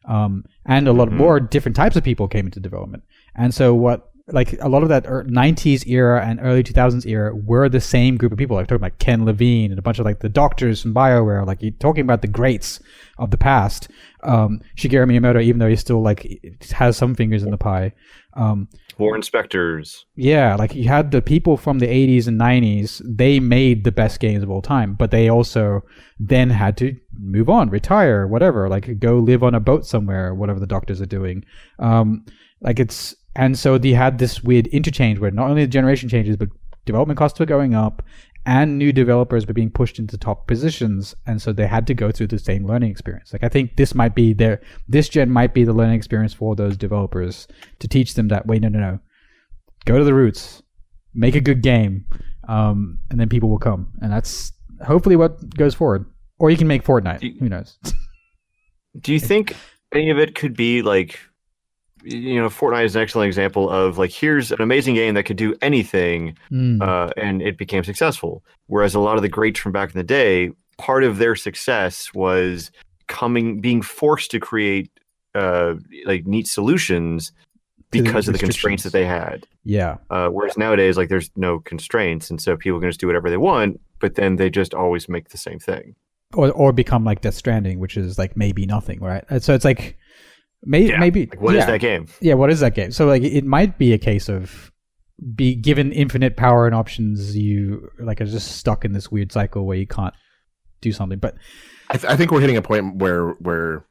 um, 0.07 0.43
and 0.65 0.87
a 0.87 0.93
lot 0.93 1.09
Mhm. 1.09 1.13
more 1.13 1.39
different 1.39 1.75
types 1.75 1.95
of 1.95 2.03
people 2.03 2.27
came 2.27 2.45
into 2.45 2.59
development 2.59 3.03
and 3.35 3.53
so 3.53 3.73
what 3.73 4.11
like 4.27 4.53
a 4.59 4.67
lot 4.67 4.81
of 4.81 4.89
that 4.89 5.05
er- 5.05 5.23
90s 5.25 5.85
era 5.87 6.25
and 6.25 6.39
early 6.41 6.63
2000s 6.63 7.05
era 7.05 7.35
were 7.35 7.69
the 7.69 7.79
same 7.79 8.17
group 8.17 8.31
of 8.31 8.37
people 8.37 8.55
like 8.55 8.67
talking 8.67 8.83
about 8.83 8.97
ken 8.97 9.23
levine 9.23 9.71
and 9.71 9.77
a 9.77 9.83
bunch 9.83 9.99
of 9.99 10.05
like 10.05 10.19
the 10.19 10.29
doctors 10.29 10.81
from 10.81 10.93
bioware 10.93 11.45
like 11.45 11.61
you're 11.61 11.71
talking 11.73 12.01
about 12.01 12.21
the 12.21 12.27
greats 12.27 12.79
of 13.19 13.29
the 13.31 13.37
past 13.37 13.87
um, 14.23 14.59
shigeru 14.75 15.05
miyamoto 15.05 15.41
even 15.43 15.59
though 15.59 15.69
he 15.69 15.75
still 15.75 16.01
like 16.01 16.27
has 16.71 16.97
some 16.97 17.13
fingers 17.13 17.43
in 17.43 17.51
the 17.51 17.57
pie 17.57 17.93
um, 18.35 18.67
Warren 18.97 19.21
Spector. 19.21 20.03
yeah, 20.15 20.55
like 20.55 20.75
you 20.75 20.87
had 20.87 21.11
the 21.11 21.21
people 21.21 21.57
from 21.57 21.79
the 21.79 21.87
80s 21.87 22.27
and 22.27 22.39
90s, 22.39 23.01
they 23.05 23.39
made 23.39 23.83
the 23.83 23.91
best 23.91 24.19
games 24.19 24.43
of 24.43 24.49
all 24.49 24.61
time, 24.61 24.93
but 24.93 25.11
they 25.11 25.29
also 25.29 25.83
then 26.19 26.49
had 26.49 26.77
to 26.77 26.95
move 27.17 27.49
on, 27.49 27.69
retire, 27.69 28.27
whatever, 28.27 28.67
like 28.67 28.99
go 28.99 29.19
live 29.19 29.43
on 29.43 29.55
a 29.55 29.59
boat 29.59 29.85
somewhere, 29.85 30.33
whatever 30.33 30.59
the 30.59 30.67
doctors 30.67 31.01
are 31.01 31.05
doing. 31.05 31.45
Um, 31.79 32.25
like 32.61 32.79
it's 32.79 33.15
and 33.35 33.57
so 33.57 33.77
they 33.77 33.91
had 33.91 34.17
this 34.17 34.43
weird 34.43 34.67
interchange 34.67 35.19
where 35.19 35.31
not 35.31 35.49
only 35.49 35.63
the 35.63 35.67
generation 35.71 36.09
changes, 36.09 36.37
but 36.37 36.49
development 36.85 37.17
costs 37.17 37.39
were 37.39 37.45
going 37.45 37.73
up, 37.73 38.01
and 38.45 38.77
new 38.77 38.93
developers 38.93 39.47
were 39.47 39.53
being 39.53 39.71
pushed 39.71 39.97
into 39.99 40.17
top 40.17 40.47
positions, 40.47 41.15
and 41.25 41.41
so 41.41 41.51
they 41.51 41.67
had 41.67 41.87
to 41.87 41.93
go 41.93 42.11
through 42.11 42.27
the 42.27 42.39
same 42.39 42.65
learning 42.65 42.91
experience. 42.91 43.33
Like 43.33 43.43
I 43.43 43.49
think 43.49 43.75
this 43.75 43.95
might 43.95 44.15
be 44.15 44.33
their 44.33 44.61
this 44.87 45.09
gen 45.09 45.29
might 45.31 45.53
be 45.53 45.63
the 45.63 45.73
learning 45.73 45.95
experience 45.95 46.33
for 46.33 46.55
those 46.55 46.77
developers 46.77 47.47
to 47.79 47.87
teach 47.87 48.13
them 48.13 48.27
that 48.29 48.45
wait 48.47 48.61
no 48.61 48.69
no 48.69 48.79
no, 48.79 48.99
go 49.85 49.97
to 49.97 50.03
the 50.03 50.13
roots, 50.13 50.61
make 51.13 51.35
a 51.35 51.41
good 51.41 51.61
game, 51.61 52.05
um, 52.47 52.99
and 53.09 53.19
then 53.19 53.29
people 53.29 53.49
will 53.49 53.59
come, 53.59 53.87
and 54.01 54.11
that's 54.11 54.51
hopefully 54.85 55.15
what 55.15 55.55
goes 55.55 55.73
forward. 55.73 56.05
Or 56.37 56.51
you 56.51 56.57
can 56.57 56.67
make 56.67 56.83
Fortnite. 56.83 57.21
Do- 57.21 57.33
Who 57.39 57.49
knows? 57.49 57.79
Do 58.99 59.13
you 59.13 59.19
think 59.21 59.55
any 59.93 60.09
of 60.09 60.19
it 60.19 60.35
could 60.35 60.55
be 60.55 60.81
like, 60.81 61.17
you 62.05 62.39
know, 62.41 62.47
Fortnite 62.49 62.85
is 62.85 62.95
an 62.95 63.01
excellent 63.01 63.27
example 63.27 63.69
of 63.69 63.97
like, 63.97 64.11
here's 64.11 64.51
an 64.51 64.61
amazing 64.61 64.95
game 64.95 65.15
that 65.15 65.23
could 65.23 65.37
do 65.37 65.55
anything, 65.61 66.37
Mm. 66.51 66.81
uh, 66.81 67.09
and 67.17 67.41
it 67.41 67.57
became 67.57 67.83
successful. 67.83 68.43
Whereas 68.67 68.93
a 68.95 68.99
lot 68.99 69.15
of 69.17 69.21
the 69.23 69.29
greats 69.29 69.59
from 69.59 69.71
back 69.71 69.89
in 69.93 69.97
the 69.97 70.03
day, 70.03 70.51
part 70.77 71.03
of 71.03 71.17
their 71.17 71.35
success 71.35 72.13
was 72.13 72.71
coming, 73.07 73.59
being 73.61 73.81
forced 73.81 74.31
to 74.31 74.39
create 74.39 74.89
uh, 75.33 75.75
like 76.05 76.25
neat 76.25 76.47
solutions 76.47 77.31
because 77.91 78.27
of 78.27 78.33
the 78.33 78.39
constraints 78.39 78.83
that 78.83 78.93
they 78.93 79.05
had. 79.05 79.45
yeah. 79.63 79.97
Uh, 80.09 80.27
whereas 80.29 80.57
nowadays, 80.57 80.97
like, 80.97 81.09
there's 81.09 81.29
no 81.35 81.59
constraints, 81.59 82.29
and 82.29 82.41
so 82.41 82.55
people 82.57 82.79
can 82.79 82.89
just 82.89 82.99
do 82.99 83.07
whatever 83.07 83.29
they 83.29 83.37
want. 83.37 83.79
But 83.99 84.15
then 84.15 84.35
they 84.35 84.49
just 84.49 84.73
always 84.73 85.07
make 85.09 85.29
the 85.29 85.37
same 85.37 85.59
thing. 85.59 85.95
or 86.33 86.51
or 86.51 86.73
become 86.73 87.03
like 87.05 87.21
Death 87.21 87.35
Stranding, 87.35 87.79
which 87.79 87.95
is 87.95 88.17
like 88.17 88.35
maybe 88.35 88.65
nothing, 88.65 88.99
right? 88.99 89.23
And 89.29 89.41
so 89.41 89.53
it's 89.53 89.63
like 89.63 89.97
may, 90.65 90.89
Yeah, 90.89 90.97
maybe 90.99 91.27
Like, 91.27 91.41
what 91.41 91.55
is 91.55 91.59
yeah, 91.59 91.71
that 91.71 91.79
game? 91.79 92.07
Yeah, 92.21 92.33
what 92.35 92.49
is 92.51 92.59
that 92.59 92.75
game? 92.75 92.91
So 92.91 93.05
like 93.05 93.23
it 93.23 93.45
might 93.45 93.77
be 93.77 93.93
a 93.93 93.97
case 93.97 94.29
of 94.29 94.71
be 95.33 95.55
given 95.55 95.91
infinite 95.91 96.35
power 96.35 96.65
and 96.65 96.75
options, 96.75 97.35
you 97.37 97.89
like 97.99 98.19
are 98.21 98.25
just 98.25 98.57
stuck 98.57 98.83
in 98.83 98.91
this 98.91 99.11
weird 99.11 99.31
cycle 99.31 99.65
where 99.65 99.77
you 99.77 99.87
can't 99.87 100.13
do 100.81 100.91
something. 100.91 101.19
But 101.19 101.35
I, 101.89 101.97
th- 101.97 102.11
I 102.11 102.17
think 102.17 102.31
we're 102.31 102.41
hitting 102.41 102.57
a 102.57 102.61
point 102.61 102.97
where 102.97 103.29
where 103.33 103.85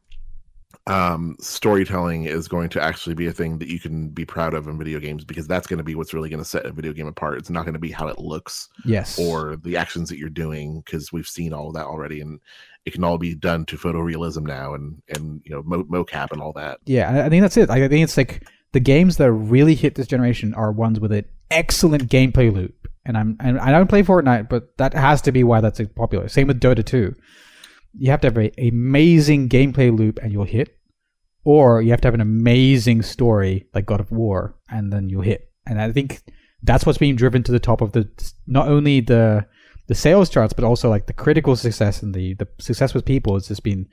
um, 0.86 1.36
storytelling 1.40 2.24
is 2.24 2.46
going 2.46 2.68
to 2.70 2.82
actually 2.82 3.14
be 3.14 3.26
a 3.26 3.32
thing 3.32 3.58
that 3.58 3.68
you 3.68 3.80
can 3.80 4.10
be 4.10 4.26
proud 4.26 4.52
of 4.52 4.68
in 4.68 4.76
video 4.76 5.00
games 5.00 5.24
because 5.24 5.46
that's 5.46 5.66
going 5.66 5.78
to 5.78 5.84
be 5.84 5.94
what's 5.94 6.12
really 6.12 6.28
going 6.28 6.42
to 6.42 6.48
set 6.48 6.66
a 6.66 6.72
video 6.72 6.92
game 6.92 7.06
apart. 7.06 7.38
It's 7.38 7.48
not 7.48 7.64
going 7.64 7.74
to 7.74 7.80
be 7.80 7.90
how 7.90 8.08
it 8.08 8.18
looks 8.18 8.68
yes, 8.84 9.18
or 9.18 9.56
the 9.56 9.76
actions 9.76 10.08
that 10.10 10.18
you're 10.18 10.28
doing 10.28 10.82
because 10.84 11.12
we've 11.12 11.28
seen 11.28 11.52
all 11.54 11.68
of 11.68 11.74
that 11.74 11.86
already, 11.86 12.20
and 12.20 12.38
it 12.87 12.93
can 12.93 13.05
all 13.05 13.18
be 13.18 13.35
done 13.35 13.64
to 13.66 13.76
photorealism 13.76 14.43
now 14.43 14.74
and 14.74 15.01
and 15.09 15.41
you 15.45 15.51
know 15.55 15.62
mo- 15.64 15.85
mocap 15.85 16.32
and 16.32 16.41
all 16.41 16.53
that. 16.53 16.78
yeah, 16.85 17.24
I- 17.24 17.28
think 17.28 17.43
that's 17.43 17.57
it. 17.57 17.70
I 17.70 17.89
think 17.89 18.05
it's 18.05 18.16
like 18.16 18.47
the 18.72 18.80
games 18.80 19.16
that 19.18 19.30
really 19.32 19.74
hit 19.74 19.95
this 19.95 20.07
generation 20.07 20.53
are 20.55 20.72
ones 20.72 20.99
with 21.01 21.12
an 21.12 21.24
excellent 21.51 22.09
gameplay 22.09 22.53
loop. 22.53 22.89
And 23.07 23.16
I'm 23.18 23.37
and 23.41 23.59
I 23.61 23.70
don't 23.70 23.89
play 23.89 24.03
Fortnite, 24.03 24.49
but 24.49 24.76
that 24.78 24.95
has 24.95 25.20
to 25.22 25.32
be 25.32 25.45
why 25.45 25.61
that's 25.61 25.80
popular. 25.95 26.26
Same 26.28 26.47
with 26.49 26.61
Dota 26.61 26.85
2. 26.85 27.14
You 27.99 28.11
have 28.11 28.20
to 28.22 28.28
have 28.28 28.37
an 28.37 28.51
amazing 28.59 29.49
gameplay 29.49 29.97
loop 29.97 30.18
and 30.22 30.32
you'll 30.32 30.45
hit, 30.45 30.76
or 31.45 31.82
you 31.82 31.91
have 31.91 32.01
to 32.01 32.09
have 32.09 32.14
an 32.14 32.20
amazing 32.22 33.03
story 33.03 33.66
like 33.74 33.87
God 33.87 34.01
of 34.01 34.11
War 34.11 34.57
and 34.70 34.93
then 34.93 35.09
you'll 35.11 35.22
hit. 35.22 35.51
And 35.66 35.80
I 35.80 35.93
think 35.93 36.22
that's 36.62 36.85
what's 36.87 36.99
being 36.99 37.14
driven 37.14 37.43
to 37.45 37.53
the 37.53 37.61
top 37.61 37.80
of 37.82 37.93
the 37.93 38.09
not 38.47 38.68
only 38.68 39.01
the 39.01 39.47
the 39.87 39.95
sales 39.95 40.30
charts 40.30 40.53
but 40.53 40.64
also 40.64 40.89
like 40.89 41.07
the 41.07 41.12
critical 41.12 41.57
success 41.57 42.03
and 42.03 42.14
the 42.14 42.35
the 42.35 42.49
success 42.59 42.95
with 42.95 43.05
people. 43.05 43.37
It's 43.37 43.49
just 43.49 43.62
been 43.62 43.87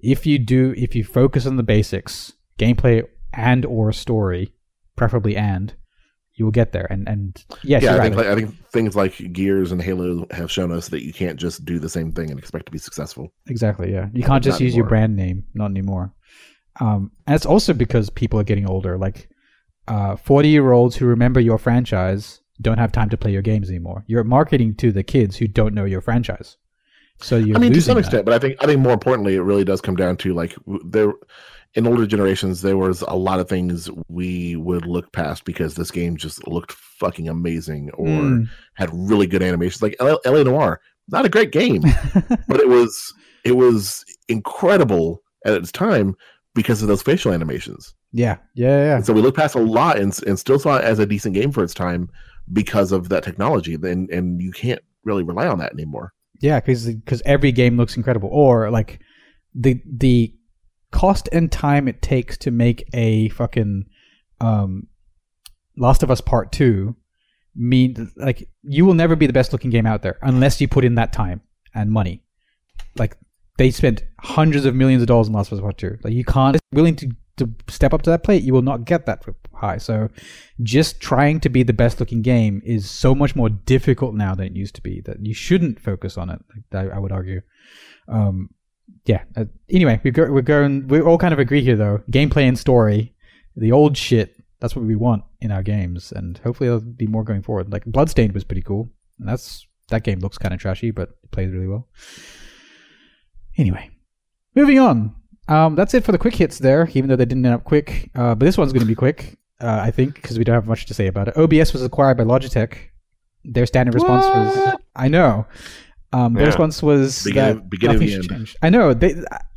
if 0.00 0.26
you 0.26 0.38
do 0.38 0.74
if 0.76 0.94
you 0.94 1.04
focus 1.04 1.46
on 1.46 1.56
the 1.56 1.62
basics, 1.62 2.32
gameplay 2.58 3.04
and 3.32 3.64
or 3.64 3.92
story, 3.92 4.52
preferably 4.96 5.36
and 5.36 5.74
you 6.34 6.44
will 6.44 6.52
get 6.52 6.72
there. 6.72 6.86
And 6.90 7.08
and 7.08 7.44
yes, 7.62 7.82
yeah, 7.82 7.94
I 7.94 7.98
right. 7.98 8.02
think 8.04 8.16
like, 8.16 8.26
I 8.26 8.34
think 8.34 8.68
things 8.70 8.96
like 8.96 9.32
Gears 9.32 9.72
and 9.72 9.80
Halo 9.80 10.26
have 10.32 10.50
shown 10.50 10.70
us 10.70 10.88
that 10.88 11.02
you 11.02 11.12
can't 11.12 11.38
just 11.38 11.64
do 11.64 11.78
the 11.78 11.88
same 11.88 12.12
thing 12.12 12.30
and 12.30 12.38
expect 12.38 12.66
to 12.66 12.72
be 12.72 12.78
successful. 12.78 13.32
Exactly. 13.48 13.92
Yeah, 13.92 14.08
you 14.12 14.22
can't 14.22 14.44
just 14.44 14.60
Not 14.60 14.64
use 14.64 14.76
your 14.76 14.86
brand 14.86 15.16
name. 15.16 15.44
Not 15.54 15.70
anymore. 15.70 16.12
Um, 16.78 17.10
and 17.26 17.34
it's 17.34 17.46
also 17.46 17.72
because 17.72 18.10
people 18.10 18.38
are 18.38 18.44
getting 18.44 18.68
older. 18.68 18.98
Like 18.98 19.30
forty-year-olds 20.24 20.96
who 20.96 21.06
remember 21.06 21.40
your 21.40 21.58
franchise 21.58 22.40
don't 22.60 22.78
have 22.78 22.92
time 22.92 23.08
to 23.10 23.16
play 23.16 23.32
your 23.32 23.42
games 23.42 23.68
anymore. 23.68 24.04
You're 24.06 24.24
marketing 24.24 24.74
to 24.76 24.92
the 24.92 25.02
kids 25.02 25.36
who 25.36 25.46
don't 25.46 25.74
know 25.74 25.84
your 25.84 26.00
franchise. 26.00 26.56
So 27.20 27.36
you're 27.36 27.56
I 27.56 27.60
mean, 27.60 27.72
to 27.72 27.80
some 27.80 27.94
that. 27.94 28.00
extent, 28.00 28.24
but 28.26 28.34
I 28.34 28.38
think 28.38 28.56
I 28.62 28.66
think 28.66 28.80
more 28.80 28.92
importantly, 28.92 29.34
it 29.36 29.40
really 29.40 29.64
does 29.64 29.80
come 29.80 29.96
down 29.96 30.16
to 30.18 30.34
like 30.34 30.54
there 30.84 31.12
in 31.74 31.86
older 31.86 32.06
generations, 32.06 32.62
there 32.62 32.76
was 32.78 33.02
a 33.02 33.14
lot 33.16 33.38
of 33.40 33.48
things 33.48 33.90
we 34.08 34.56
would 34.56 34.86
look 34.86 35.12
past 35.12 35.44
because 35.44 35.74
this 35.74 35.90
game 35.90 36.16
just 36.16 36.46
looked 36.48 36.72
fucking 36.72 37.28
amazing 37.28 37.90
or 37.94 38.06
Mm. 38.06 38.48
had 38.74 38.88
really 38.92 39.26
good 39.26 39.42
animations. 39.42 39.82
Like 39.82 39.94
L- 40.00 40.20
L.A. 40.24 40.44
Noire, 40.44 40.80
not 41.08 41.26
a 41.26 41.28
great 41.28 41.52
game, 41.52 41.82
but 42.48 42.60
it 42.60 42.68
was 42.68 43.12
it 43.44 43.56
was 43.56 44.04
incredible 44.28 45.22
at 45.44 45.54
its 45.54 45.72
time 45.72 46.14
because 46.54 46.80
of 46.82 46.88
those 46.88 47.02
facial 47.02 47.32
animations. 47.32 47.94
yeah, 48.12 48.36
yeah, 48.54 48.84
yeah. 48.86 48.96
And 48.96 49.04
so 49.06 49.12
we 49.12 49.20
looked 49.20 49.36
past 49.36 49.54
a 49.54 49.60
lot 49.60 49.98
and, 49.98 50.18
and 50.26 50.38
still 50.38 50.58
saw 50.58 50.76
it 50.78 50.84
as 50.84 50.98
a 50.98 51.04
decent 51.06 51.34
game 51.34 51.52
for 51.52 51.62
its 51.62 51.74
time 51.74 52.08
because 52.52 52.92
of 52.92 53.08
that 53.08 53.24
technology. 53.24 53.74
And 53.74 54.10
and 54.10 54.40
you 54.40 54.52
can't 54.52 54.82
really 55.04 55.22
rely 55.22 55.46
on 55.46 55.58
that 55.58 55.72
anymore. 55.72 56.12
Yeah, 56.40 56.60
because 56.60 56.86
because 56.86 57.22
every 57.24 57.52
game 57.52 57.76
looks 57.76 57.96
incredible, 57.96 58.28
or 58.30 58.70
like 58.70 59.00
the 59.54 59.80
the 59.86 60.34
cost 60.90 61.28
and 61.32 61.50
time 61.50 61.88
it 61.88 62.02
takes 62.02 62.36
to 62.38 62.50
make 62.50 62.88
a 62.92 63.28
fucking 63.30 63.86
um, 64.40 64.86
Last 65.76 66.02
of 66.02 66.10
Us 66.10 66.20
Part 66.20 66.52
Two 66.52 66.96
mean 67.54 68.12
like 68.16 68.48
you 68.62 68.84
will 68.84 68.94
never 68.94 69.16
be 69.16 69.26
the 69.26 69.32
best 69.32 69.50
looking 69.52 69.70
game 69.70 69.86
out 69.86 70.02
there 70.02 70.18
unless 70.20 70.60
you 70.60 70.68
put 70.68 70.84
in 70.84 70.96
that 70.96 71.12
time 71.12 71.40
and 71.74 71.90
money. 71.90 72.22
Like 72.96 73.16
they 73.56 73.70
spent 73.70 74.02
hundreds 74.20 74.66
of 74.66 74.74
millions 74.74 75.02
of 75.02 75.08
dollars 75.08 75.28
in 75.28 75.32
Last 75.32 75.50
of 75.52 75.58
Us 75.58 75.62
Part 75.62 75.78
Two. 75.78 75.98
Like 76.02 76.12
you 76.12 76.24
can't 76.24 76.58
willing 76.72 76.96
to 76.96 77.10
to 77.36 77.50
step 77.68 77.92
up 77.92 78.02
to 78.02 78.10
that 78.10 78.22
plate, 78.22 78.42
you 78.42 78.52
will 78.52 78.62
not 78.62 78.84
get 78.84 79.06
that 79.06 79.24
high. 79.54 79.78
So 79.78 80.08
just 80.62 81.00
trying 81.00 81.40
to 81.40 81.48
be 81.48 81.62
the 81.62 81.72
best 81.72 82.00
looking 82.00 82.22
game 82.22 82.62
is 82.64 82.88
so 82.90 83.14
much 83.14 83.36
more 83.36 83.48
difficult 83.48 84.14
now 84.14 84.34
than 84.34 84.46
it 84.46 84.56
used 84.56 84.74
to 84.76 84.82
be 84.82 85.00
that 85.02 85.24
you 85.24 85.34
shouldn't 85.34 85.80
focus 85.80 86.16
on 86.16 86.30
it 86.30 86.40
I, 86.72 86.88
I 86.88 86.98
would 86.98 87.12
argue. 87.12 87.42
Um, 88.08 88.50
yeah 89.04 89.22
uh, 89.36 89.44
anyway 89.70 90.00
we 90.04 90.10
go, 90.10 90.30
we're 90.30 90.42
going 90.42 90.86
we 90.88 91.00
all 91.00 91.18
kind 91.18 91.32
of 91.32 91.38
agree 91.38 91.62
here 91.62 91.76
though. 91.76 92.02
Gameplay 92.10 92.48
and 92.48 92.58
story 92.58 93.14
the 93.56 93.72
old 93.72 93.96
shit 93.96 94.36
that's 94.60 94.74
what 94.74 94.84
we 94.84 94.96
want 94.96 95.24
in 95.40 95.50
our 95.50 95.62
games 95.62 96.12
and 96.12 96.38
hopefully 96.38 96.68
there'll 96.68 96.80
be 96.80 97.06
more 97.06 97.24
going 97.24 97.42
forward. 97.42 97.72
Like 97.72 97.84
bloodstained 97.84 98.32
was 98.32 98.44
pretty 98.44 98.62
cool 98.62 98.90
and 99.18 99.28
that's 99.28 99.66
that 99.88 100.02
game 100.02 100.20
looks 100.20 100.38
kind 100.38 100.54
of 100.54 100.60
trashy 100.60 100.90
but 100.90 101.10
it 101.22 101.30
plays 101.30 101.52
really 101.52 101.68
well. 101.68 101.88
Anyway 103.56 103.90
moving 104.54 104.78
on 104.78 105.14
um, 105.48 105.74
that's 105.74 105.94
it 105.94 106.04
for 106.04 106.12
the 106.12 106.18
quick 106.18 106.34
hits 106.34 106.58
there 106.58 106.88
even 106.94 107.08
though 107.08 107.16
they 107.16 107.24
didn't 107.24 107.44
end 107.46 107.54
up 107.54 107.64
quick 107.64 108.10
uh, 108.14 108.34
but 108.34 108.44
this 108.44 108.56
one's 108.58 108.72
going 108.72 108.80
to 108.80 108.86
be 108.86 108.94
quick 108.94 109.38
uh, 109.58 109.80
I 109.82 109.90
think, 109.90 110.16
because 110.16 110.36
we 110.36 110.44
don't 110.44 110.54
have 110.54 110.66
much 110.66 110.84
to 110.84 110.92
say 110.92 111.06
about 111.06 111.28
it. 111.28 111.36
OBS 111.38 111.72
was 111.72 111.82
acquired 111.82 112.18
by 112.18 112.24
Logitech. 112.24 112.76
Their 113.42 113.64
standard 113.64 113.94
response 113.94 114.26
was, 114.26 114.76
I 114.94 115.08
know. 115.08 115.46
Um, 116.12 116.34
their 116.34 116.42
Yeah. 116.42 116.48
response 116.48 116.82
was 116.82 117.24
Beginning- 117.24 117.54
that 117.60 117.70
beginning 117.70 117.94
of 117.96 118.00
nothing 118.02 118.06
the 118.18 118.22
should 118.22 118.32
end. 118.32 118.40
change. 118.48 118.56
I 118.60 118.68
know 118.68 118.92
they 118.92 119.14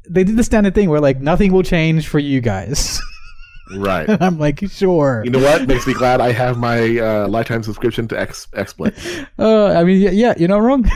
they 0.10 0.24
did 0.24 0.38
the 0.38 0.44
standard 0.46 0.74
thing 0.74 0.90
where 0.90 1.02
like 1.02 1.20
nothing 1.20 1.52
will 1.52 1.64
change 1.64 2.08
for 2.08 2.18
you 2.20 2.40
guys. 2.40 3.02
Right. 3.76 4.08
and 4.10 4.24
I'm 4.24 4.40
like, 4.40 4.64
sure. 4.70 5.22
You 5.26 5.32
know 5.32 5.40
what? 5.40 5.68
Makes 5.68 5.86
me 5.86 5.94
glad 5.94 6.22
I 6.22 6.32
have 6.32 6.58
my 6.58 6.98
uh, 6.98 7.28
lifetime 7.28 7.62
subscription 7.62 8.08
to 8.08 8.20
X 8.20 8.48
XSplit. 8.54 9.28
Uh, 9.38 9.68
I 9.78 9.84
mean, 9.84 10.02
yeah, 10.02 10.10
yeah, 10.12 10.34
you're 10.38 10.48
not 10.50 10.62
wrong. 10.64 10.90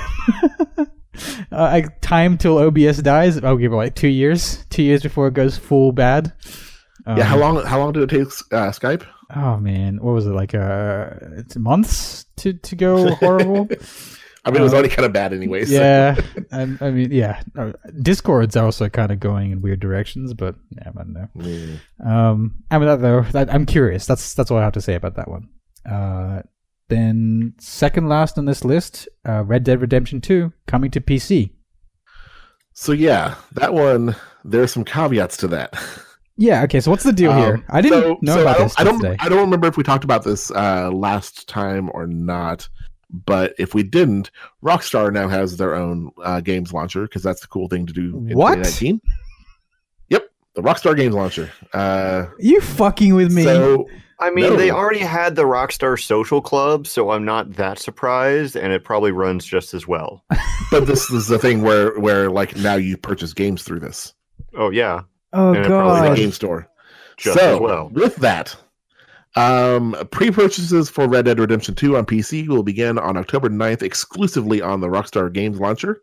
uh, 1.51 1.63
I 1.63 1.81
time 2.01 2.37
till 2.37 2.57
OBS 2.57 2.97
dies. 3.01 3.43
I'll 3.43 3.57
give 3.57 3.73
it 3.73 3.75
like 3.75 3.95
two 3.95 4.07
years, 4.07 4.65
two 4.69 4.83
years 4.83 5.01
before 5.03 5.27
it 5.27 5.33
goes 5.33 5.57
full 5.57 5.91
bad. 5.91 6.33
Um, 7.05 7.17
yeah, 7.17 7.23
how 7.25 7.37
long? 7.37 7.63
How 7.65 7.79
long 7.79 7.91
did 7.93 8.03
it 8.03 8.09
take 8.09 8.27
uh, 8.51 8.71
Skype? 8.71 9.05
Oh 9.35 9.57
man, 9.57 9.97
what 10.01 10.13
was 10.13 10.25
it 10.25 10.31
like? 10.31 10.53
Uh, 10.55 11.09
months 11.57 12.25
to 12.37 12.53
to 12.53 12.75
go 12.75 13.13
horrible. 13.15 13.67
I 14.45 14.51
mean, 14.51 14.59
it 14.59 14.63
was 14.63 14.73
Uh, 14.73 14.77
already 14.77 14.89
kind 14.93 15.05
of 15.05 15.13
bad 15.13 15.31
anyway. 15.33 15.63
so- 15.63 15.73
yeah, 15.73 16.19
I, 16.51 16.61
I 16.81 16.91
mean, 16.91 17.11
yeah. 17.13 17.41
Uh, 17.57 17.71
Discord's 18.01 18.57
also 18.57 18.89
kind 18.89 19.11
of 19.11 19.19
going 19.21 19.51
in 19.51 19.61
weird 19.61 19.79
directions, 19.79 20.33
but 20.33 20.55
yeah, 20.71 20.89
I 20.89 20.91
don't 20.91 21.13
know. 21.13 21.27
Mm. 21.37 21.79
Um, 22.05 22.55
I 22.69 22.77
mean, 22.77 22.87
that 22.87 23.01
though, 23.01 23.21
that, 23.31 23.53
I'm 23.53 23.65
curious. 23.65 24.05
That's 24.05 24.33
that's 24.33 24.51
all 24.51 24.57
I 24.57 24.63
have 24.63 24.73
to 24.73 24.81
say 24.81 24.95
about 24.95 25.15
that 25.15 25.29
one. 25.29 25.47
Uh, 25.89 26.41
then 26.89 27.53
second 27.59 28.07
last 28.09 28.37
on 28.37 28.45
this 28.45 28.63
list, 28.65 29.07
uh, 29.27 29.43
Red 29.43 29.63
Dead 29.63 29.81
Redemption 29.81 30.21
Two 30.21 30.53
coming 30.67 30.91
to 30.91 31.01
PC. 31.01 31.51
So 32.73 32.91
yeah, 32.91 33.35
that 33.53 33.73
one. 33.73 34.15
There 34.45 34.61
are 34.61 34.67
some 34.67 34.83
caveats 34.83 35.37
to 35.37 35.47
that. 35.49 35.73
Yeah. 36.35 36.63
Okay. 36.63 36.79
So 36.79 36.89
what's 36.89 37.03
the 37.03 37.13
deal 37.13 37.29
Um, 37.31 37.37
here? 37.37 37.63
I 37.69 37.79
didn't 37.79 38.01
so- 38.01 38.17
know 38.23 38.33
so 38.37 38.41
about 38.41 38.55
I 38.55 38.57
don't, 38.57 38.65
this 38.65 38.79
I 38.79 38.83
don't. 38.83 38.99
today. 39.01 39.15
I 39.19 39.29
don't 39.29 39.41
remember 39.41 39.67
if 39.67 39.77
we 39.77 39.83
talked 39.83 40.03
about 40.03 40.23
this 40.23 40.49
uh, 40.49 40.89
last 40.91 41.47
time 41.47 41.91
or 41.93 42.07
not. 42.07 42.67
But 43.11 43.53
if 43.59 43.75
we 43.75 43.83
didn't, 43.83 44.31
Rockstar 44.65 45.13
now 45.13 45.27
has 45.27 45.57
their 45.57 45.75
own 45.75 46.09
uh, 46.23 46.41
games 46.41 46.73
launcher 46.73 47.03
because 47.03 47.21
that's 47.21 47.41
the 47.41 47.47
cool 47.47 47.67
thing 47.67 47.85
to 47.85 47.93
do 47.93 48.17
in 48.27 48.35
What? 48.35 48.55
2019. 48.55 48.99
Yep. 50.09 50.23
the 50.55 50.63
Rockstar 50.63 50.97
Games 50.97 51.13
launcher. 51.13 51.51
Uh, 51.71 52.25
you 52.39 52.59
fucking 52.61 53.13
with 53.13 53.31
me? 53.31 53.43
so 53.43 53.87
I 54.19 54.29
mean, 54.29 54.57
they 54.57 54.71
already 54.71 54.99
had 54.99 55.35
the 55.35 55.43
Rockstar 55.43 56.01
Social 56.01 56.41
Club, 56.41 56.87
so 56.87 57.11
I'm 57.11 57.25
not 57.25 57.53
that 57.53 57.79
surprised, 57.79 58.55
and 58.55 58.71
it 58.71 58.83
probably 58.83 59.11
runs 59.11 59.45
just 59.45 59.73
as 59.73 59.87
well. 59.87 60.23
but 60.71 60.87
this 60.87 61.09
is 61.09 61.27
the 61.27 61.39
thing 61.39 61.61
where 61.61 61.99
where 61.99 62.29
like 62.29 62.55
now 62.55 62.75
you 62.75 62.95
purchase 62.95 63.33
games 63.33 63.63
through 63.63 63.79
this 63.79 64.13
Oh 64.55 64.69
yeah, 64.69 65.01
oh 65.33 65.53
and 65.53 65.65
it 65.65 65.67
probably 65.67 66.01
the 66.01 66.07
god. 66.09 66.17
game 66.17 66.31
store. 66.31 66.67
just 67.17 67.39
so 67.39 67.55
as 67.55 67.59
well. 67.59 67.89
with 67.89 68.15
that, 68.17 68.55
um, 69.35 69.95
pre-purchases 70.11 70.89
for 70.89 71.07
Red 71.07 71.25
Dead 71.25 71.39
Redemption 71.39 71.75
2 71.75 71.97
on 71.97 72.05
PC 72.05 72.47
will 72.47 72.63
begin 72.63 72.99
on 72.99 73.17
October 73.17 73.49
9th 73.49 73.81
exclusively 73.81 74.61
on 74.61 74.79
the 74.79 74.87
Rockstar 74.87 75.31
Games 75.31 75.59
launcher 75.59 76.01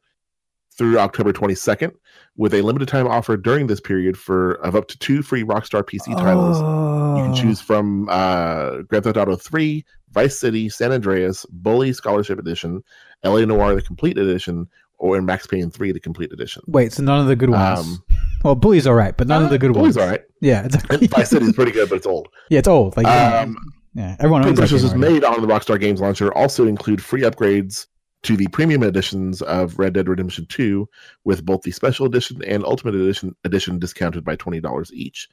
through 0.80 0.98
October 0.98 1.30
22nd, 1.30 1.92
with 2.38 2.54
a 2.54 2.62
limited 2.62 2.88
time 2.88 3.06
offer 3.06 3.36
during 3.36 3.66
this 3.66 3.80
period 3.80 4.16
for 4.16 4.52
of 4.64 4.74
up 4.74 4.88
to 4.88 4.96
two 4.98 5.20
free 5.20 5.44
Rockstar 5.44 5.82
PC 5.84 6.16
titles. 6.16 6.56
You 6.58 7.22
can 7.24 7.32
Oh. 7.32 7.34
choose 7.34 7.60
from 7.60 8.08
uh, 8.08 8.78
Grand 8.88 9.04
Theft 9.04 9.18
Auto 9.18 9.36
3, 9.36 9.84
Vice 10.12 10.38
City, 10.38 10.70
San 10.70 10.90
Andreas, 10.90 11.44
Bully 11.50 11.92
Scholarship 11.92 12.38
Edition, 12.38 12.82
L.A. 13.24 13.44
Noire 13.44 13.74
the 13.74 13.82
Complete 13.82 14.16
Edition, 14.16 14.66
or 14.98 15.18
in 15.18 15.26
Max 15.26 15.46
Payne 15.46 15.70
3 15.70 15.92
the 15.92 16.00
Complete 16.00 16.32
Edition. 16.32 16.62
Wait, 16.66 16.94
so 16.94 17.02
none 17.02 17.20
of 17.20 17.26
the 17.26 17.36
good 17.36 17.50
ones. 17.50 17.78
Um, 17.80 18.02
well, 18.42 18.54
Bully's 18.54 18.86
all 18.86 18.94
right, 18.94 19.14
but 19.14 19.26
none 19.28 19.44
of 19.44 19.50
the 19.50 19.58
good 19.58 19.74
Bully's 19.74 19.96
ones. 19.96 20.06
all 20.06 20.08
right. 20.10 20.22
Yeah, 20.40 20.64
exactly. 20.64 21.06
Vice 21.08 21.28
City 21.28 21.44
is 21.44 21.52
pretty 21.52 21.72
good, 21.72 21.90
but 21.90 21.96
it's 21.96 22.06
old. 22.06 22.28
yeah, 22.48 22.60
it's 22.60 22.68
old. 22.68 22.96
Like, 22.96 23.06
Um, 23.06 23.54
yeah, 23.92 24.16
everyone 24.18 24.46
owns 24.46 24.56
that 24.56 24.62
Purchases 24.62 24.92
game 24.92 25.02
already. 25.02 25.14
made 25.20 25.24
on 25.24 25.42
the 25.42 25.46
Rockstar 25.46 25.78
Games 25.78 26.00
launcher 26.00 26.32
also 26.34 26.66
include 26.66 27.04
free 27.04 27.20
upgrades 27.20 27.86
to 28.22 28.36
the 28.36 28.48
premium 28.48 28.82
editions 28.82 29.40
of 29.42 29.78
Red 29.78 29.94
Dead 29.94 30.08
Redemption 30.08 30.46
2, 30.46 30.88
with 31.24 31.44
both 31.44 31.62
the 31.62 31.70
special 31.70 32.06
edition 32.06 32.42
and 32.44 32.64
ultimate 32.64 32.94
edition 32.94 33.34
edition 33.44 33.78
discounted 33.78 34.24
by 34.24 34.36
twenty 34.36 34.60
dollars 34.60 34.92
each. 34.92 35.28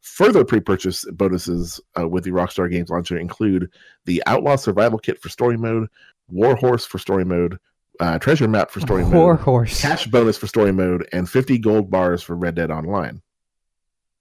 Further 0.00 0.44
pre-purchase 0.44 1.06
bonuses 1.12 1.80
uh, 1.98 2.06
with 2.06 2.24
the 2.24 2.30
Rockstar 2.30 2.70
Games 2.70 2.90
launcher 2.90 3.16
include 3.16 3.70
the 4.04 4.22
Outlaw 4.26 4.56
Survival 4.56 4.98
Kit 4.98 5.18
for 5.22 5.30
Story 5.30 5.56
Mode, 5.56 5.88
Warhorse 6.28 6.84
for 6.84 6.98
Story 6.98 7.24
Mode, 7.24 7.58
uh, 8.00 8.18
Treasure 8.18 8.46
Map 8.46 8.70
for 8.70 8.80
Story 8.80 9.02
War 9.02 9.32
Mode, 9.34 9.40
horse. 9.40 9.80
cash 9.80 10.06
bonus 10.06 10.36
for 10.36 10.46
story 10.46 10.72
mode 10.72 11.08
and 11.12 11.26
50 11.30 11.56
gold 11.58 11.90
bars 11.90 12.22
for 12.22 12.36
red 12.36 12.54
dead 12.56 12.70
online 12.70 13.22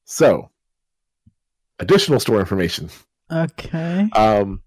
so 0.05 0.49
additional 1.79 2.19
store 2.19 2.39
information 2.39 2.89
Okay. 3.31 4.09
um 4.15 4.61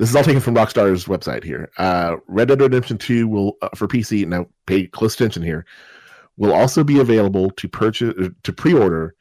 this 0.00 0.08
is 0.08 0.16
all 0.16 0.24
taken 0.24 0.40
from 0.40 0.54
rockstar's 0.54 1.04
website 1.04 1.44
here 1.44 1.70
uh 1.76 2.16
red 2.26 2.48
dead 2.48 2.60
redemption 2.60 2.96
2 2.96 3.28
will 3.28 3.56
uh, 3.60 3.68
for 3.76 3.86
pc 3.86 4.26
now 4.26 4.46
pay 4.66 4.86
close 4.86 5.14
attention 5.14 5.42
here 5.42 5.64
will 6.38 6.52
also 6.52 6.82
be 6.82 7.00
available 7.00 7.50
to 7.50 7.68
purchase 7.68 8.14
uh, 8.18 8.28
to 8.42 8.52
pre-order 8.52 9.14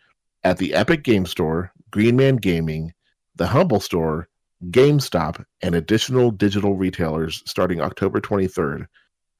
at 0.44 0.58
the 0.58 0.74
epic 0.74 1.04
game 1.04 1.26
store 1.26 1.72
green 1.92 2.16
man 2.16 2.38
gaming 2.38 2.94
the 3.36 3.48
humble 3.48 3.82
store 3.82 4.30
gamestop 4.70 5.44
and 5.62 5.76
additional 5.76 6.32
digital 6.32 6.76
retailers 6.76 7.44
starting 7.46 7.82
october 7.82 8.22
23rd 8.22 8.86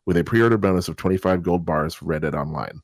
with 0.06 0.18
a 0.18 0.24
pre-order 0.24 0.58
bonus 0.58 0.90
of 0.90 0.98
25 0.98 1.42
gold 1.42 1.66
bars 1.66 1.96
for 1.96 2.06
red 2.06 2.22
dead 2.22 2.36
online 2.36 2.82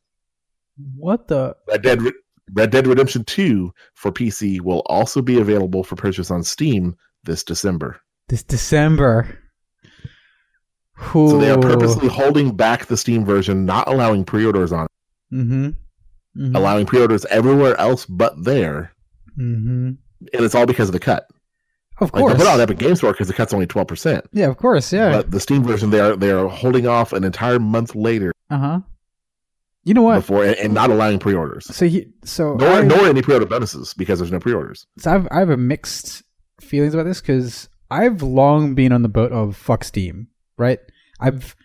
What 0.95 1.27
the? 1.27 1.55
Red 1.67 1.81
Dead 1.81 2.01
Re- 2.01 2.13
Red 2.53 2.71
Dead 2.71 2.87
Redemption 2.87 3.23
2 3.23 3.73
for 3.95 4.11
PC 4.11 4.61
will 4.61 4.83
also 4.85 5.21
be 5.21 5.39
available 5.39 5.83
for 5.83 5.95
purchase 5.95 6.29
on 6.31 6.43
Steam 6.43 6.95
this 7.23 7.43
December. 7.43 7.99
This 8.27 8.43
December. 8.43 9.39
So 11.13 11.37
they 11.39 11.51
are 11.51 11.57
Ooh. 11.57 11.61
purposely 11.61 12.07
holding 12.07 12.55
back 12.55 12.85
the 12.85 12.95
Steam 12.97 13.25
version, 13.25 13.65
not 13.65 13.87
allowing 13.87 14.23
pre-orders 14.23 14.71
on, 14.71 14.87
Mm-hmm. 15.33 15.65
Mm-hmm. 15.65 16.55
allowing 16.55 16.85
pre-orders 16.85 17.25
everywhere 17.25 17.77
else 17.79 18.05
but 18.05 18.33
there, 18.43 18.91
mm-hmm. 19.37 19.87
and 19.87 19.99
it's 20.33 20.55
all 20.55 20.65
because 20.65 20.89
of 20.89 20.93
the 20.93 20.99
cut. 20.99 21.27
Of 21.99 22.13
Like 22.13 22.21
course. 22.21 22.33
they 22.33 22.37
put 22.39 22.47
it 22.47 22.53
on 22.53 22.61
Epic 22.61 22.77
Game 22.77 22.95
Store 22.95 23.11
because 23.13 23.27
the 23.27 23.33
cut's 23.33 23.53
only 23.53 23.65
twelve 23.67 23.87
percent, 23.87 24.25
yeah, 24.33 24.47
of 24.47 24.57
course. 24.57 24.91
Yeah. 24.93 25.11
but 25.11 25.31
the 25.31 25.39
Steam 25.39 25.63
version 25.63 25.89
they 25.91 25.99
are 25.99 26.15
they 26.15 26.31
are 26.31 26.47
holding 26.47 26.87
off 26.87 27.13
an 27.13 27.23
entire 27.23 27.59
month 27.59 27.95
later 27.95 28.31
Uh 28.49 28.57
huh. 28.57 28.79
You 29.83 29.93
know 29.93 30.01
what? 30.01 30.15
before 30.15 30.43
and, 30.45 30.55
and 30.57 30.73
not 30.73 30.89
allowing 30.89 31.19
pre-orders, 31.19 31.65
So 31.73 31.87
he, 31.87 32.07
so 32.23 32.55
nor 32.55 32.69
I, 32.69 32.81
nor 32.81 33.05
any 33.07 33.21
pre-order 33.21 33.45
bonuses 33.45 33.93
because 33.93 34.19
there's 34.19 34.31
no 34.31 34.39
pre-orders. 34.39 34.85
so 34.97 35.13
I've 35.13 35.27
I 35.31 35.39
have 35.39 35.49
a 35.49 35.57
mixed 35.57 36.23
feelings 36.61 36.93
about 36.93 37.03
this 37.05 37.21
because 37.21 37.69
I've 37.89 38.21
long 38.21 38.75
been 38.75 38.91
on 38.91 39.01
the 39.01 39.09
boat 39.09 39.31
of 39.31 39.55
fuck 39.55 39.83
Steam, 39.83 40.27
right? 40.57 40.79
I've 41.19 41.55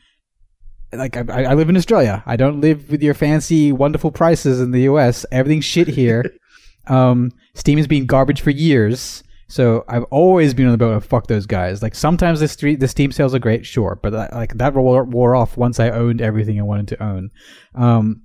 like 0.93 1.17
I, 1.17 1.45
I 1.45 1.55
live 1.55 1.69
in 1.69 1.77
Australia. 1.77 2.23
I 2.27 2.37
don't 2.37 2.61
live 2.61 2.91
with 2.91 3.03
your 3.03 3.15
fancy, 3.15 3.73
wonderful 3.73 4.11
prices 4.11 4.61
in 4.61 4.73
the 4.73 4.83
US. 4.83 5.25
Everything's 5.31 5.65
shit 5.65 5.89
here. 5.89 6.25
um, 6.87 7.33
Steam 7.55 7.79
has 7.79 7.87
been 7.87 8.07
garbage 8.07 8.41
for 8.41 8.51
years, 8.51 9.23
so 9.49 9.85
I've 9.89 10.05
always 10.05 10.55
been 10.55 10.67
on 10.67 10.73
the 10.73 10.79
boat 10.79 10.95
of 10.95 11.05
fuck 11.05 11.27
those 11.27 11.47
guys. 11.47 11.83
Like 11.83 11.95
sometimes 11.95 12.41
the 12.41 12.49
street 12.49 12.81
the 12.81 12.89
Steam 12.89 13.13
sales 13.13 13.35
are 13.35 13.39
great, 13.39 13.65
sure, 13.67 13.99
but 14.03 14.11
that, 14.11 14.33
like 14.33 14.55
that 14.55 14.75
wore, 14.75 15.05
wore 15.05 15.35
off 15.35 15.57
once 15.57 15.81
I 15.81 15.91
owned 15.91 16.21
everything 16.21 16.59
I 16.59 16.65
wanted 16.65 16.89
to 16.89 17.03
own. 17.03 17.31
Um, 17.75 18.23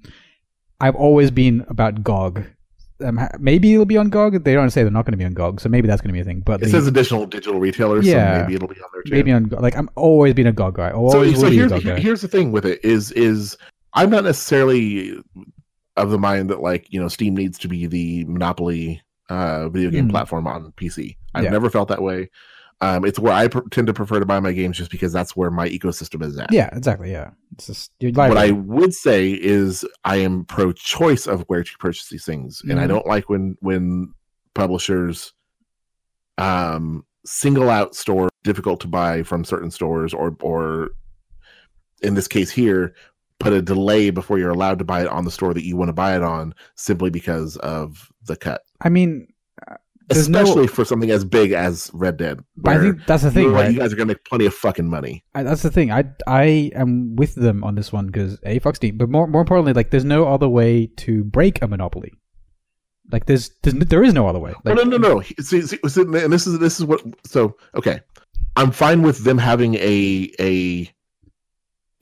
I've 0.80 0.96
always 0.96 1.32
been 1.32 1.66
about 1.70 2.04
GOG. 2.04 2.46
Um, 3.04 3.20
maybe 3.40 3.74
it'll 3.74 3.86
be 3.86 3.98
on 3.98 4.10
GOG. 4.10 4.44
They 4.44 4.54
don't 4.54 4.70
say 4.70 4.84
they're 4.84 4.92
not 4.92 5.06
going 5.06 5.12
to 5.14 5.18
be 5.18 5.26
on 5.26 5.34
GOG, 5.34 5.60
so 5.60 5.68
maybe 5.68 5.88
that's 5.88 6.02
going 6.02 6.10
to 6.10 6.14
be 6.14 6.22
a 6.22 6.24
thing. 6.24 6.40
But 6.40 6.62
It 6.62 6.66
the- 6.66 6.72
says 6.72 6.88
additional 6.88 7.26
digital 7.26 7.60
retailers, 7.60 8.06
Yeah. 8.08 8.38
so 8.38 8.42
maybe 8.44 8.56
it'll 8.56 8.68
be 8.70 8.76
on 8.76 8.90
there 8.94 9.04
too. 9.04 9.12
maybe 9.12 9.32
on 9.34 9.50
like 9.50 9.76
I'm 9.78 9.90
always 9.96 10.34
been 10.34 10.48
a 10.48 10.54
GOG 10.54 10.76
guy. 10.76 10.92
so, 10.92 10.96
Always 10.96 11.40
so 11.40 11.48
a 11.48 11.50
here's, 11.50 11.72
here's 11.84 12.22
the 12.22 12.28
thing 12.30 12.52
with 12.54 12.66
it 12.66 12.80
is 12.86 13.12
is 13.12 13.58
I'm 13.94 14.10
not 14.10 14.24
necessarily 14.24 15.22
of 15.98 16.10
the 16.10 16.18
mind 16.18 16.50
that 16.50 16.62
like 16.62 16.88
you 16.92 17.02
know 17.02 17.08
Steam 17.10 17.36
needs 17.36 17.58
to 17.60 17.68
be 17.68 17.86
the 17.86 18.24
monopoly 18.26 19.02
uh, 19.30 19.68
video 19.70 19.90
game 19.90 20.06
Hmm. 20.06 20.12
platform 20.12 20.48
on 20.48 20.72
PC. 20.78 21.18
I've 21.34 21.46
Yeah. 21.46 21.50
never 21.50 21.70
felt 21.70 21.90
that 21.90 22.02
way. 22.02 22.30
Um, 22.82 23.06
it's 23.06 23.18
where 23.18 23.32
I 23.34 23.48
pr- 23.48 23.68
tend 23.72 23.88
to 23.88 23.94
prefer 23.94 24.20
to 24.20 24.26
buy 24.26 24.40
my 24.40 24.52
games 24.52 24.78
just 24.78 24.92
because 24.92 25.14
that's 25.14 25.36
where 25.36 25.50
my 25.50 25.70
ecosystem 25.70 26.22
is 26.24 26.38
at. 26.38 26.52
Yeah, 26.52 26.70
exactly. 26.76 27.10
Yeah, 27.12 27.32
it's 27.54 27.68
just 27.68 27.92
What 28.02 28.38
I 28.38 28.52
would 28.52 28.94
say 28.94 29.32
is 29.32 29.86
I 30.04 30.18
am 30.18 30.44
pro-choice 30.46 31.26
of 31.26 31.44
where 31.48 31.64
to 31.64 31.78
purchase 31.80 32.10
these 32.10 32.26
things, 32.26 32.62
and 32.70 32.80
I 32.80 32.84
Mhm. 32.86 32.90
don't 32.90 33.08
like 33.08 33.30
when 33.30 33.56
when 33.62 34.14
publishers 34.54 35.34
um, 36.38 37.06
single 37.26 37.70
out 37.70 37.96
stores 37.96 38.32
difficult 38.44 38.80
to 38.82 38.88
buy 38.88 39.24
from 39.24 39.46
certain 39.46 39.72
stores, 39.72 40.14
or 40.14 40.36
or 40.42 40.90
in 42.02 42.14
this 42.14 42.28
case 42.28 42.52
here, 42.52 42.94
put 43.40 43.54
a 43.54 43.62
delay 43.62 44.10
before 44.10 44.38
you're 44.38 44.50
allowed 44.50 44.80
to 44.80 44.86
buy 44.86 45.02
it 45.02 45.08
on 45.08 45.24
the 45.26 45.32
store 45.32 45.54
that 45.54 45.66
you 45.66 45.78
want 45.78 45.90
to 45.90 45.94
buy 45.94 46.16
it 46.16 46.22
on, 46.24 46.54
simply 46.76 47.10
because 47.10 47.56
of 47.58 48.12
the 48.26 48.36
cut. 48.36 48.62
I 48.82 48.90
mean, 48.90 49.28
There's 50.08 50.30
no- 50.30 50.42
Especially 50.42 50.68
for 50.68 50.86
something 50.86 51.10
as 51.10 51.26
big 51.26 51.52
as 51.52 51.90
Red 51.94 52.18
Dead. 52.18 52.40
but 52.58 52.78
I 52.78 52.80
think 52.80 53.06
that's 53.08 53.24
the 53.24 53.32
thing, 53.32 53.52
right? 53.52 53.72
You 53.72 53.80
guys 53.80 53.92
are 53.92 53.96
gonna 53.96 54.08
make 54.08 54.24
plenty 54.26 54.46
of 54.46 54.54
fucking 54.54 54.88
money. 54.88 55.24
I, 55.34 55.44
that's 55.44 55.64
the 55.64 55.72
thing. 55.72 55.92
I 55.92 56.06
I 56.28 56.72
am 56.76 57.16
with 57.16 57.36
them 57.36 57.64
on 57.64 57.76
this 57.76 57.92
one 57.92 58.08
because 58.08 58.40
a 58.46 58.60
fuck 58.60 58.76
Steam, 58.76 58.98
but 58.98 59.10
more 59.10 59.26
more 59.28 59.42
importantly, 59.42 59.74
like 59.74 59.90
there's 59.90 60.06
no 60.06 60.28
other 60.28 60.48
way 60.48 60.88
to 60.98 61.24
break 61.24 61.62
a 61.62 61.68
monopoly. 61.68 62.14
Like 63.12 63.26
there's, 63.26 63.50
there's 63.64 63.76
there 63.76 64.04
is 64.04 64.14
no 64.14 64.28
other 64.28 64.40
way. 64.40 64.54
Oh, 64.56 64.62
like, 64.64 64.76
no, 64.78 64.84
no, 64.84 64.98
no, 64.98 65.14
no. 65.16 65.22
See, 65.40 65.62
see, 65.62 65.78
and 65.96 66.34
this 66.34 66.48
is 66.48 66.60
this 66.60 66.80
is 66.80 66.86
what. 66.86 67.02
So, 67.26 67.56
okay, 67.76 68.00
I'm 68.56 68.72
fine 68.72 69.02
with 69.02 69.24
them 69.24 69.38
having 69.38 69.76
a 69.76 70.32
a 70.40 70.90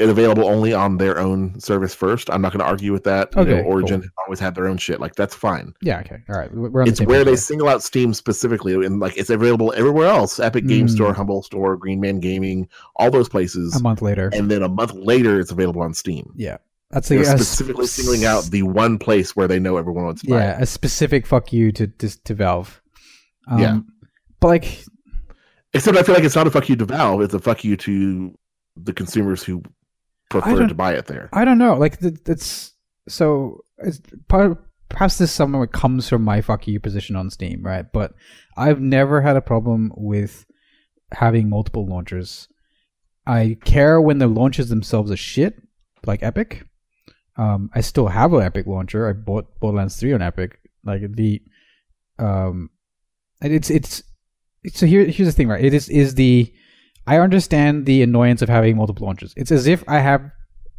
available 0.10 0.46
only 0.46 0.74
on 0.74 0.98
their 0.98 1.20
own 1.20 1.60
service 1.60 1.94
first. 1.94 2.30
I'm 2.30 2.42
not 2.42 2.52
going 2.52 2.60
to 2.60 2.66
argue 2.66 2.92
with 2.92 3.04
that. 3.06 3.34
You 3.36 3.44
know, 3.46 3.62
Origin 3.62 4.02
cool. 4.02 4.10
always 4.26 4.40
had 4.40 4.56
their 4.56 4.68
own 4.68 4.78
shit. 4.78 5.00
Like 5.00 5.16
that's 5.16 5.36
fine. 5.36 5.74
Yeah. 5.82 6.00
Okay. 6.00 6.22
All 6.30 6.38
right. 6.38 6.52
The 6.54 6.84
It's 6.88 7.00
same 7.00 7.08
where 7.08 7.20
they 7.24 7.32
there. 7.32 7.38
single 7.38 7.68
out 7.70 7.84
Steam 7.84 8.14
specifically, 8.14 8.74
and 8.86 9.00
like 9.00 9.18
it's 9.18 9.30
available 9.30 9.74
everywhere 9.76 10.08
else: 10.08 10.40
Epic 10.40 10.66
Game 10.68 10.88
Mm. 10.88 10.90
Store, 10.92 11.14
Humble 11.14 11.44
Store, 11.44 11.76
Green 11.78 12.00
Man 12.00 12.20
Gaming, 12.20 12.68
all 12.96 13.12
those 13.12 13.30
places. 13.30 13.76
a 13.76 13.82
month 13.82 14.02
later. 14.02 14.30
and 14.34 14.50
then 14.50 14.64
a 14.64 14.70
month 14.70 14.94
later, 14.94 15.40
it's 15.40 15.52
available 15.52 15.82
on 15.82 15.94
Steam. 15.94 16.32
yeah. 16.36 16.58
That's 16.92 17.10
a 17.10 17.26
specifically 17.26 17.88
sp- 17.90 18.02
singling 18.06 18.24
out 18.26 18.44
the 18.46 18.62
one 18.62 19.00
place 19.00 19.36
where 19.36 19.48
they 19.48 19.58
know 19.60 19.78
everyone 19.78 20.04
wants 20.06 20.22
to 20.22 20.30
buy 20.30 20.38
yeah 20.38 20.58
a 20.62 20.66
specific 20.68 21.26
fuck 21.26 21.52
you 21.52 21.72
to 21.72 21.88
to, 21.88 22.24
to 22.26 22.34
Valve. 22.36 22.82
Um, 23.48 23.60
Yeah. 23.60 23.80
But 24.40 24.48
like 24.50 24.84
Except 25.74 25.98
I 25.98 26.04
feel 26.04 26.14
like 26.14 26.24
it's 26.24 26.36
not 26.36 26.46
a 26.46 26.52
fuck 26.52 26.70
you 26.70 26.76
to 26.76 26.86
Valve; 26.86 27.22
it's 27.22 27.34
a 27.34 27.40
fuck 27.40 27.64
you 27.64 27.76
to 27.78 28.38
the 28.78 28.94
consumers 28.94 29.42
who 29.44 29.64
prefer 30.42 30.68
to 30.68 30.76
buy 30.76 30.94
it 30.94 31.06
there. 31.06 31.30
I 31.34 31.46
don't 31.46 31.58
know. 31.58 31.76
Like 31.76 31.98
it's 32.02 32.74
so. 33.08 33.64
It's 33.80 34.00
part, 34.28 34.58
perhaps 34.90 35.18
this 35.18 35.32
somewhere 35.32 35.68
comes 35.68 36.08
from 36.08 36.24
my 36.24 36.42
fuck 36.42 36.68
you 36.68 36.80
position 36.80 37.16
on 37.16 37.30
Steam, 37.30 37.64
right? 37.64 37.86
But 37.92 38.14
I've 38.56 38.80
never 38.80 39.22
had 39.22 39.36
a 39.36 39.42
problem 39.42 39.92
with 39.98 40.46
having 41.12 41.50
multiple 41.50 41.86
launchers. 41.86 42.48
I 43.26 43.58
care 43.66 44.00
when 44.00 44.20
the 44.20 44.28
launchers 44.28 44.70
themselves 44.70 45.12
are 45.12 45.18
shit, 45.18 45.62
like 46.06 46.24
Epic. 46.24 46.66
Um, 47.36 47.72
I 47.74 47.82
still 47.82 48.08
have 48.08 48.34
an 48.34 48.44
Epic 48.44 48.68
launcher. 48.68 49.10
I 49.10 49.14
bought 49.14 49.60
Borderlands 49.60 49.98
Three 49.98 50.14
on 50.14 50.22
Epic. 50.22 50.60
Like 50.86 51.02
the, 51.14 51.42
um, 52.20 52.70
and 53.42 53.54
it's 53.54 53.70
it's, 53.70 54.04
it's 54.64 54.80
so 54.80 54.86
here 54.86 55.06
here's 55.06 55.28
the 55.28 55.32
thing, 55.32 55.48
right? 55.48 55.64
It 55.64 55.74
is 55.74 55.90
is 55.90 56.16
the 56.16 56.54
I 57.06 57.20
understand 57.20 57.86
the 57.86 58.02
annoyance 58.02 58.42
of 58.42 58.50
having 58.50 58.78
multiple 58.78 59.06
launchers. 59.06 59.34
It's 59.36 59.52
as 59.52 59.68
if 59.68 59.84
I 59.88 60.00
have 60.00 60.32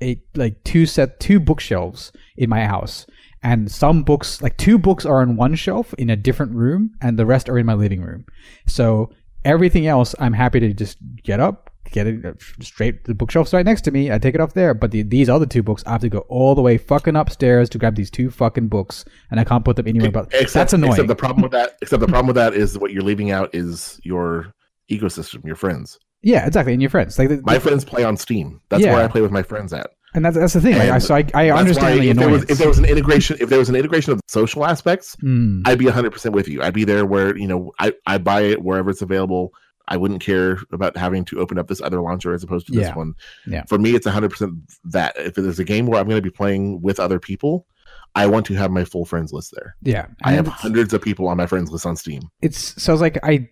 a 0.03 0.21
like 0.35 0.63
two 0.65 0.87
set 0.87 1.21
two 1.21 1.39
bookshelves 1.39 2.13
in 2.37 2.51
my 2.51 2.65
house, 2.65 3.07
and 3.43 3.71
some 3.71 4.03
books, 4.03 4.41
like 4.41 4.57
two 4.57 4.79
books, 4.79 5.05
are 5.05 5.21
on 5.21 5.37
one 5.37 5.55
shelf 5.55 5.95
in 5.95 6.11
a 6.11 6.17
different 6.17 6.53
room, 6.53 6.93
and 7.01 7.19
the 7.19 7.27
rest 7.27 7.49
are 7.49 7.59
in 7.59 7.67
my 7.67 7.75
living 7.75 8.03
room. 8.03 8.25
So 8.67 9.11
everything 9.45 9.87
else, 9.87 10.15
I'm 10.19 10.33
happy 10.33 10.61
to 10.61 10.73
just 10.73 10.97
get 11.23 11.41
up, 11.41 11.71
get 11.91 12.07
it 12.07 12.25
uh, 12.25 12.33
straight. 12.61 13.05
The 13.05 13.15
bookshelf's 13.15 13.53
right 13.53 13.65
next 13.65 13.83
to 13.83 13.91
me. 13.91 14.11
I 14.11 14.19
take 14.19 14.35
it 14.35 14.41
off 14.41 14.55
there. 14.55 14.73
But 14.73 14.93
the, 14.93 15.03
these 15.03 15.29
other 15.29 15.47
two 15.47 15.63
books, 15.63 15.85
I 15.87 15.93
have 15.93 16.01
to 16.01 16.09
go 16.09 16.21
all 16.21 16.55
the 16.55 16.63
way 16.63 16.79
fucking 16.79 17.17
upstairs 17.17 17.69
to 17.71 17.79
grab 17.79 17.97
these 17.97 18.11
two 18.11 18.31
fucking 18.31 18.69
books, 18.69 19.05
and 19.31 19.39
I 19.39 19.45
can't 19.45 19.65
put 19.65 19.77
them 19.77 19.87
anywhere. 19.87 20.11
But 20.11 20.29
Except, 20.33 20.55
that's 20.55 20.73
annoying. 20.73 20.93
Except 20.93 21.09
the 21.09 21.15
problem 21.15 21.43
with 21.43 21.53
that, 21.53 21.77
except 21.83 22.01
the 22.01 22.07
problem 22.07 22.27
with 22.27 22.37
that 22.37 22.55
is 22.55 22.79
what 22.79 22.93
you're 22.93 23.03
leaving 23.03 23.31
out 23.31 23.55
is 23.55 24.01
your 24.05 24.53
ecosystem, 24.91 25.45
your 25.45 25.57
friends. 25.57 25.99
Yeah, 26.25 26.47
exactly. 26.47 26.73
And 26.73 26.83
your 26.83 26.91
friends, 26.91 27.19
like 27.19 27.29
the- 27.29 27.41
My 27.45 27.59
friends 27.59 27.85
play 27.85 28.03
on 28.05 28.17
Steam. 28.17 28.61
That's 28.71 28.83
Yeah. 28.83 28.95
where 28.95 29.05
I 29.05 29.09
play 29.09 29.21
with 29.21 29.31
my 29.31 29.43
friends 29.43 29.73
at. 29.73 29.91
and 30.15 30.25
that's 30.25 30.37
that's 30.37 30.53
the 30.55 30.61
thing. 30.61 30.77
Like, 30.79 30.91
I, 30.91 30.99
so 30.99 31.15
I, 31.17 31.25
I 31.35 31.51
understand 31.51 32.01
the 32.01 32.09
if 32.11 32.17
there, 32.17 32.29
was, 32.29 32.43
if 32.49 32.59
there 32.59 32.69
was 32.69 32.79
an 32.79 32.85
integration, 32.85 33.37
if 33.41 33.49
there 33.49 33.59
was 33.59 33.69
an 33.69 33.77
integration 33.77 34.13
of 34.13 34.21
social 34.29 34.65
aspects, 34.65 35.17
Hmm. 35.21 35.63
I'd 35.67 35.79
be 35.79 35.87
100 35.87 36.11
percent 36.13 36.35
with 36.35 36.49
you. 36.49 36.63
I'd 36.63 36.75
be 36.75 36.85
there 36.85 37.05
where 37.07 37.37
you 37.37 37.47
know 37.49 37.73
I 37.81 37.93
I 38.07 38.19
buy 38.19 38.43
it 38.43 38.63
wherever 38.63 38.91
it's 38.91 39.03
available. 39.03 39.53
I 39.89 39.97
wouldn't 39.99 40.23
care 40.23 40.59
about 40.73 40.97
having 40.97 41.27
to 41.27 41.41
open 41.41 41.59
up 41.59 41.69
this 41.69 41.83
other 41.83 42.01
launcher 42.01 42.33
as 42.33 42.43
opposed 42.43 42.67
to 42.69 42.73
this 42.73 42.89
Yeah. 42.89 42.95
one. 42.95 43.13
Yeah. 43.47 43.65
For 43.69 43.77
me, 43.79 43.95
it's 43.95 44.07
100 44.07 44.31
percent 44.31 44.55
that. 44.85 45.15
If 45.19 45.35
there's 45.35 45.59
a 45.59 45.65
game 45.65 45.87
where 45.87 46.01
I'm 46.01 46.07
going 46.09 46.17
to 46.23 46.23
be 46.23 46.31
playing 46.31 46.81
with 46.81 46.99
other 47.01 47.19
people, 47.19 47.67
I 48.15 48.27
want 48.29 48.47
to 48.47 48.55
have 48.55 48.71
my 48.71 48.85
full 48.85 49.05
friends 49.05 49.33
list 49.33 49.53
there. 49.55 49.75
yeah, 49.83 50.07
I 50.23 50.33
have 50.33 50.47
hundreds 50.47 50.95
of 50.95 51.03
people 51.03 51.27
on 51.29 51.37
my 51.37 51.47
friends 51.47 51.71
list 51.73 51.85
on 51.87 51.97
Steam. 51.97 52.23
it's 52.41 52.81
so 52.83 52.93
it's 52.95 53.03
like 53.03 53.19
I 53.25 53.49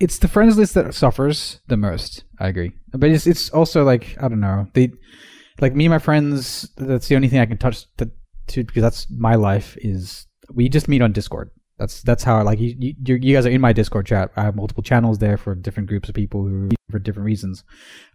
it's 0.00 0.18
the 0.18 0.28
friends 0.28 0.56
list 0.56 0.74
that 0.74 0.94
suffers 0.94 1.60
the 1.66 1.76
most. 1.76 2.24
I 2.38 2.48
agree, 2.48 2.72
but 2.92 3.10
it's 3.10 3.26
it's 3.26 3.50
also 3.50 3.84
like 3.84 4.16
I 4.20 4.28
don't 4.28 4.40
know 4.40 4.68
they 4.74 4.92
like 5.60 5.74
me 5.74 5.86
and 5.86 5.92
my 5.92 5.98
friends. 5.98 6.68
That's 6.76 7.08
the 7.08 7.16
only 7.16 7.28
thing 7.28 7.40
I 7.40 7.46
can 7.46 7.58
touch 7.58 7.84
to, 7.96 8.10
to 8.48 8.64
because 8.64 8.82
that's 8.82 9.10
my 9.10 9.34
life. 9.34 9.76
Is 9.80 10.26
we 10.52 10.68
just 10.68 10.88
meet 10.88 11.02
on 11.02 11.12
Discord. 11.12 11.50
That's 11.78 12.02
that's 12.02 12.24
how 12.24 12.42
like 12.42 12.60
you, 12.60 12.74
you 12.78 12.94
you 13.16 13.34
guys 13.34 13.46
are 13.46 13.50
in 13.50 13.60
my 13.60 13.72
Discord 13.72 14.06
chat. 14.06 14.30
I 14.36 14.42
have 14.42 14.56
multiple 14.56 14.82
channels 14.82 15.18
there 15.18 15.36
for 15.36 15.54
different 15.54 15.88
groups 15.88 16.08
of 16.08 16.14
people 16.14 16.44
who 16.44 16.70
for 16.90 16.98
different 16.98 17.26
reasons. 17.26 17.64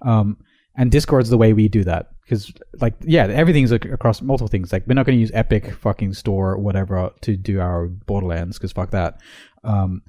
Um, 0.01 0.37
and 0.75 0.91
Discord's 0.91 1.29
the 1.29 1.37
way 1.37 1.53
we 1.53 1.67
do 1.67 1.83
that 1.83 2.09
because 2.23 2.51
like 2.81 2.95
yeah, 3.01 3.27
everything's 3.27 3.71
across 3.71 4.21
multiple 4.21 4.47
things. 4.47 4.71
Like 4.71 4.87
we're 4.87 4.95
not 4.95 5.05
going 5.05 5.17
to 5.17 5.21
use 5.21 5.31
Epic 5.33 5.73
fucking 5.73 6.13
store 6.13 6.53
or 6.53 6.57
whatever 6.59 7.11
to 7.21 7.37
do 7.37 7.59
our 7.59 7.87
Borderlands 7.87 8.57
because 8.57 8.71
fuck 8.71 8.91
that. 8.91 9.19
Um, 9.63 10.01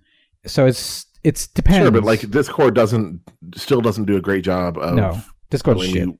so 0.46 0.66
it's 0.66 1.06
it's 1.24 1.46
depends. 1.48 1.84
Sure, 1.84 1.90
but 1.90 2.04
like 2.04 2.30
Discord 2.30 2.74
doesn't 2.74 3.20
still 3.56 3.80
doesn't 3.80 4.04
do 4.04 4.16
a 4.16 4.20
great 4.20 4.44
job 4.44 4.78
of 4.78 4.94
no, 4.94 5.20
telling 5.50 5.80
shit. 5.86 5.94
you. 5.96 6.18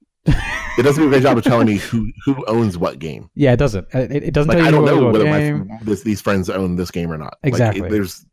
It 0.76 0.82
doesn't 0.82 1.02
do 1.02 1.06
a 1.06 1.10
great 1.10 1.22
job 1.22 1.36
of 1.38 1.44
telling 1.44 1.66
me 1.66 1.76
who 1.76 2.10
who 2.24 2.44
owns 2.46 2.76
what 2.78 2.98
game. 2.98 3.30
Yeah, 3.34 3.52
it 3.52 3.58
doesn't. 3.58 3.86
It, 3.94 4.24
it 4.24 4.34
doesn't 4.34 4.48
Like 4.52 4.64
I 4.64 4.70
don't 4.70 4.84
know 4.84 5.10
whether 5.10 5.24
my 5.24 5.78
this, 5.82 6.02
these 6.02 6.20
friends 6.20 6.48
own 6.50 6.76
this 6.76 6.90
game 6.90 7.12
or 7.12 7.18
not. 7.18 7.36
Like, 7.44 7.52
it- 7.52 7.54
Exactly. 7.54 7.88
there's 7.90 8.24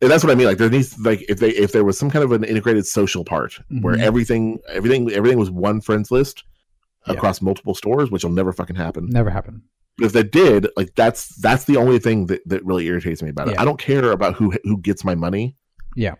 and 0.00 0.10
that's 0.10 0.24
what 0.24 0.30
I 0.30 0.34
mean. 0.36 0.46
Like 0.46 0.58
there 0.58 0.70
needs 0.70 0.98
like 1.00 1.22
if 1.28 1.38
they 1.38 1.50
if 1.50 1.72
there 1.72 1.84
was 1.84 1.98
some 1.98 2.10
kind 2.10 2.24
of 2.24 2.32
an 2.32 2.44
integrated 2.44 2.86
social 2.86 3.24
part 3.24 3.58
where 3.82 3.96
Mhm. 3.96 4.00
everything 4.02 4.58
everything 4.68 5.10
everything 5.12 5.38
was 5.38 5.50
one 5.50 5.80
friends 5.80 6.10
list 6.10 6.44
Yeah. 7.06 7.14
across 7.14 7.42
multiple 7.42 7.74
stores, 7.74 8.10
which 8.10 8.22
will 8.24 8.30
never 8.32 8.52
fucking 8.52 8.76
happen. 8.76 9.08
Never 9.10 9.28
happen. 9.30 9.62
But 9.98 10.06
if 10.06 10.12
they 10.12 10.22
did, 10.22 10.68
like 10.76 10.94
that's 10.94 11.36
that's 11.42 11.64
the 11.64 11.76
only 11.76 11.98
thing 11.98 12.26
that, 12.26 12.40
that 12.48 12.64
really 12.64 12.86
irritates 12.86 13.22
me 13.22 13.28
about 13.30 13.48
it. 13.48 13.54
Yeah. 13.54 13.62
I 13.62 13.64
don't 13.66 13.78
care 13.78 14.12
about 14.12 14.34
who 14.34 14.54
who 14.64 14.78
gets 14.78 15.04
my 15.04 15.14
money. 15.14 15.56
Yeah. 15.96 16.14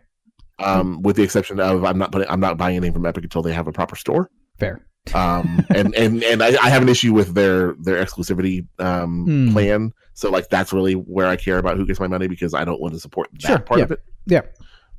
Um, 0.59 1.03
with 1.03 1.17
the 1.17 1.23
exception 1.23 1.59
of 1.61 1.85
I'm 1.85 1.99
not 1.99 2.13
putting 2.13 2.29
I'm 2.29 2.41
not 2.41 2.57
buying 2.59 2.77
anything 2.77 2.93
from 2.93 3.07
Epic 3.07 3.25
until 3.25 3.43
they 3.43 3.53
have 3.53 3.67
a 3.67 3.73
proper 3.73 3.97
store. 3.97 4.31
Fair. 4.59 4.85
Um, 5.15 5.65
and 5.75 5.95
and 5.97 6.23
and 6.23 6.43
I, 6.43 6.49
I 6.63 6.71
have 6.71 6.83
an 6.83 6.89
issue 6.89 7.13
with 7.13 7.35
their 7.35 7.75
their 7.81 8.05
exclusivity 8.05 8.67
um 8.79 9.25
Hmm. 9.25 9.53
plan. 9.53 9.93
So 10.15 10.31
like 10.31 10.49
that's 10.51 10.73
really 10.73 10.93
where 10.95 11.27
I 11.27 11.37
care 11.37 11.59
about 11.59 11.77
who 11.77 11.87
gets 11.87 11.99
my 11.99 12.07
money 12.07 12.29
because 12.29 12.55
I 12.55 12.65
don't 12.65 12.81
want 12.81 12.95
to 12.95 13.01
support 13.01 13.29
that 13.33 13.43
Sure, 13.43 13.59
part 13.59 13.79
yeah. 13.79 13.85
of 13.85 13.91
it. 13.93 14.03
Yeah. 14.27 14.43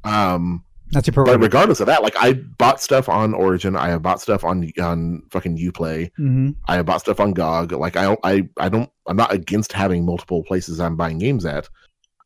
Um, 0.03 0.65
That's 0.91 1.07
your 1.07 1.23
but 1.25 1.39
regardless 1.39 1.79
of 1.79 1.87
that, 1.87 2.03
like 2.03 2.15
I 2.19 2.33
bought 2.33 2.81
stuff 2.81 3.07
on 3.07 3.33
Origin, 3.33 3.75
I 3.75 3.87
have 3.89 4.01
bought 4.01 4.21
stuff 4.21 4.43
on 4.43 4.69
on 4.81 5.21
fucking 5.31 5.57
UPlay, 5.57 6.11
hmm 6.17 6.51
I 6.67 6.75
have 6.75 6.85
bought 6.85 6.99
stuff 7.01 7.19
on 7.19 7.31
GOG. 7.33 7.71
Like 7.71 7.95
I 7.95 8.03
don't, 8.03 8.19
I 8.23 8.49
I 8.57 8.69
don't, 8.69 8.89
I'm 9.07 9.15
not 9.15 9.31
against 9.31 9.71
having 9.71 10.05
multiple 10.05 10.43
places 10.43 10.79
I'm 10.79 10.95
buying 10.97 11.19
games 11.19 11.45
at. 11.45 11.69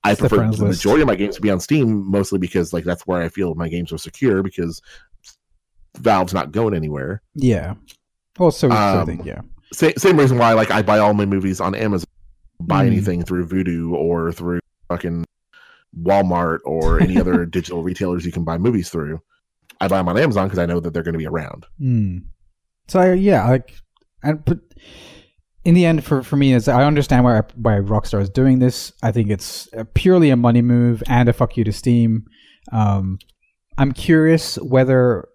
I 0.03 0.11
It's 0.11 0.19
prefer 0.21 0.49
the 0.51 0.65
majority 0.65 1.01
of 1.01 1.07
my 1.07 1.15
games 1.15 1.35
to 1.35 1.41
be 1.41 1.49
on 1.51 1.59
Steam, 1.59 2.09
mostly 2.09 2.39
because 2.39 2.71
like 2.73 2.83
that's 2.83 3.05
where 3.07 3.21
I 3.21 3.29
feel 3.29 3.55
my 3.55 3.67
games 3.67 3.91
are 3.91 3.97
secure 3.97 4.41
because 4.43 4.81
Valve's 5.97 6.33
not 6.33 6.51
going 6.51 6.73
anywhere. 6.73 7.21
Yeah. 7.35 7.75
Well, 8.39 8.51
so, 8.51 8.69
so 8.69 8.75
Um, 8.75 9.05
think 9.05 9.25
yeah. 9.25 9.41
Same 9.73 9.93
same 9.97 10.17
reason 10.17 10.37
why 10.37 10.53
like 10.53 10.71
I 10.71 10.81
buy 10.81 10.99
all 10.99 11.13
my 11.13 11.25
movies 11.25 11.59
on 11.59 11.75
Amazon, 11.75 12.05
buy 12.61 12.83
Mm. 12.83 12.87
anything 12.87 13.23
through 13.23 13.47
Vudu 13.47 13.91
or 13.91 14.31
through 14.31 14.59
fucking 14.89 15.25
Walmart 16.01 16.59
or 16.63 16.99
any 17.01 17.17
other 17.19 17.45
digital 17.45 17.83
retailers 17.83 18.25
you 18.25 18.31
can 18.31 18.43
buy 18.43 18.57
movies 18.57 18.89
through. 18.89 19.19
I 19.81 19.87
buy 19.87 19.97
them 19.97 20.07
on 20.09 20.17
Amazon 20.17 20.47
because 20.47 20.59
I 20.59 20.65
know 20.65 20.79
that 20.79 20.93
they're 20.93 21.03
going 21.03 21.13
to 21.13 21.19
be 21.19 21.27
around. 21.27 21.65
Mm. 21.81 22.23
So 22.87 22.99
I, 22.99 23.13
yeah, 23.13 23.47
like, 23.49 23.73
and 24.23 24.43
but 24.45 24.59
in 25.67 25.73
the 25.75 25.85
end, 25.85 26.03
for 26.03 26.23
for 26.23 26.37
me, 26.37 26.53
is 26.53 26.67
I 26.67 26.83
understand 26.83 27.23
why 27.25 27.41
why 27.55 27.73
Rockstar 27.79 28.21
is 28.21 28.29
doing 28.29 28.59
this. 28.59 28.91
I 29.03 29.11
think 29.11 29.29
it's 29.29 29.67
purely 29.93 30.29
a 30.29 30.35
money 30.37 30.61
move 30.61 31.03
and 31.07 31.27
a 31.29 31.33
fuck 31.33 31.57
you 31.57 31.63
to 31.65 31.71
Steam. 31.73 32.25
Um, 32.71 33.19
I'm 33.77 33.91
curious 33.91 34.55
whether. 34.57 35.27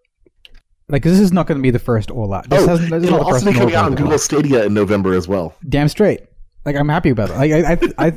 Like 0.89 1.05
this 1.05 1.19
is 1.21 1.33
not 1.33 1.47
going 1.47 1.59
to 1.59 1.63
be 1.63 1.71
the 1.71 1.79
first 1.79 2.11
all 2.11 2.35
out. 2.35 2.51
This 2.51 2.63
Oh, 2.65 2.67
hasn't- 2.69 2.91
this 2.91 3.05
it'll 3.05 3.21
also 3.25 3.47
be 3.51 3.57
coming 3.57 3.75
out 3.75 3.87
on. 3.87 3.95
Google 3.95 4.19
Stadia 4.19 4.65
in 4.67 4.75
November 4.75 5.15
as 5.15 5.27
well. 5.29 5.55
damn 5.69 5.89
straight. 5.89 6.21
Like 6.67 6.77
I'm 6.77 6.89
happy 6.89 7.11
about 7.11 7.31
it. 7.31 7.37
Like 7.37 7.53
I, 7.53 7.73
I, 7.73 8.07
I, 8.09 8.13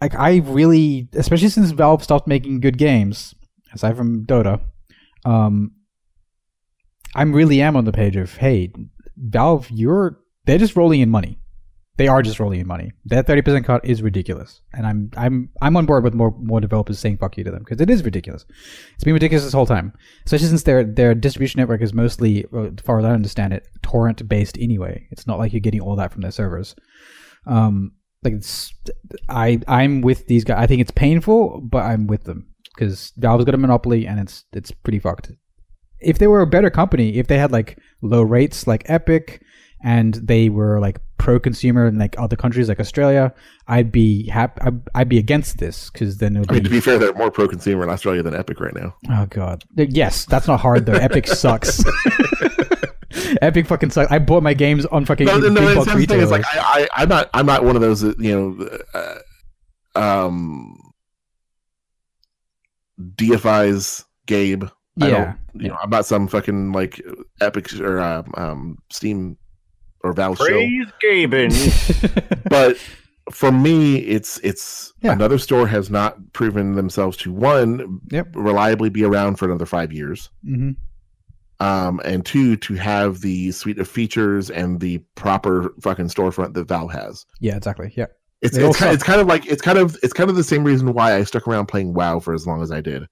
like 0.00 0.14
I 0.16 0.36
really, 0.38 1.08
especially 1.14 1.50
since 1.50 1.70
Valve 1.70 2.02
stopped 2.02 2.26
making 2.26 2.60
good 2.60 2.78
games, 2.78 3.34
aside 3.72 3.96
from 3.96 4.24
Dota, 4.26 4.60
um, 5.24 5.72
I'm 7.14 7.32
really 7.32 7.60
am 7.62 7.76
on 7.76 7.84
the 7.84 7.92
page 7.92 8.16
of 8.16 8.36
hey, 8.36 8.72
Valve, 9.16 9.70
you're 9.70 10.18
they're 10.48 10.58
just 10.58 10.76
rolling 10.76 11.00
in 11.00 11.10
money. 11.10 11.38
They 11.98 12.08
are 12.08 12.22
just 12.22 12.40
rolling 12.40 12.60
in 12.60 12.66
money. 12.66 12.92
That 13.06 13.26
thirty 13.26 13.42
percent 13.42 13.66
cut 13.66 13.84
is 13.84 14.02
ridiculous, 14.02 14.62
and 14.72 14.86
I'm 14.86 15.10
I'm 15.16 15.50
I'm 15.60 15.76
on 15.76 15.84
board 15.84 16.04
with 16.04 16.14
more 16.14 16.34
more 16.40 16.60
developers 16.60 16.98
saying 16.98 17.18
fuck 17.18 17.36
you 17.36 17.44
to 17.44 17.50
them 17.50 17.64
because 17.64 17.80
it 17.80 17.90
is 17.90 18.02
ridiculous. 18.04 18.46
It's 18.94 19.04
been 19.04 19.12
ridiculous 19.14 19.44
this 19.44 19.52
whole 19.52 19.66
time, 19.66 19.92
especially 20.24 20.46
since 20.46 20.62
their 20.62 20.84
their 20.84 21.14
distribution 21.14 21.58
network 21.58 21.82
is 21.82 21.92
mostly, 21.92 22.46
as 22.54 22.80
far 22.82 22.98
as 22.98 23.04
I 23.04 23.10
understand 23.10 23.52
it, 23.52 23.66
torrent 23.82 24.26
based 24.26 24.56
anyway. 24.58 25.06
It's 25.10 25.26
not 25.26 25.38
like 25.38 25.52
you're 25.52 25.60
getting 25.60 25.80
all 25.80 25.96
that 25.96 26.12
from 26.12 26.22
their 26.22 26.30
servers. 26.30 26.74
Um, 27.46 27.92
like 28.22 28.34
it's 28.34 28.72
I 29.28 29.60
I'm 29.68 30.00
with 30.00 30.28
these 30.28 30.44
guys. 30.44 30.62
I 30.62 30.66
think 30.66 30.80
it's 30.80 30.92
painful, 30.92 31.60
but 31.60 31.84
I'm 31.84 32.06
with 32.06 32.24
them 32.24 32.46
because 32.74 33.12
Valve's 33.16 33.44
got 33.44 33.54
a 33.54 33.58
monopoly, 33.58 34.06
and 34.06 34.18
it's 34.18 34.44
it's 34.52 34.70
pretty 34.70 35.00
fucked. 35.00 35.32
If 36.00 36.18
they 36.18 36.28
were 36.28 36.42
a 36.42 36.46
better 36.46 36.70
company, 36.70 37.16
if 37.16 37.26
they 37.26 37.38
had 37.38 37.50
like 37.50 37.76
low 38.02 38.22
rates 38.22 38.68
like 38.68 38.88
Epic, 38.88 39.42
and 39.82 40.14
they 40.14 40.48
were 40.48 40.80
like 40.80 41.00
pro 41.18 41.38
consumer 41.38 41.86
in 41.86 41.98
like 41.98 42.18
other 42.18 42.36
countries 42.36 42.68
like 42.68 42.80
Australia, 42.80 43.34
I'd 43.66 43.92
be 43.92 44.28
happy. 44.28 44.60
I'd, 44.62 44.80
I'd 44.94 45.08
be 45.08 45.18
against 45.18 45.58
this 45.58 45.90
because 45.90 46.18
then 46.18 46.36
it 46.36 46.40
would 46.40 46.50
I 46.50 46.54
mean, 46.54 46.64
to 46.64 46.70
be. 46.70 46.76
be 46.76 46.80
fair, 46.80 46.98
they're 46.98 47.12
more 47.14 47.30
pro 47.30 47.48
consumer 47.48 47.82
in 47.82 47.90
Australia 47.90 48.22
than 48.22 48.34
Epic 48.34 48.60
right 48.60 48.74
now. 48.74 48.94
Oh 49.10 49.26
god. 49.26 49.64
Yes, 49.76 50.24
that's 50.24 50.48
not 50.48 50.60
hard 50.60 50.86
though. 50.86 50.92
Epic 50.92 51.26
sucks. 51.28 51.84
Epic 53.42 53.66
fucking 53.66 53.90
sucks. 53.90 54.10
I 54.10 54.18
bought 54.18 54.42
my 54.42 54.54
games 54.54 54.86
on 54.86 55.04
fucking 55.04 55.26
No, 55.26 55.38
no, 55.38 55.48
no. 55.48 55.84
The 55.84 56.06
thing. 56.06 56.20
is 56.20 56.30
like 56.30 56.44
I, 56.46 56.58
I, 56.94 57.02
I'm 57.02 57.08
not, 57.08 57.30
I'm 57.34 57.46
not 57.46 57.64
one 57.64 57.76
of 57.76 57.82
those, 57.82 58.00
that, 58.00 58.18
you 58.18 58.58
know, 58.58 58.78
uh, 58.94 59.98
um, 59.98 60.76
deifies 63.16 64.04
Gabe. 64.26 64.64
I 65.00 65.08
yeah. 65.08 65.10
don't, 65.10 65.62
you 65.62 65.68
know, 65.68 65.76
I'm 65.82 65.90
not 65.90 66.06
some 66.06 66.26
fucking 66.28 66.72
like 66.72 67.00
Epic 67.40 67.72
or 67.80 68.00
uh, 68.00 68.22
um, 68.34 68.78
Steam 68.90 69.36
or 70.04 70.12
Valve 70.12 70.38
show. 70.38 70.44
Praise 70.46 70.86
Gaben. 71.02 72.44
but 72.50 72.76
for 73.30 73.52
me 73.52 73.96
it's 73.98 74.38
it's 74.38 74.92
Yeah. 75.02 75.12
another 75.12 75.36
store 75.38 75.66
has 75.66 75.90
not 75.90 76.16
proven 76.32 76.74
themselves 76.76 77.16
to 77.18 77.32
one 77.32 78.00
Yep. 78.10 78.28
reliably 78.34 78.88
be 78.88 79.04
around 79.04 79.36
for 79.36 79.44
another 79.44 79.66
five 79.66 79.92
years 79.92 80.30
hmm 80.44 80.70
um 81.60 82.00
and 82.04 82.24
two 82.24 82.54
to 82.56 82.74
have 82.74 83.20
the 83.20 83.50
suite 83.50 83.78
of 83.80 83.88
features 83.88 84.48
and 84.48 84.78
the 84.80 84.98
proper 85.16 85.74
fucking 85.82 86.06
storefront 86.06 86.54
that 86.54 86.68
valve 86.68 86.92
has 86.92 87.26
Yeah, 87.40 87.56
exactly. 87.56 87.92
Yeah. 87.96 88.06
it's 88.40 88.56
They 88.56 88.64
it's 88.66 88.78
kind, 88.78 88.94
it's 88.94 89.02
kind 89.02 89.20
of 89.20 89.26
like 89.26 89.44
it's 89.46 89.60
kind 89.60 89.76
of 89.78 89.96
it's 90.02 90.12
kind 90.12 90.30
of 90.30 90.36
the 90.36 90.44
same 90.44 90.62
reason 90.64 90.92
why 90.94 91.14
i 91.16 91.24
stuck 91.24 91.46
around 91.48 91.66
playing 91.66 91.92
wow 91.94 92.20
for 92.20 92.32
as 92.32 92.46
long 92.46 92.62
as 92.62 92.70
i 92.70 92.80
did 92.80 93.02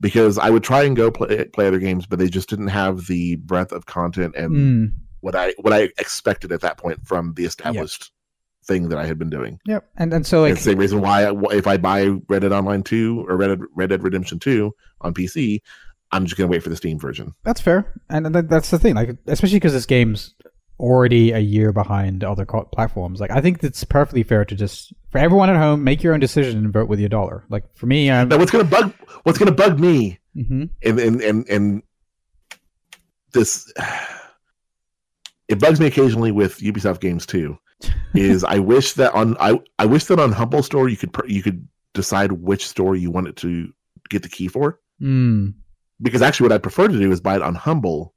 because 0.00 0.38
i 0.38 0.48
would 0.48 0.62
try 0.64 0.84
and 0.84 0.94
go 0.96 1.10
play, 1.10 1.44
play 1.46 1.66
other 1.66 1.80
games 1.80 2.06
but 2.06 2.18
they 2.20 2.28
just 2.28 2.48
didn't 2.48 2.68
have 2.68 3.06
the 3.08 3.34
breadth 3.36 3.72
of 3.72 3.84
content 3.86 4.34
and 4.36 4.52
Mm. 4.52 4.92
What 5.22 5.34
i 5.34 5.52
what 5.58 5.72
i 5.72 5.84
expected 5.98 6.52
at 6.52 6.60
that 6.60 6.76
point 6.76 7.04
from 7.06 7.32
the 7.34 7.44
established 7.44 8.12
thing 8.64 8.88
that 8.90 8.98
i 8.98 9.04
had 9.06 9.18
been 9.18 9.30
doing 9.30 9.58
Yep. 9.66 9.88
And 9.96 10.12
and 10.14 10.24
so 10.26 10.42
like 10.42 10.54
the 10.54 10.60
same 10.60 10.78
reason 10.78 11.00
why 11.00 11.24
I, 11.24 11.32
if 11.52 11.66
I 11.66 11.76
buy 11.78 12.06
Red 12.28 12.42
Dead 12.42 12.52
Online 12.52 12.82
2 12.84 13.24
or 13.28 13.36
Red 13.36 13.48
Dead, 13.48 13.60
Red 13.74 13.88
Dead 13.90 14.02
Redemption 14.04 14.38
2 14.38 14.72
on 15.00 15.12
PC, 15.14 15.60
I'm 16.12 16.26
just 16.26 16.36
going 16.36 16.48
to 16.48 16.52
wait 16.52 16.62
for 16.62 16.68
the 16.68 16.76
Steam 16.76 16.98
version. 16.98 17.34
that's 17.42 17.60
fair. 17.60 18.00
And 18.08 18.26
that, 18.26 18.48
that's 18.48 18.70
the 18.70 18.78
thing. 18.78 18.94
Like 18.94 19.16
especially 19.26 19.56
because 19.56 19.72
this 19.72 19.86
game's 19.86 20.34
already 20.78 21.32
a 21.32 21.38
year 21.40 21.72
behind 21.72 22.22
other 22.22 22.44
co- 22.46 22.64
platforms. 22.72 23.20
Like 23.20 23.30
I 23.32 23.40
think 23.40 23.64
it's 23.64 23.82
perfectly 23.82 24.22
fair 24.22 24.44
to 24.44 24.54
just 24.54 24.92
for 25.10 25.18
everyone 25.18 25.50
at 25.50 25.56
home 25.56 25.82
make 25.82 26.02
your 26.04 26.14
own 26.14 26.20
decision 26.20 26.58
and 26.58 26.72
vote 26.72 26.88
with 26.88 27.00
your 27.00 27.08
dollar. 27.08 27.44
Like 27.48 27.64
for 27.74 27.86
me, 27.86 28.10
I'm. 28.12 28.28
Now, 28.28 28.38
what's 28.38 28.50
gonna 28.52 28.64
bug? 28.64 28.92
What's 29.24 29.38
gonna 29.38 29.50
bug 29.52 29.80
me? 29.80 30.20
Mhm. 30.36 30.70
And 30.84 30.98
and 31.00 31.20
and 31.20 31.48
and 31.48 31.82
this, 33.32 33.72
it 35.52 35.60
bugs 35.60 35.78
me 35.80 35.86
occasionally 35.86 36.32
with 36.32 36.58
Ubisoft 36.58 37.00
games 37.00 37.26
too. 37.26 37.56
Is 38.14 38.42
I 38.44 38.58
wish 38.72 38.92
that 38.94 39.12
on 39.14 39.36
I 39.40 39.60
I 39.78 39.86
wish 39.86 40.04
that 40.06 40.18
on 40.18 40.32
Humble 40.32 40.62
Store 40.62 40.88
you 40.88 40.96
could 40.96 41.14
you 41.26 41.42
could 41.42 41.66
decide 41.94 42.32
which 42.32 42.66
store 42.66 42.96
you 42.96 43.10
wanted 43.10 43.36
to 43.38 43.72
get 44.10 44.22
the 44.22 44.28
key 44.28 44.48
for. 44.48 44.80
Mm, 45.00 45.54
Because 46.00 46.22
actually, 46.22 46.44
what 46.46 46.52
I 46.52 46.58
prefer 46.58 46.88
to 46.88 46.98
do 46.98 47.10
is 47.12 47.20
buy 47.20 47.36
it 47.36 47.42
on 47.42 47.54
Humble, 47.54 48.14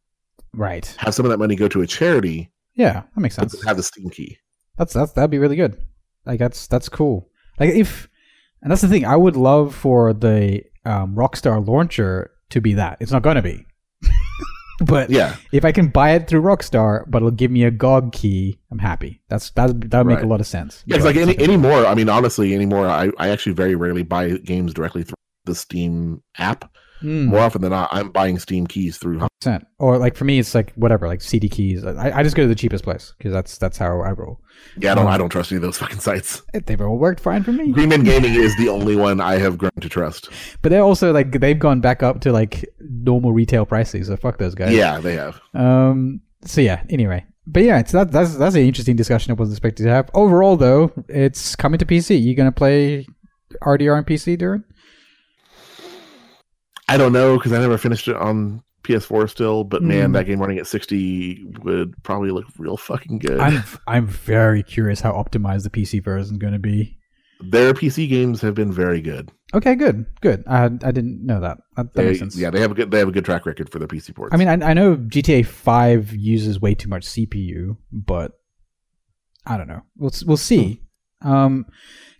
right. 0.54 0.86
have 1.00 1.14
some 1.16 1.26
of 1.26 1.32
that 1.32 1.38
money 1.40 1.56
go 1.56 1.68
to 1.68 1.82
a 1.82 1.88
charity, 1.88 2.52
Yeah, 2.76 2.94
that 3.14 3.18
makes 3.22 3.36
sense. 3.36 3.64
have 3.66 3.78
the 3.78 3.84
Steam 3.84 4.10
key. 4.10 4.38
That's 4.78 4.94
that's 4.94 5.14
that'd 5.14 5.32
be 5.32 5.40
really 5.40 5.56
good. 5.56 5.78
Like 6.26 6.40
that's 6.40 6.68
that's 6.68 6.90
cool. 6.90 7.30
Like 7.60 7.72
if 7.74 8.08
and 8.62 8.72
that's 8.72 8.82
the 8.82 8.88
thing, 8.88 9.06
I 9.06 9.16
would 9.16 9.36
love 9.36 9.74
for 9.76 10.14
the 10.14 10.64
um, 10.86 11.16
Rockstar 11.16 11.66
launcher 11.66 12.32
to 12.52 12.62
be 12.62 12.74
that. 12.76 12.98
It's 13.00 13.12
not 13.12 13.22
gonna 13.24 13.42
be. 13.42 13.66
But 14.80 15.10
Yeah, 15.10 15.36
if 15.52 15.64
I 15.66 15.72
can 15.72 15.88
buy 15.88 16.12
it 16.12 16.28
through 16.28 16.42
Rockstar, 16.42 17.04
but 17.08 17.18
it'll 17.20 17.32
give 17.32 17.52
me 17.52 17.64
a 17.64 17.72
GOG 17.72 18.12
key, 18.12 18.60
I'm 18.72 18.80
happy. 18.80 19.22
That's 19.30 19.50
that 19.52 19.90
that 19.92 19.98
would 20.00 20.08
make 20.08 20.18
Right. 20.18 20.26
a 20.26 20.28
lot 20.28 20.40
of 20.42 20.48
sense. 20.48 20.84
yeah. 20.86 20.96
It's 20.98 21.06
like 21.06 21.16
any 21.16 21.38
anymore. 21.40 21.86
I 21.86 21.96
mean, 21.96 22.10
honestly, 22.10 22.54
anymore. 22.54 22.88
I 22.88 23.12
I 23.18 23.30
actually 23.30 23.54
very 23.54 23.76
rarely 23.76 24.04
buy 24.04 24.32
games 24.38 24.74
directly 24.74 25.04
through 25.04 25.16
the 25.46 25.56
Steam 25.56 26.22
app. 26.38 26.70
Mm, 27.02 27.26
More 27.26 27.40
often 27.40 27.62
than 27.62 27.72
not, 27.72 27.90
I'm 27.92 28.10
buying 28.10 28.40
Steam 28.40 28.66
keys 28.68 28.98
through. 28.98 29.20
Humble. 29.20 29.30
100%. 29.44 29.66
Or 29.80 29.98
like 29.98 30.16
for 30.16 30.24
me, 30.26 30.40
it's 30.40 30.56
like 30.56 30.72
whatever, 30.74 31.08
like 31.08 31.22
CD 31.22 31.50
keys. 31.50 31.86
I, 31.86 32.20
I 32.20 32.24
just 32.24 32.36
go 32.36 32.44
to 32.44 32.48
the 32.48 32.56
cheapest 32.56 32.84
place 32.84 33.14
because 33.18 33.32
that's 33.34 33.58
that's 33.58 33.78
how 33.78 34.02
I 34.02 34.12
roll. 34.12 34.40
Yeah, 34.78 34.94
I 34.94 34.96
don't 34.96 35.08
I 35.08 35.18
don't 35.18 35.30
trust 35.30 35.52
any 35.52 35.58
of 35.58 35.62
those 35.64 35.78
fucking 35.78 36.00
sites. 36.00 36.42
They've 36.66 36.80
all 36.82 36.98
worked 36.98 37.20
fine 37.20 37.44
for 37.44 37.52
me. 37.52 37.72
Green 37.72 37.90
Man 37.90 38.04
Gaming 38.04 38.34
is 38.34 38.56
the 38.58 38.70
only 38.70 38.96
one 38.96 39.20
I 39.22 39.38
have 39.38 39.58
grown 39.58 39.72
to 39.82 39.90
trust. 39.90 40.30
But 40.62 40.70
they're 40.70 40.82
also 40.82 41.12
like 41.14 41.32
they've 41.40 41.60
gone 41.60 41.82
back 41.82 42.02
up 42.02 42.22
to 42.22 42.32
like 42.32 42.66
normal 42.80 43.34
retail 43.34 43.66
prices. 43.66 44.08
So 44.08 44.16
fuck 44.18 44.38
those 44.38 44.56
guys. 44.56 44.74
Yeah, 44.74 45.00
they 45.00 45.16
have. 45.16 45.40
Um. 45.54 46.22
So 46.46 46.62
yeah. 46.62 46.82
Anyway, 46.90 47.26
but 47.46 47.64
yeah, 47.64 47.80
it's 47.80 47.92
that 47.92 48.12
that's 48.12 48.36
that's 48.38 48.56
an 48.56 48.62
interesting 48.62 48.96
discussion 48.96 49.32
I 49.32 49.36
wasn't 49.36 49.58
expecting 49.58 49.86
to 49.86 49.92
have. 49.92 50.10
Overall, 50.14 50.56
though, 50.58 50.92
it's 51.10 51.56
coming 51.56 51.78
to 51.78 51.86
PC. 51.86 52.20
You 52.20 52.34
gonna 52.36 52.52
play 52.52 53.06
RDR 53.62 53.98
on 53.98 54.04
PC, 54.06 54.38
Dourin? 54.38 54.64
I 56.88 56.98
don't 56.98 57.14
know 57.14 57.38
because 57.38 57.52
I 57.54 57.60
never 57.60 57.78
finished 57.78 58.08
it 58.08 58.16
on 58.16 58.62
PS4 58.84 59.30
still, 59.30 59.64
but 59.64 59.82
man, 59.82 60.12
Mm. 60.12 60.14
that 60.14 60.26
game 60.26 60.40
running 60.40 60.60
at 60.60 60.68
60 60.68 61.44
would 61.64 61.94
probably 62.04 62.30
look 62.32 62.46
real 62.58 62.78
fucking 62.78 63.20
good. 63.20 63.40
I'm 63.40 63.64
I'm 63.88 64.06
very 64.08 64.62
curious 64.62 65.02
how 65.02 65.12
optimized 65.14 65.64
the 65.64 65.70
PC 65.72 66.04
version 66.04 66.36
is 66.36 66.38
going 66.38 66.54
to 66.54 66.60
be. 66.60 66.98
Their 67.42 67.74
PC 67.74 68.08
games 68.08 68.42
have 68.42 68.54
been 68.56 68.72
very 68.72 69.02
good. 69.02 69.32
Okay, 69.54 69.76
good, 69.76 70.06
good. 70.22 70.44
I 70.48 70.66
I 70.66 70.68
didn't 70.92 71.26
know 71.26 71.40
that. 71.42 71.58
That, 71.76 71.94
that 71.94 72.02
They, 72.02 72.08
makes 72.10 72.20
sense. 72.20 72.38
yeah, 72.38 72.50
they 72.50 72.60
have 72.62 72.72
a 72.72 72.76
good 72.76 72.92
they 72.92 73.00
have 73.00 73.08
a 73.08 73.12
good 73.12 73.26
track 73.26 73.46
record 73.46 73.72
for 73.72 73.80
their 73.80 73.88
PC 73.88 74.14
ports. 74.16 74.34
I 74.34 74.38
mean, 74.38 74.48
I, 74.48 74.70
I 74.70 74.74
know 74.74 74.96
GTA 74.96 75.46
Five 75.46 76.14
uses 76.16 76.62
way 76.62 76.76
too 76.76 76.88
much 76.90 77.06
CPU, 77.06 77.78
but 77.92 78.34
I 79.46 79.58
don't 79.58 79.68
know. 79.68 79.82
We'll 79.98 80.12
we'll 80.26 80.38
see. 80.38 80.82
Um, 81.22 81.66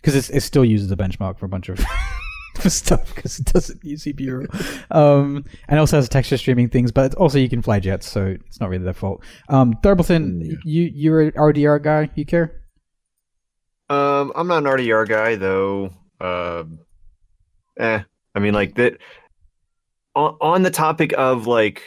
because 0.02 0.28
it 0.30 0.40
still 0.42 0.64
uses 0.64 0.90
a 0.90 0.96
benchmark 0.96 1.38
for 1.38 1.46
a 1.46 1.48
bunch 1.48 1.68
of 1.68 1.78
stuff 2.68 3.14
because 3.14 3.38
it 3.38 3.46
doesn't 3.46 3.84
use 3.84 4.04
CPU. 4.04 4.46
um, 4.94 5.44
and 5.68 5.78
also 5.80 5.96
has 5.96 6.08
texture 6.08 6.36
streaming 6.36 6.68
things, 6.68 6.92
but 6.92 7.14
also 7.16 7.38
you 7.38 7.48
can 7.48 7.62
fly 7.62 7.80
jets, 7.80 8.06
so 8.10 8.36
it's 8.46 8.60
not 8.60 8.70
really 8.70 8.84
their 8.84 8.92
fault. 8.92 9.22
Um, 9.48 9.74
Thurbleton, 9.82 10.40
Yeah. 10.44 10.56
you 10.64 10.82
you're 10.94 11.20
an 11.22 11.32
RDR 11.32 11.82
guy. 11.82 12.10
You 12.14 12.24
care? 12.26 12.62
Um, 13.88 14.32
I'm 14.34 14.48
not 14.48 14.58
an 14.58 14.64
RDR 14.64 15.08
guy 15.08 15.36
though. 15.36 15.90
Um, 16.20 16.80
eh. 17.78 18.00
I 18.34 18.38
mean, 18.38 18.54
like 18.54 18.74
that. 18.76 18.98
On, 20.14 20.36
on 20.40 20.62
the 20.62 20.70
topic 20.70 21.12
of 21.18 21.46
like 21.46 21.82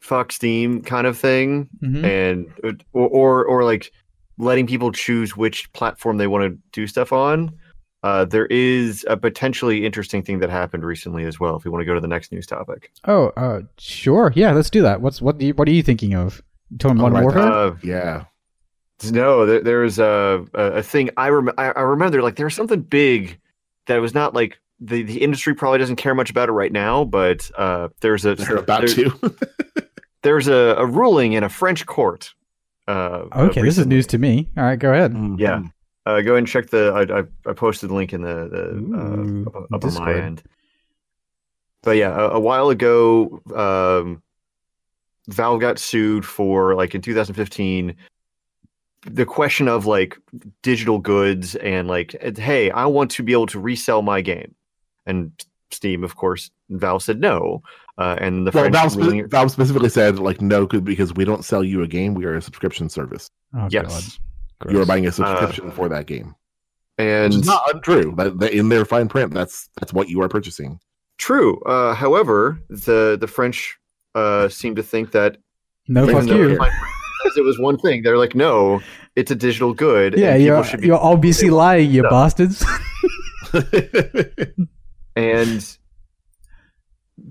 fuck 0.00 0.32
Steam 0.32 0.82
kind 0.82 1.06
of 1.06 1.18
thing, 1.18 1.68
Mhm. 1.82 2.04
and 2.04 2.76
or, 2.92 3.08
or 3.08 3.44
or 3.46 3.64
like 3.64 3.90
letting 4.38 4.66
people 4.66 4.92
choose 4.92 5.36
which 5.36 5.70
platform 5.72 6.16
they 6.18 6.26
want 6.26 6.44
to 6.44 6.58
do 6.72 6.86
stuff 6.86 7.12
on. 7.12 7.52
Uh, 8.02 8.24
there 8.24 8.46
is 8.46 9.04
a 9.10 9.16
potentially 9.16 9.84
interesting 9.84 10.22
thing 10.22 10.38
that 10.38 10.48
happened 10.48 10.84
recently 10.84 11.24
as 11.24 11.38
well. 11.38 11.56
If 11.56 11.64
we 11.64 11.70
want 11.70 11.82
to 11.82 11.84
go 11.86 11.94
to 11.94 12.00
the 12.00 12.08
next 12.08 12.32
news 12.32 12.46
topic, 12.46 12.90
Oh, 13.04 13.26
uh, 13.36 13.60
sure. 13.78 14.32
Yeah, 14.34 14.52
let's 14.52 14.70
do 14.70 14.80
that. 14.82 15.00
What's 15.02 15.20
what? 15.20 15.36
Do 15.38 15.46
you, 15.46 15.54
what 15.54 15.68
are 15.68 15.72
you 15.72 15.82
thinking 15.82 16.14
of? 16.14 16.42
You 16.70 16.78
talking 16.78 16.98
I'll 17.00 17.10
Modern 17.10 17.26
write 17.26 17.34
that 17.34 17.50
Warfare? 17.50 17.72
uh, 17.72 17.76
yeah, 17.82 18.24
no, 19.10 19.44
there, 19.44 19.60
there's 19.62 19.98
a, 19.98 20.44
a 20.54 20.62
a 20.78 20.82
thing 20.82 21.10
I 21.16 21.28
rem- 21.28 21.54
I, 21.58 21.72
I 21.72 21.80
remember 21.82 22.22
like 22.22 22.36
there 22.36 22.46
was 22.46 22.54
something 22.54 22.80
big 22.80 23.38
that 23.86 23.98
was 23.98 24.14
not 24.14 24.34
like 24.34 24.58
the 24.80 25.02
the 25.02 25.20
industry 25.22 25.54
probably 25.54 25.78
doesn't 25.78 25.96
care 25.96 26.14
much 26.14 26.30
about 26.30 26.48
it 26.48 26.52
right 26.52 26.72
now, 26.72 27.04
but 27.04 27.50
uh, 27.58 27.88
there's 28.00 28.24
a 28.24 28.34
they're 28.34 28.56
about 28.56 28.86
there- 28.86 29.10
to. 29.10 29.36
there's 30.22 30.48
a, 30.48 30.74
a 30.78 30.86
ruling 30.86 31.32
in 31.34 31.44
a 31.44 31.48
French 31.50 31.84
court. 31.86 32.32
Uh, 32.88 33.24
Okay, 33.36 33.62
this 33.62 33.76
is 33.78 33.86
news 33.86 34.06
to 34.08 34.18
me. 34.18 34.48
All 34.56 34.64
right, 34.64 34.78
go 34.78 34.92
ahead. 34.92 35.14
Yeah. 35.38 35.62
Uh, 36.10 36.20
go 36.22 36.30
ahead 36.32 36.38
and 36.38 36.48
check 36.48 36.70
the. 36.70 36.92
I, 36.92 37.20
I, 37.20 37.50
I 37.50 37.54
posted 37.54 37.90
the 37.90 37.94
link 37.94 38.12
in 38.12 38.22
the, 38.22 38.48
the 38.48 38.64
Ooh, 38.74 39.46
uh, 39.54 39.58
up, 39.60 39.72
up 39.72 39.84
on 39.84 39.94
my 39.94 40.14
end. 40.14 40.42
But 41.82 41.96
yeah, 41.96 42.14
a, 42.14 42.30
a 42.30 42.40
while 42.40 42.70
ago, 42.70 43.40
um, 43.54 44.22
Valve 45.28 45.60
got 45.60 45.78
sued 45.78 46.24
for 46.26 46.74
like 46.74 46.94
in 46.94 47.00
2015. 47.02 47.94
The 49.06 49.24
question 49.24 49.66
of 49.66 49.86
like 49.86 50.18
digital 50.62 50.98
goods 50.98 51.54
and 51.56 51.88
like, 51.88 52.14
hey, 52.38 52.70
I 52.70 52.86
want 52.86 53.10
to 53.12 53.22
be 53.22 53.32
able 53.32 53.46
to 53.46 53.60
resell 53.60 54.02
my 54.02 54.20
game, 54.20 54.54
and 55.06 55.32
Steam, 55.70 56.04
of 56.04 56.16
course, 56.16 56.50
Valve 56.68 57.02
said 57.02 57.20
no. 57.20 57.62
Uh, 57.96 58.16
and 58.18 58.46
the 58.46 58.50
Well, 58.50 58.64
French 58.64 58.74
Valve, 58.74 58.96
ruling- 58.96 59.24
spe- 59.24 59.30
Valve 59.30 59.50
specifically 59.50 59.88
said 59.90 60.18
like 60.18 60.40
no 60.40 60.66
because 60.66 61.14
we 61.14 61.24
don't 61.24 61.44
sell 61.44 61.62
you 61.62 61.82
a 61.82 61.86
game. 61.88 62.14
We 62.14 62.24
are 62.24 62.34
a 62.34 62.42
subscription 62.42 62.88
service. 62.88 63.30
Oh, 63.54 63.68
yes, 63.70 63.86
God. 63.86 64.29
You 64.68 64.80
are 64.82 64.86
buying 64.86 65.06
a 65.06 65.12
subscription 65.12 65.70
for 65.70 65.88
that 65.88 66.06
game, 66.06 66.34
and 66.98 67.32
it's 67.32 67.46
not 67.46 67.62
untrue. 67.74 68.14
That, 68.16 68.38
that 68.40 68.52
in 68.52 68.68
their 68.68 68.84
fine 68.84 69.08
print, 69.08 69.32
that's 69.32 69.68
that's 69.78 69.92
what 69.92 70.08
you 70.10 70.20
are 70.22 70.28
purchasing. 70.28 70.78
True. 71.16 71.60
Uh, 71.62 71.94
however, 71.94 72.60
the 72.68 73.16
the 73.18 73.26
French 73.26 73.78
uh, 74.14 74.48
seem 74.48 74.74
to 74.74 74.82
think 74.82 75.12
that 75.12 75.38
No, 75.88 76.06
fuck 76.06 76.24
even 76.24 76.26
though 76.26 76.32
though 76.34 76.38
you. 76.42 76.48
the 76.50 76.56
fine 76.56 76.70
print 76.70 76.94
says 77.24 77.36
it 77.36 77.44
was 77.44 77.58
one 77.58 77.78
thing, 77.78 78.02
they're 78.02 78.18
like, 78.18 78.34
no, 78.34 78.80
it's 79.16 79.30
a 79.30 79.34
digital 79.34 79.72
good. 79.74 80.16
Yeah, 80.18 80.34
and 80.34 80.42
you're, 80.42 80.64
should 80.64 80.80
be- 80.80 80.86
you're 80.88 80.98
obviously 80.98 81.50
lying, 81.50 81.90
you 81.90 82.02
bastards. 82.02 82.64
and 85.16 85.76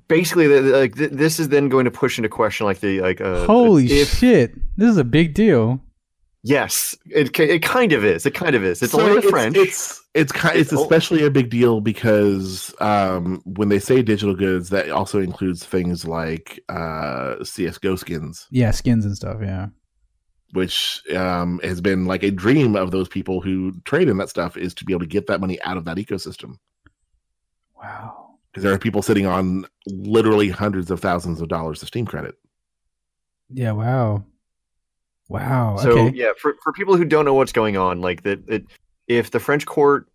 basically, 0.07 0.47
the, 0.47 0.61
the- 0.61 0.77
like 0.77 0.95
th- 0.95 1.11
this 1.11 1.39
is 1.39 1.49
then 1.49 1.69
going 1.69 1.85
to 1.85 1.91
push 1.91 2.17
into 2.17 2.29
question 2.29 2.65
like 2.65 2.79
the 2.79 3.01
like 3.01 3.21
uh, 3.21 3.45
Holy 3.45 3.85
if, 3.87 4.17
shit. 4.17 4.53
This 4.77 4.89
is 4.89 4.97
a 4.97 5.03
big 5.03 5.33
deal. 5.33 5.81
Yes, 6.43 6.95
it 7.05 7.37
it 7.39 7.61
kind 7.61 7.91
of 7.91 8.05
is. 8.05 8.25
It 8.25 8.33
kind 8.33 8.55
of 8.55 8.63
is. 8.63 8.81
It's 8.81 8.93
So 8.93 9.01
only 9.01 9.13
the 9.15 9.19
it's, 9.19 9.29
French. 9.29 9.57
It's 9.57 10.01
it's 10.13 10.31
kind 10.31 10.57
it's, 10.57 10.71
It's 10.71 10.79
o- 10.79 10.83
especially 10.83 11.23
a 11.25 11.29
big 11.29 11.49
deal 11.49 11.81
because 11.81 12.73
um, 12.79 13.41
when 13.45 13.67
they 13.69 13.79
say 13.79 14.01
digital 14.01 14.33
goods, 14.35 14.69
that 14.69 14.89
also 14.89 15.19
includes 15.19 15.65
things 15.65 16.05
like 16.05 16.59
uh, 16.69 17.43
CS:GO 17.43 17.95
skins, 17.97 18.47
Yeah, 18.51 18.71
skins 18.71 19.03
and 19.05 19.15
stuff, 19.17 19.39
yeah. 19.41 19.67
which 20.53 21.01
um, 21.13 21.59
has 21.61 21.81
been 21.81 22.05
like 22.05 22.23
a 22.23 22.31
dream 22.31 22.75
of 22.77 22.91
those 22.91 23.09
people 23.09 23.41
who 23.41 23.73
trade 23.83 24.07
in 24.07 24.17
that 24.17 24.29
stuff 24.29 24.55
is 24.55 24.73
to 24.75 24.85
be 24.85 24.93
able 24.93 25.01
to 25.01 25.07
get 25.07 25.27
that 25.27 25.41
money 25.41 25.61
out 25.63 25.75
of 25.75 25.83
that 25.85 25.97
ecosystem. 25.97 26.55
Wow. 27.81 28.37
Because 28.51 28.63
there 28.63 28.73
are 28.73 28.79
people 28.79 29.01
sitting 29.01 29.25
on 29.25 29.65
literally 29.87 30.49
hundreds 30.49 30.89
of 30.89 30.99
thousands 31.01 31.41
of 31.41 31.49
dollars 31.49 31.81
of 31.81 31.89
Steam 31.89 32.05
credit. 32.05 32.35
Yeah, 33.49 33.73
wow. 33.73 34.23
Wow. 35.29 35.77
So 35.77 35.91
okay. 35.91 36.11
yeah, 36.15 36.31
for 36.37 36.55
for 36.63 36.73
people 36.73 36.97
who 36.97 37.05
don't 37.05 37.25
know 37.25 37.35
what's 37.35 37.51
going 37.51 37.77
on, 37.77 38.01
like 38.01 38.23
that, 38.23 38.47
it, 38.49 38.65
if 39.07 39.31
the 39.31 39.39
French 39.39 39.65
court 39.65 40.07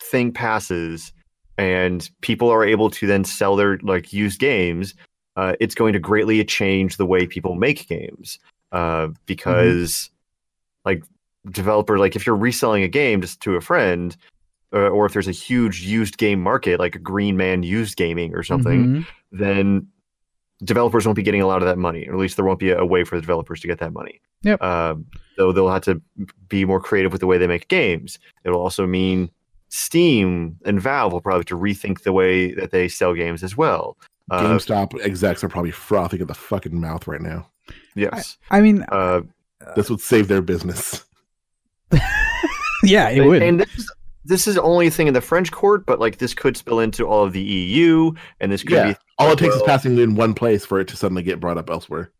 thing 0.00 0.32
passes 0.32 1.12
and 1.58 2.08
people 2.20 2.48
are 2.50 2.64
able 2.64 2.90
to 2.90 3.06
then 3.06 3.24
sell 3.24 3.56
their 3.56 3.78
like 3.78 4.12
used 4.12 4.40
games, 4.40 4.94
uh, 5.36 5.54
it's 5.60 5.74
going 5.74 5.92
to 5.92 5.98
greatly 5.98 6.42
change 6.44 6.96
the 6.96 7.06
way 7.06 7.26
people 7.26 7.54
make 7.54 7.88
games. 7.88 8.38
Uh, 8.72 9.08
because 9.26 10.10
like 10.84 11.02
developer, 11.50 11.98
like 11.98 12.16
if 12.16 12.26
you're 12.26 12.36
reselling 12.36 12.82
a 12.82 12.88
game 12.88 13.20
just 13.20 13.40
to 13.40 13.54
a 13.54 13.60
friend, 13.60 14.16
uh, 14.72 14.88
or 14.88 15.06
if 15.06 15.12
there's 15.12 15.28
a 15.28 15.32
huge 15.32 15.82
used 15.82 16.18
game 16.18 16.40
market 16.40 16.80
like 16.80 16.94
a 16.94 16.98
Green 16.98 17.36
Man 17.36 17.62
used 17.62 17.96
gaming 17.96 18.34
or 18.34 18.42
something, 18.42 18.86
Mhm. 18.86 19.06
then 19.30 19.86
developers 20.64 21.06
won't 21.06 21.16
be 21.16 21.22
getting 21.22 21.42
a 21.42 21.46
lot 21.46 21.62
of 21.62 21.66
that 21.68 21.78
money, 21.78 22.06
or 22.08 22.14
at 22.14 22.18
least 22.18 22.36
there 22.36 22.44
won't 22.44 22.58
be 22.58 22.70
a, 22.70 22.78
a 22.78 22.86
way 22.86 23.04
for 23.04 23.16
the 23.16 23.20
developers 23.20 23.60
to 23.60 23.66
get 23.68 23.78
that 23.78 23.92
money. 23.92 24.20
Yep. 24.42 24.62
Um, 24.62 25.06
so 25.36 25.52
they'll 25.52 25.70
have 25.70 25.82
to 25.84 26.00
be 26.48 26.64
more 26.64 26.80
creative 26.80 27.12
with 27.12 27.20
the 27.20 27.26
way 27.26 27.38
they 27.38 27.46
make 27.46 27.68
games. 27.68 28.18
It'll 28.44 28.60
also 28.60 28.86
mean 28.86 29.30
Steam 29.68 30.56
and 30.64 30.80
Valve 30.80 31.12
will 31.12 31.20
probably 31.20 31.40
have 31.40 31.46
to 31.46 31.58
rethink 31.58 32.02
the 32.02 32.12
way 32.12 32.52
that 32.54 32.70
they 32.70 32.88
sell 32.88 33.14
games 33.14 33.42
as 33.42 33.56
well. 33.56 33.96
Uh, 34.30 34.42
GameStop 34.42 34.98
execs 35.04 35.42
are 35.44 35.48
probably 35.48 35.70
frothing 35.70 36.20
at 36.20 36.28
the 36.28 36.34
fucking 36.34 36.80
mouth 36.80 37.06
right 37.06 37.20
now. 37.20 37.50
yes. 37.94 38.38
I 38.50 38.60
mean, 38.60 38.84
Uh, 38.90 39.22
This 39.76 39.90
would 39.90 40.00
save 40.00 40.28
their 40.28 40.42
business. 40.42 41.04
yeah, 42.82 43.08
it 43.08 43.18
and, 43.20 43.28
would. 43.28 43.42
and 43.42 43.60
this 43.60 43.74
is 43.78 43.92
this 44.26 44.46
is 44.46 44.56
only 44.56 44.86
a 44.86 44.90
thing 44.90 45.06
in 45.06 45.12
the 45.14 45.20
French 45.20 45.52
court, 45.52 45.84
but 45.84 46.00
like 46.00 46.16
this 46.18 46.32
could 46.32 46.56
spill 46.56 46.80
into 46.80 47.06
all 47.06 47.24
of 47.24 47.32
the 47.34 47.42
EU, 47.42 48.12
and 48.40 48.50
this 48.50 48.62
could 48.62 48.72
Yeah. 48.72 48.92
be 48.92 48.96
All 49.18 49.30
it 49.32 49.38
takes 49.38 49.54
is 49.54 49.60
Well- 49.60 49.68
passing 49.68 49.98
in 49.98 50.14
one 50.16 50.34
place 50.34 50.64
for 50.66 50.80
it 50.80 50.88
to 50.88 50.96
suddenly 50.96 51.22
get 51.22 51.40
brought 51.40 51.58
up 51.58 51.70
elsewhere. 51.70 52.10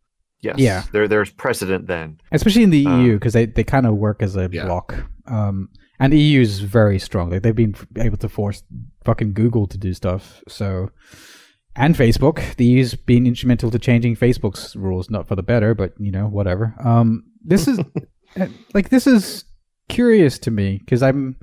yes, 0.41 0.55
Yeah. 0.59 0.83
There 0.91 1.07
there's 1.07 1.31
precedent 1.31 1.87
then. 1.87 2.19
especially 2.31 2.63
in 2.63 2.69
the 2.69 2.85
Uh, 2.85 2.97
EU 2.99 3.13
because 3.15 3.33
they, 3.33 3.45
they 3.47 3.63
kind 3.63 3.85
of 3.85 3.95
work 3.95 4.21
as 4.21 4.35
a 4.35 4.47
Yeah. 4.51 4.65
block. 4.65 5.05
Um, 5.25 5.69
and 5.99 6.13
the 6.13 6.19
EU 6.19 6.41
is 6.41 6.59
very 6.59 6.99
strong. 6.99 7.31
Like 7.31 7.41
they've 7.41 7.55
been 7.55 7.75
able 7.97 8.17
to 8.17 8.29
force 8.29 8.61
fucking 9.05 9.33
Google 9.33 9.65
to 9.67 9.77
do 9.77 9.93
stuff. 9.93 10.43
So, 10.47 10.91
and 11.75 11.95
Facebook, 11.95 12.55
the 12.57 12.65
EU's 12.65 12.93
been 12.95 13.25
instrumental 13.25 13.71
to 13.71 13.79
changing 13.79 14.15
Facebook's 14.17 14.75
rules, 14.75 15.09
not 15.09 15.27
for 15.27 15.35
the 15.35 15.43
better, 15.43 15.73
but 15.73 15.93
you 15.99 16.11
know 16.11 16.27
whatever. 16.27 16.75
Um, 16.83 17.23
this 17.43 17.67
is 17.67 17.79
uh, 18.39 18.47
like 18.73 18.89
this 18.89 19.07
is 19.07 19.45
curious 19.89 20.37
to 20.39 20.51
me 20.51 20.77
because 20.79 21.01
I'm. 21.01 21.37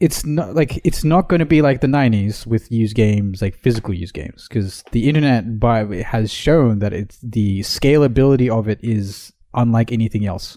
It's 0.00 0.24
not 0.24 0.54
like 0.54 0.80
it's 0.84 1.02
not 1.02 1.28
going 1.28 1.40
to 1.40 1.46
be 1.46 1.60
like 1.60 1.80
the 1.80 1.88
'90s 1.88 2.46
with 2.46 2.70
used 2.70 2.94
games, 2.94 3.42
like 3.42 3.56
physical 3.56 3.92
used 3.92 4.14
games, 4.14 4.46
because 4.48 4.84
the 4.92 5.08
internet 5.08 5.58
by 5.58 6.02
has 6.02 6.32
shown 6.32 6.78
that 6.78 6.92
it's 6.92 7.18
the 7.20 7.60
scalability 7.60 8.48
of 8.48 8.68
it 8.68 8.78
is 8.82 9.32
unlike 9.54 9.90
anything 9.90 10.24
else. 10.24 10.56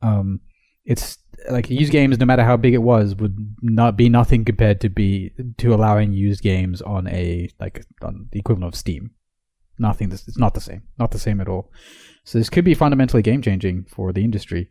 Um, 0.00 0.40
it's 0.86 1.18
like 1.50 1.68
used 1.68 1.92
games, 1.92 2.18
no 2.18 2.26
matter 2.26 2.42
how 2.42 2.56
big 2.56 2.74
it 2.74 2.82
was, 2.82 3.14
would 3.16 3.36
not 3.60 3.96
be 3.96 4.08
nothing 4.08 4.44
compared 4.44 4.80
to 4.80 4.88
be 4.88 5.32
to 5.58 5.74
allowing 5.74 6.12
used 6.12 6.42
games 6.42 6.80
on 6.80 7.06
a 7.08 7.50
like 7.60 7.84
on 8.02 8.28
the 8.32 8.38
equivalent 8.38 8.74
of 8.74 8.78
Steam. 8.78 9.10
Nothing. 9.78 10.12
It's 10.12 10.38
not 10.38 10.54
the 10.54 10.60
same. 10.60 10.82
Not 10.98 11.10
the 11.10 11.18
same 11.18 11.40
at 11.40 11.48
all. 11.48 11.70
So 12.24 12.38
this 12.38 12.50
could 12.50 12.64
be 12.64 12.74
fundamentally 12.74 13.22
game 13.22 13.40
changing 13.40 13.84
for 13.88 14.12
the 14.12 14.22
industry 14.22 14.68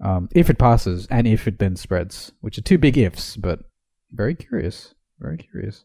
um, 0.00 0.28
if 0.34 0.50
it 0.50 0.58
passes 0.58 1.06
and 1.10 1.26
if 1.26 1.46
it 1.48 1.58
then 1.58 1.76
spreads, 1.76 2.32
which 2.40 2.58
are 2.58 2.62
two 2.62 2.78
big 2.78 2.98
ifs, 2.98 3.36
but 3.36 3.60
very 4.12 4.34
curious. 4.34 4.94
Very 5.18 5.38
curious. 5.38 5.84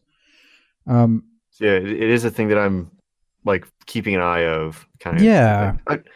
Um, 0.86 1.24
So, 1.50 1.64
yeah, 1.64 1.72
it, 1.72 1.86
it 1.90 2.10
is 2.10 2.24
a 2.24 2.30
thing 2.30 2.48
that 2.48 2.58
I'm 2.58 2.90
like 3.44 3.66
keeping 3.86 4.14
an 4.14 4.20
eye 4.22 4.44
of. 4.46 4.86
Kind 5.00 5.16
of. 5.18 5.22
Yeah. 5.22 5.76
Like, 5.88 6.00
I- 6.06 6.10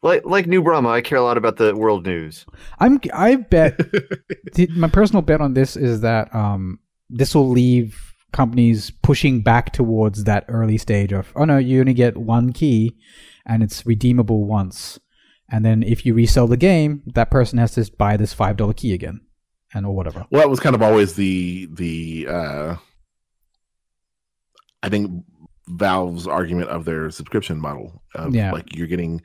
like 0.00 0.24
like 0.24 0.46
New 0.46 0.62
Brahma, 0.62 0.90
I 0.90 1.00
care 1.00 1.18
a 1.18 1.22
lot 1.22 1.36
about 1.36 1.56
the 1.56 1.74
world 1.74 2.06
news. 2.06 2.46
I'm. 2.78 3.00
I 3.12 3.34
bet 3.34 3.76
the- 4.54 4.68
my 4.76 4.86
personal 4.88 5.22
bet 5.22 5.40
on 5.40 5.54
this 5.54 5.74
is 5.76 6.02
that 6.02 6.32
um, 6.32 6.78
this 7.10 7.34
will 7.34 7.48
leave 7.48 8.00
companies 8.32 8.92
pushing 9.02 9.40
back 9.40 9.72
towards 9.72 10.22
that 10.24 10.44
early 10.48 10.76
stage 10.78 11.12
of 11.14 11.32
oh 11.34 11.46
no 11.46 11.56
you 11.56 11.80
only 11.80 11.94
get 11.94 12.14
one 12.18 12.52
key 12.52 12.94
and 13.46 13.62
it's 13.62 13.86
redeemable 13.86 14.44
once 14.44 15.00
and 15.50 15.64
then 15.64 15.82
if 15.82 16.04
you 16.04 16.14
resell 16.14 16.46
the 16.46 16.56
game 16.56 17.02
that 17.14 17.30
person 17.30 17.58
has 17.58 17.72
to 17.72 17.90
buy 17.96 18.16
this 18.16 18.32
five 18.32 18.56
dollar 18.56 18.72
key 18.74 18.92
again 18.92 19.20
and 19.74 19.84
or 19.86 19.94
whatever 19.94 20.26
Well, 20.30 20.40
that 20.42 20.50
was 20.50 20.60
kind 20.60 20.74
of 20.74 20.82
always 20.82 21.14
the 21.14 21.68
the 21.72 22.26
uh 22.28 22.76
I 24.82 24.88
think 24.88 25.24
Valve's 25.68 26.26
argument 26.26 26.70
of 26.70 26.84
their 26.84 27.10
subscription 27.10 27.60
model. 27.60 28.02
Of 28.14 28.34
Yeah. 28.34 28.52
like 28.52 28.74
you're 28.74 28.86
getting 28.86 29.20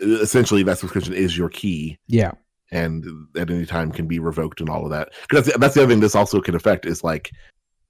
essentially 0.00 0.62
that 0.62 0.78
subscription 0.78 1.12
is 1.12 1.36
your 1.36 1.48
key 1.50 1.98
yeah 2.06 2.32
and 2.72 3.04
at 3.36 3.50
any 3.50 3.66
time 3.66 3.92
can 3.92 4.06
be 4.06 4.18
revoked 4.18 4.60
and 4.60 4.68
all 4.68 4.84
of 4.84 4.90
that. 4.90 5.10
Because 5.28 5.46
that's, 5.46 5.58
that's 5.58 5.74
the 5.74 5.82
other 5.82 5.92
thing 5.92 6.00
this 6.00 6.14
also 6.16 6.40
can 6.40 6.54
affect 6.54 6.86
is 6.86 7.04
like 7.04 7.30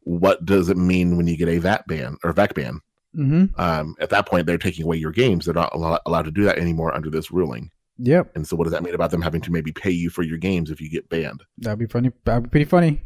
what 0.01 0.45
does 0.45 0.69
it 0.69 0.77
mean 0.77 1.17
when 1.17 1.27
you 1.27 1.37
get 1.37 1.49
a 1.49 1.59
VAT 1.59 1.87
ban 1.89 2.17
or 2.23 2.33
VAC 2.33 2.55
ban? 2.55 2.81
Mm-hmm. 3.17 3.61
Um, 3.61 3.95
at 4.01 4.11
that 4.11 4.27
point, 4.27 4.47
they're 4.47 4.59
taking 4.59 4.85
away 4.85 4.97
your 4.97 5.13
games. 5.13 5.45
They're 5.45 5.55
not 5.55 5.73
allo- 5.75 5.99
allowed 6.07 6.27
to 6.27 6.31
do 6.31 6.45
that 6.45 6.59
anymore 6.59 6.95
under 6.95 7.11
this 7.11 7.31
ruling. 7.31 7.71
yep. 7.99 8.31
And 8.35 8.47
so, 8.47 8.57
what 8.57 8.65
does 8.65 8.73
that 8.73 8.83
mean 8.83 8.95
about 8.95 9.11
them 9.11 9.23
having 9.23 9.41
to 9.43 9.53
maybe 9.53 9.73
pay 9.73 9.91
you 9.91 10.11
for 10.11 10.23
your 10.23 10.39
games 10.39 10.71
if 10.71 10.81
you 10.81 10.91
get 10.91 11.09
banned? 11.09 11.43
that'd 11.59 11.79
be 11.79 11.87
funny. 11.87 12.11
That'd 12.25 12.45
be 12.45 12.51
pretty 12.51 12.67
funny. 12.67 13.03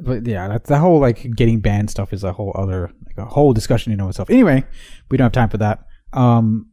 But 0.00 0.24
yeah 0.26 0.48
that, 0.48 0.64
that 0.64 0.78
whole 0.78 1.00
like 1.00 1.34
getting 1.34 1.60
banned 1.60 1.90
stuff 1.90 2.12
is 2.12 2.22
a 2.22 2.32
whole 2.32 2.52
other 2.54 2.92
like 3.06 3.18
a 3.18 3.24
whole 3.24 3.52
discussion 3.52 3.92
in 3.92 4.00
of 4.00 4.08
itself. 4.08 4.30
Anyway 4.30 4.64
we 5.10 5.16
don't 5.16 5.26
have 5.26 5.32
time 5.32 5.48
for 5.48 5.58
that. 5.58 5.84
Um 6.12 6.70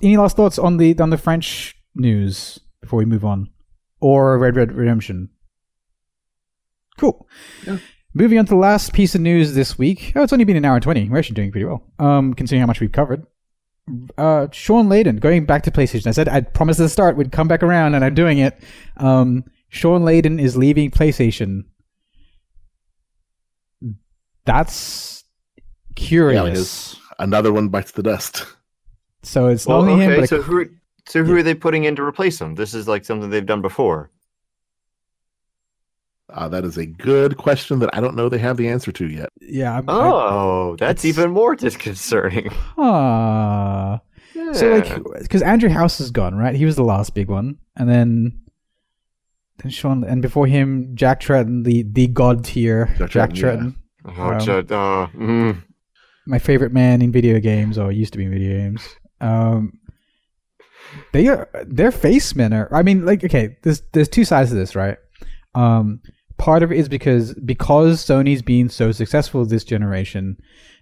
any 0.00 0.16
last 0.16 0.36
thoughts 0.36 0.58
on 0.58 0.76
the 0.76 0.98
on 1.00 1.10
the 1.10 1.18
french 1.18 1.74
news 1.94 2.60
before 2.80 2.98
we 2.98 3.04
move 3.04 3.24
on? 3.24 3.50
Or 4.00 4.38
red 4.38 4.56
red 4.56 4.72
redemption? 4.72 5.30
Cool. 6.98 7.26
Yeah. 7.66 7.78
Moving 8.14 8.38
on 8.38 8.44
to 8.44 8.50
the 8.50 8.56
last 8.56 8.92
piece 8.92 9.14
of 9.14 9.20
news 9.20 9.54
this 9.54 9.78
week 9.78 10.12
oh 10.16 10.22
it's 10.22 10.32
only 10.32 10.44
been 10.44 10.56
an 10.56 10.64
hour 10.64 10.74
and 10.74 10.82
20 10.82 11.08
we're 11.08 11.18
actually 11.18 11.34
doing 11.34 11.50
pretty 11.50 11.64
well 11.64 11.82
um 11.98 12.34
considering 12.34 12.60
how 12.60 12.66
much 12.66 12.80
we've 12.80 12.92
covered 12.92 13.26
uh, 14.16 14.46
Shawn 14.52 14.88
Layden, 14.88 15.20
going 15.20 15.44
back 15.44 15.62
to 15.64 15.70
PlayStation. 15.70 16.06
I 16.06 16.12
said 16.12 16.28
I 16.28 16.40
promised 16.40 16.80
at 16.80 16.84
the 16.84 16.88
start 16.88 17.16
we'd 17.16 17.32
come 17.32 17.48
back 17.48 17.62
around, 17.62 17.94
and 17.94 18.04
I'm 18.04 18.14
doing 18.14 18.38
it. 18.38 18.58
Um, 18.96 19.44
Shawn 19.68 20.02
Layden 20.02 20.40
is 20.40 20.56
leaving 20.56 20.90
PlayStation. 20.90 21.64
That's 24.44 25.24
curious. 25.94 26.96
Another 27.18 27.52
one 27.52 27.68
bites 27.68 27.92
the 27.92 28.02
dust. 28.02 28.46
so 29.22 29.48
it's 29.48 29.66
Well, 29.66 29.82
not 29.82 29.92
only 29.92 30.04
him, 30.04 30.10
okay, 30.12 30.20
but 30.20 30.28
so 30.28 30.38
a, 30.38 30.42
who 30.42 30.68
so 31.06 31.24
who 31.24 31.36
are 31.36 31.42
they 31.42 31.54
putting 31.54 31.84
in 31.84 31.96
to 31.96 32.02
replace 32.02 32.40
him? 32.40 32.54
This 32.54 32.74
is 32.74 32.88
like 32.88 33.04
something 33.04 33.30
they've 33.30 33.44
done 33.44 33.62
before. 33.62 34.10
Uh, 36.32 36.48
that 36.48 36.64
is 36.64 36.78
a 36.78 36.86
good 36.86 37.36
question 37.36 37.78
that 37.80 37.90
I 37.92 38.00
don't 38.00 38.16
know 38.16 38.28
they 38.28 38.38
have 38.38 38.56
the 38.56 38.68
answer 38.68 38.92
to 38.92 39.06
yet. 39.06 39.30
yeah. 39.40 39.76
I'm, 39.78 39.84
Oh, 39.88 40.76
that's 40.78 41.04
even 41.04 41.30
more 41.30 41.54
disconcerting. 41.54 42.48
I, 42.78 44.00
huh. 44.34 44.52
So 44.54 44.68
like, 44.70 45.20
because 45.20 45.42
Andrew 45.42 45.68
House 45.68 46.00
is 46.00 46.10
gone, 46.10 46.34
right? 46.34 46.54
He 46.54 46.64
was 46.64 46.76
the 46.76 46.84
last 46.84 47.14
big 47.14 47.28
one, 47.28 47.58
and 47.76 47.88
then 47.88 48.40
then 49.58 49.70
Shawn, 49.70 50.04
and 50.04 50.22
before 50.22 50.46
him, 50.46 50.92
Jack 50.94 51.20
Tretton, 51.20 51.64
the 51.64 51.82
the 51.82 52.06
god 52.06 52.44
tier, 52.44 52.94
Jack 52.98 53.10
Jack, 53.10 53.30
Tretton, 53.30 53.76
Tretton, 54.04 54.18
oh, 54.18 54.32
um, 54.32 54.40
Judd, 54.40 54.72
uh, 54.72 55.06
mm. 55.14 55.62
my 56.26 56.38
favorite 56.38 56.72
man 56.72 57.02
in 57.02 57.12
video 57.12 57.38
games, 57.40 57.78
or 57.78 57.92
used 57.92 58.12
to 58.12 58.18
be 58.18 58.24
in 58.24 58.30
video 58.30 58.56
games. 58.56 58.88
Um, 59.20 59.78
they 61.12 61.28
are 61.28 61.48
their 61.66 61.92
face 61.92 62.34
men 62.34 62.52
are. 62.52 62.68
I 62.74 62.82
mean, 62.82 63.04
like, 63.04 63.22
okay, 63.24 63.56
there's 63.62 63.82
there's 63.92 64.08
two 64.08 64.24
sides 64.24 64.50
to 64.50 64.56
this, 64.56 64.74
right? 64.74 64.96
Um, 65.54 66.00
part 66.42 66.64
of 66.64 66.72
it 66.72 66.78
is 66.78 66.88
because 66.88 67.34
because 67.34 68.04
Sony's 68.04 68.42
been 68.42 68.68
so 68.68 68.90
successful 68.90 69.44
this 69.44 69.62
generation, 69.62 70.36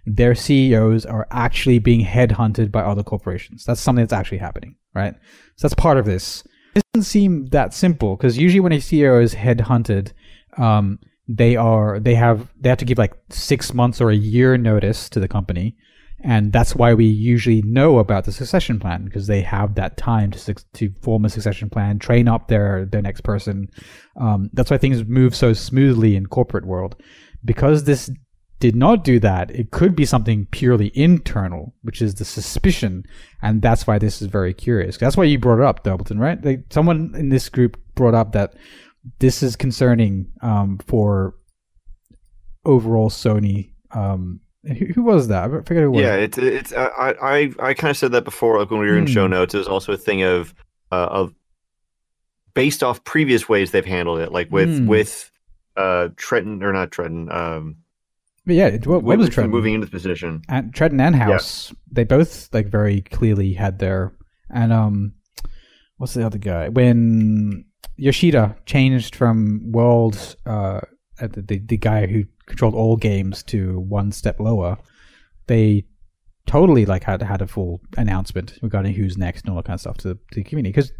their 0.07 0.33
CEOs 0.33 1.05
are 1.05 1.27
actually 1.29 1.77
being 1.77 2.03
headhunted 2.03 2.71
by 2.71 2.81
other 2.81 3.03
corporations. 3.03 3.63
That's 3.63 3.79
something 3.79 4.01
that's 4.01 4.11
actually 4.11 4.39
happening, 4.39 4.75
right? 4.95 5.13
So 5.57 5.67
that's 5.67 5.75
part 5.75 5.99
of 5.99 6.05
this. 6.05 6.43
It 6.73 6.81
doesn't 6.93 7.05
seem 7.05 7.45
that 7.47 7.75
simple 7.75 8.15
because 8.15 8.39
usually 8.39 8.59
when 8.59 8.71
a 8.71 8.77
CEO 8.77 9.21
is 9.21 9.35
headhunted, 9.35 10.13
um, 10.57 10.97
they 11.27 11.55
are 11.55 11.99
they 11.99 12.15
have 12.15 12.47
they 12.59 12.69
have 12.69 12.79
to 12.79 12.85
give 12.85 12.97
like 12.97 13.13
six 13.29 13.71
months 13.71 14.01
or 14.01 14.09
a 14.09 14.15
year 14.15 14.57
notice 14.57 15.09
to 15.09 15.19
the 15.19 15.27
company, 15.27 15.77
and 16.23 16.51
that's 16.51 16.75
why 16.75 16.93
we 16.93 17.05
usually 17.05 17.61
know 17.63 17.99
about 17.99 18.25
the 18.25 18.31
succession 18.31 18.79
plan 18.79 19.05
because 19.05 19.27
they 19.27 19.41
have 19.41 19.75
that 19.75 19.97
time 19.97 20.31
to 20.31 20.39
suc- 20.39 20.71
to 20.73 20.91
form 21.01 21.25
a 21.25 21.29
succession 21.29 21.69
plan, 21.69 21.99
train 21.99 22.27
up 22.27 22.47
their 22.47 22.85
their 22.85 23.01
next 23.01 23.21
person. 23.21 23.69
Um, 24.19 24.49
that's 24.53 24.69
why 24.71 24.77
things 24.77 25.03
move 25.05 25.35
so 25.35 25.53
smoothly 25.53 26.15
in 26.15 26.27
corporate 26.27 26.65
world. 26.65 26.95
Because 27.43 27.85
this 27.85 28.09
did 28.59 28.75
not 28.75 29.03
do 29.03 29.19
that, 29.19 29.49
it 29.51 29.71
could 29.71 29.95
be 29.95 30.05
something 30.05 30.45
purely 30.51 30.91
internal, 30.93 31.73
which 31.81 32.01
is 32.01 32.15
the 32.15 32.25
suspicion, 32.25 33.03
and 33.41 33.61
that's 33.61 33.87
why 33.87 33.97
this 33.97 34.21
is 34.21 34.27
very 34.27 34.53
curious. 34.53 34.97
That's 34.97 35.17
why 35.17 35.23
you 35.23 35.39
brought 35.39 35.59
it 35.59 35.65
up, 35.65 35.83
Thurbleton, 35.83 36.19
right? 36.19 36.43
Like 36.45 36.65
someone 36.69 37.13
in 37.15 37.29
this 37.29 37.49
group 37.49 37.77
brought 37.95 38.13
up 38.13 38.33
that 38.33 38.53
this 39.19 39.41
is 39.41 39.55
concerning 39.55 40.31
um, 40.43 40.79
for 40.87 41.33
overall 42.63 43.09
Sony. 43.09 43.71
Um, 43.91 44.41
who, 44.63 44.85
who 44.93 45.03
was 45.03 45.27
that? 45.29 45.45
I 45.45 45.47
forget 45.61 45.83
who 45.83 45.85
it 45.85 45.89
was. 45.89 46.01
yeah, 46.01 46.15
it's 46.15 46.37
it's 46.37 46.73
I 46.73 47.13
I 47.21 47.51
I 47.59 47.73
kind 47.73 47.91
of 47.91 47.97
said 47.97 48.11
that 48.13 48.23
before, 48.25 48.59
like 48.59 48.69
when 48.71 48.79
we 48.79 48.87
were 48.87 48.97
in 48.97 49.05
show 49.07 49.25
Hmm. 49.25 49.31
notes. 49.31 49.53
It 49.53 49.57
was 49.59 49.67
also 49.67 49.93
a 49.93 49.97
thing 49.97 50.23
of 50.23 50.53
uh, 50.91 51.07
of 51.09 51.33
based 52.53 52.83
off 52.83 53.03
previous 53.03 53.47
ways 53.47 53.71
they've 53.71 53.85
handled 53.85 54.19
it, 54.19 54.31
like 54.31 54.51
with 54.51 54.79
Hmm. 54.79 54.87
with 54.87 55.31
uh 55.77 56.09
Trenton 56.17 56.61
or 56.63 56.73
not 56.73 56.91
Trenton, 56.91 57.31
um, 57.31 57.77
But 58.45 58.55
yeah, 58.55 58.67
it, 58.67 58.85
what, 58.85 59.03
what 59.03 59.17
was 59.17 59.29
Trenton? 59.29 59.51
moving 59.51 59.73
into 59.73 59.85
the 59.85 59.91
position. 59.91 60.41
and 60.49 60.73
Trenton 60.73 60.99
and 60.99 61.15
House, 61.15 61.73
they 61.91 62.03
both 62.03 62.49
like 62.53 62.67
very 62.67 63.01
clearly 63.01 63.53
had 63.53 63.79
their 63.79 64.11
and 64.49 64.73
um, 64.73 65.13
what's 65.97 66.13
the 66.13 66.25
other 66.25 66.37
guy? 66.37 66.67
When 66.67 67.63
Yoshida 67.95 68.57
changed 68.65 69.15
from 69.15 69.71
World, 69.71 70.35
uh, 70.45 70.81
uh, 71.21 71.27
the, 71.27 71.41
the 71.41 71.59
the 71.59 71.77
guy 71.77 72.05
who 72.07 72.25
controlled 72.51 72.75
all 72.75 72.95
games 72.95 73.43
to 73.43 73.79
one 73.79 74.11
step 74.11 74.39
lower, 74.39 74.77
they 75.47 75.85
totally 76.45 76.85
like 76.85 77.03
had 77.03 77.21
had 77.21 77.41
a 77.41 77.47
full 77.47 77.81
announcement 77.97 78.57
regarding 78.61 78.93
who's 78.93 79.17
next 79.17 79.41
and 79.41 79.49
all 79.49 79.55
that 79.57 79.65
kind 79.65 79.75
of 79.75 79.81
stuff 79.81 79.97
to 79.97 80.09
the, 80.09 80.15
to 80.31 80.35
the 80.35 80.43
community 80.43 80.71
because 80.71 80.91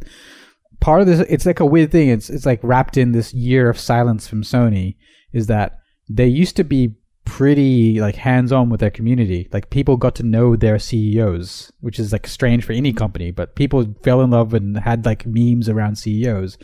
part 0.80 1.02
of 1.02 1.08
this 1.08 1.20
it's 1.30 1.48
like 1.48 1.60
a 1.60 1.66
weird 1.66 1.92
thing 1.92 2.10
it's 2.10 2.30
it's 2.30 2.46
like 2.46 2.60
wrapped 2.62 2.96
in 2.96 3.12
this 3.12 3.34
year 3.34 3.68
of 3.68 3.80
silence 3.80 4.28
from 4.28 4.44
Sony 4.44 4.96
is 5.34 5.48
that 5.48 5.80
they 6.08 6.28
used 6.28 6.56
to 6.56 6.64
be 6.64 6.96
pretty 7.26 8.02
like 8.02 8.16
hands-on 8.16 8.70
with 8.70 8.80
their 8.80 8.90
community. 8.90 9.48
Like 9.54 9.70
people 9.70 9.96
got 9.96 10.16
to 10.16 10.24
know 10.24 10.56
their 10.56 10.80
CEOs, 10.80 11.72
which 11.80 12.00
is 12.00 12.12
like 12.12 12.28
strange 12.28 12.66
for 12.66 12.74
any 12.74 12.92
company, 12.92 13.32
but 13.32 13.56
people 13.56 13.96
fell 14.04 14.22
in 14.22 14.32
love 14.32 14.54
and 14.54 14.78
had 14.78 15.06
like 15.06 15.26
memes 15.26 15.70
around 15.70 15.98
CEOs. 15.98 16.58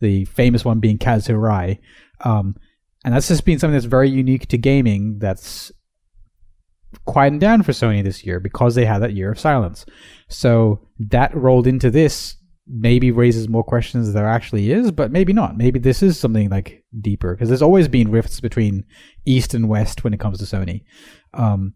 The 0.00 0.24
famous 0.26 0.64
one 0.64 0.80
being 0.80 0.98
Kaz 0.98 1.28
Hirai. 1.28 1.78
Um, 2.22 2.56
and 3.04 3.14
that's 3.14 3.28
just 3.28 3.44
been 3.44 3.58
something 3.58 3.74
that's 3.74 3.86
very 3.86 4.10
unique 4.10 4.46
to 4.48 4.58
gaming 4.58 5.18
that's 5.18 5.72
quietened 7.06 7.40
down 7.40 7.62
for 7.62 7.72
Sony 7.72 8.02
this 8.02 8.24
year 8.24 8.40
because 8.40 8.74
they 8.74 8.84
had 8.84 8.98
that 8.98 9.14
year 9.14 9.32
of 9.32 9.38
silence. 9.38 9.86
So 10.28 10.88
that 10.98 11.34
rolled 11.34 11.66
into 11.66 11.90
this 11.90 12.36
maybe 12.66 13.10
raises 13.10 13.48
more 13.48 13.64
questions 13.64 14.06
than 14.06 14.14
there 14.14 14.28
actually 14.28 14.70
is, 14.70 14.92
but 14.92 15.10
maybe 15.10 15.32
not. 15.32 15.56
Maybe 15.56 15.78
this 15.78 16.02
is 16.02 16.18
something 16.18 16.48
like 16.50 16.84
deeper 17.00 17.34
because 17.34 17.48
there's 17.48 17.62
always 17.62 17.88
been 17.88 18.10
rifts 18.10 18.40
between 18.40 18.84
East 19.24 19.54
and 19.54 19.68
West 19.68 20.04
when 20.04 20.14
it 20.14 20.20
comes 20.20 20.38
to 20.38 20.44
Sony. 20.44 20.84
Um, 21.34 21.74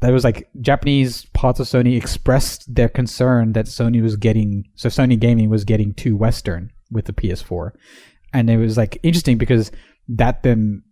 there 0.00 0.12
was 0.12 0.24
like 0.24 0.48
Japanese 0.60 1.24
parts 1.26 1.60
of 1.60 1.66
Sony 1.66 1.96
expressed 1.96 2.72
their 2.72 2.88
concern 2.88 3.52
that 3.54 3.66
Sony 3.66 4.02
was 4.02 4.16
getting 4.16 4.64
so 4.74 4.88
Sony 4.88 5.18
gaming 5.18 5.48
was 5.50 5.64
getting 5.64 5.94
too 5.94 6.16
Western 6.16 6.70
with 6.90 7.06
the 7.06 7.12
PS4, 7.12 7.72
and 8.32 8.48
it 8.48 8.58
was 8.58 8.76
like 8.76 8.98
interesting 9.02 9.38
because 9.38 9.72
that 10.08 10.42
then 10.42 10.82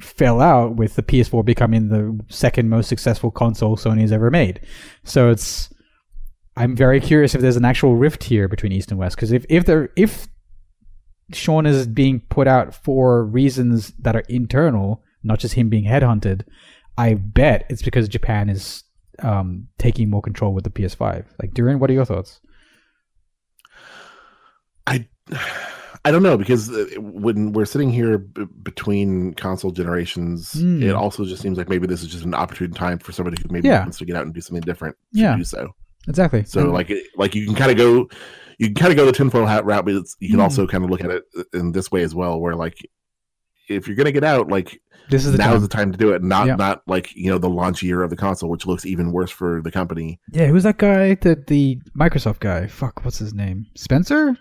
fell 0.00 0.40
out 0.40 0.76
with 0.76 0.96
the 0.96 1.02
PS4 1.02 1.44
becoming 1.44 1.88
the 1.88 2.18
second 2.28 2.68
most 2.68 2.88
successful 2.88 3.30
console 3.30 3.76
Sony 3.76 4.02
has 4.02 4.12
ever 4.12 4.30
made. 4.30 4.60
So 5.04 5.30
it's 5.30 5.72
I'm 6.56 6.74
very 6.74 7.00
curious 7.00 7.34
if 7.34 7.40
there's 7.40 7.56
an 7.56 7.64
actual 7.64 7.96
rift 7.96 8.24
here 8.24 8.48
between 8.48 8.72
East 8.72 8.90
and 8.90 8.98
West 8.98 9.16
because 9.16 9.32
if 9.32 9.44
if 9.48 9.64
there 9.64 9.90
if 9.96 10.28
Shawn 11.32 11.66
is 11.66 11.86
being 11.86 12.20
put 12.28 12.46
out 12.46 12.74
for 12.74 13.24
reasons 13.24 13.92
that 13.98 14.14
are 14.16 14.24
internal, 14.28 15.02
not 15.22 15.38
just 15.38 15.54
him 15.54 15.68
being 15.68 15.84
headhunted, 15.84 16.42
I 16.96 17.14
bet 17.14 17.66
it's 17.68 17.82
because 17.82 18.08
Japan 18.08 18.48
is 18.48 18.84
um, 19.20 19.68
taking 19.78 20.08
more 20.08 20.22
control 20.22 20.54
with 20.54 20.64
the 20.64 20.70
PS5. 20.70 21.24
Like, 21.40 21.52
Dourin, 21.52 21.78
what 21.78 21.90
are 21.90 21.94
your 21.94 22.04
thoughts? 22.04 22.40
I 24.86 25.08
I 26.06 26.10
don't 26.12 26.22
know 26.22 26.36
because 26.38 26.70
uh, 26.70 26.86
when 27.00 27.52
we're 27.52 27.64
sitting 27.64 27.90
here 27.90 28.18
b- 28.18 28.46
between 28.62 29.34
console 29.34 29.72
generations, 29.72 30.52
Mm. 30.54 30.82
it 30.82 30.94
also 30.94 31.24
just 31.24 31.42
seems 31.42 31.58
like 31.58 31.68
maybe 31.68 31.86
this 31.86 32.02
is 32.02 32.08
just 32.08 32.24
an 32.24 32.34
opportune 32.34 32.72
time 32.72 32.98
for 32.98 33.12
somebody 33.12 33.36
who 33.42 33.48
maybe 33.52 33.68
Yeah. 33.68 33.80
wants 33.80 33.98
to 33.98 34.04
get 34.04 34.16
out 34.16 34.24
and 34.24 34.32
do 34.34 34.40
something 34.40 34.62
different 34.62 34.96
to 35.14 35.20
Yeah. 35.20 35.36
do 35.36 35.44
so. 35.44 35.74
Exactly. 36.08 36.44
So 36.44 36.60
And- 36.60 36.72
like 36.72 36.92
like 37.16 37.34
you 37.34 37.44
can 37.46 37.54
kind 37.56 37.70
of 37.72 37.76
go 37.76 38.08
you 38.58 38.66
can 38.68 38.74
kind 38.74 38.90
of 38.92 38.96
go 38.96 39.04
the 39.04 39.12
tinfoil 39.12 39.44
hat 39.46 39.66
route, 39.66 39.84
but 39.84 39.94
it's, 39.94 40.16
you 40.20 40.30
can 40.30 40.38
Mm. 40.38 40.44
also 40.44 40.66
kind 40.66 40.82
of 40.84 40.88
look 40.90 41.02
at 41.04 41.10
it 41.10 41.24
in 41.52 41.72
this 41.72 41.90
way 41.90 42.02
as 42.02 42.14
well, 42.14 42.40
where 42.40 42.54
like 42.54 42.78
if 43.68 43.86
you're 43.88 43.96
gonna 43.96 44.12
get 44.12 44.24
out, 44.24 44.48
like 44.48 44.80
this 45.10 45.26
is 45.26 45.32
the 45.32 45.38
now's 45.38 45.54
time. 45.54 45.60
the 45.62 45.68
time 45.68 45.92
to 45.92 45.98
do 45.98 46.12
it, 46.12 46.22
not 46.22 46.46
Yeah. 46.46 46.54
not 46.56 46.82
like 46.86 47.14
you 47.16 47.28
know 47.30 47.38
the 47.38 47.48
launch 47.50 47.82
year 47.82 48.02
of 48.02 48.10
the 48.10 48.16
console, 48.16 48.48
which 48.48 48.64
looks 48.66 48.86
even 48.86 49.10
worse 49.12 49.30
for 49.30 49.60
the 49.62 49.72
company. 49.72 50.20
Yeah, 50.32 50.46
who's 50.46 50.62
that 50.62 50.78
guy? 50.78 51.14
The 51.16 51.42
the 51.46 51.80
Microsoft 51.98 52.38
guy. 52.40 52.66
Fuck, 52.68 53.04
what's 53.04 53.18
his 53.18 53.34
name? 53.34 53.66
Spencer? 53.74 54.36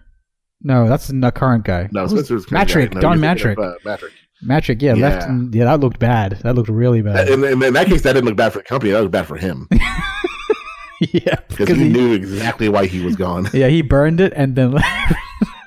No, 0.61 0.87
that's 0.87 1.07
the 1.07 1.31
current 1.31 1.63
guy. 1.63 1.89
No, 1.91 2.01
Who's- 2.01 2.11
Spencer's 2.11 2.45
kind 2.45 2.61
of 2.61 2.75
Mattrick, 2.75 2.89
guy. 2.91 2.95
No, 2.95 3.01
Don 3.01 3.19
you're 3.21 3.35
thinking 3.35 3.55
Mattrick. 3.55 3.75
of, 3.75 3.85
uh, 3.85 3.97
Mattrick. 3.97 4.11
Mattrick, 4.43 4.81
yeah, 4.81 4.93
left. 4.93 5.21
Yeah. 5.23 5.29
And, 5.29 5.55
yeah, 5.55 5.65
that 5.65 5.79
looked 5.79 5.99
bad. 5.99 6.39
That 6.43 6.55
looked 6.55 6.69
really 6.69 7.01
bad. 7.01 7.29
And, 7.29 7.43
and 7.43 7.63
in 7.63 7.73
that 7.73 7.87
case, 7.87 8.01
that 8.03 8.13
didn't 8.13 8.25
look 8.25 8.35
bad 8.35 8.51
for 8.53 8.59
the 8.59 8.63
company. 8.65 8.91
That 8.91 8.99
was 8.99 9.09
bad 9.09 9.27
for 9.27 9.37
him 9.37 9.67
yeah, 11.11 11.35
because 11.49 11.77
he, 11.77 11.89
knew 11.89 12.13
exactly 12.13 12.69
why 12.69 12.85
he 12.85 13.03
was 13.03 13.15
gone. 13.15 13.47
Yeah, 13.53 13.67
he 13.67 13.81
burned 13.81 14.19
it 14.19 14.33
and 14.35 14.55
then 14.55 14.71
left. 14.71 15.13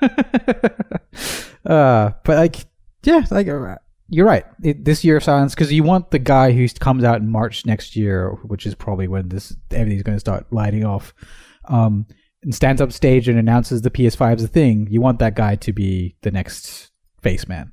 uh, 1.65 2.11
but 2.23 2.37
like, 2.37 2.55
yeah, 3.03 3.25
like 3.31 3.47
uh, 3.47 3.75
you're 4.07 4.25
right. 4.25 4.45
It, 4.63 4.85
this 4.85 5.03
year 5.03 5.17
of 5.17 5.23
silence 5.23 5.55
because 5.55 5.71
you 5.71 5.83
want 5.83 6.11
the 6.11 6.19
guy 6.19 6.51
who 6.51 6.67
comes 6.69 7.03
out 7.03 7.21
in 7.21 7.29
March 7.29 7.65
next 7.65 7.95
year, 7.95 8.31
which 8.43 8.65
is 8.65 8.75
probably 8.75 9.07
when 9.07 9.29
this 9.29 9.55
everything's 9.71 10.03
going 10.03 10.15
to 10.15 10.19
start 10.19 10.47
lighting 10.51 10.85
off. 10.85 11.13
Um, 11.65 12.07
and 12.43 12.55
stands 12.55 12.81
up 12.81 12.91
stage 12.91 13.27
and 13.27 13.37
announces 13.37 13.81
the 13.81 13.91
PS5 13.91 14.37
is 14.37 14.43
a 14.43 14.47
thing. 14.47 14.87
You 14.89 15.01
want 15.01 15.19
that 15.19 15.35
guy 15.35 15.55
to 15.55 15.73
be 15.73 16.15
the 16.21 16.31
next 16.31 16.91
face 17.21 17.47
man, 17.47 17.71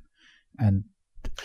and 0.59 0.83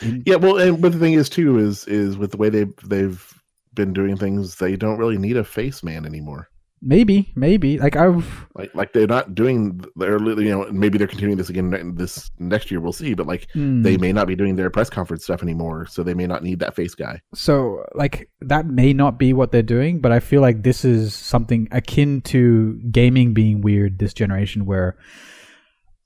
Yeah, 0.00 0.36
well, 0.36 0.58
and 0.58 0.80
but 0.80 0.92
the 0.92 0.98
thing 0.98 1.14
is 1.14 1.28
too 1.28 1.58
is 1.58 1.86
is 1.86 2.16
with 2.16 2.32
the 2.32 2.36
way 2.36 2.48
they 2.48 2.66
they've 2.84 3.42
been 3.74 3.92
doing 3.92 4.16
things, 4.16 4.56
they 4.56 4.76
don't 4.76 4.98
really 4.98 5.18
need 5.18 5.36
a 5.36 5.44
face 5.44 5.82
man 5.82 6.04
anymore. 6.04 6.48
Maybe, 6.82 7.32
maybe 7.36 7.78
like 7.78 7.96
I've 7.96 8.46
Like 8.54 8.74
like 8.74 8.92
they're 8.92 9.06
not 9.06 9.34
doing 9.34 9.80
they're 9.96 10.18
you 10.20 10.50
know 10.50 10.70
maybe 10.72 10.98
they're 10.98 11.06
continuing 11.06 11.38
this 11.38 11.48
again 11.48 11.94
this 11.96 12.30
next 12.38 12.70
year. 12.70 12.80
We'll 12.80 12.92
see, 12.92 13.14
but 13.14 13.26
like 13.26 13.48
hmm. 13.52 13.82
they 13.82 13.96
may 13.96 14.12
not 14.12 14.26
be 14.26 14.36
doing 14.36 14.56
their 14.56 14.68
press 14.68 14.90
conference 14.90 15.24
stuff 15.24 15.42
anymore, 15.42 15.86
so 15.86 16.02
they 16.02 16.14
may 16.14 16.26
not 16.26 16.42
need 16.42 16.58
that 16.58 16.74
face 16.74 16.94
guy. 16.94 17.20
So, 17.34 17.84
like, 17.94 18.28
that 18.40 18.66
may 18.66 18.92
not 18.92 19.18
be 19.18 19.32
what 19.32 19.52
they're 19.52 19.62
doing, 19.62 20.00
but 20.00 20.12
I 20.12 20.20
feel 20.20 20.40
like 20.40 20.62
this 20.62 20.84
is 20.84 21.14
something 21.14 21.68
akin 21.70 22.20
to 22.22 22.80
gaming 22.90 23.32
being 23.32 23.60
weird 23.60 23.98
this 23.98 24.12
generation, 24.12 24.66
where 24.66 24.96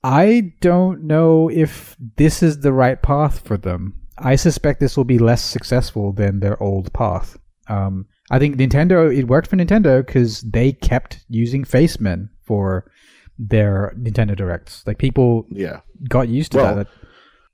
I 0.03 0.53
don't 0.61 1.03
know 1.03 1.49
if 1.49 1.95
this 2.17 2.43
is 2.43 2.59
the 2.59 2.73
right 2.73 3.01
path 3.01 3.39
for 3.39 3.57
them. 3.57 4.01
I 4.17 4.35
suspect 4.35 4.79
this 4.79 4.97
will 4.97 5.03
be 5.03 5.19
less 5.19 5.43
successful 5.43 6.11
than 6.13 6.39
their 6.39 6.61
old 6.61 6.93
path. 6.93 7.37
Um, 7.69 8.07
I 8.31 8.39
think 8.39 8.57
Nintendo, 8.57 9.15
it 9.15 9.27
worked 9.27 9.49
for 9.49 9.55
Nintendo 9.55 10.05
because 10.05 10.41
they 10.41 10.71
kept 10.73 11.25
using 11.29 11.63
Facemen 11.63 12.29
for 12.43 12.89
their 13.39 13.93
Nintendo 13.97 14.35
Directs. 14.35 14.83
Like, 14.85 14.97
people 14.97 15.45
Yeah, 15.51 15.81
got 16.09 16.27
used 16.27 16.51
to 16.53 16.57
Well, 16.57 16.75
that. 16.75 16.87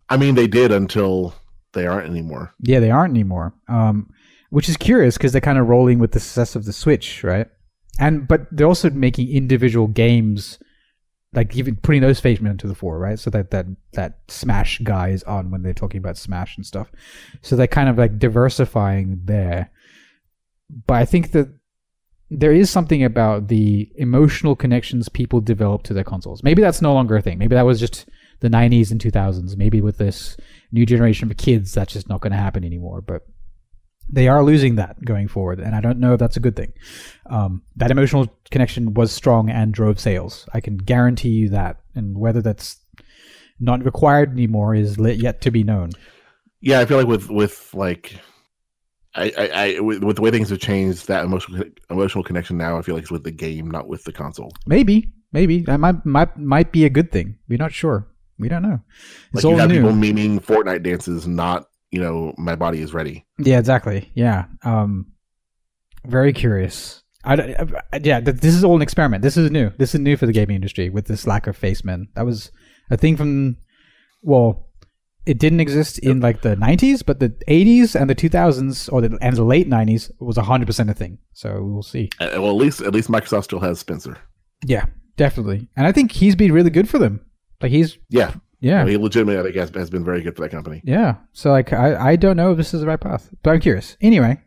I 0.09 0.17
mean 0.17 0.35
they 0.35 0.47
did 0.47 0.71
until 0.71 1.33
they 1.73 1.87
aren't 1.87 2.09
anymore. 2.09 2.53
Yeah, 2.61 2.79
they 2.79 2.91
aren't 2.91 3.11
anymore. 3.13 3.53
Um, 3.67 4.09
which 4.49 4.69
is 4.69 4.77
curious 4.77 5.17
because 5.17 5.31
they're 5.31 5.41
kind 5.41 5.57
of 5.57 5.67
rolling 5.67 5.97
with 5.97 6.11
the 6.11 6.19
success 6.19 6.55
of 6.55 6.65
the 6.65 6.73
Switch, 6.73 7.23
right? 7.23 7.47
And 7.99 8.27
but 8.27 8.41
they're 8.51 8.67
also 8.67 8.89
making 8.91 9.29
individual 9.29 9.87
games, 9.87 10.59
like 11.33 11.55
even 11.55 11.75
putting 11.77 12.01
those 12.01 12.21
facemen 12.21 12.59
to 12.59 12.67
the 12.67 12.75
fore, 12.75 12.99
right? 12.99 13.17
So 13.17 13.29
that 13.31 13.49
that 13.51 13.65
that 13.93 14.19
Smash 14.27 14.79
guy 14.79 15.09
is 15.09 15.23
on 15.23 15.49
when 15.49 15.63
they're 15.63 15.73
talking 15.73 15.97
about 15.99 16.17
Smash 16.17 16.55
and 16.57 16.65
stuff. 16.65 16.91
So 17.41 17.55
they're 17.55 17.67
kind 17.67 17.89
of 17.89 17.97
like 17.97 18.19
diversifying 18.19 19.21
there. 19.25 19.71
But 20.69 20.95
I 20.95 21.05
think 21.05 21.31
that 21.31 21.53
there 22.29 22.53
is 22.53 22.69
something 22.69 23.03
about 23.03 23.47
the 23.47 23.91
emotional 23.95 24.55
connections 24.55 25.09
people 25.09 25.39
develop 25.39 25.83
to 25.83 25.93
their 25.93 26.03
consoles. 26.03 26.43
Maybe 26.43 26.61
that's 26.61 26.81
no 26.81 26.93
longer 26.93 27.15
a 27.15 27.21
thing. 27.21 27.37
Maybe 27.37 27.55
that 27.55 27.65
was 27.65 27.79
just 27.79 28.07
the 28.39 28.49
90s 28.49 28.91
and 28.91 28.99
2000s. 28.99 29.55
Maybe 29.55 29.81
with 29.81 29.97
this 29.97 30.35
new 30.71 30.85
generation 30.85 31.29
of 31.29 31.37
kids, 31.37 31.73
that's 31.73 31.93
just 31.93 32.09
not 32.09 32.21
going 32.21 32.31
to 32.31 32.37
happen 32.37 32.63
anymore. 32.63 33.01
But 33.01 33.23
they 34.09 34.27
are 34.27 34.43
losing 34.43 34.75
that 34.75 35.03
going 35.03 35.27
forward, 35.27 35.59
and 35.59 35.75
I 35.75 35.81
don't 35.81 35.99
know 35.99 36.13
if 36.13 36.19
that's 36.19 36.37
a 36.37 36.41
good 36.41 36.55
thing. 36.55 36.73
Um, 37.29 37.61
that 37.77 37.91
emotional 37.91 38.27
connection 38.51 38.93
was 38.93 39.11
strong 39.11 39.49
and 39.49 39.73
drove 39.73 39.99
sales. 39.99 40.47
I 40.53 40.61
can 40.61 40.77
guarantee 40.77 41.29
you 41.29 41.49
that, 41.49 41.81
and 41.95 42.17
whether 42.17 42.41
that's 42.41 42.79
not 43.59 43.85
required 43.85 44.31
anymore 44.31 44.75
is 44.75 44.97
yet 44.97 45.41
to 45.41 45.51
be 45.51 45.63
known. 45.63 45.91
Yeah, 46.59 46.79
I 46.79 46.85
feel 46.85 46.97
like 46.97 47.07
with 47.07 47.29
with 47.29 47.73
like. 47.73 48.19
I, 49.15 49.31
I, 49.37 49.49
I 49.75 49.79
with, 49.79 50.15
the 50.15 50.21
way 50.21 50.31
things 50.31 50.49
have 50.49 50.59
changed, 50.59 51.07
that 51.07 51.23
emotional 51.25 51.63
emotional 51.89 52.23
connection 52.23 52.57
now, 52.57 52.77
I 52.77 52.81
feel 52.81 52.95
like 52.95 53.03
is 53.03 53.11
with 53.11 53.23
the 53.23 53.31
game, 53.31 53.69
not 53.69 53.87
with 53.87 54.03
the 54.05 54.11
console. 54.11 54.51
Maybe, 54.65 55.13
maybe 55.31 55.59
that 55.61 55.79
might 55.79 56.05
might 56.05 56.37
might 56.37 56.71
be 56.71 56.85
a 56.85 56.89
good 56.89 57.11
thing. 57.11 57.37
We're 57.47 57.57
not 57.59 57.71
sure. 57.73 58.07
We 58.39 58.49
don't 58.49 58.63
know. 58.63 58.79
It's 59.33 59.43
Like 59.43 59.51
you 59.51 59.57
have 59.59 59.69
new. 59.69 59.75
people 59.75 59.91
memeing 59.91 60.39
Fortnite 60.43 60.83
dances, 60.83 61.27
not 61.27 61.67
you 61.91 62.01
know 62.01 62.33
my 62.37 62.55
body 62.55 62.81
is 62.81 62.93
ready. 62.93 63.25
Yeah, 63.37 63.59
exactly. 63.59 64.11
Yeah. 64.15 64.45
Um, 64.63 65.11
very 66.05 66.33
curious. 66.33 67.03
I, 67.23 67.35
I- 67.93 67.99
yeah, 68.03 68.19
th- 68.19 68.37
this 68.37 68.53
is 68.55 68.63
all 68.63 68.75
an 68.75 68.81
experiment. 68.81 69.21
This 69.21 69.37
is 69.37 69.49
new. 69.51 69.71
This 69.77 69.93
is 69.93 70.01
new 70.01 70.17
for 70.17 70.25
the 70.25 70.33
gaming 70.33 70.55
industry 70.55 70.89
with 70.89 71.05
this 71.05 71.25
lack 71.27 71.47
of 71.47 71.55
face 71.55 71.83
men. 71.85 72.07
That 72.15 72.25
was 72.25 72.51
a 72.91 72.97
thing 72.97 73.15
from, 73.15 73.57
well, 74.21 74.62
it 75.25 75.39
didn't 75.39 75.59
exist 75.61 75.99
in 75.99 76.19
like 76.19 76.41
the 76.41 76.55
90s, 76.55 77.05
but 77.05 77.19
the 77.19 77.29
80s 77.47 77.99
and 77.99 78.09
the 78.09 78.15
2000s 78.15 78.91
or 78.91 79.01
the 79.01 79.17
and 79.21 79.35
the 79.35 79.43
late 79.43 79.69
90s 79.69 80.11
was 80.19 80.37
100% 80.37 80.89
a 80.89 80.93
thing. 80.93 81.17
So 81.33 81.61
we'll 81.63 81.83
see. 81.83 82.09
Uh, 82.19 82.29
well, 82.33 82.49
at 82.49 82.55
least 82.55 82.81
at 82.81 82.93
least 82.93 83.09
Microsoft 83.09 83.45
still 83.45 83.59
has 83.59 83.79
Spencer. 83.79 84.17
Yeah, 84.65 84.85
definitely. 85.17 85.67
And 85.75 85.87
I 85.87 85.91
think 85.91 86.11
he's 86.11 86.35
been 86.35 86.51
really 86.51 86.69
good 86.69 86.89
for 86.89 86.99
them. 86.99 87.25
Like 87.61 87.71
he's 87.71 87.97
Yeah, 88.09 88.33
yeah. 88.59 88.85
he 88.85 88.97
legitimately 88.97 89.39
I 89.39 89.43
think 89.43 89.55
has, 89.55 89.69
has 89.75 89.89
been 89.89 90.03
very 90.03 90.21
good 90.21 90.35
for 90.35 90.41
that 90.41 90.49
company. 90.51 90.81
Yeah. 90.83 91.15
So 91.33 91.51
like 91.51 91.71
I, 91.73 92.11
I 92.11 92.15
don't 92.15 92.37
know 92.37 92.51
if 92.51 92.57
this 92.57 92.73
is 92.73 92.81
the 92.81 92.87
right 92.87 92.99
path. 92.99 93.29
But 93.43 93.51
I'm 93.51 93.59
curious. 93.61 93.97
Anyway. 94.01 94.39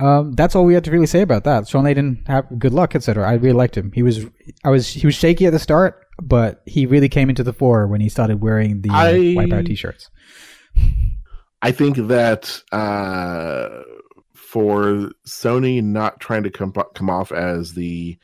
Um, 0.00 0.32
that's 0.32 0.56
all 0.56 0.64
we 0.64 0.74
had 0.74 0.82
to 0.84 0.90
really 0.90 1.06
say 1.06 1.20
about 1.20 1.44
that. 1.44 1.68
Shawn 1.68 1.84
Layden, 1.84 2.26
have 2.26 2.46
good 2.58 2.72
luck, 2.72 2.96
etc. 2.96 3.28
I 3.28 3.34
really 3.34 3.52
liked 3.52 3.76
him. 3.76 3.92
He 3.92 4.02
was, 4.02 4.26
I 4.64 4.70
was, 4.70 4.88
he 4.88 5.06
was 5.06 5.14
shaky 5.14 5.46
at 5.46 5.52
the 5.52 5.60
start, 5.60 6.01
but 6.20 6.62
he 6.66 6.86
really 6.86 7.08
came 7.08 7.28
into 7.28 7.42
the 7.42 7.52
fore 7.52 7.86
when 7.86 8.00
he 8.00 8.08
started 8.08 8.40
wearing 8.40 8.82
the 8.82 8.90
I- 8.90 9.14
Wipeout 9.36 9.66
t-shirts. 9.66 10.10
I 11.62 11.70
think 11.70 11.96
that 12.08 12.62
uh, 12.72 13.82
for 14.34 15.10
Sony 15.26 15.82
not 15.82 16.20
trying 16.20 16.42
to 16.42 16.50
come 16.50 16.72
come 16.94 17.08
off 17.08 17.30
as 17.32 17.74
the 17.74 18.18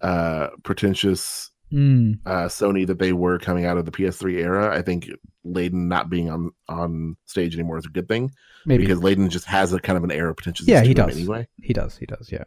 uh, 0.00 0.48
pretentious 0.62 1.50
Mm. 1.72 2.20
uh, 2.24 2.46
Sony 2.46 2.86
that 2.86 2.98
they 2.98 3.12
were 3.12 3.38
coming 3.38 3.66
out 3.66 3.76
of 3.76 3.84
the 3.84 3.90
PS3 3.90 4.34
era. 4.42 4.74
I 4.76 4.80
think 4.82 5.10
Layden 5.46 5.86
not 5.88 6.08
being 6.10 6.30
on 6.30 6.50
on 6.68 7.16
stage 7.26 7.54
anymore 7.54 7.78
is 7.78 7.86
a 7.86 7.90
good 7.90 8.08
thing 8.08 8.30
Maybe 8.66 8.84
because 8.84 9.00
Layden 9.00 9.28
just 9.28 9.44
has 9.46 9.72
a 9.72 9.78
kind 9.80 9.96
of 9.96 10.04
an 10.04 10.10
air 10.10 10.28
of 10.28 10.36
pretentious. 10.36 10.66
Yeah, 10.66 10.82
he 10.82 10.94
does. 10.94 11.14
anyway. 11.16 11.46
he 11.62 11.72
does. 11.72 11.96
He 11.96 12.06
does. 12.06 12.30
Yeah. 12.32 12.44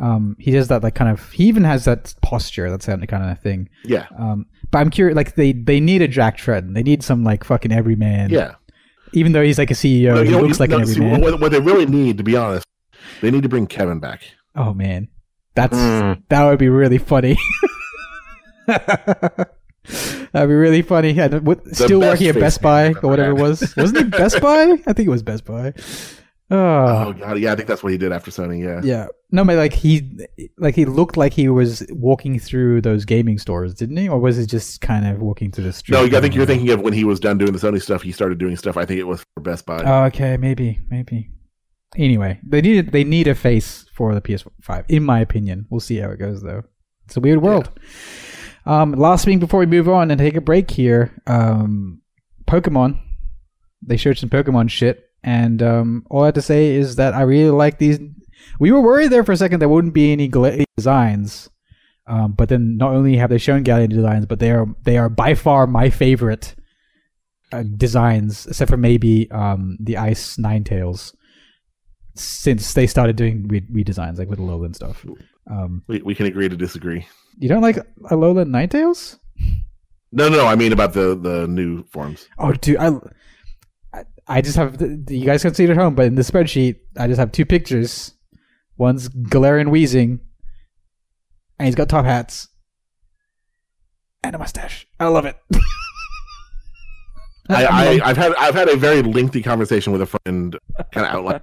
Um, 0.00 0.36
he 0.38 0.50
does 0.50 0.68
that 0.68 0.82
like 0.82 0.94
kind 0.94 1.10
of. 1.10 1.30
He 1.32 1.44
even 1.44 1.64
has 1.64 1.84
that 1.86 2.14
posture. 2.22 2.70
That's 2.70 2.86
that 2.86 3.06
kind 3.08 3.30
of 3.30 3.38
thing. 3.40 3.68
Yeah, 3.84 4.06
Um, 4.18 4.46
but 4.70 4.78
I'm 4.78 4.90
curious. 4.90 5.16
Like 5.16 5.34
they 5.36 5.52
they 5.52 5.80
need 5.80 6.02
a 6.02 6.08
Jack 6.08 6.36
Tretton. 6.36 6.74
They 6.74 6.82
need 6.82 7.02
some 7.02 7.24
like 7.24 7.44
fucking 7.44 7.72
everyman. 7.72 8.30
yeah. 8.30 8.54
Even 9.12 9.30
though 9.32 9.42
he's 9.42 9.56
like 9.58 9.70
a 9.70 9.74
CEO, 9.74 10.16
No, 10.16 10.22
he 10.24 10.30
know, 10.32 10.40
looks 10.40 10.58
like 10.60 10.70
no, 10.70 10.78
an 10.78 10.86
see, 10.86 10.94
everyman. 10.96 11.20
what, 11.20 11.40
what 11.40 11.52
they 11.52 11.60
really 11.60 11.86
need, 11.86 12.18
to 12.18 12.24
be 12.24 12.36
honest, 12.36 12.66
they 13.20 13.30
need 13.30 13.44
to 13.44 13.48
bring 13.48 13.66
Kevin 13.68 14.00
back. 14.00 14.22
Oh 14.56 14.74
man, 14.74 15.08
that's 15.54 15.76
Mm. 15.76 16.22
that 16.28 16.44
would 16.44 16.58
be 16.58 16.68
really 16.68 16.98
funny. 16.98 17.38
That'd 20.32 20.48
be 20.48 20.54
really 20.54 20.82
funny. 20.82 21.18
And 21.18 21.46
with, 21.46 21.74
still 21.74 22.00
working 22.00 22.26
at 22.28 22.34
Best 22.34 22.60
Buy 22.60 22.88
or 23.02 23.08
whatever 23.08 23.30
it 23.30 23.40
was. 23.40 23.74
Wasn't 23.76 23.98
it 23.98 24.10
Best 24.10 24.40
Buy? 24.42 24.72
I 24.86 24.92
think 24.92 25.06
it 25.06 25.10
was 25.10 25.22
Best 25.22 25.44
Buy. 25.44 25.72
Oh 26.48 26.56
Oh, 27.08 27.12
god, 27.12 27.38
yeah, 27.40 27.52
I 27.52 27.56
think 27.56 27.66
that's 27.68 27.82
what 27.82 27.90
he 27.90 27.98
did 27.98 28.12
after 28.12 28.30
Sony. 28.30 28.62
Yeah, 28.62 28.80
yeah. 28.84 29.06
No, 29.32 29.44
but 29.44 29.56
like 29.56 29.72
he, 29.72 30.08
like 30.58 30.76
he 30.76 30.84
looked 30.84 31.16
like 31.16 31.32
he 31.32 31.48
was 31.48 31.84
walking 31.90 32.38
through 32.38 32.82
those 32.82 33.04
gaming 33.04 33.38
stores, 33.38 33.74
didn't 33.74 33.96
he? 33.96 34.08
Or 34.08 34.20
was 34.20 34.38
it 34.38 34.46
just 34.46 34.80
kind 34.80 35.06
of 35.06 35.20
walking 35.20 35.50
through 35.50 35.64
the 35.64 35.72
street? 35.72 35.94
no, 35.94 36.16
I 36.16 36.20
think 36.20 36.34
you're 36.36 36.46
thinking 36.46 36.70
of 36.70 36.80
when 36.80 36.92
he 36.92 37.02
was 37.04 37.18
done 37.18 37.36
doing 37.38 37.52
the 37.52 37.58
Sony 37.58 37.82
stuff. 37.82 38.02
He 38.02 38.12
started 38.12 38.38
doing 38.38 38.56
stuff. 38.56 38.76
I 38.76 38.84
think 38.84 39.00
it 39.00 39.04
was 39.08 39.24
for 39.34 39.40
Best 39.42 39.66
Buy. 39.66 39.82
Oh, 39.84 40.04
okay, 40.04 40.36
maybe, 40.36 40.78
maybe. 40.88 41.30
Anyway, 41.96 42.38
they 42.46 42.60
need 42.60 42.92
they 42.92 43.02
need 43.04 43.26
a 43.26 43.34
face 43.34 43.86
for 43.94 44.14
the 44.14 44.20
PS5, 44.20 44.84
in 44.88 45.02
my 45.02 45.20
opinion. 45.20 45.66
We'll 45.70 45.80
see 45.80 45.96
how 45.96 46.10
it 46.10 46.18
goes, 46.18 46.42
though. 46.42 46.62
It's 47.06 47.16
a 47.16 47.20
weird 47.20 47.42
world. 47.42 47.70
Um, 48.66 48.92
last 48.92 49.24
thing 49.24 49.38
before 49.38 49.60
we 49.60 49.66
move 49.66 49.88
on 49.88 50.10
and 50.10 50.18
take 50.18 50.34
a 50.34 50.40
break 50.40 50.70
here, 50.70 51.12
um, 51.26 52.02
Pokemon. 52.46 53.00
They 53.82 53.96
showed 53.96 54.18
some 54.18 54.30
Pokemon 54.30 54.70
shit, 54.70 55.08
and 55.22 55.62
um, 55.62 56.06
all 56.10 56.22
I 56.22 56.26
have 56.26 56.34
to 56.34 56.42
say 56.42 56.74
is 56.74 56.96
that 56.96 57.14
I 57.14 57.22
really 57.22 57.50
like 57.50 57.78
these. 57.78 58.00
We 58.58 58.72
were 58.72 58.80
worried 58.80 59.10
there 59.10 59.24
for 59.24 59.32
a 59.32 59.36
second 59.36 59.60
there 59.60 59.68
wouldn't 59.68 59.94
be 59.94 60.12
any 60.12 60.28
Galarian 60.28 60.64
designs, 60.76 61.48
um, 62.06 62.32
but 62.32 62.48
then 62.48 62.76
not 62.76 62.92
only 62.92 63.16
have 63.16 63.30
they 63.30 63.38
shown 63.38 63.62
Galarian 63.62 63.90
designs, 63.90 64.26
but 64.26 64.40
they 64.40 64.50
are 64.50 64.66
they 64.82 64.98
are 64.98 65.08
by 65.08 65.34
far 65.34 65.66
my 65.66 65.90
favorite 65.90 66.56
uh, 67.52 67.62
designs, 67.76 68.46
except 68.46 68.70
for 68.70 68.76
maybe 68.76 69.30
um, 69.30 69.76
the 69.78 69.96
Ice 69.96 70.36
Ninetales, 70.36 71.14
since 72.14 72.74
they 72.74 72.88
started 72.88 73.14
doing 73.14 73.46
re- 73.46 73.84
redesigns 73.84 74.18
like 74.18 74.28
with 74.28 74.40
Alolan 74.40 74.74
stuff. 74.74 75.06
Um, 75.48 75.84
we, 75.86 76.02
we 76.02 76.14
can 76.14 76.26
agree 76.26 76.48
to 76.48 76.56
disagree. 76.56 77.06
You 77.38 77.48
don't 77.48 77.62
like 77.62 77.76
Alolan 78.04 78.48
Ninetales? 78.48 79.18
No, 80.12 80.28
no, 80.28 80.46
I 80.46 80.54
mean 80.54 80.72
about 80.72 80.92
the 80.94 81.14
the 81.14 81.46
new 81.46 81.84
forms. 81.84 82.28
Oh, 82.38 82.52
dude, 82.52 82.78
I, 82.78 82.92
I, 83.92 84.04
I 84.26 84.40
just 84.40 84.56
have. 84.56 84.78
The, 84.78 85.04
you 85.14 85.26
guys 85.26 85.42
can 85.42 85.52
see 85.54 85.64
it 85.64 85.70
at 85.70 85.76
home, 85.76 85.94
but 85.94 86.06
in 86.06 86.14
the 86.14 86.22
spreadsheet, 86.22 86.76
I 86.96 87.06
just 87.06 87.18
have 87.18 87.32
two 87.32 87.44
pictures. 87.44 88.14
One's 88.78 89.08
Galarian 89.08 89.68
Weezing, 89.68 90.20
and 91.58 91.66
he's 91.66 91.74
got 91.74 91.88
top 91.88 92.04
hats 92.04 92.48
and 94.22 94.34
a 94.34 94.38
mustache. 94.38 94.86
I 94.98 95.08
love 95.08 95.24
it. 95.24 95.36
I, 97.48 97.64
I 97.64 98.00
I've 98.04 98.16
had 98.16 98.34
I've 98.36 98.54
had 98.54 98.68
a 98.68 98.76
very 98.76 99.02
lengthy 99.02 99.42
conversation 99.42 99.92
with 99.92 100.02
a 100.02 100.06
friend, 100.06 100.58
kind 100.92 101.06
of 101.06 101.12
outline 101.12 101.40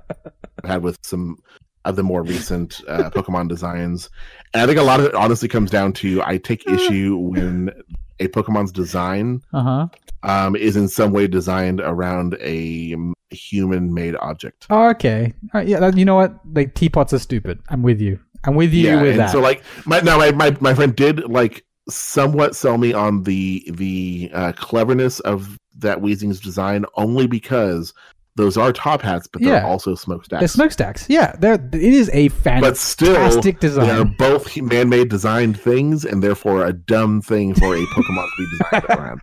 I've 0.63 0.69
had 0.69 0.83
with 0.83 0.97
some 1.01 1.37
of 1.85 1.95
the 1.95 2.03
more 2.03 2.23
recent 2.23 2.81
uh, 2.87 3.09
Pokemon 3.09 3.49
designs, 3.49 4.09
and 4.53 4.63
I 4.63 4.67
think 4.67 4.79
a 4.79 4.83
lot 4.83 4.99
of 4.99 5.05
it 5.07 5.15
honestly 5.15 5.47
comes 5.47 5.71
down 5.71 5.93
to 5.93 6.21
I 6.23 6.37
take 6.37 6.67
issue 6.67 7.17
when 7.17 7.71
a 8.19 8.27
Pokemon's 8.27 8.71
design 8.71 9.41
uh 9.53 9.63
huh. 9.63 9.87
um, 10.23 10.55
is 10.55 10.75
in 10.75 10.87
some 10.87 11.11
way 11.11 11.27
designed 11.27 11.81
around 11.81 12.37
a 12.39 12.95
human-made 13.31 14.15
object. 14.17 14.67
Oh, 14.69 14.89
okay. 14.89 15.33
All 15.53 15.59
right, 15.59 15.67
yeah, 15.67 15.79
that, 15.79 15.97
you 15.97 16.05
know 16.05 16.15
what? 16.15 16.33
Like 16.53 16.75
teapots 16.75 17.13
are 17.13 17.19
stupid. 17.19 17.59
I'm 17.69 17.83
with 17.83 17.99
you. 17.99 18.19
I'm 18.45 18.55
with 18.55 18.73
you 18.73 18.99
with 18.99 19.11
and 19.11 19.19
that. 19.19 19.31
so 19.31 19.39
like 19.39 19.63
my 19.85 20.01
now 20.01 20.17
my, 20.17 20.31
my 20.31 20.55
my 20.59 20.73
friend 20.73 20.93
did 20.95 21.29
like 21.29 21.65
somewhat 21.89 22.55
sell 22.55 22.77
me 22.77 22.93
on 22.93 23.23
the 23.23 23.69
the 23.73 24.29
uh, 24.33 24.51
cleverness 24.53 25.19
of 25.21 25.57
that 25.77 25.99
Weezing's 25.99 26.39
design 26.39 26.85
only 26.95 27.27
because 27.27 27.93
those 28.35 28.57
are 28.57 28.73
top 28.73 29.01
hats, 29.01 29.27
but 29.27 29.41
they're 29.41 29.53
Yeah. 29.61 29.67
also 29.67 29.93
smokestacks. 29.95 30.41
the 30.41 30.47
smokestacks. 30.47 31.05
Yeah, 31.07 31.35
they're. 31.39 31.53
It 31.53 31.73
is 31.75 32.09
a 32.13 32.29
but 32.29 32.77
still, 32.77 33.13
fantastic 33.13 33.59
they 33.59 33.89
are 33.89 34.05
both 34.05 34.55
man-made 34.59 35.09
designed 35.09 35.59
things, 35.59 36.03
and 36.05 36.23
therefore 36.23 36.65
a 36.65 36.73
dumb 36.73 37.21
thing 37.21 37.53
for 37.53 37.75
a 37.75 37.79
Pokemon 37.79 38.25
to 38.25 38.37
be 38.37 38.45
designed 38.57 38.85
around. 38.99 39.21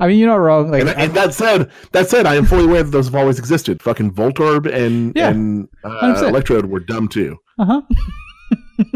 I 0.00 0.06
mean, 0.08 0.18
you're 0.18 0.28
not 0.28 0.36
wrong. 0.36 0.70
Like, 0.70 0.82
And, 0.82 0.90
and 0.90 1.14
that 1.14 1.32
said, 1.34 1.70
that 1.92 2.08
said, 2.10 2.26
I 2.26 2.34
am 2.36 2.44
fully 2.44 2.64
aware 2.64 2.82
that 2.82 2.90
those 2.90 3.06
have 3.06 3.14
always 3.14 3.38
existed. 3.38 3.82
Fucking 3.82 4.12
Voltorb 4.12 4.66
and 4.72 5.12
Yeah, 5.16 5.30
and 5.30 5.68
uh, 5.84 5.88
100%. 6.16 6.28
Electrode 6.28 6.66
were 6.66 6.80
dumb 6.80 7.08
too. 7.08 7.38
Uh 7.58 7.64
huh. 7.64 7.82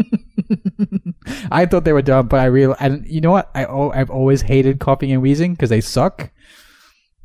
I 1.51 1.65
thought 1.65 1.85
they 1.85 1.93
were 1.93 2.01
dumb, 2.01 2.27
but 2.27 2.39
I 2.39 2.45
real 2.45 2.75
and 2.79 3.05
you 3.07 3.21
know 3.21 3.31
what? 3.31 3.49
I 3.55 3.65
oh, 3.65 3.91
I've 3.91 4.09
always 4.09 4.41
hated 4.43 4.79
Koffing 4.79 5.13
and 5.13 5.23
Weezing 5.23 5.51
because 5.51 5.69
they 5.69 5.81
suck. 5.81 6.31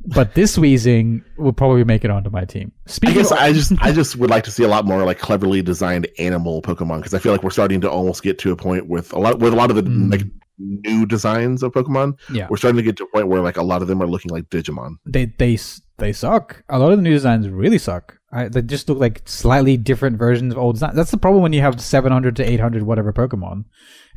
But 0.07 0.35
this 0.35 0.57
Weezing 0.57 1.23
will 1.37 1.53
probably 1.53 1.85
make 1.85 2.05
it 2.05 2.11
onto 2.11 2.31
my 2.31 2.45
team. 2.45 2.73
I 3.05 3.13
guess 3.13 3.31
of, 3.33 3.39
I 3.39 3.53
just 3.53 3.73
I 3.81 3.93
just 3.93 4.17
would 4.17 4.31
like 4.31 4.45
to 4.45 4.51
see 4.51 4.63
a 4.63 4.69
lot 4.69 4.85
more 4.85 5.05
like 5.05 5.19
cleverly 5.19 5.61
designed 5.63 6.07
animal 6.19 6.63
Pokemon 6.63 6.99
because 6.99 7.15
I 7.15 7.19
feel 7.19 7.33
like 7.33 7.43
we're 7.43 7.51
starting 7.51 7.81
to 7.83 7.91
almost 7.91 8.23
get 8.23 8.39
to 8.41 8.53
a 8.53 8.57
point 8.57 8.87
with 8.89 9.13
a 9.13 9.19
lot 9.19 9.39
with 9.41 9.53
a 9.53 9.57
lot 9.57 9.71
of 9.71 9.77
the 9.77 9.83
Mm. 9.83 10.11
like 10.11 10.23
new 10.61 11.07
designs 11.07 11.63
of 11.63 11.73
Pokemon. 11.73 12.19
yeah, 12.33 12.47
We're 12.51 12.57
starting 12.57 12.79
to 12.79 12.83
get 12.83 12.97
to 12.97 13.05
a 13.05 13.07
point 13.09 13.29
where 13.29 13.41
like 13.43 13.57
a 13.57 13.63
lot 13.63 13.81
of 13.83 13.87
them 13.89 14.03
are 14.03 14.07
looking 14.09 14.31
like 14.31 14.45
Digimon. 14.51 14.97
they 15.07 15.27
they 15.39 15.59
they 15.99 16.13
suck. 16.13 16.63
A 16.69 16.79
lot 16.79 16.93
of 16.93 16.99
the 16.99 17.03
new 17.03 17.13
designs 17.13 17.49
really 17.49 17.79
suck. 17.79 18.17
I, 18.31 18.49
they 18.49 18.61
just 18.63 18.89
look 18.89 18.99
like 18.99 19.23
slightly 19.25 19.77
different 19.79 20.19
versions 20.19 20.53
of 20.53 20.59
old 20.59 20.75
designs. 20.77 20.95
That's 20.95 21.11
the 21.11 21.17
problem 21.17 21.43
when 21.43 21.53
you 21.55 21.61
have 21.63 21.81
700 21.81 22.37
to 22.37 22.45
800 22.49 22.83
whatever 22.83 23.13
Pokemon. 23.13 23.65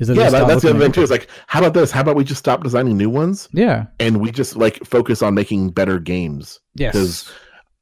Is 0.02 0.08
that 0.08 0.18
yeah, 0.18 0.30
that, 0.32 0.48
that's 0.48 0.64
the 0.64 0.72
other 0.72 0.80
thing 0.80 0.92
too. 0.92 1.04
Is 1.04 1.12
like, 1.12 1.28
how 1.48 1.60
about 1.60 1.74
this? 1.76 1.92
How 1.92 2.02
about 2.02 2.16
we 2.16 2.24
just 2.24 2.40
stop 2.40 2.64
designing 2.64 2.98
new 2.98 3.10
ones 3.10 3.48
Yeah. 3.54 3.86
and 4.00 4.20
we 4.20 4.32
just 4.32 4.56
like 4.58 4.84
focus 4.84 5.22
on 5.22 5.36
making 5.36 5.70
better 5.70 6.00
games? 6.00 6.60
Yes. 6.76 6.94
Because 6.94 7.32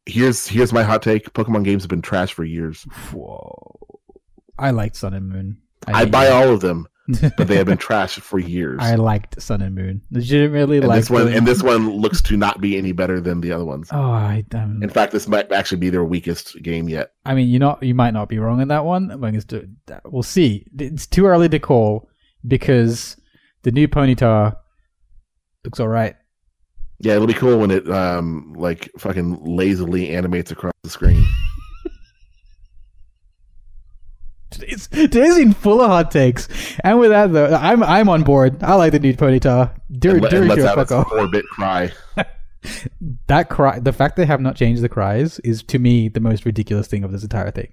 here's 0.05 0.45
here's 0.45 0.73
my 0.73 0.83
hot 0.83 1.01
take: 1.01 1.31
Pokemon 1.33 1.63
games 1.63 1.83
have 1.83 1.89
been 1.89 2.01
trash 2.01 2.33
for 2.33 2.43
years. 2.43 2.83
Whoa. 3.13 3.79
I 4.57 4.71
liked 4.71 4.97
Sun 4.97 5.13
and 5.13 5.29
Moon. 5.29 5.57
I 5.87 5.99
hate 5.99 6.11
buy 6.11 6.27
you. 6.27 6.33
all 6.33 6.49
of 6.49 6.59
them, 6.59 6.85
but 7.37 7.47
they 7.47 7.55
have 7.55 7.67
been 7.67 7.77
trashed 7.87 8.19
for 8.19 8.37
years. 8.37 8.79
I 8.81 8.95
liked 8.95 9.41
Sun 9.41 9.61
and 9.61 9.73
Moon. 9.73 10.01
Legitimately 10.11 10.79
and 10.79 10.87
liked 10.87 11.03
this 11.03 11.09
one 11.09 11.25
them. 11.27 11.35
and 11.35 11.47
this 11.47 11.63
one 11.63 11.89
looks 11.89 12.21
to 12.23 12.35
not 12.35 12.59
be 12.59 12.77
any 12.77 12.91
better 12.91 13.21
than 13.21 13.39
the 13.39 13.53
other 13.53 13.63
ones. 13.63 13.87
Oh, 13.93 13.97
I 14.11 14.43
um, 14.53 14.83
In 14.83 14.89
fact, 14.89 15.13
this 15.13 15.29
might 15.29 15.49
actually 15.53 15.77
be 15.77 15.89
their 15.89 16.03
weakest 16.03 16.61
game 16.61 16.89
yet. 16.89 17.13
I 17.25 17.33
mean, 17.33 17.47
you 17.47 17.59
not 17.59 17.81
you 17.81 17.95
might 17.95 18.11
not 18.13 18.27
be 18.27 18.39
wrong 18.39 18.59
in 18.59 18.67
that 18.67 18.83
one. 18.83 19.17
But 19.17 19.33
it's 19.35 19.45
to- 19.45 19.69
we'll 20.03 20.23
see. 20.23 20.65
It's 20.77 21.07
too 21.07 21.25
early 21.25 21.47
to 21.47 21.59
call 21.59 22.08
because 22.47 23.17
the 23.63 23.71
new 23.71 23.87
Ponyta 23.87 24.55
looks 25.63 25.79
all 25.79 25.87
right. 25.87 26.15
Yeah, 26.99 27.13
it'll 27.15 27.27
be 27.27 27.33
cool 27.33 27.57
when 27.59 27.71
it 27.71 27.89
um 27.89 28.53
like 28.57 28.89
fucking 28.97 29.43
lazily 29.45 30.09
animates 30.15 30.51
across 30.51 30.73
the 30.83 30.89
screen. 30.89 31.25
Today's, 34.51 34.87
today's 34.87 35.35
been 35.35 35.53
full 35.53 35.79
of 35.79 35.89
hot 35.89 36.09
takes, 36.09 36.47
and 36.83 36.97
with 36.99 37.11
that 37.11 37.31
though, 37.31 37.53
I'm 37.55 37.83
I'm 37.83 38.09
on 38.09 38.23
board. 38.23 38.63
I 38.63 38.73
like 38.75 38.91
the 38.91 38.99
new 38.99 39.13
Ponyta. 39.13 39.71
Dur- 39.91 40.13
and, 40.13 40.21
le- 40.23 40.29
and 40.29 40.47
lets 40.49 40.63
out 40.63 40.75
fuck 40.75 40.83
its 40.85 40.91
off. 40.91 41.07
four 41.09 41.27
bit 41.27 41.45
cry. 41.45 41.91
That 43.27 43.47
cry, 43.49 43.79
the 43.79 43.93
fact 43.93 44.17
they 44.17 44.25
have 44.25 44.41
not 44.41 44.57
changed 44.57 44.81
the 44.81 44.89
cries 44.89 45.39
is 45.45 45.63
to 45.63 45.79
me 45.79 46.09
the 46.09 46.19
most 46.19 46.43
ridiculous 46.45 46.87
thing 46.87 47.05
of 47.05 47.13
this 47.13 47.23
entire 47.23 47.51
thing. 47.51 47.71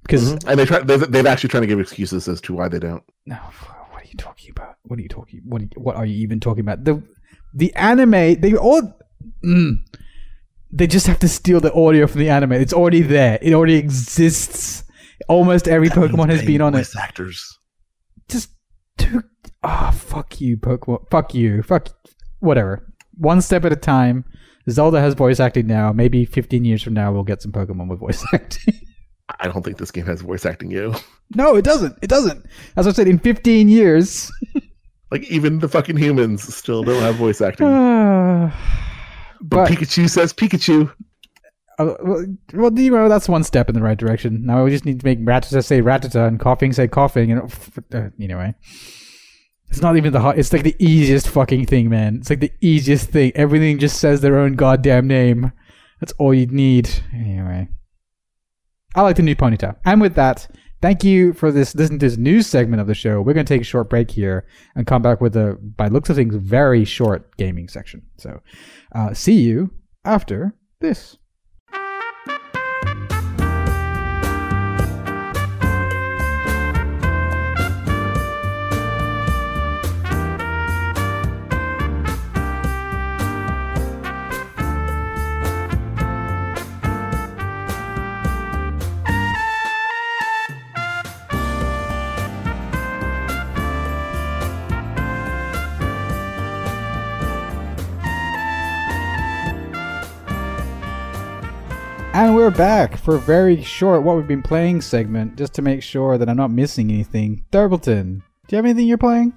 Because 0.00 0.32
Mhm. 0.36 0.44
And 0.48 0.58
they 0.58 0.64
try 0.64 0.78
they've, 0.80 1.10
they've 1.12 1.26
actually 1.26 1.50
trying 1.50 1.60
to 1.60 1.66
give 1.66 1.78
excuses 1.78 2.26
as 2.26 2.40
to 2.42 2.54
why 2.54 2.68
they 2.68 2.78
don't. 2.78 3.02
No, 3.26 3.36
you 4.14 4.24
talking 4.24 4.50
about? 4.50 4.76
What 4.82 4.98
are 4.98 5.02
you 5.02 5.08
talking? 5.08 5.42
What 5.44 5.62
are 5.62 5.64
you, 5.64 5.70
what 5.76 5.96
are 5.96 6.06
you 6.06 6.16
even 6.22 6.40
talking 6.40 6.60
about? 6.60 6.84
The 6.84 7.02
the 7.52 7.74
anime 7.74 8.40
they 8.40 8.54
all 8.54 8.98
mm, 9.44 9.76
they 10.72 10.86
just 10.86 11.06
have 11.06 11.18
to 11.20 11.28
steal 11.28 11.60
the 11.60 11.72
audio 11.72 12.06
from 12.06 12.20
the 12.20 12.30
anime. 12.30 12.52
It's 12.52 12.72
already 12.72 13.02
there. 13.02 13.38
It 13.42 13.52
already 13.52 13.74
exists. 13.74 14.84
Almost 15.28 15.68
every 15.68 15.88
Pokemon 15.88 16.30
has 16.30 16.44
been 16.44 16.60
on 16.60 16.74
it. 16.74 16.88
Actors. 16.98 17.58
Just 18.28 18.50
two. 18.98 19.22
Ah, 19.62 19.90
fuck 19.90 20.40
you, 20.40 20.56
Pokemon. 20.56 21.08
Fuck 21.10 21.34
you. 21.34 21.62
Fuck 21.62 21.88
whatever. 22.40 22.92
One 23.16 23.40
step 23.40 23.64
at 23.64 23.72
a 23.72 23.76
time. 23.76 24.24
Zelda 24.68 25.00
has 25.00 25.14
voice 25.14 25.40
acting 25.40 25.66
now. 25.66 25.92
Maybe 25.92 26.24
15 26.24 26.64
years 26.64 26.82
from 26.82 26.94
now, 26.94 27.12
we'll 27.12 27.22
get 27.22 27.42
some 27.42 27.52
Pokemon 27.52 27.88
with 27.88 28.00
voice 28.00 28.24
acting. 28.32 28.74
I 29.40 29.48
don't 29.48 29.64
think 29.64 29.78
this 29.78 29.90
game 29.90 30.06
has 30.06 30.20
voice 30.20 30.44
acting. 30.44 30.70
You 30.70 30.94
no, 31.34 31.56
it 31.56 31.64
doesn't. 31.64 31.98
It 32.02 32.08
doesn't. 32.08 32.44
As 32.76 32.86
I 32.86 32.92
said, 32.92 33.08
in 33.08 33.18
15 33.18 33.68
years. 33.68 34.30
like 35.10 35.22
even 35.30 35.58
the 35.60 35.68
fucking 35.68 35.96
humans 35.96 36.54
still 36.54 36.82
don't 36.82 37.00
have 37.02 37.16
voice 37.16 37.40
acting. 37.40 37.66
But, 37.66 38.52
but- 39.42 39.70
Pikachu 39.70 40.08
says 40.08 40.32
Pikachu. 40.32 40.92
Uh, 41.76 41.94
well, 42.04 42.24
well, 42.52 42.78
you 42.78 42.90
know, 42.92 43.08
that's 43.08 43.28
one 43.28 43.42
step 43.42 43.68
in 43.68 43.74
the 43.74 43.82
right 43.82 43.98
direction. 43.98 44.46
Now 44.46 44.62
we 44.62 44.70
just 44.70 44.84
need 44.84 45.00
to 45.00 45.06
make 45.06 45.18
Rattata 45.18 45.64
say 45.64 45.80
Rattata 45.82 46.28
and 46.28 46.38
Koffing 46.38 46.72
say 46.72 46.86
Koffing. 46.86 47.32
And 47.32 47.92
uh, 47.92 48.10
anyway, 48.22 48.54
It's 49.70 49.80
not 49.80 49.96
even 49.96 50.12
the 50.12 50.20
hard. 50.20 50.38
It's 50.38 50.52
like 50.52 50.62
the 50.62 50.76
easiest 50.78 51.28
fucking 51.28 51.66
thing, 51.66 51.88
man. 51.90 52.18
It's 52.20 52.30
like 52.30 52.38
the 52.38 52.52
easiest 52.60 53.10
thing. 53.10 53.32
Everything 53.34 53.80
just 53.80 53.98
says 53.98 54.20
their 54.20 54.38
own 54.38 54.52
goddamn 54.54 55.08
name. 55.08 55.50
That's 56.00 56.12
all 56.12 56.32
you'd 56.32 56.52
need. 56.52 56.88
Anyway, 57.12 57.68
I 58.94 59.02
like 59.02 59.16
the 59.16 59.22
new 59.22 59.34
Ponyta. 59.34 59.76
And 59.84 60.00
with 60.00 60.14
that, 60.14 60.48
thank 60.80 61.02
you 61.02 61.32
for 61.32 61.50
this. 61.50 61.74
Listen 61.74 61.98
to 61.98 62.06
this 62.06 62.16
news 62.16 62.46
segment 62.46 62.80
of 62.80 62.86
the 62.86 62.94
show. 62.94 63.20
We're 63.20 63.32
gonna 63.32 63.44
take 63.44 63.62
a 63.62 63.64
short 63.64 63.90
break 63.90 64.10
here 64.10 64.46
and 64.76 64.86
come 64.86 65.02
back 65.02 65.20
with 65.20 65.36
a, 65.36 65.58
by 65.76 65.88
looks 65.88 66.10
of 66.10 66.16
things, 66.16 66.34
very 66.36 66.84
short 66.84 67.36
gaming 67.36 67.68
section. 67.68 68.02
So, 68.18 68.40
uh, 68.94 69.14
see 69.14 69.40
you 69.40 69.70
after 70.04 70.54
this. 70.80 71.16
And 102.14 102.36
we're 102.36 102.52
back 102.52 102.96
for 102.96 103.16
a 103.16 103.18
very 103.18 103.60
short 103.64 104.04
what 104.04 104.16
we've 104.16 104.28
been 104.28 104.40
playing 104.40 104.82
segment, 104.82 105.34
just 105.36 105.52
to 105.54 105.62
make 105.62 105.82
sure 105.82 106.16
that 106.16 106.28
I'm 106.28 106.36
not 106.36 106.52
missing 106.52 106.92
anything. 106.92 107.44
Thurbleton, 107.50 108.20
do 108.46 108.50
you 108.50 108.56
have 108.56 108.64
anything 108.64 108.86
you're 108.86 108.98
playing? 108.98 109.32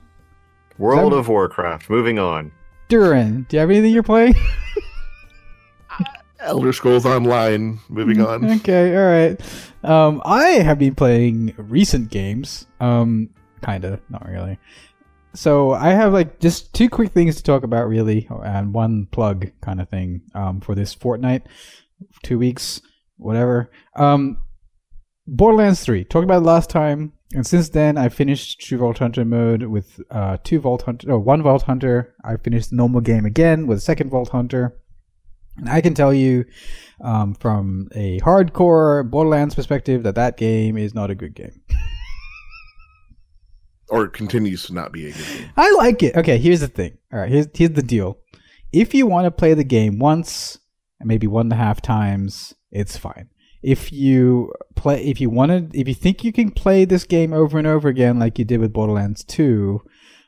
World 0.78 1.12
that- 1.14 1.18
of 1.18 1.28
Warcraft. 1.28 1.90
Moving 1.90 2.20
on. 2.20 2.52
Dourin, 2.88 3.48
do 3.48 3.58
you 3.58 3.62
have 3.62 3.72
anything 3.72 3.92
you're 3.92 4.04
playing? 4.04 4.36
Elder 6.40 6.72
Scrolls 6.72 7.04
Online. 7.08 7.80
Moving 7.90 8.22
on. 8.22 8.46
okay, 8.60 8.96
all 8.96 9.06
right. 9.10 9.42
Um, 9.84 10.22
I 10.24 10.50
have 10.62 10.78
been 10.78 10.94
playing 10.94 11.56
recent 11.58 12.12
games. 12.12 12.68
Um, 12.80 13.32
kinda, 13.66 14.00
not 14.10 14.28
really. 14.30 14.60
So 15.34 15.72
I 15.72 15.90
have 15.90 16.14
like 16.14 16.40
just 16.40 16.74
two 16.76 16.90
quick 16.90 17.12
things 17.12 17.38
to 17.38 17.44
talk 17.44 17.64
about, 17.64 17.90
really, 17.90 18.28
and 18.44 18.72
one 18.72 19.08
plug 19.08 19.50
kind 19.62 19.82
of 19.82 19.90
thing. 19.90 20.22
Um, 20.36 20.62
for 20.62 20.76
this 20.76 20.94
fortnight, 20.94 21.48
two 22.24 22.38
weeks, 22.38 22.82
whatever. 23.18 23.70
Um, 23.96 24.38
Borderlands 25.26 25.82
Three. 25.84 26.04
Talked 26.04 26.24
about 26.24 26.42
it 26.42 26.46
last 26.46 26.70
time, 26.70 27.14
and 27.34 27.46
since 27.46 27.70
then 27.70 27.98
I 27.98 28.10
finished 28.10 28.62
True 28.62 28.78
Vault 28.78 29.00
Hunter 29.00 29.26
mode 29.26 29.64
with 29.64 30.00
uh 30.12 30.38
two 30.44 30.60
Vault 30.60 30.84
Hunter, 30.84 31.12
oh, 31.12 31.20
one 31.20 31.42
Vault 31.44 31.64
Hunter. 31.64 32.16
I 32.24 32.38
finished 32.38 32.70
the 32.70 32.76
normal 32.76 33.02
game 33.02 33.26
again 33.26 33.68
with 33.68 33.80
a 33.80 33.82
second 33.82 34.10
Vault 34.10 34.30
Hunter. 34.30 34.78
And 35.58 35.70
I 35.70 35.82
can 35.82 35.96
tell 35.96 36.14
you 36.14 36.46
um, 37.02 37.34
from 37.34 37.90
a 37.96 38.20
hardcore 38.20 39.10
Borderlands 39.10 39.56
perspective 39.56 40.04
that 40.04 40.14
that 40.14 40.38
game 40.38 40.78
is 40.78 40.94
not 40.94 41.10
a 41.10 41.16
good 41.16 41.36
game. 41.36 41.62
Or 43.90 44.04
it 44.04 44.12
continues 44.12 44.66
to 44.66 44.74
not 44.74 44.92
be 44.92 45.08
a 45.08 45.12
good 45.14 45.26
game. 45.26 45.50
I 45.56 45.72
like 45.78 46.04
it. 46.04 46.14
Okay, 46.18 46.38
here's 46.38 46.60
the 46.60 46.68
thing. 46.68 46.98
All 47.14 47.20
right, 47.20 47.32
here's 47.32 47.48
here's 47.54 47.72
the 47.72 47.82
deal. 47.82 48.18
If 48.74 48.94
you 48.94 49.08
want 49.08 49.26
to 49.26 49.32
play 49.32 49.54
the 49.54 49.64
game 49.64 49.98
once 49.98 50.60
and 51.00 51.08
maybe 51.08 51.28
one 51.28 51.48
and 51.48 51.54
a 51.54 51.58
half 51.58 51.82
times, 51.82 52.54
it's 52.72 52.98
fine. 52.98 53.30
If 53.64 53.92
you 53.92 54.54
play, 54.76 55.04
if 55.04 55.20
you 55.20 55.30
want 55.30 55.52
to, 55.52 55.80
if 55.80 55.88
you 55.88 55.94
think 55.94 56.24
you 56.24 56.32
can 56.32 56.52
play 56.52 56.86
this 56.86 57.04
game 57.04 57.34
over 57.34 57.58
and 57.58 57.68
over 57.68 57.88
again, 57.88 58.20
like 58.20 58.38
you 58.38 58.46
did 58.46 58.60
with 58.60 58.74
Borderlands 58.74 59.24
Two, 59.24 59.82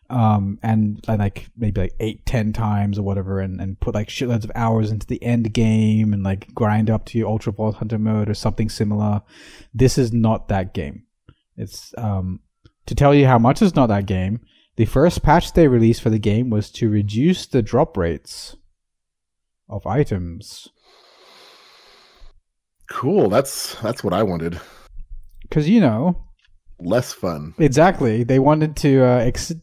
um, 0.10 0.58
and, 0.64 1.04
and 1.08 1.20
like 1.20 1.48
maybe 1.56 1.82
like 1.82 1.94
eight, 2.00 2.26
ten 2.26 2.54
times 2.54 2.98
or 2.98 3.04
whatever, 3.04 3.40
and, 3.40 3.62
and 3.62 3.80
put 3.80 3.94
like 3.94 4.08
shitloads 4.08 4.44
of 4.44 4.52
hours 4.56 4.92
into 4.92 5.06
the 5.06 5.22
end 5.24 5.54
game 5.54 6.12
and 6.12 6.24
like 6.24 6.54
grind 6.54 6.90
up 6.90 7.06
to 7.06 7.28
Ultra 7.28 7.54
Vault 7.54 7.76
Hunter 7.76 8.00
mode 8.00 8.30
or 8.30 8.34
something 8.34 8.70
similar, 8.70 9.22
this 9.74 9.98
is 9.98 10.12
not 10.12 10.48
that 10.48 10.74
game. 10.74 11.04
It's 11.56 11.94
um, 11.98 12.40
to 12.88 12.96
tell 12.96 13.14
you 13.14 13.28
how 13.28 13.38
much 13.38 13.62
is 13.62 13.76
not 13.76 13.88
that 13.88 14.08
game. 14.08 14.42
The 14.78 14.86
first 14.86 15.22
patch 15.22 15.54
they 15.54 15.68
released 15.68 16.02
for 16.02 16.10
the 16.10 16.20
game 16.20 16.50
was 16.50 16.72
to 16.72 16.90
reduce 16.90 17.46
the 17.46 17.62
drop 17.62 17.98
rates 17.98 18.56
of 19.70 19.86
items. 19.88 20.68
Cool. 22.92 23.30
That's 23.30 23.76
that's 23.82 24.04
what 24.04 24.14
I 24.14 24.24
wanted. 24.24 24.60
Because, 25.44 25.70
you 25.70 25.80
know, 25.80 26.26
Less 26.80 27.12
fun. 27.14 27.54
exactly, 27.58 28.24
they 28.24 28.40
wanted 28.40 28.76
to 28.78 29.04
uh, 29.04 29.18
ex- 29.20 29.54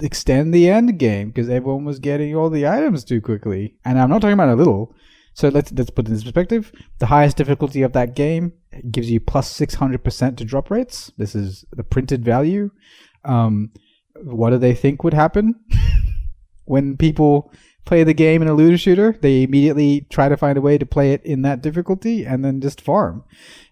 extend 0.00 0.52
the 0.54 0.68
end 0.68 0.98
game 0.98 1.28
because 1.28 1.48
everyone 1.48 1.84
was 1.84 1.98
getting 1.98 2.36
all 2.36 2.50
the 2.50 2.66
items 2.68 3.04
too 3.04 3.20
quickly. 3.20 3.74
And 3.84 3.98
I'm 3.98 4.08
not 4.10 4.20
talking 4.22 4.34
about 4.34 4.50
a 4.50 4.54
little. 4.54 4.94
So 5.34 5.48
let's 5.48 5.72
let's 5.72 5.90
put 5.90 6.08
it 6.08 6.12
in 6.12 6.20
perspective. 6.20 6.72
The 6.98 7.06
highest 7.06 7.36
difficulty 7.36 7.82
of 7.82 7.92
that 7.92 8.14
game 8.14 8.52
gives 8.90 9.10
you 9.10 9.20
plus 9.20 9.52
600% 9.58 10.36
to 10.36 10.44
drop 10.44 10.70
rates. 10.70 11.10
This 11.16 11.34
is 11.34 11.64
the 11.72 11.84
printed 11.84 12.24
value. 12.24 12.70
Um, 13.24 13.70
what 14.22 14.50
do 14.50 14.58
they 14.58 14.74
think 14.74 15.02
would 15.04 15.14
happen 15.14 15.54
when 16.64 16.96
people 16.96 17.52
play 17.90 18.04
the 18.04 18.14
game 18.14 18.40
in 18.40 18.46
a 18.48 18.54
looter 18.54 18.78
shooter? 18.78 19.16
They 19.20 19.42
immediately 19.42 20.06
try 20.10 20.28
to 20.28 20.36
find 20.36 20.56
a 20.56 20.60
way 20.60 20.78
to 20.78 20.86
play 20.86 21.12
it 21.12 21.22
in 21.24 21.42
that 21.42 21.60
difficulty 21.60 22.24
and 22.24 22.44
then 22.44 22.60
just 22.60 22.80
farm. 22.80 23.24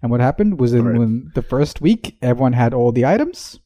And 0.02 0.10
what 0.10 0.20
happened 0.20 0.58
was 0.58 0.74
in 0.74 0.84
Right. 0.84 1.34
the 1.36 1.42
first 1.42 1.80
week 1.80 2.18
everyone 2.20 2.54
had 2.54 2.74
all 2.74 2.90
the 2.90 3.06
items. 3.06 3.60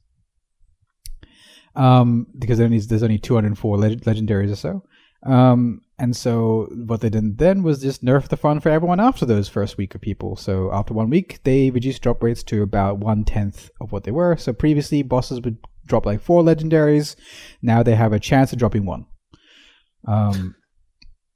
Um, 1.75 2.27
because 2.39 2.59
there 2.59 2.67
only, 2.67 2.81
there's 2.81 3.03
only 3.03 3.19
204 3.19 3.79
leg- 3.79 4.03
legendaries 4.05 4.53
or 4.53 4.57
so. 4.57 4.83
Um, 5.25 5.81
and 5.99 6.15
so 6.15 6.69
what 6.87 7.01
they 7.01 7.09
did 7.09 7.39
then 7.39 7.63
was 7.63 7.81
just 7.81 8.05
nerf 8.05 8.29
the 8.29 8.37
fun 8.37 8.61
for 8.61 8.69
everyone 8.69 9.01
after 9.01 9.25
those 9.25 9.49
first 9.49 9.79
week 9.79 9.95
of 9.95 10.03
people. 10.03 10.37
So 10.37 10.71
after 10.73 10.93
one 10.93 11.09
week, 11.09 11.41
they 11.45 11.71
reduced 11.71 12.03
drop 12.03 12.23
rates 12.23 12.43
to 12.45 12.61
about 12.63 12.99
one 12.99 13.25
tenth 13.25 13.71
of 13.81 13.91
what 13.93 14.05
they 14.05 14.11
were. 14.11 14.37
So 14.37 14.53
previously, 14.53 15.03
bosses 15.03 15.41
would 15.41 15.57
drop 15.87 16.05
like 16.05 16.21
four 16.21 16.43
legendaries. 16.43 17.17
Now 17.63 17.83
they 17.83 17.95
have 17.95 18.13
a 18.13 18.21
chance 18.21 18.53
of 18.53 18.59
dropping 18.59 18.85
one. 18.85 19.07
Um, 20.07 20.55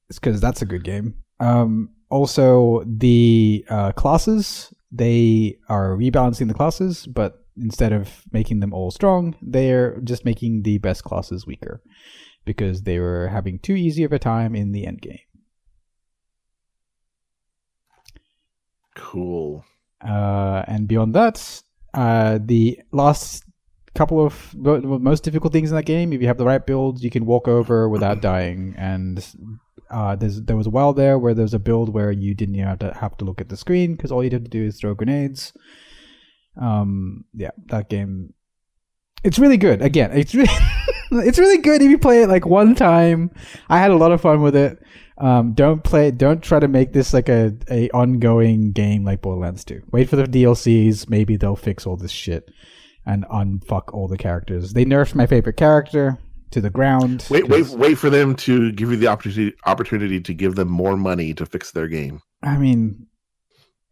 it's 0.09 0.19
because 0.19 0.41
that's 0.41 0.63
a 0.63 0.67
good 0.67 0.85
game. 0.85 1.15
Um, 1.41 1.91
also, 2.11 2.85
the 2.87 3.65
uh, 3.69 3.93
classes 3.93 4.73
they 4.93 5.59
are 5.69 5.97
rebalancing 5.97 6.49
the 6.49 6.55
classes, 6.55 7.07
but 7.07 7.45
instead 7.57 7.93
of 7.93 8.23
making 8.33 8.61
them 8.61 8.73
all 8.73 8.91
strong, 8.91 9.35
they're 9.43 10.01
just 10.01 10.25
making 10.25 10.63
the 10.63 10.79
best 10.79 11.05
classes 11.05 11.47
weaker 11.47 11.83
because 12.45 12.83
they 12.83 12.99
were 12.99 13.29
having 13.29 13.59
too 13.59 13.75
easy 13.75 14.05
of 14.05 14.13
a 14.13 14.19
time 14.19 14.55
in 14.55 14.73
the 14.73 14.87
end 14.87 15.03
game. 15.03 15.19
Cool. 18.95 19.65
Uh, 20.07 20.63
and 20.67 20.87
beyond 20.87 21.15
that, 21.15 21.63
uh, 21.95 22.39
the 22.43 22.79
last 22.93 23.45
couple 23.97 24.25
of 24.25 24.55
mo- 24.55 24.81
most 24.81 25.25
difficult 25.25 25.53
things 25.53 25.71
in 25.71 25.77
that 25.77 25.85
game, 25.85 26.13
if 26.13 26.21
you 26.21 26.27
have 26.27 26.39
the 26.39 26.45
right 26.45 26.65
build, 26.65 27.03
you 27.03 27.11
can 27.11 27.27
walk 27.27 27.49
over 27.49 27.89
without 27.89 28.21
dying. 28.33 28.75
And 28.77 29.27
uh, 29.91 30.17
there's 30.17 30.43
there 30.43 30.57
was 30.57 30.67
a 30.67 30.71
while 30.71 30.93
there 30.93 31.19
where 31.19 31.35
there 31.35 31.43
was 31.45 31.55
a 31.55 31.59
build 31.59 31.93
where 31.93 32.11
you 32.11 32.35
didn't 32.35 32.55
even 32.57 32.69
have 32.69 32.79
to 32.81 32.95
have 32.95 33.17
to 33.19 33.25
look 33.25 33.41
at 33.41 33.49
the 33.49 33.57
screen 33.57 33.95
because 33.95 34.13
all 34.13 34.23
you 34.23 34.31
had 34.31 34.45
to 34.45 34.51
do 34.51 34.65
is 34.65 34.79
throw 34.79 34.95
grenades. 34.95 35.53
Um, 36.61 37.25
yeah, 37.35 37.51
that 37.67 37.89
game. 37.89 38.35
It's 39.25 39.39
really 39.39 39.57
good. 39.57 39.83
Again, 39.83 40.13
it's 40.13 40.35
really 40.35 40.53
it's 41.11 41.39
really 41.39 41.59
good 41.59 41.83
if 41.83 41.91
you 41.91 41.99
play 41.99 42.23
it 42.23 42.29
like 42.29 42.47
one 42.47 42.75
time. 42.75 43.31
I 43.69 43.79
had 43.79 43.91
a 43.91 43.97
lot 43.97 44.13
of 44.13 44.21
fun 44.21 44.43
with 44.43 44.55
it. 44.55 44.79
Um, 45.19 45.55
don't 45.55 45.83
play. 45.83 46.11
Don't 46.11 46.43
try 46.43 46.61
to 46.61 46.69
make 46.69 46.93
this 46.93 47.15
like 47.15 47.29
a, 47.29 47.57
a 47.71 47.89
ongoing 47.91 48.73
game 48.73 49.05
like 49.05 49.23
Borderlands 49.23 49.65
2. 49.65 49.83
Wait 49.91 50.11
for 50.11 50.17
the 50.17 50.25
DLCs. 50.25 51.09
Maybe 51.09 51.37
they'll 51.37 51.57
fix 51.57 51.87
all 51.87 51.97
this 51.97 52.11
shit 52.11 52.51
and 53.07 53.25
unfuck 53.27 53.95
all 53.95 54.09
the 54.09 54.19
characters. 54.19 54.73
They 54.73 54.85
nerfed 54.85 55.15
my 55.15 55.27
favorite 55.27 55.57
character 55.57 56.19
to 56.51 56.61
the 56.61 56.71
ground. 56.71 57.27
Wait, 57.31 57.49
wait, 57.49 57.69
wait 57.71 57.95
for 57.97 58.11
them 58.11 58.35
to 58.37 58.73
give 58.73 58.91
you 58.91 58.97
the 58.97 59.07
opportunity 59.07 59.57
opportunity 59.65 60.21
to 60.21 60.35
give 60.35 60.57
them 60.57 60.69
more 60.69 60.97
money 60.97 61.33
to 61.35 61.47
fix 61.47 61.71
their 61.71 61.89
game. 61.89 62.21
I 62.43 62.57
mean, 62.57 63.07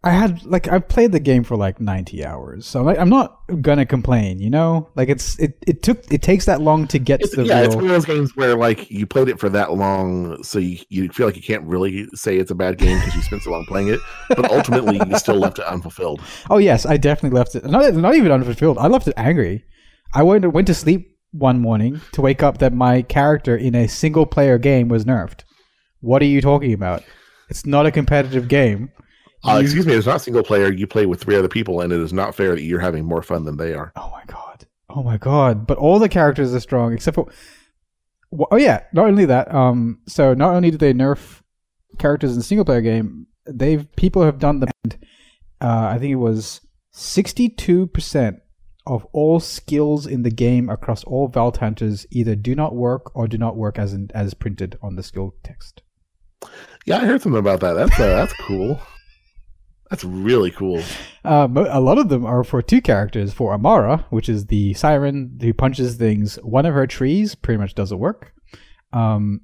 I 0.05 0.10
had 0.10 0.44
like 0.44 0.68
I've 0.68 0.86
played 0.86 1.12
the 1.12 1.20
game 1.20 1.44
for 1.44 1.56
like 1.56 1.81
90 1.81 2.24
hours, 2.24 2.66
so 2.66 2.82
like 2.82 2.98
I'm 2.98 3.09
not 3.09 3.40
gonna 3.62 3.86
complain. 3.86 4.39
You 4.39 4.51
know, 4.51 4.90
like 4.97 5.09
it's 5.09 5.39
it 5.39 5.56
it 5.66 5.82
took 5.82 6.12
it 6.12 6.20
takes 6.20 6.44
that 6.44 6.60
long 6.60 6.86
to 6.89 6.98
get 6.98 7.22
It's, 7.22 7.31
to 7.31 7.36
the 7.36 7.47
yeah, 7.47 7.62
it's 7.62 7.74
one 7.74 7.85
of 7.85 7.90
those 7.90 8.05
games 8.05 8.36
where 8.36 8.55
like 8.55 8.90
you 8.90 9.06
played 9.06 9.28
it 9.28 9.40
for 9.40 9.48
that 9.48 9.72
long, 9.72 10.43
so 10.43 10.59
you, 10.59 10.78
you 10.90 11.09
feel 11.09 11.26
like 11.26 11.36
you 11.36 11.43
can't 11.43 11.64
really 11.64 12.06
say 12.14 12.36
it's 12.36 12.51
a 12.51 12.55
bad 12.55 12.76
game 12.76 12.98
because 12.98 13.14
you 13.14 13.22
spent 13.22 13.43
so 13.43 13.51
long 13.51 13.64
playing 13.66 13.89
it. 13.89 14.01
But 14.28 14.51
ultimately, 14.51 15.01
you 15.09 15.18
still 15.18 15.36
left 15.36 15.59
it 15.59 15.64
unfulfilled. 15.64 16.20
Oh 16.51 16.59
yes, 16.59 16.85
I 16.85 16.98
definitely 16.98 17.36
left 17.36 17.55
it. 17.55 17.64
Not 17.64 17.94
not 17.94 18.14
even 18.14 18.31
unfulfilled. 18.31 18.76
I 18.78 18.86
left 18.89 19.09
it 19.09 19.14
angry. 19.16 19.64
I 20.12 20.22
went 20.22 20.47
went 20.52 20.66
to 20.66 20.74
sleep 20.74 21.16
one 21.32 21.60
morning 21.60 22.01
to 22.12 22.20
wake 22.20 22.43
up 22.43 22.59
that 22.59 22.72
my 22.72 23.02
character 23.02 23.56
in 23.56 23.74
a 23.74 23.89
single 23.89 24.26
player 24.26 24.59
game 24.59 24.89
was 24.89 25.05
nerfed. 25.05 25.43
What 26.01 26.20
are 26.20 26.26
you 26.26 26.40
talking 26.43 26.72
about? 26.74 27.02
It's 27.48 27.64
not 27.64 27.86
a 27.86 27.90
competitive 27.90 28.48
game. 28.48 28.90
Uh, 29.44 29.58
excuse 29.60 29.86
me, 29.86 29.94
it's 29.94 30.06
not 30.06 30.20
single 30.20 30.42
player. 30.42 30.72
You 30.72 30.86
play 30.86 31.06
with 31.06 31.20
three 31.20 31.36
other 31.36 31.48
people, 31.48 31.80
and 31.80 31.92
it 31.92 32.00
is 32.00 32.12
not 32.12 32.34
fair 32.34 32.54
that 32.54 32.62
you're 32.62 32.80
having 32.80 33.04
more 33.04 33.22
fun 33.22 33.44
than 33.44 33.56
they 33.56 33.74
are. 33.74 33.92
Oh 33.96 34.10
my 34.10 34.22
god. 34.26 34.66
oh 34.88 35.02
my 35.02 35.18
god! 35.18 35.66
But 35.66 35.78
all 35.78 35.98
the 35.98 36.08
characters 36.08 36.54
are 36.54 36.60
strong 36.60 36.92
except 36.92 37.14
for. 37.14 37.30
Oh 38.50 38.56
yeah, 38.56 38.84
not 38.92 39.06
only 39.06 39.26
that. 39.26 39.54
Um, 39.54 40.00
so 40.08 40.34
not 40.34 40.54
only 40.54 40.70
did 40.70 40.80
they 40.80 40.92
nerf 40.92 41.42
characters 41.98 42.32
in 42.32 42.38
the 42.38 42.44
single 42.44 42.64
player 42.64 42.80
game, 42.80 43.26
they've 43.46 43.86
people 43.96 44.22
have 44.22 44.38
done 44.38 44.60
the. 44.60 44.68
Uh, 45.60 45.88
I 45.90 45.98
think 45.98 46.12
it 46.12 46.16
was 46.16 46.60
sixty-two 46.92 47.88
percent 47.88 48.38
of 48.86 49.06
all 49.12 49.40
skills 49.40 50.06
in 50.06 50.22
the 50.22 50.30
game 50.30 50.68
across 50.68 51.04
all 51.04 51.28
Vault 51.28 51.58
Hunters 51.58 52.06
either 52.10 52.34
do 52.34 52.54
not 52.54 52.74
work 52.74 53.14
or 53.16 53.26
do 53.26 53.38
not 53.38 53.56
work 53.56 53.78
as 53.78 53.94
in, 53.94 54.10
as 54.14 54.34
printed 54.34 54.78
on 54.82 54.96
the 54.96 55.02
skill 55.02 55.34
text. 55.42 55.82
Yeah, 56.84 56.98
I 56.98 57.06
heard 57.06 57.22
something 57.22 57.38
about 57.38 57.60
that. 57.60 57.74
That's 57.74 57.98
uh, 57.98 58.06
that's 58.08 58.34
cool. 58.34 58.80
That's 59.90 60.05
really 60.05 60.51
cool. 60.51 60.82
Uh, 61.24 61.48
a 61.69 61.81
lot 61.81 61.98
of 61.98 62.09
them 62.09 62.24
are 62.24 62.43
for 62.43 62.62
two 62.62 62.81
characters. 62.81 63.32
For 63.32 63.52
Amara, 63.52 64.06
which 64.11 64.28
is 64.28 64.47
the 64.47 64.74
siren 64.74 65.39
who 65.40 65.52
punches 65.52 65.97
things, 65.97 66.36
one 66.36 66.66
of 66.66 66.74
her 66.74 66.86
trees 66.86 67.35
pretty 67.35 67.59
much 67.59 67.74
doesn't 67.74 67.98
work. 67.98 68.32
Um, 68.93 69.43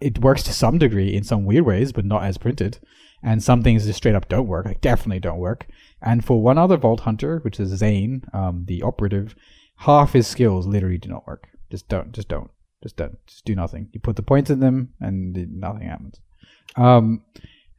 it 0.00 0.18
works 0.18 0.42
to 0.44 0.52
some 0.52 0.78
degree 0.78 1.14
in 1.14 1.22
some 1.24 1.44
weird 1.44 1.64
ways, 1.64 1.92
but 1.92 2.04
not 2.04 2.24
as 2.24 2.38
printed. 2.38 2.78
And 3.22 3.42
some 3.42 3.62
things 3.62 3.86
just 3.86 3.96
straight 3.96 4.14
up 4.14 4.28
don't 4.28 4.46
work, 4.46 4.66
like 4.66 4.80
definitely 4.80 5.20
don't 5.20 5.38
work. 5.38 5.66
And 6.02 6.24
for 6.24 6.42
one 6.42 6.58
other 6.58 6.76
Vault 6.76 7.00
Hunter, 7.00 7.38
which 7.38 7.58
is 7.58 7.70
Zane, 7.70 8.22
um, 8.34 8.64
the 8.66 8.82
operative, 8.82 9.34
half 9.76 10.12
his 10.12 10.26
skills 10.26 10.66
literally 10.66 10.98
do 10.98 11.08
not 11.08 11.26
work. 11.26 11.48
Just 11.70 11.88
don't, 11.88 12.12
just 12.12 12.28
don't, 12.28 12.50
just 12.82 12.96
don't, 12.96 13.16
just 13.26 13.44
do 13.44 13.54
nothing. 13.54 13.88
You 13.92 14.00
put 14.00 14.16
the 14.16 14.22
points 14.22 14.50
in 14.50 14.60
them, 14.60 14.92
and 15.00 15.34
nothing 15.58 15.88
happens. 15.88 16.20
Um, 16.76 17.22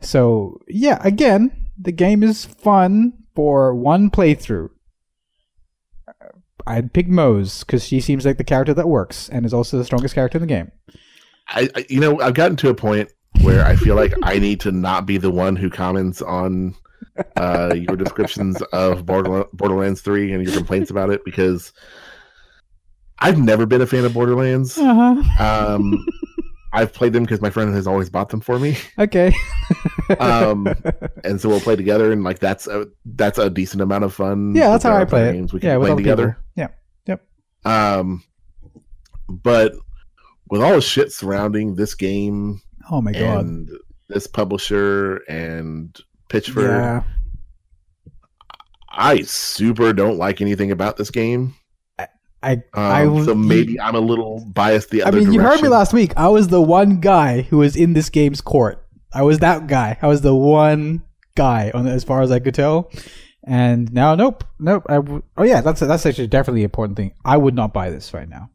so 0.01 0.61
yeah, 0.67 0.97
again, 1.01 1.64
the 1.77 1.91
game 1.91 2.23
is 2.23 2.45
fun 2.45 3.13
for 3.35 3.73
one 3.73 4.09
playthrough. 4.09 4.69
I'd 6.67 6.93
pick 6.93 7.07
Moze 7.07 7.63
because 7.63 7.85
she 7.85 7.99
seems 7.99 8.25
like 8.25 8.37
the 8.37 8.43
character 8.43 8.73
that 8.73 8.87
works 8.87 9.29
and 9.29 9.45
is 9.45 9.53
also 9.53 9.77
the 9.77 9.85
strongest 9.85 10.15
character 10.15 10.37
in 10.37 10.41
the 10.41 10.47
game. 10.47 10.71
I, 11.49 11.69
I 11.75 11.85
you 11.89 11.99
know 11.99 12.19
I've 12.21 12.33
gotten 12.33 12.57
to 12.57 12.69
a 12.69 12.75
point 12.75 13.11
where 13.41 13.65
I 13.65 13.75
feel 13.75 13.95
like 13.95 14.13
I 14.23 14.39
need 14.39 14.61
to 14.61 14.71
not 14.71 15.05
be 15.05 15.17
the 15.17 15.29
one 15.29 15.55
who 15.55 15.69
comments 15.69 16.21
on 16.21 16.73
uh, 17.35 17.73
your 17.75 17.95
descriptions 17.95 18.61
of 18.73 19.05
Borderlands, 19.05 19.49
Borderlands 19.53 20.01
3 20.01 20.33
and 20.33 20.43
your 20.43 20.55
complaints 20.55 20.89
about 20.89 21.09
it 21.09 21.23
because 21.23 21.71
I've 23.19 23.37
never 23.37 23.65
been 23.65 23.81
a 23.81 23.87
fan 23.87 24.05
of 24.05 24.13
Borderlands. 24.13 24.77
Uh-huh. 24.77 25.75
Um, 25.75 26.05
I've 26.75 26.93
played 26.93 27.13
them 27.13 27.23
because 27.23 27.41
my 27.41 27.49
friend 27.49 27.73
has 27.73 27.87
always 27.87 28.09
bought 28.09 28.29
them 28.29 28.41
for 28.41 28.59
me, 28.59 28.77
Okay. 28.99 29.33
Um, 30.19 30.67
and 31.23 31.39
so 31.41 31.49
we'll 31.49 31.59
play 31.61 31.75
together, 31.75 32.11
and 32.11 32.23
like 32.23 32.39
that's 32.39 32.67
a 32.67 32.87
that's 33.05 33.37
a 33.39 33.49
decent 33.49 33.81
amount 33.81 34.03
of 34.03 34.13
fun. 34.13 34.53
yeah, 34.55 34.69
that's 34.69 34.83
how 34.83 34.95
I 34.95 35.05
play 35.05 35.21
other 35.21 35.29
it. 35.31 35.33
games 35.33 35.53
we 35.53 35.59
can 35.59 35.69
yeah, 35.69 35.77
play 35.77 35.95
together. 35.95 36.27
people. 36.27 36.43
Yeah. 36.55 36.67
Yep. 37.65 37.71
Um, 37.73 38.23
but 39.29 39.73
with 40.51 40.61
all 40.61 40.75
the 40.75 40.81
shit 40.81 41.11
surrounding 41.11 41.75
this 41.75 41.95
game 41.95 42.61
Oh 42.91 43.01
my 43.01 43.11
god. 43.13 43.45
and 43.45 43.69
this 44.09 44.27
publisher 44.27 45.17
and 45.27 45.97
Pitchford, 46.29 46.67
Yeah. 46.67 47.03
I 48.97 49.21
super 49.23 49.91
don't 49.93 50.17
like 50.17 50.41
anything 50.41 50.71
about 50.71 50.97
this 50.97 51.09
game. 51.11 51.55
I 52.45 52.51
Um, 52.53 52.61
I 52.73 53.05
was- 53.07 53.25
so 53.25 53.35
maybe 53.35 53.79
I'm 53.79 53.95
a 53.95 53.99
little 53.99 54.45
biased 54.53 54.89
the 54.91 55.03
other. 55.03 55.17
I 55.17 55.21
mean, 55.21 55.33
you 55.33 55.41
heard 55.41 55.61
me 55.61 55.67
last 55.69 55.93
week. 55.93 56.13
I 56.15 56.27
was 56.29 56.47
the 56.49 56.61
one 56.61 56.99
guy 56.99 57.41
who 57.41 57.57
was 57.57 57.75
in 57.75 57.93
this 57.93 58.09
game's 58.09 58.41
court. 58.41 58.81
I 59.13 59.21
was 59.23 59.39
that 59.39 59.67
guy. 59.67 59.97
I 60.01 60.07
was 60.07 60.21
the 60.21 60.35
one 60.35 61.03
guy 61.35 61.71
on 61.73 61.87
as 61.87 62.03
far 62.03 62.21
as 62.21 62.31
I 62.31 62.39
could 62.39 62.53
tell. 62.53 62.91
And 63.47 63.91
now, 63.93 64.15
nope, 64.15 64.43
nope. 64.59 64.83
I 64.89 64.95
w- 64.95 65.21
oh 65.37 65.43
yeah, 65.43 65.61
that's 65.61 65.79
that's 65.79 66.05
actually 66.05 66.27
definitely 66.27 66.61
an 66.61 66.65
important 66.65 66.97
thing. 66.97 67.11
I 67.23 67.37
would 67.37 67.53
not 67.55 67.73
buy 67.73 67.89
this 67.91 68.13
right 68.13 68.27
now. 68.29 68.49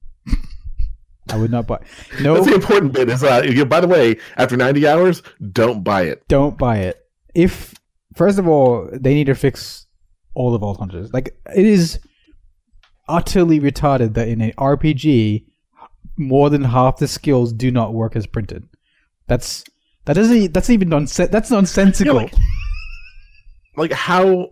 I 1.32 1.36
would 1.36 1.50
not 1.50 1.66
buy. 1.66 1.78
No, 2.22 2.34
That's 2.34 2.46
the 2.46 2.54
important 2.54 2.92
bit. 2.92 3.08
Is 3.08 3.22
uh, 3.22 3.42
you- 3.44 3.64
by 3.64 3.80
the 3.80 3.86
way, 3.88 4.16
after 4.36 4.56
90 4.56 4.86
hours, 4.88 5.22
don't 5.52 5.82
buy 5.84 6.02
it. 6.02 6.22
don't 6.28 6.58
buy 6.58 6.78
it. 6.78 6.98
If 7.34 7.74
first 8.14 8.38
of 8.38 8.48
all, 8.48 8.88
they 8.92 9.14
need 9.14 9.26
to 9.26 9.34
fix 9.34 9.86
all 10.34 10.50
the 10.50 10.58
Vault 10.58 10.78
Hunters. 10.78 11.12
Like 11.12 11.34
it 11.54 11.64
is 11.66 11.98
utterly 13.10 13.60
retarded 13.60 14.14
that 14.14 14.28
in 14.28 14.40
an 14.40 14.52
RPG, 14.58 15.44
more 16.16 16.50
than 16.50 16.64
half 16.64 16.98
the 16.98 17.08
skills 17.08 17.52
do 17.52 17.70
not 17.70 17.92
work 17.94 18.16
as 18.16 18.26
printed. 18.26 18.68
That's 19.26 19.64
that 20.04 20.14
doesn't 20.14 20.52
that's 20.54 20.70
even 20.70 20.88
nonsense. 20.88 21.30
That's 21.30 21.50
nonsensical. 21.50 22.14
Yeah, 22.14 22.22
like- 22.22 22.34
Like 23.76 23.92
how 23.92 24.50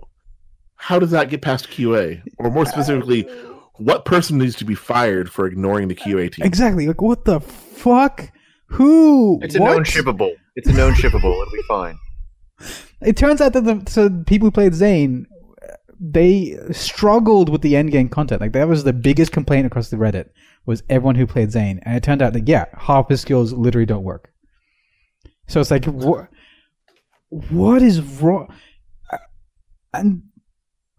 how 0.76 0.98
does 0.98 1.10
that 1.10 1.28
get 1.30 1.43
past 1.43 1.68
QA? 1.70 2.22
Or 2.39 2.51
more 2.51 2.64
specifically, 2.66 3.22
what 3.76 4.05
person 4.05 4.39
needs 4.39 4.55
to 4.56 4.64
be 4.64 4.74
fired 4.74 5.30
for 5.30 5.47
ignoring 5.47 5.89
the 5.89 5.94
QA 5.94 6.30
team? 6.32 6.47
exactly. 6.47 6.86
Like 6.86 7.02
what 7.02 7.24
the 7.24 7.40
fuck? 7.40 8.30
Who? 8.70 9.39
It's 9.43 9.55
a 9.56 9.60
what? 9.60 9.72
known 9.72 9.85
shippable. 9.85 10.32
It's 10.55 10.68
a 10.68 10.72
known 10.72 10.93
shippable. 10.94 11.32
It'll 11.43 11.52
be 11.52 11.62
fine. 11.68 11.98
It 13.01 13.16
turns 13.16 13.40
out 13.40 13.52
that 13.52 13.64
the 13.64 13.82
so 13.90 14.09
people 14.26 14.47
who 14.47 14.51
played 14.52 14.74
Zane, 14.74 15.26
they 16.01 16.57
struggled 16.70 17.49
with 17.49 17.62
the 17.62 17.77
end 17.77 17.91
game 17.91 18.09
content. 18.09 18.41
Like 18.41 18.53
that 18.53 18.69
was 18.69 18.85
the 18.85 18.93
biggest 18.93 19.33
complaint 19.33 19.66
across 19.66 19.91
the 19.91 19.97
Reddit 19.97 20.31
was 20.66 20.83
everyone 20.89 21.15
who 21.15 21.27
played 21.27 21.51
Zane, 21.51 21.81
and 21.83 21.97
it 21.97 22.03
turned 22.03 22.23
out 22.23 22.33
that 22.35 22.49
yeah, 22.49 22.66
half 22.77 23.09
his 23.09 23.20
skills 23.20 23.53
literally 23.53 23.87
don't 23.87 24.05
work. 24.05 24.33
So 25.47 25.61
it's 25.61 25.70
like 25.70 25.85
what? 25.87 26.29
What 27.31 27.83
is 27.83 28.01
wrong? 28.01 28.55
Uh, 29.11 29.19
and 29.93 30.23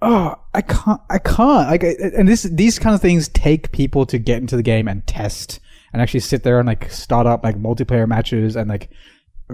oh, 0.02 0.36
I 0.54 0.62
can't, 0.62 1.02
I 1.10 1.20
can't. 1.20 1.70
Like, 1.70 1.84
and 1.84 2.28
this 2.28 2.44
these 2.44 2.80
kind 2.80 2.96
of 2.96 3.02
things 3.02 3.30
take 3.30 3.72
people 3.72 4.06
to 4.08 4.18
get 4.18 4.40
into 4.40 4.58
the 4.58 4.64
game 4.64 4.88
and 4.88 5.06
test 5.08 5.60
and 5.94 6.02
actually 6.02 6.20
sit 6.20 6.44
there 6.44 6.60
and 6.60 6.68
like 6.68 6.92
start 6.92 7.28
up 7.28 7.44
like 7.44 7.58
multiplayer 7.58 8.08
matches 8.08 8.56
and 8.56 8.70
like 8.70 8.90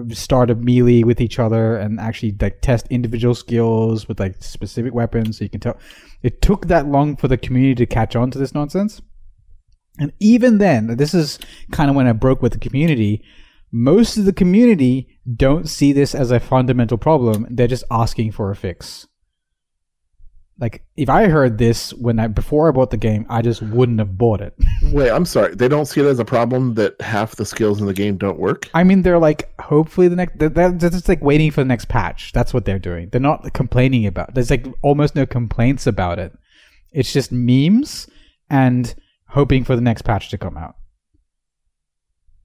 start 0.09 0.49
a 0.49 0.55
melee 0.55 1.03
with 1.03 1.21
each 1.21 1.39
other 1.39 1.77
and 1.77 1.99
actually 1.99 2.35
like 2.39 2.61
test 2.61 2.87
individual 2.89 3.35
skills 3.35 4.07
with 4.07 4.19
like 4.19 4.41
specific 4.43 4.93
weapons 4.93 5.37
so 5.37 5.43
you 5.43 5.49
can 5.49 5.59
tell. 5.59 5.77
It 6.21 6.41
took 6.41 6.67
that 6.67 6.87
long 6.87 7.15
for 7.15 7.27
the 7.27 7.37
community 7.37 7.75
to 7.75 7.85
catch 7.85 8.15
on 8.15 8.31
to 8.31 8.39
this 8.39 8.53
nonsense. 8.53 9.01
And 9.99 10.11
even 10.19 10.57
then 10.57 10.97
this 10.97 11.13
is 11.13 11.39
kind 11.71 11.89
of 11.89 11.95
when 11.95 12.07
i 12.07 12.11
broke 12.11 12.41
with 12.41 12.53
the 12.53 12.59
community. 12.59 13.23
Most 13.71 14.17
of 14.17 14.25
the 14.25 14.33
community 14.33 15.19
don't 15.35 15.67
see 15.69 15.93
this 15.93 16.13
as 16.13 16.31
a 16.31 16.39
fundamental 16.39 16.97
problem. 16.97 17.47
They're 17.49 17.67
just 17.67 17.85
asking 17.89 18.31
for 18.31 18.51
a 18.51 18.55
fix 18.55 19.07
like 20.59 20.83
if 20.95 21.09
i 21.09 21.27
heard 21.27 21.57
this 21.57 21.93
when 21.93 22.19
i 22.19 22.27
before 22.27 22.69
i 22.69 22.71
bought 22.71 22.91
the 22.91 22.97
game 22.97 23.25
i 23.29 23.41
just 23.41 23.61
wouldn't 23.61 23.99
have 23.99 24.17
bought 24.17 24.41
it 24.41 24.53
Wait, 24.91 25.09
I'm 25.09 25.25
sorry. 25.25 25.55
They 25.55 25.67
don't 25.67 25.85
see 25.85 26.01
it 26.01 26.05
as 26.05 26.19
a 26.19 26.25
problem 26.25 26.75
that 26.75 26.99
half 27.01 27.35
the 27.35 27.45
skills 27.45 27.81
in 27.81 27.87
the 27.87 27.93
game 27.93 28.17
don't 28.17 28.39
work. 28.39 28.69
I 28.73 28.83
mean, 28.83 29.01
they're 29.01 29.19
like, 29.19 29.49
hopefully 29.59 30.07
the 30.07 30.15
next. 30.15 30.37
They're, 30.37 30.49
they're 30.49 30.89
just 30.89 31.09
like 31.09 31.21
waiting 31.21 31.51
for 31.51 31.61
the 31.61 31.67
next 31.67 31.87
patch. 31.87 32.31
That's 32.33 32.53
what 32.53 32.65
they're 32.65 32.79
doing. 32.79 33.09
They're 33.09 33.21
not 33.21 33.51
complaining 33.53 34.05
about. 34.05 34.33
There's 34.33 34.49
like 34.49 34.65
almost 34.81 35.15
no 35.15 35.25
complaints 35.25 35.87
about 35.87 36.19
it. 36.19 36.33
It's 36.91 37.11
just 37.11 37.31
memes 37.31 38.07
and 38.49 38.93
hoping 39.29 39.63
for 39.63 39.75
the 39.75 39.81
next 39.81 40.03
patch 40.03 40.29
to 40.29 40.37
come 40.37 40.57
out. 40.57 40.75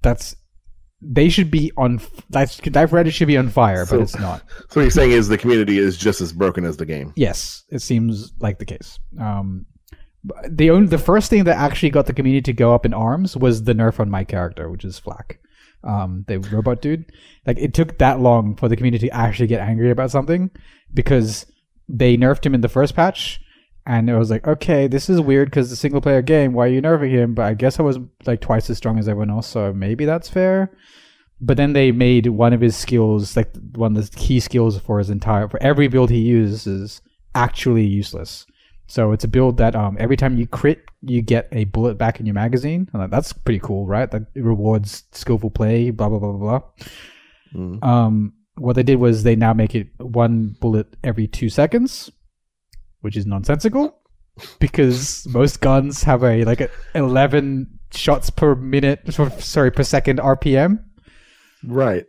That's. 0.02 0.34
They 1.02 1.28
should 1.30 1.50
be 1.50 1.72
on. 1.76 2.00
That's 2.28 2.56
that 2.58 2.90
Reddit 2.90 3.12
should 3.12 3.28
be 3.28 3.36
on 3.38 3.48
fire, 3.48 3.86
So- 3.86 3.96
but 3.96 4.02
it's 4.02 4.18
not. 4.18 4.42
So 4.68 4.80
what 4.80 4.82
you're 4.82 4.90
saying 4.90 5.12
is 5.12 5.28
the 5.28 5.38
community 5.38 5.78
is 5.78 5.96
just 5.96 6.20
as 6.20 6.32
broken 6.32 6.64
as 6.64 6.76
the 6.76 6.86
game. 6.86 7.12
Yes, 7.16 7.64
it 7.70 7.80
seems 7.80 8.32
like 8.40 8.58
the 8.58 8.66
case. 8.66 8.98
Um, 9.18 9.66
the 10.48 10.70
only 10.70 10.88
the 10.88 10.98
first 10.98 11.30
thing 11.30 11.44
that 11.44 11.56
actually 11.56 11.90
got 11.90 12.06
the 12.06 12.12
community 12.12 12.42
to 12.42 12.52
go 12.52 12.74
up 12.74 12.84
in 12.84 12.92
arms 12.92 13.36
was 13.36 13.64
the 13.64 13.72
nerf 13.74 13.98
on 13.98 14.10
my 14.10 14.24
character, 14.24 14.68
which 14.70 14.84
is 14.84 15.00
FL4K, 15.00 15.36
um, 15.84 16.24
the 16.28 16.38
robot 16.38 16.82
dude. 16.82 17.06
Like 17.46 17.58
it 17.58 17.72
took 17.72 17.96
that 17.98 18.20
long 18.20 18.54
for 18.56 18.68
the 18.68 18.76
community 18.76 19.08
to 19.08 19.14
actually 19.16 19.46
get 19.46 19.60
angry 19.60 19.90
about 19.90 20.10
something 20.10 20.50
because 20.92 21.46
they 21.88 22.16
nerfed 22.18 22.44
him 22.44 22.54
in 22.54 22.60
the 22.60 22.68
first 22.68 22.94
patch, 22.94 23.40
and 23.90 24.08
it 24.08 24.16
was 24.16 24.30
like, 24.30 24.46
okay, 24.46 24.86
this 24.86 25.10
is 25.10 25.20
weird 25.20 25.50
because 25.50 25.68
the 25.68 25.74
single 25.74 26.00
player 26.00 26.22
game. 26.22 26.52
Why 26.52 26.66
are 26.66 26.68
you 26.68 26.80
nerfing 26.80 27.10
him? 27.10 27.34
But 27.34 27.46
I 27.46 27.54
guess 27.54 27.80
I 27.80 27.82
was 27.82 27.98
like 28.24 28.40
twice 28.40 28.70
as 28.70 28.76
strong 28.76 29.00
as 29.00 29.08
everyone 29.08 29.30
else, 29.30 29.48
so 29.48 29.72
maybe 29.72 30.04
that's 30.04 30.28
fair. 30.28 30.70
But 31.40 31.56
then 31.56 31.72
they 31.72 31.90
made 31.90 32.28
one 32.28 32.52
of 32.52 32.60
his 32.60 32.76
skills, 32.76 33.36
like 33.36 33.52
one 33.74 33.96
of 33.96 34.08
the 34.08 34.16
key 34.16 34.38
skills 34.38 34.78
for 34.78 35.00
his 35.00 35.10
entire 35.10 35.48
for 35.48 35.60
every 35.60 35.88
build 35.88 36.10
he 36.10 36.20
uses, 36.20 37.02
actually 37.34 37.84
useless. 37.84 38.46
So 38.86 39.10
it's 39.10 39.24
a 39.24 39.28
build 39.28 39.56
that 39.56 39.74
um, 39.74 39.96
every 39.98 40.16
time 40.16 40.38
you 40.38 40.46
crit, 40.46 40.84
you 41.02 41.20
get 41.20 41.48
a 41.50 41.64
bullet 41.64 41.98
back 41.98 42.20
in 42.20 42.26
your 42.26 42.34
magazine. 42.34 42.88
And 42.92 43.12
that's 43.12 43.32
pretty 43.32 43.58
cool, 43.58 43.86
right? 43.86 44.08
That 44.08 44.26
rewards 44.36 45.02
skillful 45.10 45.50
play. 45.50 45.90
Blah 45.90 46.10
blah 46.10 46.20
blah 46.20 46.32
blah 46.32 46.58
blah. 46.58 46.62
Mm. 47.56 47.84
Um, 47.84 48.34
what 48.56 48.76
they 48.76 48.84
did 48.84 49.00
was 49.00 49.24
they 49.24 49.34
now 49.34 49.52
make 49.52 49.74
it 49.74 49.88
one 49.98 50.54
bullet 50.60 50.94
every 51.02 51.26
two 51.26 51.48
seconds, 51.48 52.08
which 53.00 53.16
is 53.16 53.26
nonsensical 53.26 53.96
because 54.58 55.26
most 55.28 55.60
guns 55.60 56.02
have 56.04 56.22
a 56.22 56.44
like 56.44 56.60
a 56.60 56.68
eleven 56.94 57.78
shots 57.92 58.30
per 58.30 58.54
minute, 58.54 59.00
sorry 59.40 59.70
per 59.70 59.82
second 59.82 60.18
RPM, 60.20 60.82
Right. 61.64 62.06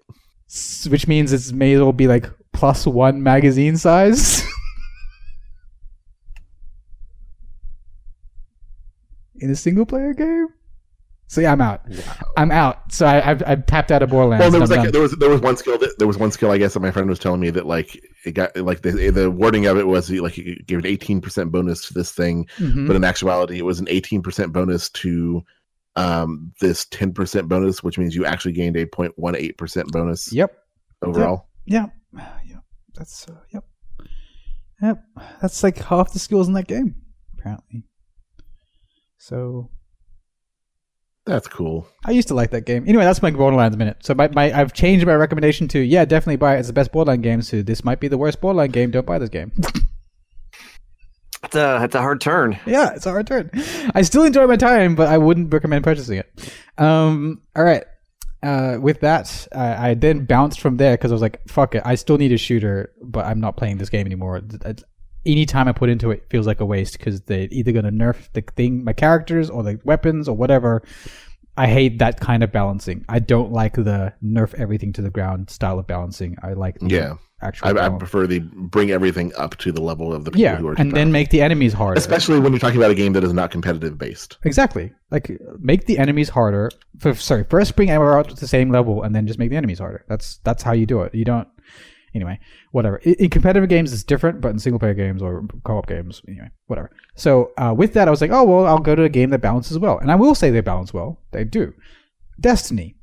which 0.90 1.08
means 1.08 1.34
it 1.34 1.54
may 1.54 1.74
as 1.74 1.82
well 1.82 1.92
be 1.94 2.08
like 2.08 2.30
plus 2.54 2.86
one 2.86 3.22
magazine 3.24 3.78
size. 3.78 4.44
in 9.36 9.50
a 9.50 9.56
single 9.56 9.86
player 9.86 10.14
game. 10.14 10.48
So 11.32 11.40
yeah, 11.40 11.54
I'm 11.54 11.62
out. 11.62 11.82
I'm 12.36 12.52
out. 12.52 12.92
So 12.92 13.06
I, 13.06 13.32
I've, 13.32 13.42
I've 13.48 13.66
tapped 13.66 13.90
out 13.90 14.04
of 14.04 14.10
Borderlands. 14.10 14.42
Well, 14.42 14.52
there 14.52 14.60
was 14.60 14.70
like 14.70 14.84
done. 14.84 14.92
there 14.92 15.02
was 15.02 15.14
there 15.14 15.30
was 15.30 15.40
one 15.40 15.56
skill 15.56 15.78
that 15.78 15.96
there 15.98 16.06
was 16.06 16.18
one 16.18 16.30
skill 16.30 16.52
I 16.52 16.58
guess 16.58 16.74
that 16.74 16.82
my 16.82 16.92
friend 16.92 17.08
was 17.08 17.20
telling 17.20 17.40
me 17.40 17.50
that 17.52 17.66
like 17.66 17.98
it 18.26 18.34
got 18.34 18.54
like 18.58 18.82
the 18.82 19.10
the 19.12 19.32
wording 19.32 19.66
of 19.66 19.78
it 19.78 19.88
was 19.88 20.12
like 20.12 20.38
it 20.38 20.68
gave 20.68 20.80
an 20.80 20.86
eighteen 20.86 21.22
percent 21.22 21.50
bonus 21.50 21.88
to 21.88 21.94
this 21.94 22.12
thing, 22.12 22.48
Mhm. 22.58 22.86
but 22.86 22.98
in 22.98 23.06
actuality 23.06 23.58
it 23.60 23.62
was 23.64 23.80
an 23.80 23.88
eighteen 23.88 24.22
percent 24.22 24.52
bonus 24.52 24.90
to 24.90 25.42
um 25.96 26.52
this 26.60 26.84
ten 26.88 27.14
percent 27.14 27.48
bonus, 27.48 27.82
which 27.82 27.98
means 27.98 28.14
you 28.14 28.26
actually 28.26 28.52
gained 28.52 28.76
a 28.76 28.86
0.18 28.86 29.58
percent 29.58 29.90
bonus 29.94 30.34
Yep. 30.34 30.52
overall. 31.02 31.48
Yeah. 31.66 31.86
Yeah. 32.46 32.58
That's 32.96 33.30
uh, 33.30 33.36
yep. 33.54 33.64
Yep. 34.82 35.02
That's 35.42 35.64
like 35.64 35.78
half 35.78 36.12
the 36.12 36.20
skills 36.20 36.50
in 36.50 36.56
that 36.56 36.68
game, 36.68 36.96
apparently. 37.40 37.86
So 39.18 39.70
That's 41.26 41.48
cool. 41.48 41.88
I 42.06 42.12
used 42.12 42.30
to 42.30 42.34
like 42.34 42.50
that 42.52 42.66
game. 42.66 42.84
Anyway, 42.88 43.04
that's 43.04 43.22
my 43.22 43.30
Borderlands 43.30 43.78
minute. 43.78 43.98
So 44.02 44.16
my, 44.16 44.28
my 44.30 44.52
I've 44.52 44.74
changed 44.74 45.06
my 45.06 45.14
recommendation 45.14 45.68
to 45.70 45.80
yeah, 45.80 46.04
definitely 46.04 46.38
buy 46.38 46.56
it. 46.56 46.60
It's 46.60 46.68
the 46.68 46.74
best 46.74 46.92
Borderlands 46.92 47.24
game. 47.24 47.42
So 47.42 47.62
this 47.62 47.84
might 47.84 48.00
be 48.00 48.08
the 48.08 48.18
worst 48.18 48.42
Borderlands 48.42 48.74
game. 48.74 48.92
Don't 48.92 49.06
buy 49.06 49.20
this 49.20 49.30
game. 49.30 49.52
It's 51.44 51.56
a 51.56 51.84
it's 51.84 51.96
a 51.96 52.02
hard 52.02 52.22
turn. 52.22 52.60
yeah, 52.68 52.94
it's 52.94 53.06
a 53.08 53.10
hard 53.10 53.26
turn. 53.26 53.50
I 53.96 54.04
still 54.04 54.24
enjoy 54.24 54.46
my 54.46 54.58
time, 54.58 54.94
but 54.94 55.08
I 55.08 55.18
wouldn't 55.18 55.52
recommend 55.52 55.84
purchasing 55.84 56.20
it. 56.20 56.54
Um, 56.78 57.42
all 57.56 57.64
right. 57.64 57.84
Uh, 58.44 58.78
with 58.80 59.02
that, 59.02 59.48
I, 59.52 59.90
I 59.90 59.94
then 59.96 60.26
bounced 60.26 60.60
from 60.62 60.78
there 60.78 60.94
because 60.94 61.12
I 61.12 61.16
was 61.16 61.22
like, 61.22 61.42
"Fuck 61.48 61.76
it, 61.76 61.82
I 61.84 61.96
still 61.96 62.18
need 62.18 62.32
a 62.32 62.38
shooter, 62.38 62.94
but 63.04 63.26
I'm 63.26 63.40
not 63.40 63.58
playing 63.58 63.78
this 63.78 63.90
game 63.90 64.06
anymore." 64.06 64.42
Any 65.26 65.46
time 65.46 65.68
I 65.68 65.72
put 65.72 65.90
into 65.90 66.12
it 66.12 66.26
feels 66.30 66.48
like 66.48 66.60
a 66.60 66.66
waste 66.66 66.98
because 66.98 67.22
they're 67.22 67.48
either 67.52 67.72
gonna 67.72 67.92
nerf 67.92 68.32
the 68.34 68.42
thing, 68.42 68.84
my 68.84 68.94
characters, 68.94 69.50
or 69.50 69.64
the 69.64 69.80
weapons, 69.84 70.28
or 70.28 70.36
whatever. 70.36 70.82
I 71.58 71.68
hate 71.68 72.00
that 72.00 72.20
kind 72.22 72.44
of 72.44 72.52
balancing. 72.52 73.04
I 73.10 73.20
don't 73.20 73.52
like 73.52 73.74
the 73.74 74.14
nerf 74.24 74.54
everything 74.56 74.94
to 74.94 75.02
the 75.02 75.10
ground 75.10 75.50
style 75.50 75.78
of 75.80 75.86
balancing. 75.86 76.38
I 76.42 76.54
like 76.54 76.80
the 76.80 76.88
Yeah. 76.88 77.14
actual. 77.42 77.78
I, 77.78 77.86
I 77.88 77.90
prefer 77.90 78.26
the 78.26 78.40
bring 78.40 78.90
everything 78.92 79.34
up 79.38 79.58
to 79.58 79.72
the 79.74 79.82
level 79.82 80.14
of 80.14 80.24
the 80.24 80.32
people 80.32 80.42
yeah, 80.44 80.56
who 80.56 80.70
are 80.70 80.76
and 80.80 80.94
then 80.94 81.12
make 81.12 81.30
the 81.30 81.42
enemies 81.42 81.74
harder. 81.74 82.00
especially 82.00 82.40
when 82.40 82.54
you're 82.54 82.60
talking 82.60 82.78
about 82.78 82.92
a 82.92 82.96
game 82.96 83.12
that 83.14 83.24
is 83.24 83.34
not 83.34 83.52
competitive 83.52 83.98
based. 83.98 84.38
Exactly. 84.44 84.94
Like 85.12 85.30
make 85.60 85.86
the 85.88 85.98
enemies 85.98 86.30
harder. 86.30 86.72
For, 87.00 87.14
sorry, 87.16 87.44
first 87.50 87.76
bring 87.76 87.90
everyone 87.90 88.18
out 88.18 88.30
to 88.30 88.36
the 88.36 88.48
same 88.48 88.72
level, 88.72 89.04
and 89.04 89.14
then 89.14 89.28
just 89.28 89.38
make 89.38 89.50
the 89.50 89.58
enemies 89.58 89.80
harder. 89.80 90.06
That's 90.08 90.38
that's 90.46 90.64
how 90.64 90.72
you 90.72 90.86
do 90.86 91.02
it. 91.02 91.14
You 91.14 91.26
don't. 91.26 91.48
Anyway, 92.14 92.40
whatever. 92.72 92.98
In, 92.98 93.30
competitive 93.30 93.70
games, 93.70 93.94
it's 93.94 94.04
different, 94.04 94.42
but 94.42 94.50
in 94.50 94.60
single 94.60 94.80
player 94.80 94.94
games 94.94 95.22
or 95.22 95.46
co-op 95.64 95.88
games, 95.88 96.22
anyway, 96.28 96.50
whatever. 96.68 96.92
So 97.16 97.52
uh, 97.58 97.74
with 97.76 97.94
that, 97.94 98.08
I 98.08 98.12
was 98.12 98.22
like, 98.22 98.32
oh 98.32 98.44
well, 98.44 98.68
I'll 98.68 98.80
go 98.80 98.96
to 98.96 99.04
a 99.04 99.10
game 99.10 99.30
that 99.30 99.40
balances 99.40 99.80
well, 99.80 99.98
and 100.00 100.12
I 100.12 100.16
will 100.16 100.36
say 100.36 100.50
they 100.50 100.62
balance 100.62 100.94
well. 100.94 101.20
They 101.32 101.44
do. 101.44 101.74
Destiny. 102.40 102.96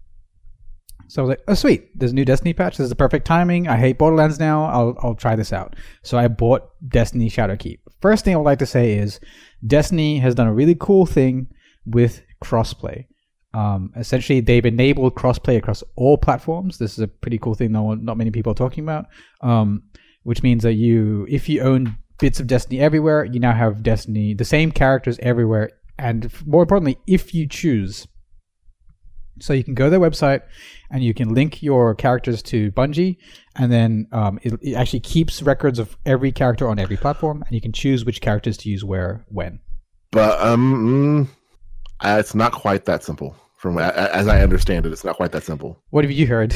So 1.09 1.23
I 1.23 1.25
was 1.25 1.29
like, 1.31 1.45
oh 1.49 1.55
sweet, 1.55 1.99
there's 1.99 2.13
a 2.13 2.15
new 2.15 2.27
Destiny 2.27 2.53
patch. 2.53 2.77
This 2.77 2.85
is 2.85 2.91
the 2.91 2.97
perfect 2.97 3.27
timing. 3.27 3.67
I 3.67 3.79
hate 3.79 3.99
Borderlands 3.99 4.39
now. 4.39 4.65
I'll 4.67 4.97
I'll 5.03 5.15
try 5.15 5.37
this 5.37 5.53
out. 5.55 5.75
So 6.03 6.19
I 6.19 6.29
bought 6.29 6.69
Destiny 6.87 7.31
Shadowkeep. 7.31 7.79
First 8.03 8.25
thing 8.25 8.35
I 8.35 8.37
would 8.37 8.45
like 8.45 8.59
to 8.59 8.67
say 8.67 8.93
is 8.93 9.21
Destiny 9.67 10.19
has 10.19 10.35
done 10.35 10.49
a 10.49 10.55
really 10.55 10.77
cool 10.79 11.07
thing 11.07 11.49
with 11.87 12.23
crossplay. 12.45 13.07
Um, 13.55 13.93
essentially, 13.97 14.41
they've 14.41 14.65
enabled 14.65 15.15
crossplay 15.15 15.57
across 15.57 15.83
all 15.97 16.19
platforms. 16.19 16.79
This 16.79 16.93
is 16.93 16.99
a 17.01 17.09
pretty 17.09 17.39
cool 17.39 17.55
thing. 17.55 17.73
No 17.73 17.95
not 17.95 18.17
many 18.17 18.31
people 18.31 18.53
are 18.53 18.55
talking 18.55 18.85
about. 18.85 19.07
Um, 19.41 19.85
which 20.29 20.43
means 20.43 20.63
that 20.63 20.75
you, 20.75 21.27
if 21.31 21.49
you 21.49 21.63
own 21.63 21.97
bits 22.19 22.39
of 22.39 22.47
Destiny 22.47 22.81
everywhere, 22.81 23.25
you 23.25 23.41
now 23.41 23.55
have 23.55 23.83
Destiny, 23.83 24.35
the 24.35 24.45
same 24.45 24.71
characters 24.71 25.19
everywhere, 25.23 25.71
and 25.99 26.31
more 26.47 26.63
importantly, 26.63 26.99
if 27.07 27.33
you 27.33 27.47
choose. 27.49 28.07
So 29.41 29.53
you 29.53 29.65
can 29.65 29.75
go 29.75 29.85
to 29.85 29.91
their 29.91 30.01
website 30.01 30.43
and 30.91 31.03
you 31.03 31.15
can 31.15 31.33
link 31.33 31.63
your 31.63 31.95
characters 31.95 32.43
to 32.43 32.73
Bungie, 32.73 33.17
and 33.57 33.73
then 33.73 34.07
um, 34.13 34.39
it, 34.43 34.53
it 34.61 34.75
actually 34.75 35.01
keeps 35.01 35.43
records 35.43 35.79
of 35.79 35.97
every 36.05 36.33
character 36.33 36.69
on 36.69 36.79
every 36.79 36.97
platform, 36.97 37.43
and 37.47 37.55
you 37.55 37.61
can 37.61 37.73
choose 37.73 38.05
which 38.05 38.21
characters 38.21 38.57
to 38.59 38.69
use 38.69 38.85
where, 38.85 39.25
when. 39.29 39.61
But 40.11 40.41
um, 40.41 41.27
mm, 41.27 41.38
uh, 42.01 42.17
it's 42.19 42.35
not 42.35 42.53
quite 42.53 42.85
that 42.87 43.03
simple. 43.03 43.37
From 43.57 43.77
as 43.79 44.29
I 44.29 44.41
understand 44.43 44.87
it, 44.87 44.93
it's 44.93 45.05
not 45.05 45.17
quite 45.17 45.33
that 45.33 45.43
simple. 45.43 45.83
What 45.91 46.05
have 46.05 46.13
you 46.13 46.27
heard? 46.27 46.55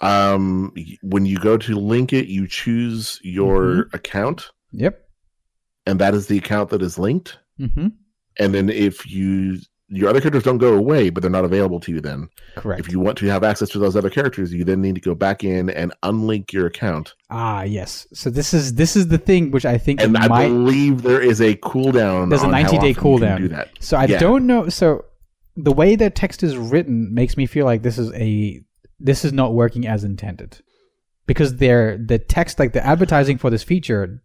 Um, 0.00 0.74
when 1.02 1.24
you 1.24 1.38
go 1.38 1.56
to 1.56 1.76
link 1.76 2.12
it, 2.12 2.26
you 2.26 2.48
choose 2.48 3.20
your 3.22 3.88
account, 3.92 4.50
yep. 4.72 5.08
and 5.86 6.00
that 6.00 6.14
is 6.14 6.26
the 6.26 6.36
account 6.36 6.70
that 6.70 6.82
is 6.82 6.98
linked. 6.98 7.38
Mm-hmm. 7.60 7.88
And 8.38 8.54
then 8.54 8.68
if 8.70 9.08
you 9.08 9.60
your 9.88 10.08
other 10.08 10.20
characters 10.20 10.42
don't 10.42 10.58
go 10.58 10.74
away, 10.74 11.10
but 11.10 11.22
they're 11.22 11.30
not 11.30 11.44
available 11.44 11.78
to 11.80 11.92
you, 11.92 12.00
then 12.00 12.28
Correct. 12.56 12.80
if 12.80 12.90
you 12.90 12.98
want 13.00 13.18
to 13.18 13.26
have 13.26 13.44
access 13.44 13.68
to 13.70 13.78
those 13.78 13.96
other 13.96 14.08
characters, 14.10 14.52
you 14.52 14.64
then 14.64 14.80
need 14.80 14.94
to 14.94 15.00
go 15.00 15.14
back 15.14 15.44
in 15.44 15.68
and 15.70 15.92
unlink 16.02 16.52
your 16.52 16.66
account. 16.66 17.14
Ah, 17.30 17.62
yes. 17.62 18.06
So 18.14 18.30
this 18.30 18.54
is 18.54 18.74
this 18.74 18.96
is 18.96 19.08
the 19.08 19.18
thing 19.18 19.50
which 19.50 19.66
I 19.66 19.76
think 19.78 20.00
And 20.00 20.16
I 20.16 20.26
might. 20.28 20.48
believe 20.48 21.02
there 21.02 21.20
is 21.20 21.40
a 21.40 21.54
cooldown. 21.56 22.30
There's 22.30 22.42
a 22.42 22.46
on 22.46 22.52
how 22.54 22.62
90 22.70 22.78
day 22.78 22.94
cooldown. 22.94 23.38
Do 23.38 23.48
that. 23.48 23.68
So 23.80 23.96
I 23.96 24.06
Yeah. 24.06 24.18
don't 24.18 24.46
know. 24.46 24.68
So 24.68 25.04
the 25.56 25.72
way 25.72 25.96
that 25.96 26.14
text 26.14 26.42
is 26.42 26.56
written 26.56 27.12
makes 27.12 27.36
me 27.36 27.46
feel 27.46 27.64
like 27.66 27.82
this 27.82 27.98
is 27.98 28.10
a 28.14 28.60
this 28.98 29.24
is 29.24 29.32
not 29.32 29.52
working 29.54 29.86
as 29.86 30.02
intended 30.02 30.60
because 31.26 31.56
they're 31.56 31.98
the 31.98 32.18
text 32.18 32.58
like 32.58 32.72
the 32.72 32.84
advertising 32.84 33.36
for 33.38 33.50
this 33.50 33.62
feature 33.62 34.22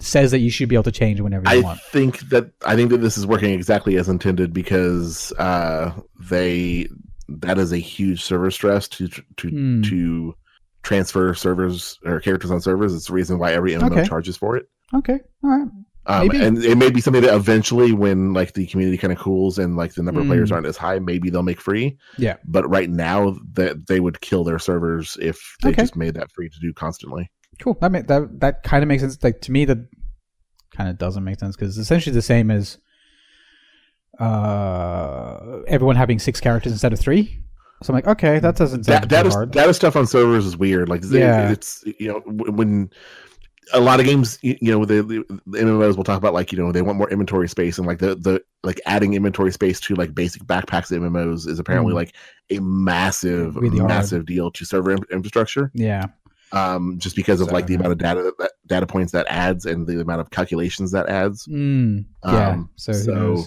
says 0.00 0.30
that 0.32 0.38
you 0.40 0.50
should 0.50 0.68
be 0.68 0.74
able 0.74 0.82
to 0.84 0.92
change 0.92 1.20
whenever 1.20 1.44
you 1.50 1.60
I 1.60 1.62
want. 1.62 1.80
think 1.80 2.20
that 2.30 2.50
I 2.66 2.74
think 2.76 2.90
that 2.90 2.98
this 2.98 3.16
is 3.16 3.26
working 3.26 3.52
exactly 3.52 3.96
as 3.96 4.08
intended 4.08 4.52
because 4.52 5.32
uh, 5.38 5.92
they 6.20 6.88
that 7.28 7.58
is 7.58 7.72
a 7.72 7.78
huge 7.78 8.22
server 8.22 8.50
stress 8.50 8.88
to 8.88 9.08
to 9.08 9.48
Hmm. 9.48 9.82
to 9.82 10.34
transfer 10.82 11.32
servers 11.34 11.98
or 12.04 12.20
characters 12.20 12.50
on 12.50 12.60
servers. 12.60 12.94
It's 12.94 13.06
the 13.06 13.14
reason 13.14 13.38
why 13.38 13.52
every 13.52 13.72
MMO 13.72 13.92
Okay. 13.92 14.04
charges 14.06 14.36
for 14.36 14.56
it. 14.56 14.66
Okay. 14.92 15.18
All 15.42 15.50
right. 15.50 15.68
Um, 16.06 16.30
and 16.32 16.62
it 16.62 16.76
may 16.76 16.90
be 16.90 17.00
something 17.00 17.22
that 17.22 17.34
eventually, 17.34 17.92
when 17.92 18.34
like 18.34 18.52
the 18.52 18.66
community 18.66 18.98
kind 18.98 19.10
of 19.10 19.18
cools 19.18 19.58
and 19.58 19.74
like 19.74 19.94
the 19.94 20.02
number 20.02 20.20
of 20.20 20.26
players 20.26 20.50
Hmm. 20.50 20.56
aren't 20.56 20.66
as 20.66 20.76
high, 20.76 20.98
maybe 20.98 21.30
they'll 21.30 21.42
make 21.42 21.62
free. 21.62 21.96
Yeah. 22.18 22.36
But 22.44 22.68
right 22.68 22.90
now, 22.90 23.36
that 23.54 23.86
they 23.86 24.00
would 24.00 24.20
kill 24.20 24.44
their 24.44 24.58
servers 24.58 25.16
if 25.22 25.56
they 25.62 25.70
Okay. 25.70 25.82
just 25.84 25.96
made 25.96 26.12
that 26.16 26.30
free 26.30 26.50
to 26.50 26.60
do 26.60 26.74
constantly. 26.74 27.30
Cool. 27.60 27.76
That 27.80 27.92
make, 27.92 28.06
that 28.08 28.40
that 28.40 28.62
kind 28.62 28.82
of 28.82 28.88
makes 28.88 29.02
sense. 29.02 29.22
Like 29.22 29.40
to 29.42 29.52
me, 29.52 29.64
that 29.66 29.78
kind 30.76 30.90
of 30.90 30.98
doesn't 30.98 31.22
make 31.24 31.38
sense 31.38 31.56
because 31.56 31.70
it's 31.78 31.86
essentially 31.86 32.12
the 32.14 32.22
same 32.22 32.50
as 32.50 32.78
uh, 34.20 35.60
everyone 35.66 35.96
having 35.96 36.18
six 36.18 36.40
characters 36.40 36.72
instead 36.72 36.92
of 36.92 37.00
three. 37.00 37.40
So 37.82 37.92
I'm 37.92 37.96
like, 37.96 38.06
okay, 38.06 38.38
that 38.38 38.56
doesn't 38.56 38.84
sound 38.84 39.02
that 39.04 39.08
that 39.10 39.22
too 39.22 39.28
is 39.28 39.34
hard. 39.34 39.52
that 39.52 39.68
is 39.68 39.76
stuff 39.76 39.96
on 39.96 40.06
servers 40.06 40.46
is 40.46 40.56
weird. 40.56 40.88
Like 40.88 41.02
Yeah. 41.04 41.18
yeah. 41.48 41.50
it's 41.50 41.84
you 41.98 42.08
know 42.08 42.20
when 42.26 42.90
a 43.72 43.80
lot 43.80 43.98
of 43.98 44.06
games 44.06 44.38
you 44.42 44.56
you 44.60 44.70
know 44.72 44.84
the, 44.84 45.02
the, 45.02 45.24
the 45.46 45.58
MMOs 45.58 45.96
will 45.96 46.04
talk 46.04 46.16
about 46.18 46.32
like 46.34 46.52
you 46.52 46.58
know 46.58 46.70
they 46.72 46.82
want 46.82 46.96
more 46.98 47.10
inventory 47.10 47.48
space 47.48 47.76
and 47.78 47.86
like 47.86 47.98
the 47.98 48.14
the 48.14 48.42
like 48.62 48.80
adding 48.86 49.14
inventory 49.14 49.50
space 49.52 49.80
to 49.80 49.94
like 49.96 50.14
basic 50.14 50.42
backpacks 50.44 50.90
of 50.90 51.02
MMOs 51.02 51.46
is 51.48 51.58
apparently 51.58 51.92
Mm. 51.92 51.96
like 51.96 52.14
a 52.50 52.58
massive 52.60 53.56
Really 53.56 53.78
hard. 53.78 53.88
massive 53.88 54.26
deal 54.26 54.50
to 54.52 54.64
server 54.64 54.92
in- 54.92 54.98
infrastructure. 55.10 55.70
yeah. 55.74 56.06
Um, 56.54 56.98
just 56.98 57.16
because 57.16 57.40
of 57.40 57.48
So, 57.48 57.52
like 57.54 57.66
the 57.66 57.74
amount 57.74 57.92
of 57.92 57.98
data 57.98 58.32
that, 58.38 58.52
data 58.66 58.86
points 58.86 59.10
that 59.12 59.26
adds 59.28 59.66
and 59.66 59.86
the 59.86 60.00
amount 60.00 60.20
of 60.20 60.30
calculations 60.30 60.92
that 60.92 61.08
adds. 61.08 61.46
Mm, 61.48 62.04
yeah. 62.24 62.50
Um, 62.50 62.70
so 62.76 62.92
so? 62.92 63.44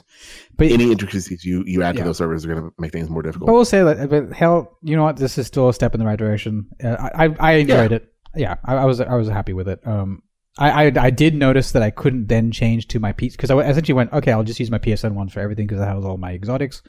But 0.57 0.71
Any 0.71 0.91
intricacies 0.91 1.45
you 1.45 1.63
you 1.65 1.83
add 1.83 1.95
Yeah. 1.95 2.01
to 2.01 2.07
those 2.09 2.17
servers 2.17 2.43
are 2.45 2.49
going 2.53 2.61
to 2.63 2.73
make 2.77 2.91
things 2.91 3.09
more 3.09 3.21
difficult. 3.21 3.47
But 3.47 3.53
we'll 3.53 3.63
say 3.65 3.81
that, 3.81 4.09
but 4.09 4.33
hell, 4.33 4.77
you 4.83 4.95
know 4.97 5.03
what? 5.03 5.15
This 5.17 5.37
is 5.37 5.47
still 5.47 5.69
a 5.69 5.73
step 5.73 5.93
in 5.95 5.99
the 5.99 6.05
right 6.05 6.19
direction. 6.19 6.67
Uh, 6.83 6.97
I, 7.15 7.25
I, 7.27 7.35
I 7.39 7.51
enjoyed 7.53 7.91
it. 7.93 8.11
Yeah, 8.35 8.55
I, 8.65 8.75
I 8.75 8.85
was, 8.85 8.99
I 8.99 9.15
was 9.15 9.29
happy 9.29 9.53
with 9.53 9.69
it. 9.69 9.79
Um, 9.87 10.21
I, 10.59 10.87
I, 10.87 10.91
I 10.99 11.09
did 11.11 11.35
notice 11.35 11.71
that 11.73 11.83
I 11.83 11.91
couldn't 11.91 12.27
then 12.27 12.51
change 12.51 12.87
to 12.89 12.99
my 12.99 13.11
piece 13.13 13.35
because 13.35 13.51
I 13.51 13.57
essentially 13.59 13.93
went, 13.93 14.11
okay, 14.11 14.31
I'll 14.31 14.43
just 14.43 14.59
use 14.59 14.69
my 14.71 14.79
PSN 14.79 15.11
one 15.13 15.29
for 15.29 15.39
everything 15.39 15.67
because 15.67 15.79
that 15.79 15.95
has 15.95 16.03
all 16.03 16.17
my 16.17 16.33
exotics. 16.33 16.81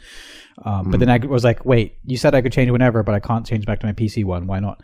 Um, 0.64 0.90
but 0.90 0.96
Mhm. 0.96 1.00
then 1.00 1.10
I 1.10 1.18
was 1.26 1.44
like, 1.44 1.64
wait, 1.64 1.96
you 2.04 2.16
said 2.16 2.34
I 2.34 2.40
could 2.42 2.52
change 2.52 2.70
whenever, 2.70 3.02
but 3.02 3.14
I 3.14 3.20
can't 3.20 3.46
change 3.46 3.66
back 3.66 3.80
to 3.80 3.86
my 3.86 3.92
PC 3.92 4.24
one. 4.24 4.46
Why 4.46 4.58
not? 4.58 4.82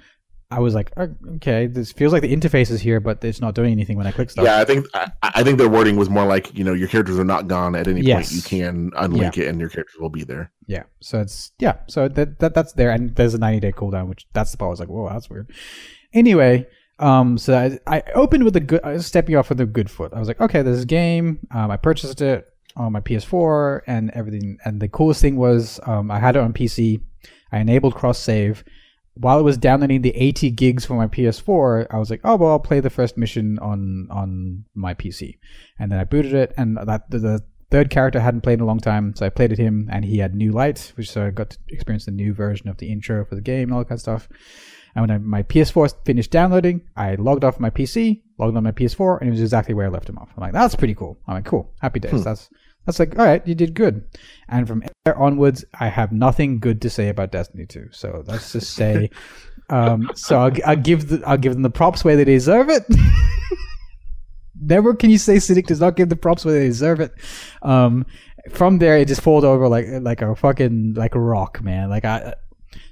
I 0.57 0.61
was 0.61 0.75
like, 0.75 0.93
"Oh, 0.97 1.09
okay, 1.37 1.67
this 1.67 1.93
feels 1.93 2.13
like 2.13 2.23
the 2.23 2.35
interface 2.35 2.71
is 2.71 2.81
here, 2.81 3.01
but 3.01 3.23
it's 3.25 3.41
not 3.41 3.55
doing 3.55 3.73
anything 3.73 3.97
when 3.97 4.07
I 4.07 4.13
click 4.13 4.31
stuff. 4.31 4.45
Yeah, 4.45 4.59
I 4.61 4.65
think 4.65 4.87
I, 4.95 5.11
I 5.23 5.43
think 5.43 5.59
their 5.59 5.69
wording 5.69 5.97
was 5.97 6.09
more 6.09 6.27
like 6.27 6.57
you 6.57 6.65
know 6.65 6.73
your 6.75 6.89
characters 6.89 7.19
are 7.19 7.25
not 7.25 7.49
gone 7.49 7.75
at 7.75 7.89
any 7.89 8.01
Yes. 8.03 8.31
point. 8.31 8.37
You 8.37 8.43
can 8.43 8.91
unlink 8.93 9.37
it 9.39 9.49
and 9.49 9.59
your 9.61 9.69
characters 9.69 9.97
will 10.01 10.11
be 10.11 10.25
there. 10.25 10.53
Yeah. 10.67 10.85
So 11.01 11.21
it's 11.21 11.53
yeah. 11.59 11.77
So 11.89 12.09
that, 12.09 12.39
that 12.41 12.55
that's 12.55 12.73
there, 12.75 12.91
and 12.91 13.15
there's 13.17 13.35
a 13.35 13.39
90 13.39 13.61
day 13.61 13.73
cooldown, 13.73 14.09
which 14.09 14.27
that's 14.33 14.51
the 14.53 14.57
part 14.59 14.69
I 14.69 14.71
was 14.71 14.81
like, 14.81 14.89
whoa, 14.89 15.09
that's 15.09 15.29
weird. 15.29 15.51
Anyway, 16.13 16.67
um, 16.99 17.37
so 17.39 17.57
I, 17.59 17.79
I 17.97 18.03
opened 18.15 18.45
with 18.45 18.55
a 18.57 18.61
good, 18.61 18.81
I 18.85 18.93
was 18.93 19.07
stepping 19.07 19.35
off 19.37 19.49
with 19.49 19.61
a 19.61 19.67
good 19.67 19.91
foot. 19.91 20.13
I 20.15 20.19
was 20.21 20.29
like, 20.29 20.41
okay, 20.41 20.63
this 20.63 20.77
is 20.77 20.83
a 20.85 20.87
game. 20.87 21.41
Um, 21.51 21.71
I 21.71 21.77
purchased 21.77 22.21
it 22.21 22.47
on 22.77 22.93
my 22.93 23.01
PS4 23.01 23.81
and 23.87 24.11
everything. 24.13 24.59
And 24.65 24.81
the 24.81 24.89
coolest 24.89 25.21
thing 25.21 25.37
was, 25.37 25.81
um, 25.85 26.11
I 26.11 26.19
had 26.21 26.37
it 26.37 26.41
on 26.41 26.53
PC. 26.53 27.01
I 27.51 27.59
enabled 27.59 27.95
cross 27.95 28.19
save. 28.19 28.65
While 29.15 29.39
it 29.39 29.45
was 29.45 29.57
downloading 29.57 30.03
the 30.03 30.17
80 30.17 30.51
gigs 30.51 30.85
for 30.85 30.95
my 30.95 31.07
PS4, 31.07 31.87
I 31.91 31.99
was 31.99 32.11
like, 32.11 32.21
oh 32.25 32.37
well, 32.37 32.51
I'll 32.51 32.59
play 32.59 32.81
the 32.81 32.91
first 32.91 33.17
mission 33.17 33.59
on 33.61 34.09
on 34.11 34.65
my 34.75 34.95
PC, 34.95 35.39
and 35.79 35.91
then 35.91 35.99
I 35.99 36.05
booted 36.05 36.35
it, 36.35 36.53
and 36.57 36.77
that 36.77 37.11
the 37.11 37.19
the, 37.19 37.45
third 37.71 37.91
character 37.91 38.21
I 38.21 38.23
hadn't 38.23 38.43
played 38.43 38.55
in 38.55 38.61
a 38.61 38.67
long 38.67 38.79
time, 38.79 39.15
so 39.17 39.27
I 39.27 39.31
played 39.31 39.51
at 39.51 39.59
him, 39.59 39.89
and 39.91 40.05
he 40.05 40.19
had 40.19 40.35
new 40.35 40.53
lights, 40.53 40.97
which 40.97 41.11
so 41.11 41.27
I 41.27 41.31
got 41.31 41.51
to 41.51 41.59
experience 41.69 42.05
the 42.05 42.13
new 42.13 42.33
version 42.33 42.69
of 42.69 42.77
the 42.77 42.93
intro 42.93 43.25
for 43.25 43.35
the 43.35 43.41
game 43.41 43.65
and 43.65 43.73
all 43.73 43.81
that 43.81 43.89
kind 43.89 43.97
of 43.97 44.01
stuff. 44.01 44.29
And 44.95 45.03
when 45.03 45.11
I, 45.11 45.19
my 45.19 45.43
PS4 45.43 46.05
finished 46.05 46.31
downloading, 46.31 46.83
I 46.97 47.17
logged 47.17 47.43
off 47.43 47.59
my 47.59 47.71
PC, 47.71 48.23
logged 48.39 48.57
on 48.57 48.63
my 48.63 48.71
PS4, 48.71 49.19
and 49.19 49.29
it 49.29 49.33
was 49.33 49.41
exactly 49.41 49.75
where 49.75 49.87
I 49.87 49.89
left 49.89 50.09
him 50.09 50.19
off. 50.19 50.31
I'm 50.37 50.43
like, 50.43 50.53
that's 50.53 50.77
pretty 50.77 50.95
cool. 50.95 51.19
I'm 51.27 51.35
like, 51.35 51.47
cool, 51.47 51.73
happy 51.81 51.99
days. 51.99 52.13
Hmm. 52.13 52.23
That's 52.23 52.49
that's 52.85 52.99
like, 52.99 53.19
all 53.19 53.25
right, 53.25 53.47
you 53.47 53.55
did 53.55 53.75
good. 53.75 54.05
And 54.49 54.69
from 54.69 54.83
there 55.05 55.19
onwards, 55.19 55.65
I 55.79 55.89
have 55.89 56.13
nothing 56.13 56.59
good 56.59 56.83
to 56.83 56.91
say 56.91 57.09
about 57.09 57.33
Destiny 57.33 57.67
2. 57.67 57.89
So 57.93 58.23
let's 58.27 58.53
just 58.53 58.75
say, 58.75 59.11
um, 59.71 60.11
so 60.15 60.39
I'll, 60.39 60.53
I'll 60.67 60.77
give 60.77 61.09
the, 61.09 61.23
I'll 61.27 61.39
give 61.39 61.55
them 61.55 61.63
the 61.63 61.71
props 61.71 62.05
where 62.05 62.17
they 62.17 62.25
deserve 62.25 62.69
it. 62.69 62.85
Never 64.61 64.95
can 64.95 65.11
you 65.11 65.19
say 65.19 65.39
Cynic 65.39 65.67
does 65.67 65.81
not 65.81 65.97
give 65.97 66.09
the 66.09 66.17
props 66.17 66.45
where 66.45 66.55
they 66.55 66.69
deserve 66.69 67.01
it. 67.01 67.13
Um, 67.63 68.07
from 68.51 68.79
there, 68.79 68.97
it 68.99 69.09
just 69.09 69.21
falls 69.21 69.45
over 69.45 69.69
like 69.69 69.87
like 70.01 70.23
a 70.23 70.35
fucking 70.35 70.95
like 70.95 71.15
a 71.15 71.21
rock, 71.21 71.63
man. 71.63 71.91
Like 71.91 72.05
I. 72.05 72.35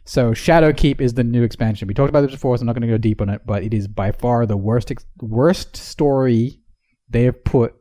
So 0.04 0.32
Shadowkeep 0.32 1.00
is 1.00 1.14
the 1.14 1.22
new 1.22 1.42
expansion. 1.42 1.86
We 1.86 1.94
talked 1.94 2.08
about 2.08 2.22
this 2.22 2.32
before, 2.32 2.56
so 2.56 2.62
I'm 2.62 2.66
not 2.66 2.72
going 2.72 2.82
to 2.82 2.88
go 2.88 2.98
deep 2.98 3.20
on 3.20 3.28
it, 3.28 3.42
but 3.46 3.62
it 3.62 3.72
is 3.72 3.86
by 3.86 4.10
far 4.10 4.46
the 4.46 4.56
worst 4.56 4.92
worst 5.20 5.76
story 5.76 6.60
they 7.08 7.24
have 7.24 7.44
put 7.44 7.74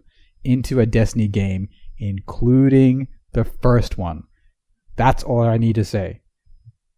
into 0.44 0.80
a 0.80 0.86
Destiny 0.86 1.28
game, 1.28 1.70
including 2.02 3.08
the 3.34 3.46
first 3.46 3.98
one. 3.98 4.24
That's 4.98 5.24
all 5.24 5.42
I 5.44 5.58
need 5.58 5.76
to 5.76 5.86
say. 5.86 6.22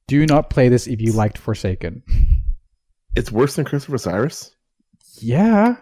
Do 0.07 0.25
not 0.25 0.49
play 0.49 0.67
this 0.69 0.87
if 0.87 0.99
you 0.99 1.11
liked 1.13 1.37
Forsaken. 1.37 2.03
It's 3.15 3.31
worse 3.31 3.55
than 3.55 3.65
Curse 3.65 3.87
of 3.87 3.93
Osiris. 3.93 4.55
Yeah, 5.21 5.75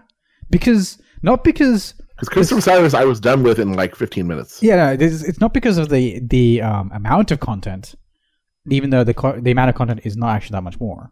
because 0.49 0.97
not 1.21 1.43
because 1.43 1.93
Because 2.19 2.29
Curse 2.29 2.51
of 2.51 2.57
Osiris, 2.59 2.93
I 2.93 3.05
was 3.05 3.19
done 3.19 3.41
with 3.43 3.57
in 3.59 3.73
like 3.73 3.95
15 3.95 4.27
minutes. 4.27 4.61
yeah, 4.61 4.75
no, 4.75 4.91
it's, 5.05 5.23
it's 5.23 5.39
not 5.39 5.53
because 5.53 5.77
of 5.77 5.89
the 5.89 6.19
the 6.19 6.61
um, 6.61 6.91
amount 6.93 7.31
of 7.31 7.39
content, 7.39 7.95
even 8.69 8.89
though 8.89 9.03
the 9.05 9.13
co- 9.13 9.39
the 9.39 9.51
amount 9.51 9.69
of 9.69 9.75
content 9.75 10.01
is 10.03 10.17
not 10.17 10.35
actually 10.35 10.55
that 10.55 10.63
much 10.63 10.79
more. 10.79 11.11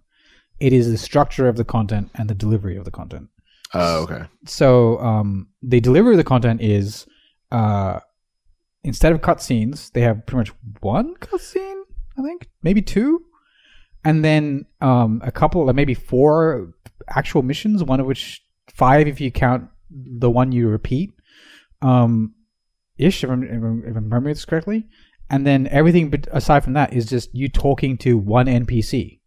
It 0.60 0.73
is 0.73 0.91
the 0.91 0.98
structure 0.98 1.48
of 1.48 1.56
the 1.56 1.64
content 1.64 2.11
and 2.15 2.30
the 2.30 2.36
delivery 2.36 2.76
of 2.76 2.84
the 2.84 2.91
content. 2.91 3.30
Oh, 3.73 4.03
okay. 4.03 4.23
So 4.45 4.99
um, 4.99 5.48
the 5.64 5.80
delivery 5.80 6.14
of 6.14 6.18
the 6.18 6.23
content 6.26 6.60
is 6.61 7.06
uh, 7.51 7.99
instead 8.84 9.11
of 9.11 9.21
cutscenes, 9.21 9.91
they 9.91 10.01
have 10.01 10.26
pretty 10.26 10.51
much 10.51 10.57
one 10.81 11.15
cutscene, 11.15 11.81
I 12.17 12.21
think, 12.21 12.49
maybe 12.63 12.81
two, 12.81 13.26
and 14.03 14.23
then 14.23 14.65
um, 14.81 15.21
a 15.23 15.31
couple, 15.31 15.65
like 15.65 15.76
maybe 15.76 15.93
four 15.93 16.73
actual 17.09 17.41
missions. 17.41 17.84
One 17.84 17.99
of 17.99 18.05
which 18.05 18.41
five, 18.73 19.07
if 19.07 19.19
you 19.19 19.31
count 19.31 19.69
the 19.89 20.30
one 20.30 20.51
you 20.51 20.69
repeat, 20.69 21.11
um, 21.81 22.34
ish, 22.97 23.23
if 23.23 23.30
I'm, 23.30 23.43
if 23.43 23.51
I'm, 23.51 23.84
if 23.84 23.95
I'm 23.95 24.05
remembering 24.05 24.34
this 24.34 24.45
correctly. 24.45 24.88
And 25.31 25.45
then 25.45 25.67
everything 25.67 26.11
aside 26.31 26.63
from 26.63 26.73
that 26.73 26.91
is 26.91 27.05
just 27.05 27.30
you 27.35 27.49
talking 27.49 27.97
to 27.99 28.17
one 28.17 28.47
NPC 28.47 29.19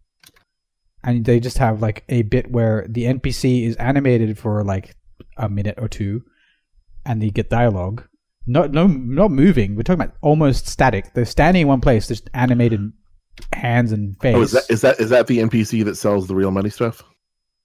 and 1.04 1.24
they 1.24 1.40
just 1.40 1.58
have 1.58 1.82
like 1.82 2.04
a 2.08 2.22
bit 2.22 2.50
where 2.50 2.86
the 2.88 3.04
NPC 3.04 3.66
is 3.66 3.76
animated 3.76 4.38
for 4.38 4.62
like 4.62 4.96
a 5.36 5.48
minute 5.48 5.78
or 5.78 5.88
two, 5.88 6.24
and 7.04 7.20
they 7.20 7.30
get 7.30 7.50
dialogue. 7.50 8.04
No, 8.46 8.66
no, 8.66 8.86
not 8.86 9.30
moving. 9.30 9.76
We're 9.76 9.82
talking 9.82 10.02
about 10.02 10.16
almost 10.20 10.66
static. 10.66 11.14
They're 11.14 11.24
standing 11.24 11.62
in 11.62 11.68
one 11.68 11.80
place, 11.80 12.08
just 12.08 12.28
animated 12.34 12.92
hands 13.52 13.92
and 13.92 14.18
face. 14.20 14.36
Oh, 14.36 14.42
is 14.42 14.52
that 14.52 14.64
is 14.70 14.80
that 14.80 15.00
is 15.00 15.10
that 15.10 15.26
the 15.26 15.38
NPC 15.38 15.84
that 15.84 15.96
sells 15.96 16.26
the 16.26 16.34
real 16.34 16.50
money 16.50 16.70
stuff? 16.70 17.02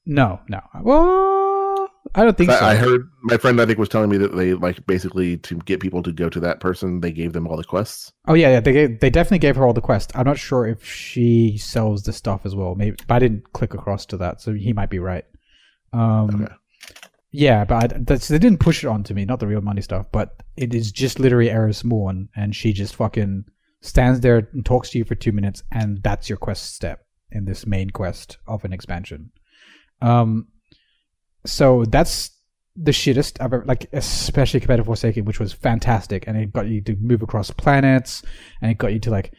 no, 0.05 0.39
no. 0.47 0.61
Well, 0.83 1.89
I 2.15 2.23
don't 2.23 2.37
think 2.37 2.49
so. 2.49 2.57
I, 2.57 2.71
I 2.71 2.75
heard 2.75 3.09
my 3.23 3.37
friend 3.37 3.59
I 3.59 3.65
think 3.65 3.77
was 3.77 3.89
telling 3.89 4.09
me 4.09 4.17
that 4.17 4.35
they 4.35 4.53
like 4.53 4.85
basically 4.87 5.37
to 5.39 5.55
get 5.57 5.81
people 5.81 6.01
to 6.03 6.11
go 6.13 6.29
to 6.29 6.39
that 6.39 6.59
person, 6.61 7.01
they 7.01 7.11
gave 7.11 7.33
them 7.33 7.47
all 7.47 7.57
the 7.57 7.63
quests. 7.63 8.13
Oh 8.27 8.33
yeah, 8.33 8.51
yeah. 8.51 8.59
They 8.61 8.71
gave, 8.71 8.99
they 9.01 9.09
definitely 9.09 9.39
gave 9.39 9.55
her 9.57 9.65
all 9.65 9.73
the 9.73 9.81
quests. 9.81 10.13
I'm 10.15 10.25
not 10.25 10.37
sure 10.37 10.65
if 10.65 10.85
she 10.85 11.57
sells 11.57 12.03
the 12.03 12.13
stuff 12.13 12.41
as 12.45 12.55
well. 12.55 12.75
Maybe, 12.75 12.95
but 13.07 13.15
I 13.15 13.19
didn't 13.19 13.51
click 13.51 13.73
across 13.73 14.05
to 14.07 14.17
that, 14.17 14.39
so 14.41 14.53
he 14.53 14.71
might 14.73 14.89
be 14.89 14.99
right. 14.99 15.25
Um, 15.91 16.43
Okay. 16.43 16.53
Yeah, 17.31 17.65
but 17.65 17.93
I, 17.93 17.97
that's, 17.99 18.29
they 18.29 18.39
didn't 18.39 18.59
push 18.59 18.83
it 18.83 18.87
onto 18.87 19.13
me, 19.13 19.25
not 19.25 19.39
the 19.39 19.47
real 19.47 19.61
money 19.61 19.81
stuff. 19.81 20.07
But 20.11 20.41
it 20.55 20.73
is 20.73 20.91
just 20.91 21.19
literally 21.19 21.51
Eris 21.51 21.83
Morn, 21.83 22.29
and 22.35 22.55
she 22.55 22.73
just 22.73 22.95
fucking 22.95 23.45
stands 23.81 24.21
there 24.21 24.47
and 24.53 24.65
talks 24.65 24.89
to 24.91 24.97
you 24.97 25.05
for 25.05 25.15
two 25.15 25.31
minutes, 25.31 25.63
and 25.71 26.01
that's 26.03 26.29
your 26.29 26.37
quest 26.37 26.75
step 26.75 27.05
in 27.31 27.45
this 27.45 27.67
main 27.67 27.89
quest 27.89 28.37
of 28.47 28.63
an 28.63 28.73
expansion. 28.73 29.31
Um, 30.01 30.47
so 31.45 31.85
that's 31.85 32.31
the 32.75 32.91
shittest 32.91 33.41
I've 33.41 33.53
ever 33.53 33.65
like, 33.65 33.87
especially 33.91 34.59
compared 34.59 34.79
to 34.79 34.83
Forsaken, 34.83 35.25
which 35.25 35.39
was 35.39 35.51
fantastic, 35.51 36.27
and 36.27 36.37
it 36.37 36.53
got 36.53 36.67
you 36.67 36.81
to 36.81 36.95
move 36.95 37.21
across 37.21 37.51
planets, 37.51 38.23
and 38.61 38.71
it 38.71 38.77
got 38.77 38.93
you 38.93 38.99
to 38.99 39.11
like 39.11 39.33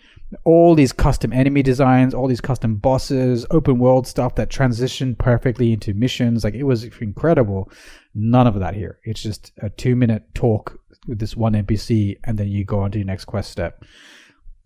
all 0.44 0.74
these 0.74 0.92
custom 0.92 1.32
enemy 1.32 1.62
designs, 1.62 2.12
all 2.12 2.28
these 2.28 2.40
custom 2.40 2.76
bosses, 2.76 3.46
open 3.50 3.78
world 3.78 4.06
stuff 4.06 4.34
that 4.34 4.50
transitioned 4.50 5.18
perfectly 5.18 5.72
into 5.72 5.94
missions. 5.94 6.44
Like 6.44 6.55
it 6.55 6.64
was 6.64 6.84
incredible. 6.84 7.70
None 8.14 8.46
of 8.46 8.59
that 8.60 8.74
here. 8.74 8.98
It's 9.05 9.22
just 9.22 9.52
a 9.62 9.70
two 9.70 9.96
minute 9.96 10.34
talk 10.34 10.78
with 11.06 11.18
this 11.18 11.36
one 11.36 11.55
NPC, 11.55 12.18
and 12.24 12.36
then 12.36 12.48
you 12.48 12.64
go 12.64 12.80
on 12.80 12.90
to 12.90 12.98
your 12.98 13.06
next 13.06 13.24
quest 13.24 13.50
step. 13.50 13.84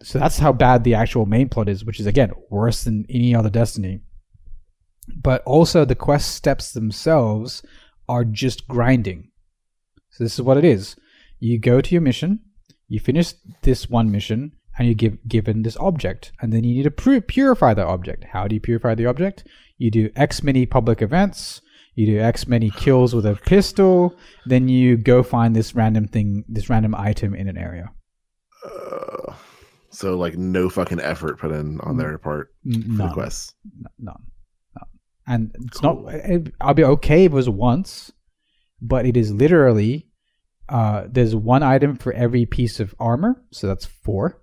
So 0.03 0.19
that's 0.19 0.39
how 0.39 0.53
bad 0.53 0.83
the 0.83 0.95
actual 0.95 1.27
main 1.27 1.49
plot 1.49 1.69
is, 1.69 1.85
which 1.85 2.01
is 2.01 2.07
again 2.07 2.33
worse 2.51 2.83
than 2.83 3.07
any 3.09 3.35
other 3.35 3.51
Destiny. 3.51 4.01
But 5.17 5.43
also 5.45 5.85
the 5.85 5.95
quest 5.95 6.35
steps 6.35 6.73
themselves 6.73 7.63
are 8.09 8.25
just 8.25 8.67
grinding. 8.67 9.31
So 10.11 10.25
this 10.25 10.35
is 10.35 10.43
what 10.43 10.57
it 10.57 10.65
is. 10.65 10.97
You 11.39 11.59
go 11.59 11.81
to 11.81 11.95
your 11.95 12.03
mission, 12.03 12.41
you 12.89 13.01
finish 13.01 13.35
this 13.63 13.89
one 13.89 14.11
mission, 14.11 14.53
and 14.79 14.89
you 14.89 14.95
give 14.95 15.19
given 15.29 15.63
this 15.63 15.77
object, 15.79 16.33
and 16.41 16.53
then 16.53 16.65
you 16.65 16.75
need 16.77 16.83
to 16.85 16.91
pu- 16.91 17.21
purify 17.21 17.75
the 17.75 17.85
object. 17.85 18.25
How 18.33 18.49
do 18.49 18.55
you 18.55 18.61
purify 18.61 18.95
the 18.95 19.07
object? 19.07 19.45
You 19.79 19.91
do 19.91 20.11
X 20.17 20.43
many 20.43 20.67
public 20.67 21.03
events. 21.03 21.61
You 21.95 22.07
do 22.07 22.21
X 22.21 22.47
many 22.47 22.71
kills 22.71 23.15
with 23.15 23.27
a 23.27 23.35
pistol. 23.35 24.17
Then 24.47 24.69
you 24.69 24.97
go 24.97 25.23
find 25.23 25.55
this 25.55 25.75
random 25.75 26.09
thing, 26.09 26.45
this 26.49 26.71
random 26.71 26.95
item 26.95 27.35
in 27.35 27.49
an 27.49 27.59
area. 27.59 27.91
Uh, 28.65 29.35
so 29.91 30.17
like 30.17 30.37
no 30.39 30.69
fucking 30.71 31.01
effort 31.01 31.39
put 31.39 31.53
in 31.53 31.81
on 31.81 31.97
their 31.99 32.17
part 32.19 32.49
for 32.65 32.79
the 32.79 33.05
None. 33.05 33.13
quests. 33.13 33.55
N- 33.67 33.85
none, 33.99 34.15
none. 34.75 34.87
And 35.27 35.55
it's 35.67 35.79
Cool. 35.81 36.05
not. 36.05 36.15
It, 36.15 36.55
I'll 36.61 36.75
be 36.75 36.85
okay 36.85 37.25
if 37.27 37.33
it 37.33 37.35
was 37.35 37.49
once, 37.49 38.11
but 38.81 39.05
it 39.05 39.17
is 39.17 39.33
literally. 39.33 40.09
Uh, 40.69 41.05
there's 41.11 41.35
one 41.35 41.63
item 41.63 41.97
for 41.97 42.13
every 42.15 42.47
piece 42.47 42.81
of 42.81 42.95
armor, 42.99 43.43
so 43.51 43.67
that's 43.67 43.85
four, 43.85 44.41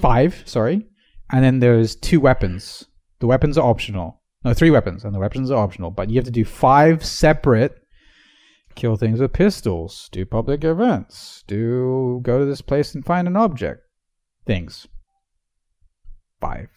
five. 0.00 0.42
Sorry, 0.46 0.86
and 1.30 1.44
then 1.44 1.60
there's 1.60 1.96
two 1.96 2.20
weapons. 2.20 2.86
The 3.20 3.26
weapons 3.26 3.58
are 3.58 3.68
optional. 3.68 4.22
No, 4.44 4.54
three 4.54 4.70
weapons, 4.70 5.04
and 5.04 5.14
the 5.14 5.18
weapons 5.18 5.50
are 5.50 5.62
optional. 5.62 5.90
But 5.90 6.10
you 6.10 6.16
have 6.16 6.24
to 6.24 6.30
do 6.30 6.44
five 6.44 7.04
separate. 7.04 7.82
Kill 8.74 8.96
things 8.96 9.20
with 9.20 9.32
pistols. 9.32 10.08
Do 10.12 10.26
public 10.26 10.62
events. 10.62 11.42
Do 11.46 12.20
go 12.22 12.38
to 12.38 12.44
this 12.44 12.60
place 12.60 12.94
and 12.94 13.04
find 13.04 13.26
an 13.26 13.36
object. 13.36 13.80
Things. 14.44 14.86
Five. 16.40 16.68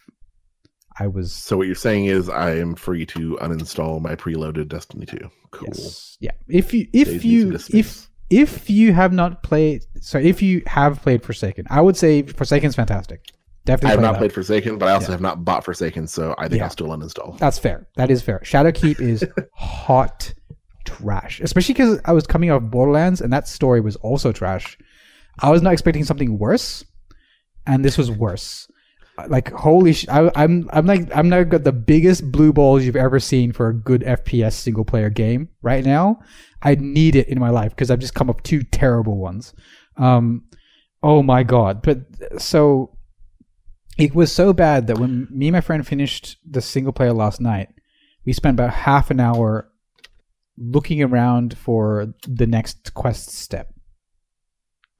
I 0.98 1.06
was 1.06 1.32
So 1.32 1.56
what 1.56 1.66
you're 1.66 1.74
saying 1.74 2.06
is 2.06 2.28
I 2.28 2.56
am 2.56 2.74
free 2.74 3.06
to 3.06 3.38
uninstall 3.40 4.00
my 4.02 4.14
preloaded 4.16 4.68
Destiny 4.68 5.06
2. 5.06 5.18
Cool. 5.50 5.68
Yes. 5.68 6.16
Yeah. 6.20 6.32
If 6.48 6.74
you 6.74 6.88
if 6.92 7.08
me 7.08 7.30
you 7.30 7.58
if. 7.72 8.09
If 8.30 8.70
you 8.70 8.92
have 8.92 9.12
not 9.12 9.42
played 9.42 9.84
so 10.00 10.18
if 10.18 10.40
you 10.40 10.62
have 10.66 11.02
played 11.02 11.22
Forsaken, 11.22 11.66
I 11.68 11.80
would 11.80 11.96
say 11.96 12.22
Forsaken's 12.22 12.74
fantastic. 12.76 13.24
Definitely. 13.66 13.88
I 13.88 13.90
have 13.92 14.00
not 14.00 14.12
that. 14.12 14.18
played 14.18 14.32
Forsaken, 14.32 14.78
but 14.78 14.88
I 14.88 14.92
also 14.92 15.08
Yeah. 15.08 15.12
have 15.12 15.20
not 15.20 15.44
bought 15.44 15.64
Forsaken, 15.64 16.06
so 16.06 16.34
I 16.38 16.48
think 16.48 16.58
Yeah. 16.58 16.64
I'll 16.64 16.70
still 16.70 16.88
uninstall. 16.88 17.36
That's 17.38 17.58
fair. 17.58 17.86
That 17.96 18.10
is 18.10 18.22
fair. 18.22 18.40
Shadowkeep 18.44 19.00
is 19.00 19.24
hot 19.54 20.32
trash, 20.86 21.40
especially 21.40 21.74
because 21.74 22.00
I 22.06 22.12
was 22.12 22.26
coming 22.26 22.50
off 22.50 22.62
Borderlands 22.62 23.20
and 23.20 23.32
that 23.32 23.46
story 23.46 23.80
was 23.80 23.96
also 23.96 24.32
trash. 24.32 24.78
I 25.40 25.50
was 25.50 25.60
not 25.62 25.72
expecting 25.72 26.04
something 26.04 26.38
worse, 26.38 26.84
and 27.66 27.84
this 27.84 27.98
was 27.98 28.10
worse. 28.10 28.66
Uh, 29.18 29.26
like 29.28 29.52
holy 29.52 29.92
sh! 29.92 30.06
I, 30.08 30.30
I'm 30.34 30.68
I'm 30.72 30.86
like 30.86 31.14
I'm 31.14 31.28
now 31.28 31.42
got 31.42 31.64
the 31.64 31.72
biggest 31.72 32.30
blue 32.32 32.52
balls 32.52 32.84
you've 32.84 32.96
ever 32.96 33.20
seen 33.20 33.52
for 33.52 33.68
a 33.68 33.74
good 33.74 34.02
FPS 34.02 34.54
single 34.54 34.84
player 34.84 35.10
game 35.10 35.48
right 35.62 35.84
now. 35.84 36.20
I 36.62 36.74
need 36.74 37.16
it 37.16 37.28
in 37.28 37.38
my 37.38 37.50
life 37.50 37.70
because 37.70 37.90
I've 37.90 37.98
just 38.00 38.14
come 38.14 38.30
up 38.30 38.42
two 38.42 38.62
terrible 38.62 39.16
ones. 39.16 39.54
Um, 39.96 40.44
oh 41.02 41.22
my 41.22 41.42
god! 41.42 41.82
But 41.82 42.00
so 42.40 42.96
it 43.98 44.14
was 44.14 44.32
so 44.32 44.52
bad 44.52 44.86
that 44.86 44.98
when 44.98 45.28
me 45.30 45.48
and 45.48 45.54
my 45.54 45.60
friend 45.60 45.86
finished 45.86 46.38
the 46.48 46.60
single 46.60 46.92
player 46.92 47.12
last 47.12 47.40
night, 47.40 47.68
we 48.24 48.32
spent 48.32 48.54
about 48.54 48.72
half 48.72 49.10
an 49.10 49.20
hour 49.20 49.70
looking 50.56 51.02
around 51.02 51.56
for 51.56 52.14
the 52.26 52.46
next 52.46 52.94
quest 52.94 53.30
step. 53.30 53.72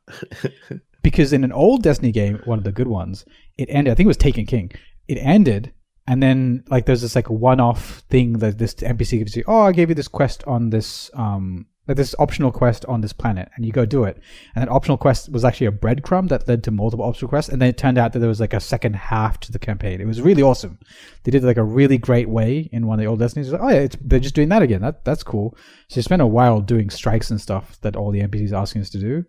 because 1.02 1.32
in 1.32 1.44
an 1.44 1.52
old 1.52 1.82
Destiny 1.82 2.12
game, 2.12 2.40
one 2.44 2.58
of 2.58 2.64
the 2.64 2.72
good 2.72 2.88
ones, 2.88 3.24
it 3.56 3.68
ended. 3.70 3.92
I 3.92 3.94
think 3.94 4.06
it 4.06 4.08
was 4.08 4.16
Taken 4.16 4.46
King. 4.46 4.70
It 5.08 5.16
ended, 5.16 5.72
and 6.10 6.20
then 6.20 6.64
like 6.68 6.86
there's 6.86 7.02
this 7.02 7.14
like 7.14 7.30
one-off 7.30 8.02
thing 8.10 8.32
that 8.34 8.58
this 8.58 8.74
NPC 8.74 9.18
gives 9.18 9.36
you. 9.36 9.44
Oh, 9.46 9.62
I 9.62 9.70
gave 9.70 9.90
you 9.90 9.94
this 9.94 10.08
quest 10.08 10.42
on 10.44 10.70
this 10.70 11.08
um 11.14 11.66
like 11.86 11.96
this 11.96 12.16
optional 12.18 12.50
quest 12.50 12.84
on 12.86 13.00
this 13.00 13.12
planet, 13.12 13.48
and 13.54 13.64
you 13.64 13.70
go 13.70 13.86
do 13.86 14.02
it. 14.02 14.18
And 14.54 14.62
that 14.62 14.70
optional 14.70 14.96
quest 14.96 15.30
was 15.30 15.44
actually 15.44 15.68
a 15.68 15.72
breadcrumb 15.72 16.28
that 16.28 16.48
led 16.48 16.64
to 16.64 16.72
multiple 16.72 17.04
optional 17.04 17.28
quests, 17.28 17.48
and 17.48 17.62
then 17.62 17.68
it 17.68 17.78
turned 17.78 17.96
out 17.96 18.12
that 18.12 18.18
there 18.18 18.28
was 18.28 18.40
like 18.40 18.54
a 18.54 18.60
second 18.60 18.94
half 18.96 19.38
to 19.40 19.52
the 19.52 19.58
campaign. 19.60 20.00
It 20.00 20.06
was 20.06 20.20
really 20.20 20.42
awesome. 20.42 20.80
They 21.22 21.30
did 21.30 21.44
like 21.44 21.56
a 21.56 21.64
really 21.64 21.96
great 21.96 22.28
way 22.28 22.68
in 22.72 22.88
one 22.88 22.98
of 22.98 23.04
the 23.04 23.08
old 23.08 23.20
Destinies. 23.20 23.52
Like, 23.52 23.62
oh 23.62 23.68
yeah, 23.68 23.86
they're 24.00 24.18
just 24.18 24.34
doing 24.34 24.48
that 24.48 24.62
again. 24.62 24.82
That 24.82 25.04
that's 25.04 25.22
cool. 25.22 25.56
So 25.88 25.98
you 25.98 26.02
spent 26.02 26.22
a 26.22 26.26
while 26.26 26.60
doing 26.60 26.90
strikes 26.90 27.30
and 27.30 27.40
stuff 27.40 27.80
that 27.82 27.94
all 27.94 28.10
the 28.10 28.22
NPCs 28.22 28.52
asking 28.52 28.82
us 28.82 28.90
to 28.90 28.98
do, 28.98 29.24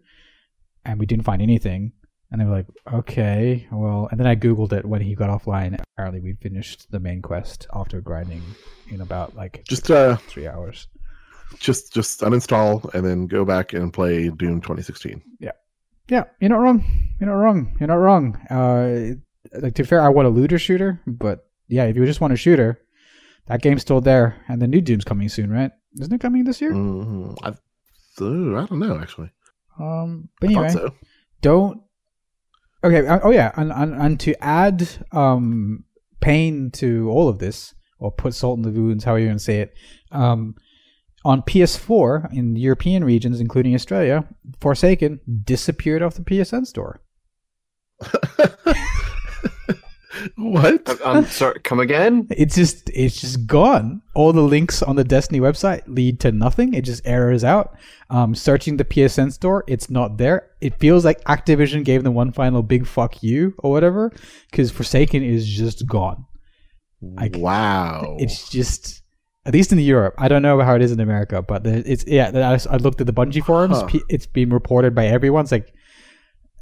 and 0.83 0.99
we 0.99 1.05
didn't 1.05 1.25
find 1.25 1.43
anything. 1.43 1.93
And 2.31 2.39
they 2.39 2.45
were 2.45 2.51
like, 2.55 2.67
okay, 2.93 3.67
well, 3.71 4.07
and 4.09 4.17
then 4.19 4.25
I 4.25 4.35
googled 4.37 4.71
it 4.71 4.85
when 4.85 5.01
he 5.01 5.15
got 5.15 5.29
offline. 5.29 5.77
Apparently, 5.97 6.21
we 6.21 6.33
finished 6.33 6.89
the 6.89 6.99
main 6.99 7.21
quest 7.21 7.67
after 7.73 7.99
grinding 7.99 8.41
in 8.89 9.01
about 9.01 9.35
like 9.35 9.63
Just 9.67 9.91
uh, 9.91 10.15
three 10.15 10.47
hours. 10.47 10.87
just 11.59 11.93
just 11.93 12.21
uninstall 12.21 12.91
and 12.93 13.05
then 13.05 13.27
go 13.27 13.43
back 13.43 13.73
and 13.73 13.91
play 13.91 14.29
Doom 14.29 14.61
2016. 14.61 15.21
Yeah, 15.39 15.51
Yeah, 16.07 16.23
you're 16.39 16.49
not 16.49 16.59
wrong. 16.61 16.83
You're 17.19 17.29
not 17.29 17.35
wrong. 17.35 17.75
You're 17.79 17.87
not 17.87 17.95
wrong. 17.95 18.35
Uh, 18.49 19.15
like 19.59 19.75
to 19.75 19.83
be 19.83 19.87
fair, 19.87 20.01
I 20.01 20.07
want 20.09 20.27
a 20.27 20.31
looter 20.31 20.57
shooter, 20.57 21.01
but 21.05 21.49
yeah, 21.67 21.83
if 21.85 21.97
you 21.97 22.05
just 22.05 22.21
want 22.21 22.31
a 22.31 22.37
shooter, 22.37 22.79
that 23.47 23.61
game's 23.61 23.81
still 23.81 23.99
there, 23.99 24.41
and 24.47 24.61
the 24.61 24.67
new 24.67 24.79
Doom's 24.79 25.03
coming 25.03 25.27
soon, 25.27 25.51
right? 25.51 25.71
Isn't 25.99 26.13
it 26.13 26.21
coming 26.21 26.45
this 26.45 26.61
year? 26.61 26.71
hmm 26.71 27.33
I, 27.43 27.49
I 27.49 27.53
don't 28.19 28.71
know 28.79 28.97
actually. 28.99 29.31
Um, 29.77 30.29
but 30.39 30.49
I 30.49 30.53
anyway, 30.53 30.69
so. 30.69 30.93
don't. 31.41 31.81
Okay. 32.83 33.05
uh, 33.07 33.19
Oh 33.23 33.31
yeah, 33.31 33.51
and, 33.55 33.71
and 33.71 33.93
and 33.93 34.19
to 34.21 34.43
add 34.43 34.87
um 35.11 35.83
pain 36.19 36.71
to 36.71 37.09
all 37.09 37.27
of 37.29 37.39
this, 37.39 37.73
or 37.99 38.11
put 38.11 38.33
salt 38.33 38.57
in 38.57 38.63
the 38.63 38.71
wounds, 38.71 39.03
however 39.03 39.19
you 39.19 39.27
want 39.27 39.39
to 39.39 39.45
say 39.45 39.59
it, 39.61 39.73
um, 40.11 40.55
on 41.25 41.41
PS4 41.41 42.33
in 42.33 42.55
European 42.55 43.03
regions, 43.03 43.39
including 43.39 43.75
Australia, 43.75 44.27
Forsaken 44.59 45.19
disappeared 45.43 46.01
off 46.01 46.15
the 46.15 46.21
PSN 46.21 46.65
store. 46.65 47.01
what? 50.35 50.89
I'm, 50.89 51.17
I'm 51.17 51.25
sorry. 51.25 51.59
Come 51.61 51.79
again? 51.79 52.27
It's 52.31 52.55
just 52.55 52.89
it's 52.93 53.19
just 53.19 53.45
gone. 53.47 54.01
All 54.13 54.33
the 54.33 54.41
links 54.41 54.81
on 54.81 54.95
the 54.95 55.03
Destiny 55.03 55.39
website 55.39 55.81
lead 55.87 56.19
to 56.21 56.31
nothing. 56.31 56.73
It 56.73 56.81
just 56.81 57.05
errors 57.05 57.43
out. 57.43 57.75
Um, 58.09 58.35
searching 58.35 58.77
the 58.77 58.85
PSN 58.85 59.31
store, 59.31 59.63
it's 59.67 59.89
not 59.89 60.17
there. 60.17 60.49
It 60.59 60.79
feels 60.79 61.05
like 61.05 61.23
Activision 61.23 61.85
gave 61.85 62.03
them 62.03 62.13
one 62.13 62.31
final 62.31 62.61
big 62.61 62.85
fuck 62.85 63.23
you 63.23 63.53
or 63.59 63.71
whatever, 63.71 64.11
because 64.49 64.71
Forsaken 64.71 65.23
is 65.23 65.47
just 65.47 65.87
gone. 65.87 66.25
I- 67.17 67.31
wow. 67.33 68.17
It's 68.19 68.49
just 68.49 69.01
at 69.45 69.53
least 69.53 69.71
in 69.71 69.79
Europe. 69.79 70.13
I 70.17 70.27
don't 70.27 70.41
know 70.41 70.59
how 70.61 70.75
it 70.75 70.81
is 70.81 70.91
in 70.91 70.99
America, 70.99 71.41
but 71.41 71.65
it's 71.65 72.05
yeah. 72.05 72.31
I, 72.33 72.73
I 72.73 72.77
looked 72.77 73.01
at 73.01 73.07
the 73.07 73.13
Bungie 73.13 73.43
forums. 73.43 73.77
Huh. 73.81 73.99
It's 74.09 74.27
been 74.27 74.51
reported 74.51 74.93
by 74.93 75.07
everyone. 75.07 75.43
It's 75.43 75.51
like 75.51 75.73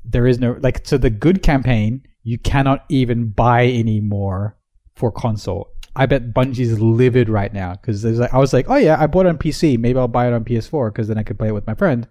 there 0.05 0.27
is 0.27 0.39
no 0.39 0.57
like 0.61 0.87
so 0.87 0.97
the 0.97 1.09
good 1.09 1.43
campaign 1.43 2.03
you 2.29 2.37
cannot 2.37 2.85
even 2.89 3.29
buy 3.29 3.65
anymore 3.65 4.55
for 4.95 5.11
console. 5.11 5.67
I 5.95 6.05
bet 6.05 6.33
Bungie's 6.33 6.79
livid 6.79 7.27
right 7.27 7.51
now 7.51 7.73
because 7.73 8.05
like 8.05 8.31
I 8.33 8.37
was 8.37 8.53
like, 8.53 8.69
oh 8.69 8.75
yeah, 8.75 9.01
I 9.01 9.07
bought 9.07 9.25
it 9.25 9.29
on 9.29 9.37
PC. 9.39 9.79
Maybe 9.79 9.97
I'll 9.97 10.07
buy 10.07 10.27
it 10.27 10.33
on 10.33 10.45
PS4 10.45 10.93
because 10.93 11.07
then 11.07 11.17
I 11.17 11.23
could 11.23 11.39
play 11.39 11.47
it 11.49 11.53
with 11.53 11.65
my 11.65 11.73
friend. 11.73 12.07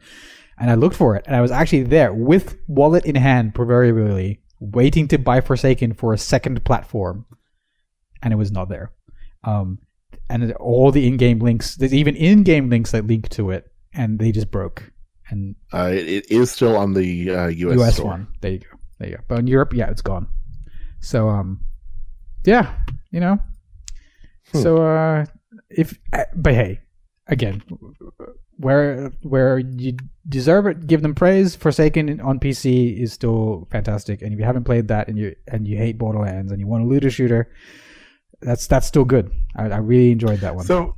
And 0.60 0.72
I 0.72 0.74
looked 0.74 0.96
for 0.96 1.14
it, 1.14 1.22
and 1.28 1.36
I 1.36 1.40
was 1.40 1.52
actually 1.52 1.84
there 1.84 2.12
with 2.12 2.58
wallet 2.66 3.04
in 3.04 3.14
hand, 3.14 3.54
proverbially, 3.54 4.40
waiting 4.58 5.06
to 5.08 5.16
buy 5.16 5.40
Forsaken 5.40 5.94
for 5.94 6.12
a 6.12 6.18
second 6.18 6.64
platform, 6.64 7.26
and 8.22 8.32
it 8.32 8.36
was 8.36 8.50
not 8.50 8.68
there. 8.68 8.90
Um, 9.44 9.78
and 10.28 10.52
all 10.54 10.90
the 10.90 11.06
in-game 11.06 11.38
links, 11.38 11.76
there's 11.76 11.94
even 11.94 12.16
in-game 12.16 12.68
links 12.70 12.90
that 12.90 13.06
link 13.06 13.28
to 13.30 13.52
it, 13.52 13.66
and 13.94 14.18
they 14.18 14.32
just 14.32 14.50
broke. 14.50 14.90
And 15.30 15.54
Uh, 15.72 15.90
it, 15.92 16.28
is 16.28 16.50
still 16.50 16.76
on 16.76 16.94
the 16.94 17.30
uh, 17.30 17.46
US, 17.46 17.78
US, 17.78 17.94
store. 17.94 18.06
one. 18.06 18.28
There 18.40 18.50
you 18.50 18.58
go. 18.58 18.77
There 18.98 19.08
you 19.08 19.16
go. 19.16 19.22
But 19.28 19.38
in 19.40 19.46
Europe, 19.46 19.72
yeah, 19.74 19.90
it's 19.90 20.02
gone. 20.02 20.28
So 21.00 21.28
um, 21.28 21.60
yeah, 22.44 22.74
you 23.10 23.20
know. 23.20 23.38
Hmm. 24.52 24.62
So 24.62 24.82
uh, 24.82 25.26
if 25.70 25.98
uh, 26.12 26.24
but 26.34 26.54
hey, 26.54 26.80
again, 27.26 27.62
where 28.58 29.10
where 29.22 29.58
you 29.58 29.96
deserve 30.28 30.66
it, 30.66 30.86
give 30.86 31.02
them 31.02 31.14
praise. 31.14 31.54
Forsaken 31.54 32.20
on 32.20 32.40
PC 32.40 33.00
is 33.00 33.12
still 33.12 33.68
fantastic, 33.70 34.22
and 34.22 34.32
if 34.32 34.38
you 34.38 34.44
haven't 34.44 34.64
played 34.64 34.88
that 34.88 35.08
and 35.08 35.18
you 35.18 35.34
and 35.46 35.66
you 35.66 35.76
hate 35.76 35.98
Borderlands 35.98 36.52
and 36.52 36.60
you 36.60 36.66
want 36.66 36.84
a 36.84 36.86
looter 36.86 37.10
shooter, 37.10 37.52
that's 38.40 38.66
that's 38.66 38.86
still 38.86 39.04
good. 39.04 39.30
I, 39.56 39.64
I 39.64 39.78
really 39.78 40.10
enjoyed 40.10 40.40
that 40.40 40.56
one. 40.56 40.64
So, 40.64 40.94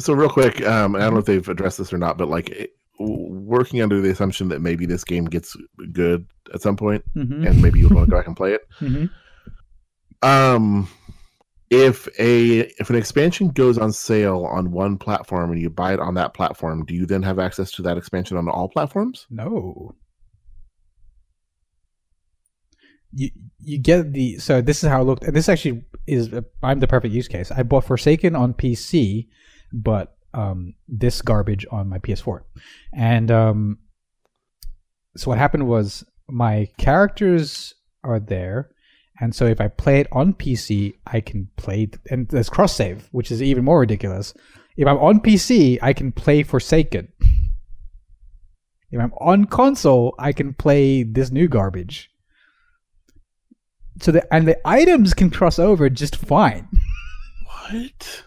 so 0.00 0.14
real 0.14 0.30
quick, 0.30 0.64
um, 0.66 0.96
I 0.96 1.00
don't 1.00 1.14
know 1.14 1.20
if 1.20 1.26
they've 1.26 1.48
addressed 1.48 1.78
this 1.78 1.92
or 1.92 1.98
not, 1.98 2.18
but 2.18 2.28
like 2.28 2.70
working 2.98 3.82
under 3.82 4.00
the 4.00 4.10
assumption 4.10 4.48
that 4.48 4.60
maybe 4.60 4.86
this 4.86 5.04
game 5.04 5.24
gets 5.24 5.56
good 5.92 6.26
at 6.52 6.62
some 6.62 6.76
point, 6.76 7.04
hmm 7.14 7.46
and 7.46 7.60
maybe 7.60 7.80
you'll 7.80 7.94
want 7.94 8.06
to 8.06 8.10
go 8.10 8.16
back 8.16 8.26
and 8.26 8.36
play 8.36 8.52
it. 8.52 8.62
hmm 8.78 9.06
Um, 10.22 10.88
if 11.70 12.06
a 12.18 12.60
if 12.78 12.90
an 12.90 12.96
expansion 12.96 13.48
goes 13.48 13.78
on 13.78 13.92
sale 13.92 14.44
on 14.44 14.70
one 14.70 14.96
platform 14.96 15.50
and 15.50 15.60
you 15.60 15.70
buy 15.70 15.92
it 15.94 16.00
on 16.00 16.14
that 16.14 16.34
platform, 16.34 16.84
do 16.84 16.94
you 16.94 17.06
then 17.06 17.22
have 17.22 17.38
access 17.38 17.70
to 17.72 17.82
that 17.82 17.96
expansion 17.98 18.36
on 18.36 18.48
all 18.48 18.68
platforms? 18.68 19.26
No. 19.30 19.94
You 23.12 23.30
you 23.58 23.78
get 23.78 24.12
the 24.12 24.38
so 24.38 24.60
this 24.60 24.82
is 24.84 24.90
how 24.90 25.00
it 25.00 25.04
looked. 25.04 25.24
And 25.24 25.34
this 25.34 25.48
actually 25.48 25.84
is 26.06 26.30
I'm 26.62 26.80
the 26.80 26.86
perfect 26.86 27.14
use 27.14 27.28
case. 27.28 27.50
I 27.50 27.62
bought 27.62 27.84
Forsaken 27.84 28.36
on 28.36 28.54
PC, 28.54 29.28
but 29.72 30.16
um 30.34 30.74
this 30.88 31.22
garbage 31.22 31.66
on 31.70 31.88
my 31.88 31.98
PS4. 31.98 32.40
And 32.92 33.30
um 33.30 33.78
so 35.16 35.30
what 35.30 35.38
happened 35.38 35.66
was 35.68 36.04
my 36.28 36.68
characters 36.78 37.74
are 38.02 38.20
there 38.20 38.70
and 39.20 39.34
so 39.34 39.46
if 39.46 39.60
I 39.60 39.68
play 39.68 40.00
it 40.00 40.08
on 40.10 40.34
PC, 40.34 40.94
I 41.06 41.20
can 41.20 41.48
play 41.56 41.90
and 42.10 42.28
there's 42.28 42.48
cross 42.48 42.74
save, 42.74 43.08
which 43.12 43.30
is 43.30 43.42
even 43.42 43.64
more 43.64 43.80
ridiculous. 43.80 44.34
If 44.76 44.88
I'm 44.88 44.98
on 44.98 45.20
PC, 45.20 45.78
I 45.80 45.92
can 45.92 46.10
play 46.10 46.42
Forsaken. 46.42 47.12
If 48.90 49.00
I'm 49.00 49.12
on 49.20 49.44
console, 49.46 50.14
I 50.18 50.32
can 50.32 50.54
play 50.54 51.04
this 51.04 51.30
new 51.30 51.48
garbage. 51.48 52.10
So 54.00 54.10
the 54.10 54.34
and 54.34 54.48
the 54.48 54.58
items 54.66 55.14
can 55.14 55.30
cross 55.30 55.58
over 55.58 55.88
just 55.88 56.16
fine. 56.16 56.68
What? 57.70 58.24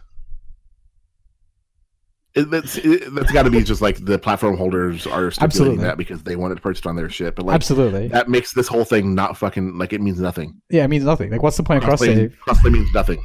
It, 2.38 2.49
that's 2.51 2.77
it, 2.77 3.14
that's 3.15 3.31
got 3.31 3.43
to 3.43 3.49
be 3.49 3.64
just 3.64 3.81
like 3.81 4.03
the 4.05 4.19
platform 4.19 4.55
holders 4.57 5.07
are 5.07 5.31
stipulating 5.31 5.43
Absolutely. 5.43 5.84
that 5.85 5.97
because 5.97 6.23
they 6.23 6.35
want 6.35 6.53
it 6.53 6.61
purchased 6.61 6.85
on 6.85 6.95
their 6.95 7.09
shit. 7.09 7.35
But 7.35 7.45
like 7.45 7.55
Absolutely. 7.55 8.07
that 8.09 8.30
makes 8.30 8.53
this 8.53 8.68
whole 8.68 8.85
thing 8.85 9.15
not 9.15 9.35
fucking 9.38 9.77
like 9.77 9.91
it 9.93 10.01
means 10.01 10.19
nothing. 10.19 10.61
Yeah, 10.69 10.84
it 10.84 10.88
means 10.89 11.03
nothing. 11.03 11.31
Like, 11.31 11.41
what's 11.43 11.57
the 11.57 11.64
point 11.64 11.77
of 11.84 11.84
cross 11.88 11.99
save? 11.99 12.38
crossplay 12.47 12.72
means 12.72 12.89
nothing. 12.93 13.22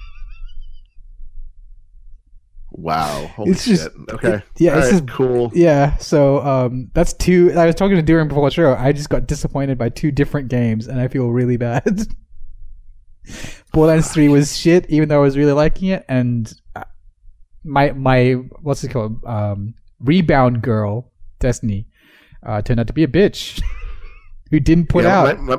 Wow. 2.70 3.26
Holy 3.36 3.50
It's 3.50 3.66
just- 3.66 3.82
shit. 3.82 3.92
okay. 4.14 4.34
it- 4.36 4.42
yeah, 4.58 4.78
it's 4.78 4.86
All 4.86 4.92
just- 5.00 5.08
cool. 5.08 5.50
Yeah, 5.54 5.96
so 5.98 6.40
um, 6.40 6.90
that's 6.94 7.12
two. 7.12 7.52
I 7.54 7.66
was 7.66 7.74
talking 7.74 7.96
to 7.96 8.02
Dourin 8.02 8.28
before 8.28 8.48
the 8.48 8.54
show. 8.54 8.74
I 8.74 8.92
just 8.92 9.10
got 9.10 9.26
disappointed 9.26 9.76
by 9.76 9.90
two 9.90 10.10
different 10.10 10.48
games, 10.48 10.86
and 10.88 10.98
I 10.98 11.08
feel 11.08 11.28
really 11.28 11.58
bad. 11.58 12.06
Borderlands 13.72 14.10
Three 14.12 14.28
was 14.28 14.56
shit, 14.56 14.86
even 14.88 15.08
though 15.08 15.18
I 15.18 15.22
was 15.22 15.36
really 15.36 15.52
liking 15.52 15.88
it, 15.88 16.04
and 16.08 16.52
uh, 16.74 16.84
my 17.64 17.92
my 17.92 18.32
what's 18.62 18.84
it 18.84 18.90
called? 18.90 19.24
Um, 19.24 19.74
rebound 20.00 20.62
girl 20.62 21.10
Destiny 21.38 21.86
uh, 22.44 22.62
turned 22.62 22.80
out 22.80 22.86
to 22.88 22.92
be 22.92 23.04
a 23.04 23.08
bitch 23.08 23.62
who 24.50 24.60
didn't 24.60 24.88
put 24.88 25.04
Yeah, 25.04 25.22
out. 25.22 25.40
My, 25.40 25.56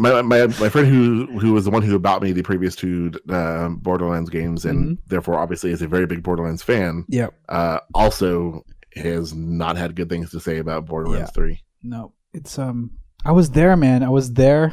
my, 0.00 0.22
my, 0.22 0.46
my 0.46 0.68
friend 0.68 0.86
who 0.86 1.26
who 1.38 1.52
was 1.52 1.64
the 1.64 1.70
one 1.70 1.82
who 1.82 1.98
bought 1.98 2.22
me 2.22 2.32
the 2.32 2.42
previous 2.42 2.76
two 2.76 3.12
uh, 3.28 3.68
Borderlands 3.68 4.30
games 4.30 4.64
and 4.64 4.78
Mm-hmm. 4.98 5.08
therefore 5.08 5.36
obviously 5.38 5.70
is 5.72 5.82
a 5.82 5.88
very 5.88 6.06
big 6.06 6.22
Borderlands 6.22 6.62
fan. 6.62 7.04
yeah, 7.08 7.28
Uh, 7.48 7.80
also 7.94 8.64
has 8.94 9.34
not 9.34 9.76
had 9.76 9.94
good 9.96 10.08
things 10.08 10.30
to 10.30 10.40
say 10.40 10.58
about 10.58 10.86
Borderlands 10.86 11.30
Yeah. 11.30 11.34
Three. 11.34 11.62
no, 11.82 12.12
it's 12.32 12.58
um. 12.58 12.92
I 13.24 13.32
was 13.32 13.50
there, 13.50 13.76
man. 13.76 14.04
I 14.04 14.08
was 14.10 14.32
there, 14.34 14.64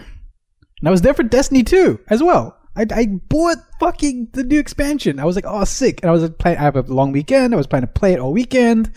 and 0.79 0.87
I 0.87 0.91
was 0.91 1.01
there 1.01 1.15
for 1.15 1.23
Destiny 1.23 1.63
2 1.63 1.99
as 2.09 2.21
well. 2.21 2.55
I, 2.75 2.85
I 2.93 3.05
bought 3.05 3.57
fucking 3.79 4.29
the 4.33 4.43
new 4.43 4.59
expansion. 4.59 5.19
I 5.19 5.25
was 5.25 5.35
like, 5.35 5.45
oh, 5.47 5.63
sick. 5.63 5.99
And 6.01 6.09
I 6.09 6.13
was 6.13 6.29
playing. 6.31 6.57
I 6.57 6.63
have 6.63 6.75
a 6.75 6.81
long 6.81 7.11
weekend. 7.11 7.53
I 7.53 7.57
was 7.57 7.67
planning 7.67 7.87
to 7.87 7.93
play 7.93 8.13
it 8.13 8.19
all 8.19 8.33
weekend. 8.33 8.91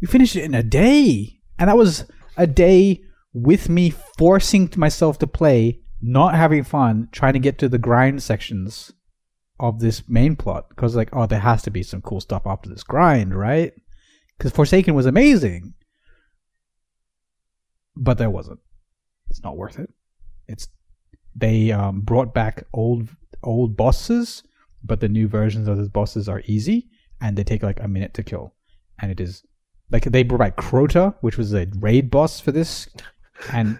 We 0.00 0.06
finished 0.06 0.36
it 0.36 0.44
in 0.44 0.54
a 0.54 0.62
day, 0.62 1.40
and 1.58 1.68
that 1.68 1.76
was 1.76 2.04
a 2.36 2.46
day 2.46 3.02
with 3.32 3.68
me 3.68 3.90
forcing 4.18 4.72
myself 4.76 5.18
to 5.18 5.26
play, 5.26 5.80
not 6.00 6.34
having 6.34 6.64
fun, 6.64 7.08
trying 7.12 7.32
to 7.34 7.38
get 7.38 7.58
to 7.58 7.68
the 7.68 7.78
grind 7.78 8.22
sections 8.22 8.92
of 9.60 9.80
this 9.80 10.08
main 10.08 10.36
plot. 10.36 10.68
Because 10.68 10.96
like, 10.96 11.10
oh, 11.12 11.26
there 11.26 11.40
has 11.40 11.62
to 11.62 11.70
be 11.70 11.82
some 11.82 12.02
cool 12.02 12.20
stuff 12.20 12.42
after 12.46 12.70
this 12.70 12.82
grind, 12.82 13.34
right? 13.34 13.72
Because 14.36 14.52
Forsaken 14.52 14.94
was 14.94 15.06
amazing, 15.06 15.74
but 17.96 18.18
there 18.18 18.30
wasn't. 18.30 18.60
It's 19.30 19.42
not 19.42 19.56
worth 19.56 19.78
it. 19.78 19.90
It's 20.46 20.68
they 21.34 21.72
um, 21.72 22.00
brought 22.00 22.34
back 22.34 22.64
old 22.72 23.08
old 23.42 23.76
bosses, 23.76 24.42
but 24.82 25.00
the 25.00 25.08
new 25.08 25.28
versions 25.28 25.68
of 25.68 25.76
those 25.76 25.88
bosses 25.88 26.28
are 26.28 26.42
easy 26.46 26.88
and 27.20 27.36
they 27.36 27.44
take 27.44 27.62
like 27.62 27.80
a 27.80 27.88
minute 27.88 28.14
to 28.14 28.22
kill, 28.22 28.54
and 29.00 29.10
it 29.10 29.20
is 29.20 29.42
like 29.90 30.04
they 30.04 30.22
brought 30.22 30.38
back 30.38 30.56
Crota, 30.56 31.14
which 31.20 31.36
was 31.38 31.54
a 31.54 31.66
raid 31.78 32.10
boss 32.10 32.40
for 32.40 32.52
this, 32.52 32.88
and 33.52 33.78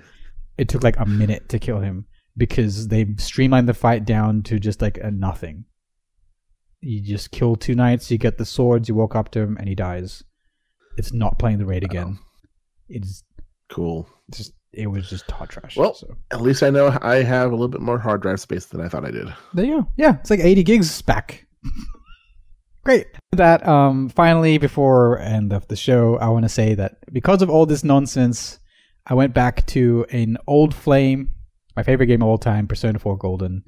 it 0.58 0.68
took 0.68 0.82
like 0.82 0.98
a 0.98 1.06
minute 1.06 1.48
to 1.48 1.58
kill 1.58 1.80
him 1.80 2.06
because 2.36 2.88
they 2.88 3.06
streamlined 3.16 3.68
the 3.68 3.74
fight 3.74 4.04
down 4.04 4.42
to 4.42 4.58
just 4.58 4.82
like 4.82 4.98
a 4.98 5.10
nothing. 5.10 5.64
You 6.80 7.00
just 7.00 7.30
kill 7.30 7.56
two 7.56 7.74
knights, 7.74 8.10
you 8.10 8.18
get 8.18 8.38
the 8.38 8.44
swords, 8.44 8.88
you 8.88 8.94
walk 8.94 9.16
up 9.16 9.30
to 9.32 9.40
him, 9.40 9.56
and 9.56 9.68
he 9.68 9.74
dies. 9.74 10.22
It's 10.96 11.12
not 11.12 11.38
playing 11.38 11.58
the 11.58 11.66
raid 11.66 11.82
again. 11.82 12.18
It's 12.88 13.24
Cool. 13.70 14.08
just 14.30 14.52
it 14.76 14.86
was 14.88 15.08
just 15.08 15.30
hot 15.30 15.48
trash. 15.50 15.76
Well- 15.76 15.94
so. 15.94 16.16
At 16.30 16.40
least 16.42 16.62
I 16.62 16.70
know 16.70 16.96
I 17.02 17.16
have 17.22 17.50
a 17.50 17.54
little 17.54 17.68
bit 17.68 17.80
more 17.80 17.98
hard 17.98 18.22
drive 18.22 18.40
space 18.40 18.66
than 18.66 18.80
I 18.80 18.88
thought 18.88 19.04
I 19.04 19.10
did. 19.10 19.32
There 19.54 19.64
you 19.64 19.80
go. 19.82 19.88
Yeah, 19.96 20.16
it's 20.20 20.30
like 20.30 20.40
80 20.40 20.62
gigs 20.62 21.02
back. 21.02 21.46
Great. 22.84 23.06
That 23.32 23.66
um 23.66 24.10
finally 24.10 24.58
before 24.58 25.18
end 25.18 25.52
of 25.52 25.66
the 25.68 25.76
show, 25.76 26.16
I 26.18 26.28
want 26.28 26.44
to 26.44 26.50
say 26.50 26.74
that 26.74 26.98
because 27.12 27.40
of 27.40 27.48
all 27.48 27.64
this 27.64 27.82
nonsense, 27.82 28.58
I 29.06 29.14
went 29.14 29.32
back 29.32 29.64
to 29.68 30.04
an 30.10 30.36
old 30.46 30.74
flame, 30.74 31.30
my 31.76 31.82
favorite 31.82 32.06
game 32.06 32.22
of 32.22 32.28
all 32.28 32.38
time, 32.38 32.66
Persona 32.66 32.98
4 32.98 33.16
Golden. 33.16 33.64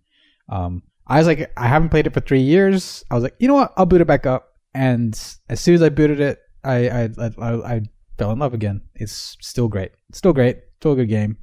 Um 0.51 0.83
I 1.07 1.19
was 1.19 1.27
like 1.27 1.51
I 1.57 1.67
haven't 1.67 1.89
played 1.89 2.07
it 2.07 2.13
for 2.13 2.21
3 2.21 2.41
years. 2.41 3.05
I 3.11 3.15
was 3.15 3.23
like, 3.25 3.37
"You 3.39 3.49
know 3.49 3.55
what? 3.55 3.73
I'll 3.77 3.87
boot 3.87 4.01
it 4.03 4.07
back 4.07 4.27
up." 4.27 4.49
And 4.75 5.19
as 5.49 5.61
soon 5.61 5.75
as 5.77 5.83
I 5.83 5.89
booted 5.89 6.21
it, 6.21 6.39
I 6.63 6.89
I 6.89 7.03
I, 7.19 7.31
I, 7.41 7.75
I 7.77 7.81
fell 8.19 8.33
in 8.33 8.39
love 8.39 8.53
again. 8.55 8.83
It's 8.95 9.37
still 9.41 9.69
great. 9.69 9.93
It's 10.11 10.19
still 10.19 10.33
great. 10.35 10.59
Still 10.81 10.93
a 10.93 10.97
good 10.97 11.09
game. 11.09 11.39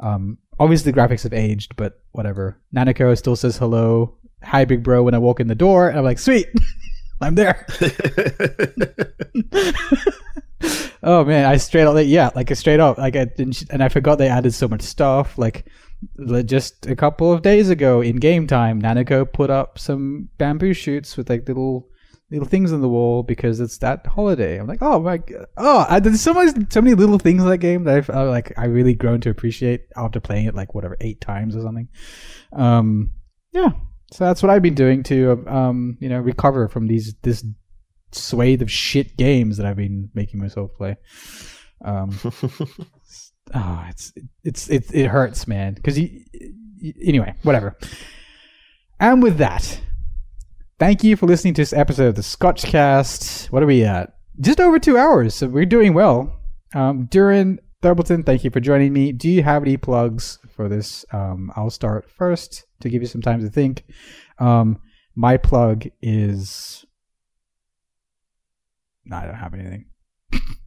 Um, 0.00 0.38
obviously 0.58 0.92
the 0.92 0.98
graphics 0.98 1.24
have 1.24 1.32
aged, 1.32 1.76
but 1.76 2.00
whatever. 2.12 2.60
Nanako 2.74 3.16
still 3.16 3.36
says 3.36 3.56
hello, 3.56 4.16
hi 4.42 4.64
big 4.64 4.82
bro 4.82 5.02
when 5.02 5.14
I 5.14 5.18
walk 5.18 5.40
in 5.40 5.48
the 5.48 5.54
door, 5.54 5.88
and 5.88 5.98
I'm 5.98 6.04
like, 6.04 6.18
sweet, 6.18 6.46
I'm 7.20 7.34
there. 7.34 7.66
oh 11.02 11.24
man, 11.24 11.46
I 11.46 11.56
straight 11.56 11.84
up 11.84 11.96
yeah, 12.04 12.30
like 12.34 12.54
straight 12.56 12.80
up 12.80 12.98
like 12.98 13.16
I 13.16 13.24
didn't, 13.24 13.64
and 13.70 13.82
I 13.82 13.88
forgot 13.88 14.18
they 14.18 14.28
added 14.28 14.54
so 14.54 14.68
much 14.68 14.82
stuff. 14.82 15.38
Like 15.38 15.66
just 16.44 16.86
a 16.86 16.96
couple 16.96 17.32
of 17.32 17.42
days 17.42 17.68
ago 17.68 18.00
in 18.00 18.16
game 18.16 18.46
time, 18.46 18.80
Nanako 18.80 19.30
put 19.30 19.50
up 19.50 19.78
some 19.78 20.28
bamboo 20.38 20.72
shoots 20.72 21.16
with 21.16 21.28
like 21.28 21.46
little 21.46 21.88
little 22.30 22.46
things 22.46 22.72
on 22.72 22.80
the 22.80 22.88
wall 22.88 23.22
because 23.22 23.60
it's 23.60 23.78
that 23.78 24.06
holiday. 24.06 24.58
I'm 24.58 24.66
like, 24.66 24.82
oh 24.82 25.00
my, 25.00 25.18
god. 25.18 25.46
oh, 25.56 25.86
I, 25.88 26.00
there's 26.00 26.20
so 26.20 26.34
many 26.34 26.66
so 26.70 26.80
many 26.80 26.94
little 26.94 27.18
things 27.18 27.42
in 27.42 27.48
that 27.48 27.58
game 27.58 27.84
that 27.84 27.96
I've 27.96 28.10
uh, 28.10 28.28
like 28.28 28.52
I 28.56 28.66
really 28.66 28.94
grown 28.94 29.20
to 29.22 29.30
appreciate 29.30 29.86
after 29.96 30.20
playing 30.20 30.46
it 30.46 30.54
like 30.54 30.74
whatever 30.74 30.96
eight 31.00 31.20
times 31.20 31.56
or 31.56 31.62
something. 31.62 31.88
Um, 32.52 33.10
yeah, 33.52 33.70
so 34.12 34.24
that's 34.24 34.42
what 34.42 34.50
I've 34.50 34.62
been 34.62 34.74
doing 34.74 35.02
to 35.04 35.44
um, 35.46 35.96
you 36.00 36.08
know, 36.08 36.20
recover 36.20 36.68
from 36.68 36.86
these 36.86 37.14
this 37.22 37.44
swathe 38.12 38.62
of 38.62 38.70
shit 38.70 39.16
games 39.16 39.56
that 39.56 39.66
I've 39.66 39.76
been 39.76 40.10
making 40.14 40.40
myself 40.40 40.70
play. 40.76 40.96
Um, 41.84 42.18
oh, 43.54 43.86
it's 43.88 44.12
it's 44.44 44.68
it 44.68 44.94
it 44.94 45.06
hurts, 45.06 45.46
man. 45.46 45.74
Because 45.74 45.98
you, 45.98 46.24
you, 46.32 46.94
anyway, 47.04 47.34
whatever. 47.42 47.76
And 48.98 49.22
with 49.22 49.38
that, 49.38 49.80
thank 50.80 51.04
you 51.04 51.14
for 51.14 51.26
listening 51.26 51.52
to 51.52 51.60
this 51.60 51.74
episode 51.74 52.06
of 52.06 52.14
the 52.14 52.22
Scotchcast. 52.22 53.52
What 53.52 53.62
are 53.62 53.66
we 53.66 53.84
at? 53.84 54.14
Just 54.40 54.58
over 54.58 54.78
two 54.78 54.96
hours, 54.96 55.34
so 55.34 55.46
we're 55.46 55.66
doing 55.66 55.92
well. 55.92 56.40
Um, 56.74 57.06
Dourin 57.06 57.58
Thurbleton, 57.82 58.24
thank 58.24 58.44
you 58.44 58.50
for 58.50 58.60
joining 58.60 58.94
me. 58.94 59.12
Do 59.12 59.28
you 59.28 59.42
have 59.42 59.62
any 59.62 59.76
plugs 59.76 60.38
for 60.56 60.70
this? 60.70 61.04
Um, 61.12 61.52
I'll 61.54 61.70
start 61.70 62.10
first 62.10 62.64
to 62.80 62.88
give 62.88 63.02
you 63.02 63.08
some 63.08 63.20
time 63.20 63.42
to 63.42 63.50
think. 63.50 63.84
Um, 64.38 64.80
my 65.14 65.36
plug 65.36 65.84
is. 66.00 66.86
No, 69.04 69.16
I 69.16 69.26
don't 69.26 69.34
have 69.34 69.52
anything. 69.52 69.84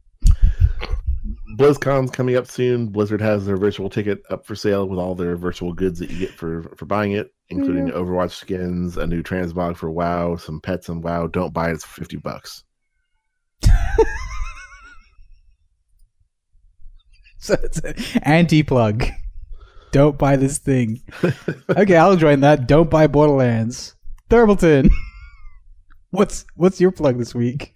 BlizzCon's 1.56 2.10
coming 2.10 2.36
up 2.36 2.46
soon. 2.46 2.88
Blizzard 2.88 3.20
has 3.20 3.46
their 3.46 3.56
virtual 3.56 3.88
ticket 3.90 4.22
up 4.30 4.46
for 4.46 4.54
sale 4.54 4.88
with 4.88 4.98
all 4.98 5.14
their 5.14 5.36
virtual 5.36 5.72
goods 5.72 5.98
that 5.98 6.10
you 6.10 6.18
get 6.18 6.30
for 6.30 6.62
for 6.76 6.86
buying 6.86 7.12
it, 7.12 7.32
including 7.48 7.88
Yeah. 7.88 7.94
Overwatch 7.94 8.32
skins, 8.32 8.96
a 8.96 9.06
new 9.06 9.22
transmog 9.22 9.76
for 9.76 9.90
WoW, 9.90 10.36
some 10.36 10.60
pets 10.60 10.88
in 10.88 11.00
WoW. 11.02 11.26
Don't 11.26 11.52
buy 11.52 11.70
it; 11.70 11.74
it's 11.74 11.84
fifty 11.84 12.16
bucks. 12.16 12.64
So 17.44 17.58
it's 17.62 17.78
an 17.80 17.94
anti 18.22 18.62
plug. 18.62 19.04
Don't 19.92 20.16
buy 20.16 20.36
this 20.36 20.56
thing. 20.56 21.02
Okay, 21.76 21.94
I'll 21.96 22.16
join 22.16 22.40
that. 22.40 22.66
Don't 22.66 22.88
buy 22.88 23.06
Borderlands. 23.06 23.94
Thurbleton. 24.30 24.90
What's 26.10 26.46
what's 26.54 26.80
your 26.80 26.90
plug 26.92 27.18
this 27.18 27.34
week? 27.34 27.74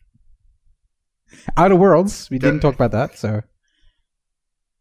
Outer 1.56 1.76
Worlds. 1.76 2.30
We 2.30 2.38
didn't 2.38 2.60
talk 2.60 2.74
about 2.74 2.92
that, 2.92 3.18
so. 3.18 3.42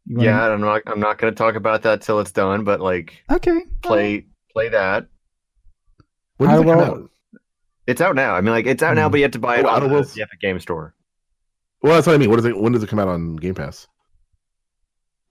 You 0.07 0.17
wanna- 0.17 0.29
Yeah, 0.29 0.47
I'm 0.49 0.61
not. 0.61 0.81
I'm 0.87 0.99
not 0.99 1.17
going 1.17 1.33
to 1.33 1.37
talk 1.37 1.55
about 1.55 1.83
that 1.83 2.01
till 2.01 2.19
it's 2.19 2.31
done. 2.31 2.63
But 2.63 2.79
like, 2.81 3.23
Okay. 3.31 3.61
play 3.83 4.25
play 4.53 4.69
that. 4.69 5.07
When 6.37 6.49
does 6.49 6.59
I 6.59 6.61
it 6.61 6.65
come 6.65 6.77
will- 6.77 6.83
out? 7.03 7.09
It's 7.87 8.01
out 8.01 8.15
now. 8.15 8.33
I 8.35 8.41
mean, 8.41 8.51
like, 8.51 8.65
it's 8.65 8.83
out 8.83 8.95
now, 8.95 9.07
Hmm. 9.07 9.11
but 9.11 9.17
you 9.19 9.23
have 9.23 9.31
to 9.31 9.39
buy 9.39 9.57
it 9.59 9.65
Oh, 9.65 9.69
on 9.69 9.75
Outer 9.77 9.87
the, 9.87 9.93
Worlds? 9.93 10.13
the 10.13 10.21
Epic 10.21 10.41
Game 10.41 10.59
Store. 10.59 10.93
Well, 11.81 11.93
that's 11.93 12.05
what 12.07 12.15
I 12.15 12.17
mean. 12.17 12.29
What 12.29 12.39
is 12.39 12.45
it? 12.45 12.57
When 12.59 12.73
does 12.73 12.83
it 12.83 12.89
come 12.89 12.99
out 12.99 13.07
on 13.07 13.37
Game 13.37 13.55
Pass? 13.55 13.87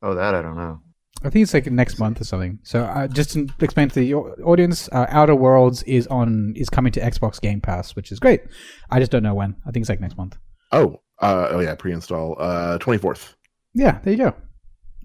Oh, 0.02 0.14
that 0.14 0.34
I 0.34 0.40
don't 0.42 0.56
know. 0.56 0.80
I 1.24 1.30
think 1.30 1.42
it's 1.42 1.54
like 1.54 1.66
next 1.70 1.98
month 1.98 2.20
or 2.20 2.24
something. 2.24 2.58
So 2.62 2.82
uh, 2.84 3.08
just 3.08 3.30
to 3.32 3.48
explain 3.60 3.88
to 3.88 3.94
the 4.00 4.14
audience, 4.14 4.88
uh, 4.92 5.06
Outer 5.08 5.34
Worlds 5.34 5.82
is 5.84 6.06
on 6.08 6.52
is 6.56 6.68
coming 6.70 6.92
to 6.92 7.00
Xbox 7.00 7.40
Game 7.40 7.60
Pass, 7.60 7.96
which 7.96 8.12
is 8.12 8.20
great. 8.20 8.42
I 8.90 9.00
just 9.00 9.10
don't 9.12 9.22
know 9.22 9.34
when. 9.34 9.56
I 9.66 9.70
think 9.70 9.82
it's 9.82 9.88
like 9.90 10.00
next 10.00 10.16
month. 10.16 10.36
Oh, 10.72 11.00
uh, 11.20 11.48
oh 11.50 11.60
yeah, 11.60 11.74
pre-install. 11.74 12.36
Uh, 12.38 12.78
twenty 12.78 12.98
fourth. 12.98 13.34
Yeah, 13.74 13.98
there 14.02 14.12
you 14.12 14.18
go. 14.18 14.34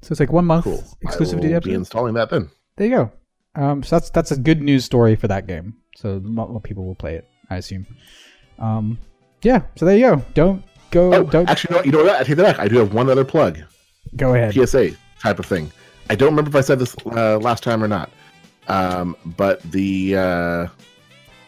So 0.01 0.11
it's 0.11 0.19
like 0.19 0.31
one 0.31 0.45
month 0.45 0.63
Cool. 0.63 0.83
exclusive 1.01 1.37
I 1.39 1.41
to 1.41 1.47
the 1.47 1.53
will 1.53 1.61
be 1.61 1.73
installing 1.73 2.13
that 2.15 2.29
then. 2.29 2.49
There 2.77 2.87
you 2.87 2.95
go. 2.95 3.11
Um, 3.55 3.83
so 3.83 3.97
that's 3.97 4.09
that's 4.09 4.31
a 4.31 4.37
good 4.37 4.61
news 4.61 4.85
story 4.85 5.15
for 5.15 5.27
that 5.27 5.45
game. 5.47 5.75
So 5.95 6.11
a 6.11 6.21
lot 6.23 6.49
more 6.49 6.61
people 6.61 6.85
will 6.85 6.95
play 6.95 7.15
it, 7.15 7.27
I 7.49 7.57
assume. 7.57 7.85
Um, 8.59 8.97
yeah. 9.41 9.63
So 9.75 9.85
there 9.85 9.95
you 9.97 10.15
go. 10.15 10.25
Don't 10.33 10.63
go. 10.91 11.13
Oh, 11.13 11.23
don't 11.23 11.49
actually, 11.49 11.75
no. 11.75 11.83
You 11.83 11.91
know 11.91 12.03
what? 12.03 12.15
I 12.15 12.23
take 12.23 12.37
that 12.37 12.57
back. 12.57 12.59
I 12.59 12.67
do 12.67 12.77
have 12.77 12.93
one 12.93 13.09
other 13.09 13.25
plug. 13.25 13.59
go 14.15 14.33
ahead. 14.33 14.53
PSA 14.53 14.91
type 15.21 15.37
of 15.39 15.45
thing. 15.45 15.71
I 16.09 16.15
don't 16.15 16.29
remember 16.29 16.49
if 16.49 16.55
I 16.55 16.61
said 16.61 16.79
this 16.79 16.95
uh, 17.07 17.37
last 17.39 17.63
time 17.63 17.83
or 17.83 17.87
not. 17.87 18.09
Um, 18.67 19.15
but 19.37 19.61
the 19.71 20.15
uh, 20.15 20.67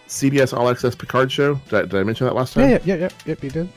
CBS 0.07 0.55
All 0.57 0.69
Access 0.69 0.95
Picard 0.95 1.31
show. 1.31 1.55
Did 1.69 1.73
I, 1.73 1.81
did 1.83 1.95
I 1.95 2.03
mention 2.03 2.27
that 2.27 2.35
last 2.35 2.53
time? 2.53 2.69
Yeah, 2.69 2.79
yeah, 2.83 2.95
yeah, 2.95 2.95
yeah, 2.95 3.09
yep. 3.25 3.43
You 3.43 3.49
did. 3.49 3.69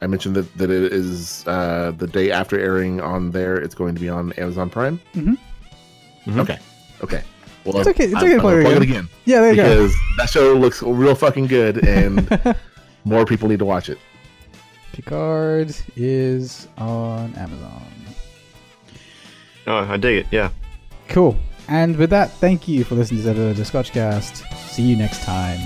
I 0.00 0.06
mentioned 0.06 0.36
that, 0.36 0.56
that 0.58 0.70
it 0.70 0.92
is 0.92 1.46
uh, 1.48 1.92
the 1.96 2.06
day 2.06 2.30
after 2.30 2.58
airing 2.58 3.00
on 3.00 3.30
there. 3.32 3.56
It's 3.56 3.74
going 3.74 3.94
to 3.94 4.00
be 4.00 4.08
on 4.08 4.32
Amazon 4.34 4.70
Prime. 4.70 5.00
Mhm. 5.14 5.36
Mhm. 6.26 6.40
Okay. 6.40 6.58
Okay. 7.02 7.22
Well, 7.64 7.78
It's 7.78 7.88
okay- 7.88 8.04
it's 8.04 8.14
I'm- 8.14 8.22
okay 8.24 8.28
to 8.32 8.34
I'm 8.36 8.40
plug 8.40 8.52
gonna 8.54 8.60
it 8.60 8.64
plug 8.64 8.76
it 8.76 8.82
again. 8.82 8.96
again 9.04 9.08
Yeah, 9.24 9.40
there 9.40 9.50
you 9.50 9.56
go. 9.56 9.62
because 9.64 9.94
that 10.18 10.30
show 10.30 10.54
looks 10.54 10.82
real 10.82 11.14
fucking 11.14 11.46
good, 11.48 11.84
and 11.86 12.56
more 13.04 13.24
people 13.26 13.48
need 13.48 13.58
to 13.58 13.64
watch 13.64 13.88
it. 13.88 13.98
Picard 14.92 15.74
is 15.96 16.68
on 16.78 17.34
Amazon. 17.34 17.82
Oh, 19.66 19.76
I 19.78 19.96
dig 19.96 20.18
it. 20.18 20.26
Yeah. 20.30 20.50
Cool. 21.08 21.36
And 21.68 21.96
with 21.96 22.10
that, 22.10 22.30
thank 22.32 22.66
you 22.68 22.84
for 22.84 22.94
listening 22.94 23.22
to 23.22 23.34
the 23.34 23.62
Scotchcast. 23.62 24.42
See 24.70 24.82
you 24.82 24.96
next 24.96 25.22
time. 25.24 25.60